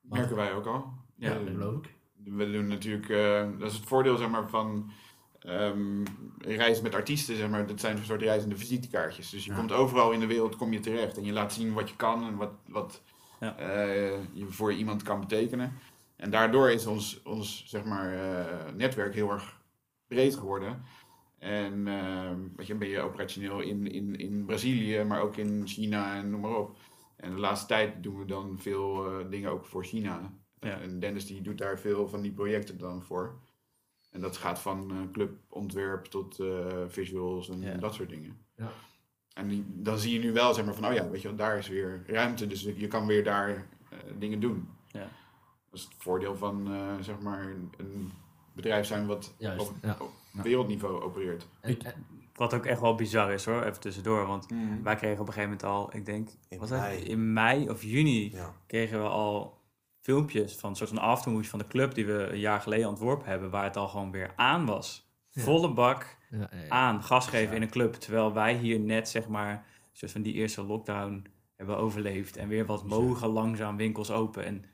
maar- 0.00 0.18
merken 0.18 0.36
wij 0.36 0.52
ook 0.52 0.66
al. 0.66 0.84
ja, 1.16 1.34
dat 1.34 1.48
geloof 1.48 1.74
ik. 1.84 1.94
We 2.24 2.50
doen 2.50 2.66
natuurlijk, 2.66 3.08
eh, 3.08 3.58
dat 3.58 3.70
is 3.70 3.76
het 3.76 3.86
voordeel 3.86 4.16
zeg 4.16 4.28
maar, 4.28 4.48
van 4.48 4.90
ehm, 5.38 6.04
reizen 6.38 6.82
met 6.82 6.94
artiesten, 6.94 7.36
zeg 7.36 7.48
maar, 7.48 7.66
dat 7.66 7.80
zijn 7.80 7.96
een 7.96 8.04
soort 8.04 8.22
reizende 8.22 8.56
visitekaartjes. 8.56 9.30
Dus 9.30 9.44
je 9.44 9.50
Ja. 9.50 9.56
komt 9.56 9.72
overal 9.72 10.12
in 10.12 10.20
de 10.20 10.26
wereld 10.26 10.56
kom 10.56 10.72
je 10.72 10.80
terecht 10.80 11.16
en 11.16 11.24
je 11.24 11.32
laat 11.32 11.52
zien 11.52 11.72
wat 11.72 11.88
je 11.88 11.96
kan 11.96 12.24
en 12.24 12.36
wat, 12.36 12.50
wat 12.66 13.02
Ja. 13.40 13.56
eh, 13.56 14.24
je 14.32 14.46
voor 14.48 14.72
iemand 14.72 15.02
kan 15.02 15.20
betekenen. 15.20 15.72
En 16.18 16.30
daardoor 16.30 16.70
is 16.70 16.86
ons, 16.86 17.22
ons 17.22 17.64
zeg 17.66 17.84
maar, 17.84 18.12
eh, 18.14 18.72
netwerk 18.74 19.14
heel 19.14 19.30
erg 19.30 19.60
breed 20.06 20.34
geworden. 20.36 20.82
En 21.38 21.86
ehm, 21.88 22.38
weet 22.56 22.66
je, 22.66 22.74
ben 22.74 22.88
je 22.88 23.00
operationeel 23.00 23.60
in, 23.60 23.86
in, 23.90 24.16
in 24.16 24.44
Brazilië, 24.44 25.02
maar 25.04 25.20
ook 25.20 25.36
in 25.36 25.62
China 25.66 26.16
en 26.16 26.30
noem 26.30 26.40
maar 26.40 26.56
op. 26.56 26.76
En 27.16 27.30
de 27.34 27.40
laatste 27.40 27.66
tijd 27.66 28.02
doen 28.02 28.18
we 28.18 28.24
dan 28.24 28.58
veel 28.58 29.06
eh, 29.20 29.30
dingen 29.30 29.50
ook 29.50 29.64
voor 29.66 29.84
China. 29.84 30.32
Ja. 30.60 30.80
En 30.80 31.00
Dennis 31.00 31.26
die 31.26 31.42
doet 31.42 31.58
daar 31.58 31.78
veel 31.78 32.08
van 32.08 32.20
die 32.22 32.32
projecten 32.32 32.78
dan 32.78 33.02
voor. 33.02 33.38
En 34.10 34.20
dat 34.20 34.36
gaat 34.36 34.58
van 34.60 34.90
eh, 34.90 34.96
clubontwerp 35.12 36.04
tot 36.04 36.38
eh, 36.40 36.66
visuals 36.88 37.48
en 37.48 37.60
Ja. 37.60 37.74
dat 37.76 37.94
soort 37.94 38.08
dingen. 38.10 38.36
Ja. 38.56 38.70
En 39.34 39.48
die- 39.48 39.64
dan 39.68 39.98
zie 39.98 40.12
je 40.12 40.18
nu 40.18 40.32
wel, 40.32 40.54
zeg 40.54 40.64
maar, 40.64 40.74
van 40.74 40.86
oh 40.86 40.92
ja, 40.94 41.08
weet 41.10 41.22
je 41.22 41.28
wel, 41.28 41.36
daar 41.36 41.58
is 41.58 41.68
weer 41.68 42.02
ruimte. 42.06 42.46
Dus 42.46 42.62
je 42.62 42.88
kan 42.88 43.06
weer 43.06 43.24
daar 43.24 43.48
eh, 43.90 43.98
dingen 44.18 44.40
doen. 44.40 44.68
Ja. 44.86 45.08
Dat 45.70 45.78
is 45.80 45.84
het 45.84 45.94
voordeel 45.98 46.36
van, 46.36 46.72
eh, 46.74 46.80
zeg 47.00 47.20
maar, 47.20 47.42
een- 47.42 47.72
een 47.76 48.12
bedrijf 48.52 48.86
zijn 48.86 49.06
wat 49.06 49.34
Juist, 49.38 49.68
op, 49.68 49.74
ja. 49.82 49.96
op 50.00 50.10
wereldniveau 50.42 51.02
opereert. 51.02 51.46
En- 51.60 51.82
en- 51.82 52.06
Wat 52.34 52.54
ook 52.54 52.66
echt 52.66 52.80
wel 52.80 52.94
bizar 52.94 53.32
is 53.32 53.44
hoor, 53.44 53.62
even 53.62 53.80
tussendoor. 53.80 54.26
Want 54.26 54.46
wij 54.82 54.94
kregen 54.96 55.20
op 55.20 55.26
een 55.26 55.32
gegeven 55.32 55.56
moment 55.58 55.64
al, 55.64 55.96
ik 55.96 56.06
denk, 56.06 56.28
In 56.48 56.58
was 56.58 56.68
dat 56.68 56.78
mei. 56.80 56.98
in 57.02 57.32
mei 57.32 57.70
of 57.70 57.82
juni, 57.82 58.30
Ja. 58.32 58.52
kregen 58.66 59.02
we 59.02 59.08
al 59.08 59.58
filmpjes 60.00 60.54
van 60.56 60.70
een 60.70 60.76
soort 60.76 60.88
van 60.88 60.98
aftermovies 60.98 61.48
van 61.48 61.58
de 61.58 61.66
club 61.66 61.94
die 61.94 62.06
we 62.06 62.12
een 62.30 62.38
jaar 62.38 62.60
geleden 62.60 62.88
ontworpen 62.88 63.26
hebben, 63.26 63.50
waar 63.50 63.64
het 63.64 63.76
al 63.76 63.88
gewoon 63.88 64.10
weer 64.10 64.32
aan 64.36 64.66
was. 64.66 65.10
Ja. 65.30 65.42
Volle 65.42 65.72
bak 65.72 66.16
ja, 66.30 66.38
ja, 66.38 66.48
ja. 66.62 66.68
aan, 66.68 67.02
gas 67.02 67.26
geven 67.26 67.48
Ja. 67.50 67.54
in 67.56 67.62
een 67.62 67.70
club. 67.70 67.94
Terwijl 67.94 68.32
wij 68.32 68.54
hier 68.56 68.80
net, 68.80 69.08
zeg 69.08 69.28
maar, 69.28 69.52
een 69.52 69.62
soort 69.92 70.12
van 70.12 70.22
die 70.22 70.34
eerste 70.34 70.62
lockdown 70.62 71.24
hebben 71.56 71.76
overleefd. 71.76 72.36
En 72.36 72.48
weer 72.48 72.66
wat 72.66 72.84
mogen 72.84 73.28
langzaam 73.28 73.76
winkels 73.76 74.10
open. 74.10 74.44
En 74.44 74.64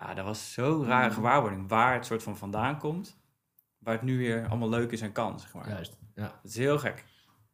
ja, 0.00 0.14
dat 0.14 0.24
was 0.24 0.52
zo'n 0.52 0.84
rare 0.86 1.10
gewaarwording. 1.10 1.68
Waar 1.68 1.94
het 1.94 2.06
soort 2.06 2.22
van 2.22 2.36
vandaan 2.36 2.78
komt. 2.78 3.18
Waar 3.78 3.94
het 3.94 4.02
nu 4.02 4.18
weer 4.18 4.46
allemaal 4.48 4.68
leuk 4.68 4.90
is 4.90 5.00
en 5.00 5.12
kan, 5.12 5.40
zeg 5.40 5.54
maar. 5.54 5.68
Juist, 5.68 5.98
ja. 6.14 6.22
Het 6.42 6.50
is 6.50 6.56
heel 6.56 6.78
gek. 6.78 7.04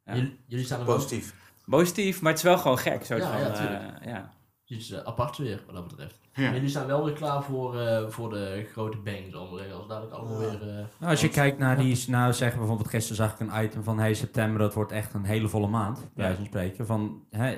Ja. 0.05 0.15
Jullie, 0.15 0.41
jullie 0.47 0.65
staan 0.65 0.81
er 0.81 0.87
wel 0.87 0.95
Positief. 0.95 1.35
Positief, 1.65 2.21
maar 2.21 2.31
het 2.31 2.39
is 2.41 2.47
wel 2.47 2.59
gewoon 2.59 2.79
gek. 2.79 3.05
Soort 3.05 3.23
Ja, 3.23 3.31
van, 3.31 3.41
ja, 3.41 4.01
eh, 4.01 4.07
ja. 4.09 4.33
iets 4.65 4.91
eh, 4.91 5.03
aparts 5.05 5.39
weer, 5.39 5.63
wat 5.67 5.75
dat 5.75 5.89
betreft. 5.89 6.21
Ja. 6.33 6.43
Maar 6.43 6.55
jullie 6.55 6.69
staan 6.69 6.87
wel 6.87 7.05
weer 7.05 7.15
klaar 7.15 7.43
voor, 7.43 7.79
eh, 7.81 8.09
voor 8.09 8.31
de 8.31 8.69
grote 8.73 8.97
bang. 8.99 9.35
Als 9.35 9.89
dadelijk 9.89 10.13
allemaal 10.13 10.43
Ja. 10.43 10.49
weer... 10.59 10.61
eh, 10.69 10.75
Nou, 10.99 11.11
als 11.11 11.21
je 11.21 11.29
kijkt 11.29 11.59
naar 11.59 11.77
die, 11.79 12.05
nou 12.11 12.33
zeggen 12.33 12.59
bijvoorbeeld 12.59 12.89
gisteren 12.89 13.17
zag 13.17 13.33
ik 13.33 13.41
een 13.41 13.65
item 13.65 13.83
van 13.83 13.99
hey 13.99 14.15
september, 14.15 14.59
dat 14.59 14.75
wordt 14.75 14.93
echt 14.93 15.15
een 15.15 15.25
hele 15.25 15.49
volle 15.49 15.67
maand, 15.69 15.99
bij 15.99 16.09
wijze 16.25 16.37
van 16.37 16.47
spreken. 16.47 16.87
Van, 16.87 17.25
hè, 17.31 17.57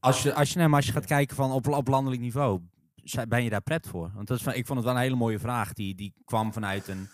als, 0.00 0.22
je, 0.22 0.34
als, 0.34 0.52
je, 0.52 0.58
nee, 0.58 0.66
maar 0.68 0.76
als 0.76 0.86
je 0.86 0.92
gaat 0.92 1.06
kijken 1.06 1.36
van 1.36 1.52
op, 1.52 1.68
op 1.68 1.88
landelijk 1.88 2.20
niveau, 2.22 2.60
ben 3.28 3.42
je 3.44 3.50
daar 3.50 3.62
pret 3.62 3.86
voor? 3.86 4.10
Want 4.14 4.28
dat 4.28 4.36
is, 4.36 4.42
van- 4.42 4.52
ik 4.54 4.66
vond 4.66 4.78
het 4.78 4.86
wel 4.88 4.96
een 4.96 5.02
hele 5.02 5.16
mooie 5.16 5.38
vraag, 5.38 5.72
die, 5.72 5.94
die 5.94 6.14
kwam 6.24 6.52
vanuit, 6.52 6.88
een, 6.88 7.08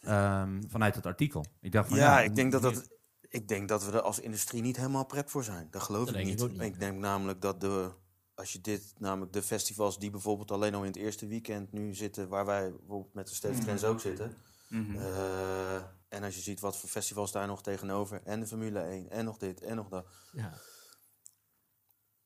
ehm, 0.00 0.62
vanuit 0.68 0.94
het 0.94 1.06
artikel. 1.06 1.44
Ik 1.60 1.72
dacht 1.72 1.88
van, 1.88 1.98
Ja, 1.98 2.20
ik 2.20 2.34
denk 2.34 2.52
dat 2.52 2.62
dat. 2.62 2.88
Ik 3.28 3.48
denk 3.48 3.68
dat 3.68 3.84
we 3.84 3.92
er 3.92 4.00
als 4.00 4.20
industrie 4.20 4.62
niet 4.62 4.76
helemaal 4.76 5.06
pret 5.06 5.30
voor 5.30 5.44
zijn. 5.44 5.68
Dat 5.70 5.82
geloof 5.82 6.06
Dat 6.06 6.14
ik 6.14 6.24
niet. 6.24 6.38
ik 6.40 6.44
ook 6.46 6.52
niet. 6.52 6.60
Ik 6.62 6.78
denk 6.80 6.98
namelijk 6.98 7.40
dat 7.40 7.60
de. 7.60 7.90
Als 8.34 8.52
je 8.52 8.60
dit, 8.60 8.94
namelijk 8.98 9.32
de 9.32 9.42
festivals 9.42 9.98
die 9.98 10.10
bijvoorbeeld 10.10 10.50
alleen 10.50 10.74
al 10.74 10.80
in 10.80 10.86
het 10.86 10.96
eerste 10.96 11.26
weekend 11.26 11.72
nu 11.72 11.94
zitten, 11.94 12.28
waar 12.28 12.46
wij 12.46 12.70
bijvoorbeeld 12.70 13.14
met 13.14 13.28
de 13.28 13.34
State 13.34 13.58
Trends 13.58 13.84
ook 13.84 14.00
zitten. 14.00 14.34
Mhm. 14.68 14.96
eh, 14.96 15.76
en 16.08 16.22
als 16.22 16.34
je 16.34 16.40
ziet 16.40 16.60
wat 16.60 16.76
voor 16.78 16.88
festivals 16.88 17.32
daar 17.32 17.46
nog 17.46 17.62
tegenover. 17.62 18.20
En 18.24 18.40
de 18.40 18.46
Formule 18.46 18.80
1, 18.80 19.10
en 19.10 19.24
nog 19.24 19.36
dit, 19.36 19.60
en 19.62 19.76
nog 19.76 19.88
dat. 19.88 20.06
ja. 20.32 20.52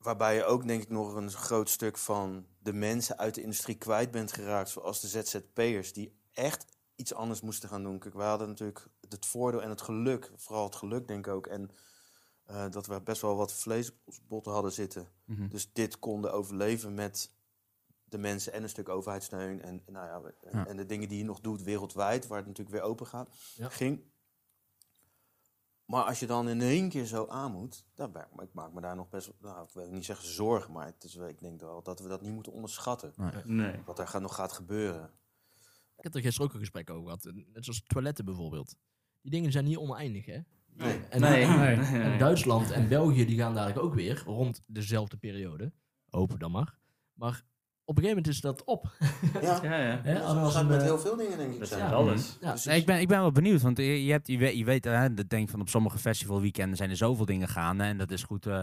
Waarbij 0.01 0.35
je 0.35 0.45
ook 0.45 0.67
denk 0.67 0.83
ik 0.83 0.89
nog 0.89 1.15
een 1.15 1.31
groot 1.31 1.69
stuk 1.69 1.99
van 1.99 2.47
de 2.59 2.73
mensen 2.73 3.19
uit 3.19 3.35
de 3.35 3.43
industrie 3.43 3.77
kwijt 3.77 4.11
bent 4.11 4.33
geraakt. 4.33 4.69
Zoals 4.69 5.01
de 5.01 5.09
ZZP'ers 5.09 5.93
die 5.93 6.19
echt 6.33 6.65
iets 6.97 7.15
anders 7.15 7.41
moesten 7.41 7.69
gaan 7.69 7.83
doen. 7.83 7.99
Kijk, 7.99 8.15
we 8.15 8.23
hadden 8.23 8.49
natuurlijk 8.49 8.87
het 9.09 9.27
voordeel 9.27 9.63
en 9.63 9.69
het 9.69 9.81
geluk. 9.81 10.33
Vooral 10.37 10.65
het 10.65 10.75
geluk 10.75 11.09
denk 11.09 11.27
ik 11.27 11.33
ook. 11.33 11.47
En 11.47 11.71
eh, 12.45 12.71
dat 12.71 12.87
we 12.87 13.01
best 13.01 13.21
wel 13.21 13.37
wat 13.37 13.53
vlees 13.53 13.91
op 13.91 13.97
onze 14.05 14.23
botten 14.29 14.53
hadden 14.53 14.73
zitten. 14.73 15.09
Mhm. 15.25 15.49
Dus 15.49 15.73
dit 15.73 15.99
konden 15.99 16.33
overleven 16.33 16.95
met 16.95 17.33
de 18.05 18.19
mensen 18.19 18.53
en 18.53 18.63
een 18.63 18.69
stuk 18.69 18.89
overheidssteun. 18.89 19.63
En, 19.63 19.83
nou 19.87 20.07
ja, 20.51 20.67
en 20.67 20.77
de 20.77 20.87
dingen 20.87 21.09
die 21.09 21.19
je 21.19 21.25
nog 21.25 21.41
doet 21.41 21.63
wereldwijd, 21.63 22.27
waar 22.27 22.39
het 22.39 22.47
natuurlijk 22.47 22.77
weer 22.77 22.87
open 22.87 23.07
gaat, 23.07 23.29
Ja. 23.55 23.69
ging. 23.69 24.05
Maar 25.91 26.05
als 26.05 26.21
je 26.21 26.27
dan 26.27 26.49
in 26.49 26.61
één 26.61 26.89
keer 26.89 27.05
zo 27.05 27.27
aan 27.27 27.53
moet, 27.53 27.85
dan 27.95 28.13
ben, 28.13 28.27
ik 28.39 28.53
maak 28.53 28.73
me 28.73 28.81
daar 28.81 28.97
nog 28.97 29.09
best, 29.09 29.33
nou, 29.41 29.63
ik 29.65 29.71
wil 29.75 29.91
niet 29.91 30.05
zeggen 30.05 30.27
zorgen, 30.29 30.73
maar 30.73 30.87
het 30.87 31.05
is, 31.05 31.15
wel- 31.15 31.29
ik 31.29 31.41
denk 31.41 31.61
wel 31.61 31.83
dat 31.83 32.01
we 32.01 32.09
dat 32.09 32.23
niet 32.23 32.33
moeten 32.33 32.53
onderschatten. 32.53 33.13
Nee. 33.45 33.83
Wat 33.85 33.99
er 33.99 34.07
gaat, 34.09 34.23
nog 34.23 34.35
gaat 34.35 34.53
gebeuren. 34.53 35.11
Ik 35.97 36.05
heb 36.05 36.15
er 36.15 36.21
gisteren 36.21 36.49
ook 36.49 36.55
een 36.55 36.61
gesprek 36.61 36.91
over 36.91 37.03
gehad. 37.05 37.25
Net 37.53 37.65
zoals 37.65 37.83
toiletten 37.87 38.25
bijvoorbeeld. 38.25 38.77
Die 39.21 39.31
dingen 39.31 39.53
zijn 39.53 39.65
niet 39.65 39.77
oneindig, 39.77 40.27
hè? 40.27 40.39
Nee. 40.67 40.99
En, 41.11 41.21
Nee. 41.21 41.43
en- 41.45 41.59
Nee. 41.79 42.03
en 42.13 42.19
Duitsland 42.19 42.71
en 42.71 42.89
België 42.89 43.25
die 43.27 43.39
gaan 43.39 43.55
dadelijk 43.55 43.79
ook 43.85 43.95
weer 43.95 44.23
rond 44.25 44.63
dezelfde 44.67 45.17
periode. 45.17 45.73
Hopen 46.09 46.39
dan 46.39 46.51
maar. 46.51 46.79
Maar 47.13 47.45
op 47.91 47.97
een 47.97 48.03
gegeven 48.03 48.09
moment 48.09 48.27
is 48.27 48.41
dat 48.41 48.65
op. 48.65 48.93
Ja, 49.43 49.59
Ja, 49.63 49.77
ja. 49.77 50.01
Hè? 50.03 50.15
dat 50.15 50.53
gaat 50.53 50.69
met 50.69 50.77
eh, 50.79 50.83
heel 50.83 50.99
veel 50.99 51.17
dingen 51.17 51.39
denk 51.39 51.53
ik 51.53 51.59
Dat 51.59 51.69
zijn. 51.69 51.81
is 51.85 51.89
Ja. 51.91 51.95
alles. 51.95 52.39
Ja, 52.41 52.75
ik, 52.75 52.87
ben, 52.87 53.01
ik 53.01 53.09
ben 53.09 53.21
wel 53.21 53.33
benieuwd, 53.33 53.61
want 53.63 53.77
je, 53.77 54.05
je, 54.05 54.13
hebt, 54.13 54.27
je 54.27 54.39
weet, 54.39 54.57
je 54.59 54.65
weet 54.65 54.85
hè, 54.85 55.15
dat 55.15 55.29
denk 55.29 55.49
van 55.49 55.61
op 55.61 55.69
sommige 55.69 55.99
festivalweekenden 55.99 56.77
zijn 56.77 56.91
er 56.91 56.97
zoveel 56.97 57.25
dingen 57.25 57.49
gaande 57.49 57.85
en 57.85 57.99
dat 57.99 58.11
is 58.11 58.23
goed 58.23 58.47
eh, 58.47 58.61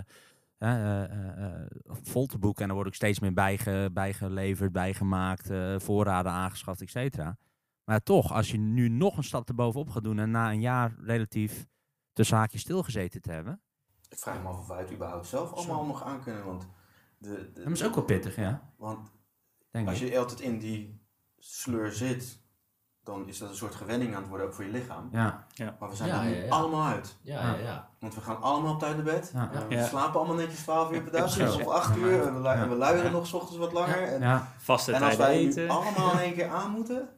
eh, 0.57 1.03
eh, 1.03 1.45
eh, 1.45 1.67
vol 1.85 2.25
te 2.25 2.37
boeken 2.37 2.63
en 2.63 2.67
er 2.69 2.73
wordt 2.75 2.89
ook 2.89 2.95
steeds 2.95 3.19
meer 3.19 3.33
bijge, 3.33 3.89
bijgeleverd, 3.93 4.71
bijgemaakt, 4.71 5.49
eh, 5.49 5.75
voorraden 5.79 6.31
aangeschaft, 6.31 6.81
et 6.81 6.89
cetera. 6.89 7.37
Maar 7.83 8.03
toch, 8.03 8.33
als 8.33 8.51
je 8.51 8.57
nu 8.57 8.89
nog 8.89 9.17
een 9.17 9.23
stap 9.23 9.49
erbovenop 9.49 9.89
gaat 9.89 10.03
doen 10.03 10.19
en 10.19 10.31
na 10.31 10.51
een 10.51 10.61
jaar 10.61 10.95
relatief 11.01 11.65
tussen 12.13 12.37
haakjes 12.37 12.61
stilgezeten 12.61 13.21
te 13.21 13.31
hebben, 13.31 13.61
Ik 14.09 14.17
vraag 14.17 14.41
me 14.41 14.47
af 14.47 14.59
of 14.59 14.67
wij 14.67 14.79
het 14.79 14.91
überhaupt 14.91 15.27
zelf 15.27 15.51
allemaal 15.53 15.85
nog 15.85 16.03
aan 16.03 16.23
kunnen, 16.23 16.45
want... 16.45 16.67
De, 17.19 17.51
de, 17.53 17.63
dat 17.63 17.71
is 17.71 17.83
ook 17.83 17.95
wel 17.95 18.03
pittig, 18.03 18.35
ja. 18.35 18.71
Want 18.77 19.11
Denk 19.77 19.89
Als 19.89 20.01
ik. 20.01 20.09
je 20.11 20.19
altijd 20.19 20.39
in 20.39 20.59
die 20.59 21.01
sleur 21.37 21.91
zit, 21.91 22.39
dan 23.03 23.27
is 23.27 23.37
dat 23.37 23.49
een 23.49 23.55
soort 23.55 23.75
gewenning 23.75 24.13
aan 24.15 24.19
het 24.21 24.29
worden 24.29 24.47
ook 24.47 24.53
voor 24.53 24.63
je 24.63 24.71
lichaam. 24.71 25.09
Ja, 25.11 25.45
Maar 25.79 25.89
we 25.89 25.95
zijn 25.95 26.09
Ja, 26.09 26.19
er 26.23 26.29
nu 26.29 26.35
ja, 26.35 26.43
ja. 26.43 26.49
allemaal 26.49 26.85
uit. 26.85 27.17
ja, 27.21 27.41
ja, 27.41 27.55
ja. 27.57 27.89
Want 27.99 28.15
we 28.15 28.21
gaan 28.21 28.41
allemaal 28.41 28.73
op 28.73 28.79
tijd 28.79 28.95
naar 28.95 29.03
bed. 29.05 29.31
ja. 29.33 29.51
We 29.69 29.75
Ja. 29.75 29.85
slapen 29.85 30.19
allemaal 30.19 30.35
netjes 30.35 30.59
12 30.61 30.91
uur 30.91 31.01
per 31.01 31.11
dag, 31.11 31.55
of 31.55 31.67
8 31.67 31.97
uur. 31.97 32.21
En 32.27 32.33
we, 32.33 32.39
lu- 32.39 32.45
Ja. 32.45 32.53
en 32.55 32.69
we 32.69 32.75
luieren 32.75 33.05
Ja. 33.11 33.17
nog 33.17 33.27
s 33.27 33.33
ochtends 33.33 33.57
wat 33.57 33.71
langer. 33.73 34.03
En, 34.03 34.21
ja. 34.21 34.53
Vaste 34.57 34.91
en 34.93 35.01
als 35.01 35.15
wij 35.15 35.41
nu 35.41 35.47
eten. 35.49 35.69
allemaal 35.69 36.11
in 36.11 36.19
één 36.19 36.33
keer 36.33 36.47
aan 36.47 36.71
moeten, 36.71 37.09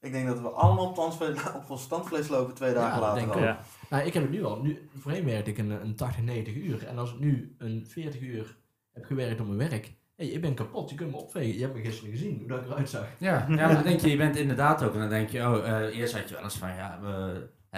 ik 0.00 0.12
denk 0.12 0.26
dat 0.26 0.40
we 0.40 0.48
allemaal 0.48 0.86
op, 0.86 0.98
ons 1.68 1.86
tandvlees 1.86 2.28
lopen 2.28 2.54
twee 2.54 2.68
Ja, 2.72 2.74
dagen 2.80 3.00
later. 3.00 3.20
denk 3.22 3.34
ik. 3.34 3.40
Ja. 3.42 3.58
Nou, 3.90 4.04
ik 4.04 4.14
heb 4.14 4.22
het 4.22 4.32
nu 4.32 4.44
al. 4.44 4.62
Nu, 4.62 4.88
voorheen 4.98 5.24
werkte 5.24 5.50
ik 5.50 5.58
een, 5.58 5.70
een 5.70 5.96
80, 5.96 6.22
90 6.22 6.54
uur. 6.54 6.86
En 6.86 6.98
als 6.98 7.12
ik 7.12 7.18
nu 7.18 7.54
een 7.58 7.86
40 7.86 8.20
uur 8.20 8.56
heb 8.92 9.04
gewerkt 9.04 9.40
op 9.40 9.46
mijn 9.46 9.70
werk. 9.70 9.92
Hé, 10.16 10.24
ik 10.24 10.40
ben 10.40 10.54
kapot. 10.54 10.90
Je 10.90 10.96
kunt 10.96 11.10
me 11.10 11.16
opvegen. 11.16 11.54
Je 11.54 11.60
hebt 11.60 11.74
me 11.74 11.80
gisteren 11.80 12.10
gezien 12.10 12.38
hoe 12.38 12.48
dat 12.48 12.60
ik 12.60 12.66
eruit 12.66 12.90
zag. 12.90 13.06
Ja, 13.18 13.32
ja, 13.48 13.54
maar 13.54 13.74
dan 13.74 13.82
denk 13.82 14.00
je, 14.00 14.10
je 14.10 14.16
bent 14.16 14.36
inderdaad 14.36 14.82
ook, 14.82 14.94
en 14.94 15.00
dan 15.00 15.08
denk 15.08 15.28
je, 15.28 15.40
oh, 15.40 15.68
eh, 15.68 15.98
eerst 15.98 16.14
had 16.14 16.28
je 16.28 16.34
wel 16.34 16.44
eens 16.44 16.58
van, 16.58 16.68
ja, 16.74 16.98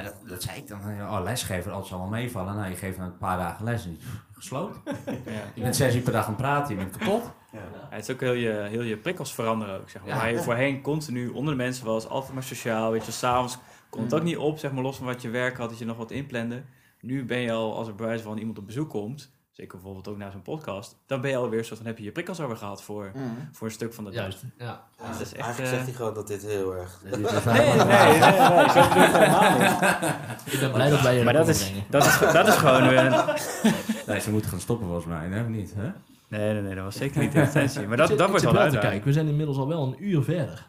dat, 0.03 0.14
dat 0.26 0.43
zei 0.43 0.59
ik 0.59 0.68
dan, 0.68 0.80
oh, 1.01 1.20
lesgever, 1.22 1.72
alles 1.72 1.89
zal 1.89 1.99
wel 1.99 2.09
meevallen. 2.09 2.55
Nou, 2.55 2.70
je 2.70 2.76
geeft 2.76 2.97
dan 2.97 3.07
een 3.07 3.18
paar 3.18 3.39
dagen 3.39 3.64
les 3.64 3.84
en 3.84 3.91
je 3.91 3.97
gesloten. 4.32 4.80
Ja. 5.07 5.43
Je 5.55 5.61
bent 5.61 5.76
zes 5.76 5.95
uur 5.95 6.03
per 6.03 6.12
dag 6.12 6.24
aan 6.24 6.32
het 6.32 6.41
praten, 6.43 6.76
je 6.76 6.84
bent 6.84 6.97
kapot. 6.97 7.22
Ja. 7.53 7.59
Ja, 7.59 7.87
het 7.91 8.09
is 8.09 8.14
ook 8.14 8.20
heel 8.20 8.32
je, 8.32 8.51
heel 8.51 8.82
je 8.82 8.97
prikkels 8.97 9.34
veranderen 9.34 9.80
ook, 9.80 9.89
zeg 9.91 10.03
maar. 10.03 10.11
Ja, 10.11 10.16
Waar 10.16 10.28
je 10.28 10.37
ja. 10.37 10.43
voorheen 10.43 10.82
continu 10.82 11.28
onder 11.28 11.57
de 11.57 11.62
mensen 11.62 11.87
was, 11.87 12.09
altijd 12.09 12.34
maar 12.34 12.43
sociaal, 12.43 12.91
weet 12.91 13.07
je, 13.07 13.12
s'avonds 13.12 13.59
kon 13.91 14.03
het 14.03 14.14
ook 14.14 14.22
niet 14.22 14.37
op, 14.37 14.59
zeg 14.59 14.72
maar, 14.72 14.82
los 14.82 14.97
van 14.97 15.07
wat 15.07 15.22
je 15.22 15.30
werk 15.30 15.57
had, 15.57 15.68
dat 15.68 15.78
je 15.78 15.84
nog 15.84 15.97
wat 15.97 16.11
inplande. 16.11 16.62
Nu 17.01 17.24
ben 17.24 17.39
je 17.39 17.53
al, 17.53 17.76
als 17.76 17.89
er 17.89 17.95
bij 17.95 18.07
wijze 18.07 18.22
van 18.22 18.39
iemand 18.39 18.59
op 18.59 18.66
bezoek 18.66 18.91
komt, 18.91 19.36
zeker 19.57 19.72
bijvoorbeeld 19.76 20.09
ook 20.09 20.16
naar 20.16 20.30
zo'n 20.32 20.42
podcast, 20.42 20.96
dan 21.07 21.20
ben 21.20 21.30
je 21.30 21.36
alweer 21.36 21.64
soort 21.64 21.78
van, 21.78 21.86
heb 21.86 21.98
je 21.98 22.04
je 22.04 22.12
prikkels 22.12 22.40
over 22.40 22.57
gehad 22.57 22.82
voor, 22.82 23.11
Mhm. 23.14 23.24
voor 23.52 23.66
een 23.66 23.72
stuk 23.72 23.94
van 23.94 24.04
de 24.04 24.11
dag. 24.11 24.20
Juist, 24.20 24.44
ja. 24.59 24.84
Dat 24.96 25.20
is 25.20 25.32
echt, 25.32 25.34
Eigenlijk 25.36 25.59
eh, 25.59 25.74
zegt 25.74 25.84
hij 25.84 25.94
gewoon 25.94 26.14
dat 26.14 26.26
dit 26.26 26.42
heel 26.46 26.74
erg... 26.74 27.00
Nee, 27.04 27.11
nee, 27.20 27.20
nee, 27.20 27.84
nee, 27.84 28.68
zo 28.70 28.88
bedoel 28.88 29.02
ik 29.04 29.11
helemaal 29.12 29.59
niet. 29.59 29.72
Ik 30.54 30.61
ben 30.61 30.70
blij 30.72 30.90
dat 30.90 31.00
wij 31.00 31.16
je 31.18 31.24
Maar 31.24 31.32
dat 31.32 31.48
is, 31.48 31.72
dat, 31.90 32.04
is, 32.07 32.18
dat 32.18 32.48
is 32.48 32.54
gewoon 32.54 32.88
weer 32.88 32.98
een... 32.98 33.24
Nee, 34.07 34.20
ze 34.20 34.30
moeten 34.30 34.50
gaan 34.50 34.61
stoppen 34.61 34.86
volgens 34.86 35.07
mij, 35.07 35.28
hè? 35.28 35.48
Niet, 35.48 35.74
hè? 35.76 35.90
Nee, 36.28 36.52
nee, 36.52 36.62
nee, 36.62 36.74
dat 36.74 36.84
was 36.84 36.96
zeker 36.96 37.20
niet 37.20 37.32
de 37.32 37.40
intentie. 37.40 37.86
Maar 37.86 37.96
dat, 37.96 38.18
dat 38.18 38.28
wordt 38.30 38.44
wel 38.44 38.57
uit. 38.59 38.78
kijken. 38.78 39.07
We 39.07 39.12
zijn 39.12 39.28
inmiddels 39.28 39.57
al 39.59 39.68
wel 39.68 39.82
een 39.82 40.04
uur 40.04 40.22
verder. 40.22 40.66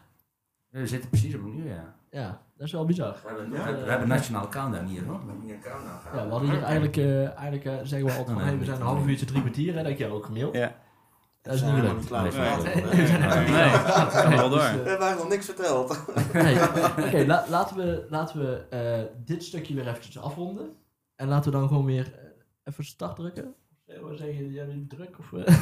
We 0.68 0.86
zitten 0.86 1.08
precies 1.10 1.34
op 1.34 1.40
een 1.44 1.58
uur, 1.58 1.68
ja. 1.74 1.94
Ja, 2.10 2.40
dat 2.58 2.66
is 2.66 2.72
wel 2.72 2.84
bizar. 2.84 3.16
We 3.22 3.28
hebben, 3.28 3.44
Ja. 3.44 3.50
we 3.50 3.56
hebben, 3.62 3.84
we 3.84 3.90
hebben 3.90 4.08
nationale 4.08 4.48
countdown 4.48 4.86
hier, 4.86 5.04
hoor. 5.04 5.20
We 5.20 5.26
hebben 5.30 5.44
hier 5.44 5.54
een 5.54 5.60
countdown 5.60 6.16
Ja, 6.16 6.24
we 6.24 6.30
hadden 6.30 6.50
hier 6.50 6.62
eigenlijk, 6.62 6.96
eh, 6.96 7.24
eigenlijk 7.38 7.64
eh, 7.64 7.74
zeggen 7.86 8.08
we 8.08 8.14
altijd 8.16 8.36
van, 8.38 8.46
hey, 8.46 8.58
we 8.58 8.64
zijn 8.64 8.76
een 8.80 8.86
half 8.86 9.06
uurtje, 9.06 9.26
drie 9.26 9.40
kwartier. 9.40 9.72
Hè, 9.74 9.78
dat 9.78 9.86
heb 9.88 9.98
jij 9.98 10.10
ook 10.10 10.24
gemaild. 10.24 10.54
Ja. 10.54 10.74
Dat 11.42 11.54
is 11.54 11.62
niet 11.62 11.70
Ja, 11.70 11.76
gelukt. 11.78 12.10
Nee. 12.10 12.22
dat. 14.36 14.52
We 14.52 14.58
hebben 14.60 14.86
eigenlijk 14.86 15.18
nog 15.18 15.28
niks 15.28 15.44
verteld. 15.44 16.00
Nee. 16.32 16.56
Oké, 17.06 17.24
la- 17.26 17.44
laten 17.48 17.76
we, 17.76 18.06
laten 18.08 18.38
we 18.40 18.66
eh, 18.70 19.02
dit 19.24 19.44
stukje 19.44 19.74
weer 19.74 19.88
eventjes 19.88 20.18
afronden. 20.18 20.70
En 21.16 21.28
laten 21.28 21.52
we 21.52 21.58
dan 21.58 21.68
gewoon 21.68 21.84
weer 21.84 22.12
eh, 22.14 22.20
even 22.72 22.84
start 22.84 23.16
drukken. 23.16 23.54
Zullen 23.86 24.08
we 24.10 24.16
zeggen, 24.16 24.52
jij 24.52 24.66
bent 24.66 24.90
druk? 24.90 25.18
Of, 25.18 25.32
eh? 25.32 25.56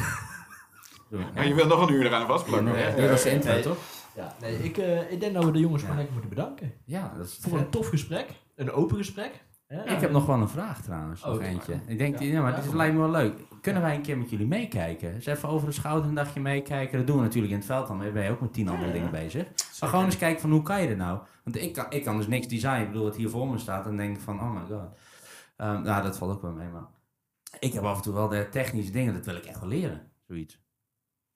Maar 1.35 1.47
je 1.47 1.53
wilt 1.53 1.67
nog 1.69 1.87
een 1.87 1.93
uur 1.93 2.05
eraan 2.05 2.27
vastplakken. 2.27 2.67
Ja, 2.67 2.73
hè? 2.75 2.95
Dit 2.95 3.09
was 3.09 3.23
de 3.23 3.29
intro, 3.31 3.59
toch? 3.61 3.77
Ja, 4.17 4.35
nee, 4.41 4.55
ik, 4.63 4.77
eh, 4.77 5.11
ik 5.11 5.19
denk 5.19 5.33
dat 5.33 5.43
we 5.45 5.51
de 5.51 5.59
jongens 5.59 5.81
gewoon 5.81 5.95
lekker 5.97 6.13
moeten 6.13 6.35
bedanken. 6.35 6.73
Ja, 6.85 7.13
dat 7.17 7.25
is 7.25 7.37
Voor 7.41 7.57
een 7.57 7.69
tof 7.69 7.87
gesprek. 7.87 8.29
Een 8.55 8.71
open 8.71 8.97
gesprek. 8.97 9.45
Ja. 9.67 9.85
Ik 9.85 9.99
heb 9.99 10.11
nog 10.11 10.25
wel 10.25 10.41
een 10.41 10.49
vraag 10.49 10.81
trouwens, 10.81 11.21
nog 11.23 11.33
Oh, 11.33 11.39
doe 11.39 11.47
eentje. 11.47 11.75
maar. 11.75 11.83
Ik 11.87 11.97
denk, 11.97 12.19
Ja. 12.19 12.25
ja, 12.25 12.41
maar 12.41 12.55
dit 12.55 12.63
doe 12.63 12.75
lijkt 12.75 12.93
me 12.93 12.99
wel 12.99 13.09
leuk. 13.09 13.39
Kunnen 13.61 13.81
wij 13.81 13.95
een 13.95 14.01
keer 14.01 14.17
met 14.17 14.29
jullie 14.29 14.47
meekijken? 14.47 15.13
Dus 15.13 15.25
even 15.25 15.49
over 15.49 15.67
de 15.67 15.73
schouder 15.73 16.09
een 16.09 16.15
dagje 16.15 16.39
meekijken. 16.39 16.97
Dat 16.97 17.07
doen 17.07 17.15
we 17.15 17.21
natuurlijk 17.21 17.51
in 17.53 17.57
het 17.57 17.67
veld 17.67 17.87
dan. 17.87 17.97
maar 17.97 18.11
ben 18.11 18.23
je 18.23 18.29
ook 18.29 18.41
met 18.41 18.53
tien 18.53 18.69
andere 18.69 18.91
dingen 18.91 19.11
bezig. 19.11 19.47
Maar 19.79 19.89
gewoon 19.89 20.05
eens 20.05 20.17
kijken 20.17 20.41
van 20.41 20.51
hoe 20.51 20.61
kan 20.61 20.81
je 20.81 20.87
er 20.87 20.95
nou? 20.95 21.19
Want 21.43 21.55
ik 21.55 21.73
kan, 21.73 21.85
ik 21.89 22.03
kan 22.03 22.17
dus 22.17 22.27
niks 22.27 22.47
designen. 22.47 22.81
Ik 22.81 22.87
bedoel, 22.87 23.03
wat 23.03 23.15
hier 23.15 23.29
voor 23.29 23.47
me 23.47 23.57
staat. 23.57 23.85
En 23.85 23.97
denk 23.97 24.15
ik 24.15 24.21
van, 24.21 24.39
oh 24.39 24.51
my 24.53 24.61
god. 24.69 24.97
Ehm, 25.57 25.81
nou, 25.81 26.03
dat 26.03 26.17
valt 26.17 26.31
ook 26.31 26.41
wel 26.41 26.51
mee. 26.51 26.67
Maar 26.67 26.85
ik 27.59 27.73
heb 27.73 27.83
af 27.83 27.97
en 27.97 28.03
toe 28.03 28.13
wel 28.13 28.27
de 28.27 28.47
technische 28.49 28.91
dingen. 28.91 29.13
Dat 29.13 29.25
wil 29.25 29.35
ik 29.35 29.45
echt 29.45 29.59
wel 29.59 29.69
leren. 29.69 30.11
Zoiets. 30.27 30.59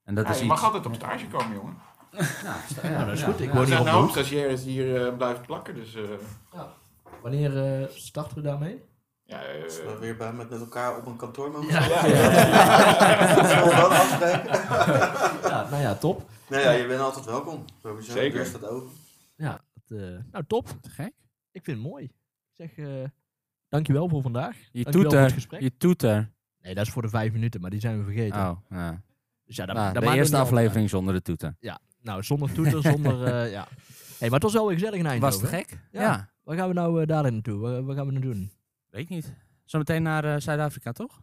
En 0.03 0.15
dat 0.15 0.29
is 0.29 0.36
je 0.36 0.39
iets... 0.39 0.47
mag 0.47 0.63
altijd 0.63 0.86
op 0.86 0.93
stage 0.95 1.27
komen, 1.27 1.55
jongen. 1.55 1.75
Nou, 2.12 2.26
sta- 2.70 2.89
Nou, 2.89 3.05
dat 3.05 3.14
is 3.18 3.24
goed. 3.24 3.39
Ik 3.39 3.53
Er 3.53 3.66
de 3.66 3.76
hoop 3.76 3.88
hoek. 4.01 4.09
stagiaires 4.09 4.64
die 4.64 4.72
hier 4.72 5.05
eh, 5.07 5.18
blijven 5.18 5.45
plakken, 5.45 5.76
dus... 5.76 5.95
eh, 5.95 6.01
Wanneer 7.22 7.82
eh, 7.82 7.88
starten 7.89 8.36
we 8.36 8.41
daarmee? 8.41 8.84
ja, 9.24 9.39
we 9.39 9.97
weer 9.99 10.18
bij, 10.18 10.34
met, 10.34 10.49
met 10.49 10.59
elkaar 10.59 10.97
op 10.97 11.05
een 11.05 11.16
kantoor 11.16 11.51
mogen 11.51 11.68
Ja. 11.68 11.82
we 13.64 13.74
dat 13.76 13.91
afspreken? 13.91 14.51
ja, 15.49 15.68
nou 15.70 15.82
ja, 15.82 15.95
top. 15.95 16.30
Nee, 16.49 16.62
ja, 16.64 16.72
je 16.72 16.88
bent 16.88 16.99
altijd 16.99 17.26
welkom. 17.26 17.66
Sowieso. 17.82 18.12
Zeker. 18.12 18.30
De 18.32 18.36
deur 18.38 18.45
staat 18.45 18.66
open. 18.70 18.89
Ja, 19.36 19.59
dat, 19.74 19.99
eh, 19.99 20.05
nou 20.32 20.43
top. 20.47 20.68
Te 20.82 20.89
gek. 20.89 21.14
Ik 21.51 21.64
vind 21.64 21.78
het 21.78 21.88
mooi. 21.88 22.03
Ik 22.03 22.12
zeg, 22.53 22.78
eh 22.78 23.03
dankjewel 23.70 24.09
voor 24.09 24.22
vandaag. 24.22 24.57
Je 24.72 24.84
toeter. 24.84 25.47
Je 25.59 25.78
toeter. 25.78 26.32
Nee, 26.62 26.76
dat 26.76 26.86
is 26.86 26.91
voor 26.91 27.01
de 27.01 27.09
vijf 27.09 27.32
minuten, 27.32 27.62
maar 27.62 27.70
die 27.70 27.80
zijn 27.80 27.97
we 27.97 28.03
vergeten. 28.03 28.39
Oh, 28.41 28.57
ja. 28.70 29.01
Dus 29.45 29.55
ja, 29.55 29.66
dat, 29.66 29.76
Nou, 29.76 29.93
de 29.93 30.05
eerste 30.05 30.36
niet 30.36 30.45
aflevering 30.45 30.89
zonder 30.89 31.14
de 31.14 31.22
toeter. 31.22 31.55
uit. 31.62 31.80
Nou, 32.01 32.23
zonder 32.23 32.53
toeter, 32.53 32.81
zonder... 32.91 33.23
eh, 33.23 33.51
ja. 33.51 33.67
hey, 34.19 34.29
maar 34.29 34.31
het 34.31 34.43
was 34.43 34.53
wel 34.53 34.65
weer 34.65 34.73
gezellig 34.73 34.99
in 34.99 35.05
Eindhoven. 35.05 35.39
Was 35.39 35.51
het 35.51 35.51
hè? 35.51 35.57
gek? 35.57 35.79
Ja. 35.91 36.01
ja. 36.01 36.29
Waar 36.43 36.57
gaan 36.57 36.67
we 36.67 36.73
nou 36.73 37.01
eh, 37.01 37.07
daarin 37.07 37.33
naartoe? 37.33 37.59
Wat, 37.59 37.83
wat 37.83 37.95
gaan 37.95 38.05
we 38.05 38.11
nou 38.11 38.25
doen? 38.25 38.51
Weet 38.89 39.01
ik 39.01 39.09
niet. 39.09 39.33
Zometeen 39.65 40.03
naar 40.03 40.25
eh, 40.25 40.39
Zuid-Afrika, 40.39 40.91
toch? 40.91 41.21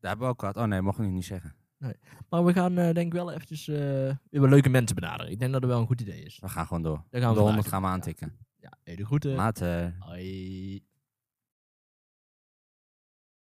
Daar 0.00 0.10
hebben 0.10 0.26
we 0.26 0.32
ook 0.32 0.40
gehad. 0.40 0.56
Oh 0.56 0.64
nee, 0.64 0.80
mocht 0.80 0.98
ik 0.98 1.06
niet 1.06 1.24
zeggen. 1.24 1.54
Maar 2.28 2.44
we 2.44 2.52
gaan 2.52 2.78
eh, 2.78 2.94
denk 2.94 3.06
ik 3.06 3.12
wel 3.12 3.32
eventjes 3.32 3.68
eh, 3.68 3.76
weer 4.30 4.40
wat 4.40 4.50
leuke 4.50 4.68
mensen 4.68 4.94
benaderen. 4.94 5.32
Ik 5.32 5.38
denk 5.38 5.52
dat 5.52 5.60
dat 5.60 5.70
wel 5.70 5.80
een 5.80 5.86
goed 5.86 6.00
idee 6.00 6.22
is. 6.22 6.38
We 6.40 6.48
gaan 6.48 6.66
gewoon 6.66 6.82
door. 6.82 7.04
Daar 7.10 7.20
gaan 7.20 7.30
we 7.30 7.36
de 7.36 7.44
vandaag 7.44 7.54
100 7.54 7.68
gaan 7.68 7.82
we 7.82 7.88
aantikken. 7.88 8.36
Ja, 8.56 8.72
hey, 8.82 8.96
de 8.96 9.04
groeten. 9.04 9.34
Later. 9.34 9.96
Hoi. 9.98 10.84